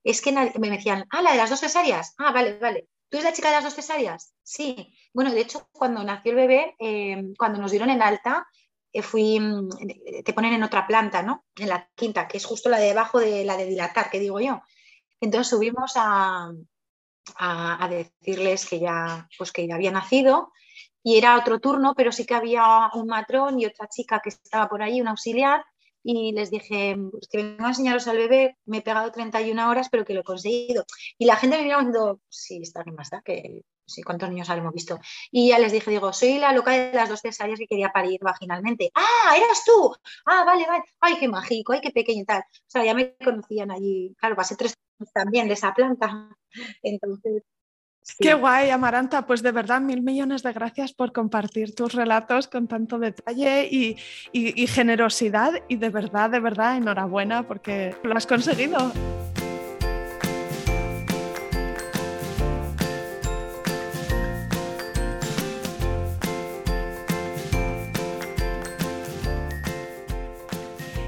es 0.04 0.22
que 0.22 0.32
me 0.32 0.70
decían, 0.70 1.06
ah, 1.12 1.22
la 1.22 1.32
de 1.32 1.38
las 1.38 1.50
dos 1.50 1.62
cesáreas. 1.62 2.14
Ah, 2.18 2.32
vale, 2.32 2.58
vale. 2.60 2.90
¿Tú 3.10 3.18
eres 3.18 3.26
la 3.26 3.34
chica 3.34 3.50
de 3.50 3.56
las 3.56 3.64
dos 3.64 3.76
cesáreas? 3.76 4.34
Sí. 4.44 4.94
Bueno, 5.14 5.32
de 5.32 5.42
hecho, 5.42 5.70
cuando 5.72 6.04
nació 6.04 6.32
el 6.32 6.38
bebé, 6.38 6.76
eh, 6.80 7.24
cuando 7.38 7.60
nos 7.60 7.72
dieron 7.72 7.90
el 7.90 8.02
alta, 8.02 8.48
eh, 8.92 9.02
fui, 9.02 9.40
mm, 9.40 9.70
te 10.24 10.34
ponen 10.34 10.54
en 10.54 10.64
otra 10.64 10.88
planta, 10.88 11.22
¿no? 11.22 11.46
En 11.56 11.70
la 11.70 11.90
quinta, 11.96 12.28
que 12.28 12.38
es 12.38 12.46
justo 12.46 12.70
la 12.70 12.80
de 12.80 12.88
debajo 12.88 13.20
de 13.20 13.46
la 13.46 13.58
de 13.58 13.66
dilatar, 13.66 14.10
que 14.10 14.20
digo 14.20 14.40
yo. 14.40 14.62
Entonces 15.22 15.48
subimos 15.50 15.94
a, 15.96 16.52
a, 17.38 17.88
decirles 17.90 18.68
que 18.68 18.80
ya, 18.80 19.28
pues 19.38 19.52
que 19.52 19.68
ya 19.68 19.76
había 19.76 19.92
nacido 19.92 20.52
y 21.04 21.18
era 21.18 21.38
otro 21.38 21.60
turno, 21.60 21.94
pero 21.96 22.12
sí 22.12 22.26
que 22.26 22.36
había 22.36 22.90
un 22.94 23.08
matrón 23.08 23.60
y 23.60 23.66
otra 23.66 23.88
chica 23.88 24.22
que 24.24 24.30
estaba 24.30 24.68
por 24.68 24.82
ahí, 24.82 25.02
un 25.02 25.08
auxiliar, 25.08 25.64
y 26.08 26.34
les 26.34 26.52
dije 26.52 26.96
pues 27.12 27.28
que 27.28 27.38
vengo 27.40 27.66
a 27.66 27.70
enseñaros 27.70 28.08
al 28.08 28.18
bebé, 28.18 28.58
me 28.66 28.78
he 28.78 28.82
pegado 28.82 29.12
31 29.12 29.70
horas, 29.70 29.90
pero 29.90 30.06
que 30.06 30.14
lo 30.14 30.22
he 30.22 30.24
conseguido. 30.24 30.86
Y 31.18 31.26
la 31.26 31.36
gente 31.36 31.58
me 31.58 31.64
miraba 31.64 31.82
diciendo, 31.82 32.22
sí, 32.30 32.60
está 32.62 32.84
bien 32.84 32.96
más 32.96 33.10
da, 33.10 33.22
que 33.24 33.64
sí, 33.88 34.04
cuántos 34.04 34.30
niños 34.30 34.50
habremos 34.50 34.74
visto. 34.74 35.00
Y 35.32 35.50
ya 35.50 35.58
les 35.58 35.72
dije, 35.72 35.90
digo, 35.90 36.14
soy 36.14 36.38
la 36.38 36.54
loca 36.54 36.72
de 36.72 36.94
las 36.94 37.10
dos 37.10 37.22
cesáreas 37.22 37.58
que 37.58 37.66
quería 37.68 37.92
parir 37.92 38.20
vaginalmente. 38.22 38.92
¡Ah, 38.94 39.36
eras 39.36 39.64
tú! 39.66 39.96
¡Ah, 40.26 40.44
vale, 40.46 40.66
vale! 40.68 40.84
¡Ay, 41.00 41.18
qué 41.20 41.28
mágico! 41.28 41.74
¡Ay, 41.74 41.82
qué 41.82 41.90
pequeño 41.90 42.22
y 42.22 42.26
tal! 42.26 42.42
O 42.42 42.70
sea, 42.70 42.84
ya 42.84 42.94
me 42.94 43.16
conocían 43.16 43.72
allí. 43.72 44.16
Claro, 44.20 44.36
pasé 44.36 44.56
tres 44.56 44.76
años 45.00 45.12
también 45.12 45.48
de 45.48 45.56
esa 45.56 45.74
planta. 45.74 46.30
Entonces, 46.84 47.44
Qué 48.20 48.36
guay, 48.36 48.70
Amaranta. 48.70 49.26
Pues 49.26 49.42
de 49.42 49.52
verdad, 49.52 49.82
mil 49.82 50.04
millones 50.04 50.44
de 50.44 50.54
gracias 50.54 50.94
por 50.94 51.12
compartir 51.12 51.74
tus 51.74 51.94
relatos 51.94 52.48
con 52.48 52.68
tanto 52.68 53.00
detalle 53.00 53.68
y, 53.72 53.98
y 54.32 54.68
generosidad. 54.68 55.54
Y 55.68 55.78
de 55.78 55.90
verdad, 55.90 56.30
de 56.30 56.40
verdad, 56.40 56.78
enhorabuena 56.78 57.48
porque 57.48 57.96
lo 58.04 58.16
has 58.16 58.28
conseguido. 58.28 58.92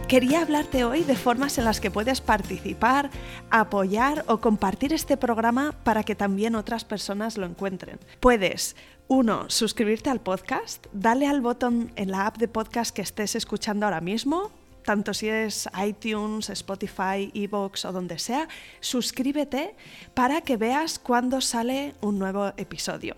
Quería 0.07 0.41
hablarte 0.41 0.85
hoy 0.85 1.03
de 1.03 1.17
formas 1.17 1.57
en 1.57 1.65
las 1.65 1.81
que 1.81 1.91
puedes 1.91 2.21
participar, 2.21 3.09
apoyar 3.49 4.23
o 4.29 4.38
compartir 4.38 4.93
este 4.93 5.17
programa 5.17 5.73
para 5.84 6.03
que 6.03 6.15
también 6.15 6.55
otras 6.55 6.85
personas 6.85 7.38
lo 7.38 7.45
encuentren. 7.45 7.99
Puedes, 8.21 8.77
uno, 9.09 9.49
suscribirte 9.49 10.09
al 10.09 10.21
podcast, 10.21 10.85
dale 10.93 11.27
al 11.27 11.41
botón 11.41 11.91
en 11.97 12.09
la 12.09 12.25
app 12.25 12.38
de 12.38 12.47
podcast 12.47 12.95
que 12.95 13.01
estés 13.01 13.35
escuchando 13.35 13.85
ahora 13.85 13.99
mismo, 13.99 14.49
tanto 14.85 15.13
si 15.13 15.27
es 15.27 15.67
iTunes, 15.85 16.49
Spotify, 16.51 17.29
Evox 17.34 17.84
o 17.84 17.91
donde 17.91 18.17
sea, 18.17 18.47
suscríbete 18.79 19.75
para 20.13 20.39
que 20.39 20.55
veas 20.55 20.99
cuando 20.99 21.41
sale 21.41 21.95
un 21.99 22.17
nuevo 22.17 22.53
episodio. 22.55 23.17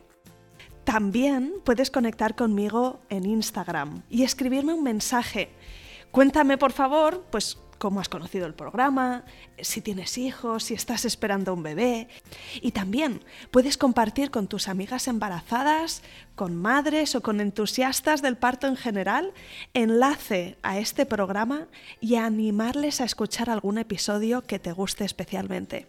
También 0.86 1.54
puedes 1.66 1.92
conectar 1.92 2.36
conmigo 2.36 3.00
en 3.12 3.28
Instagram 3.28 4.02
y 4.10 4.24
escribirme 4.24 4.74
un 4.74 4.82
mensaje 4.82 5.50
Cuéntame, 6.12 6.58
por 6.58 6.72
favor, 6.72 7.24
pues 7.32 7.58
cómo 7.80 8.00
has 8.00 8.10
conocido 8.10 8.46
el 8.46 8.54
programa, 8.54 9.24
si 9.58 9.82
tienes 9.82 10.18
hijos, 10.20 10.66
si 10.66 10.76
estás 10.76 11.06
esperando 11.06 11.54
un 11.54 11.64
bebé. 11.64 12.10
Y 12.62 12.72
también 12.72 13.24
puedes 13.50 13.78
compartir 13.78 14.30
con 14.30 14.48
tus 14.48 14.68
amigas 14.68 15.08
embarazadas, 15.08 16.04
con 16.36 16.56
madres 16.56 17.16
o 17.16 17.22
con 17.22 17.42
entusiastas 17.42 18.22
del 18.22 18.38
parto 18.38 18.68
en 18.68 18.76
general, 18.76 19.34
enlace 19.74 20.58
a 20.62 20.78
este 20.78 21.06
programa 21.06 21.68
y 22.00 22.16
animarles 22.16 23.02
a 23.02 23.06
escuchar 23.06 23.50
algún 23.50 23.80
episodio 23.80 24.44
que 24.44 24.60
te 24.60 24.74
guste 24.74 25.06
especialmente. 25.06 25.88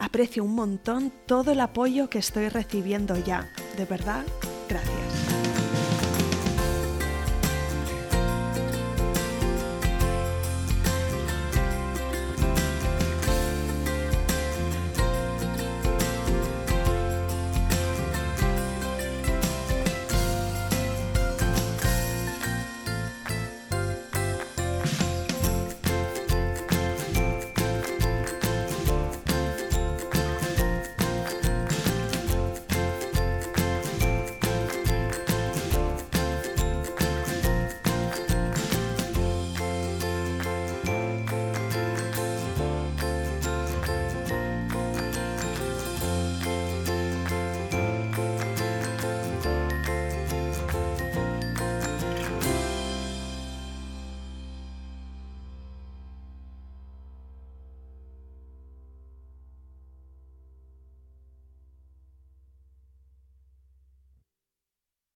Aprecio 0.00 0.44
un 0.44 0.54
montón 0.54 1.12
todo 1.26 1.52
el 1.52 1.60
apoyo 1.60 2.08
que 2.08 2.18
estoy 2.18 2.48
recibiendo 2.48 3.16
ya. 3.16 3.50
De 3.76 3.84
verdad, 3.84 4.24
gracias. 4.68 5.07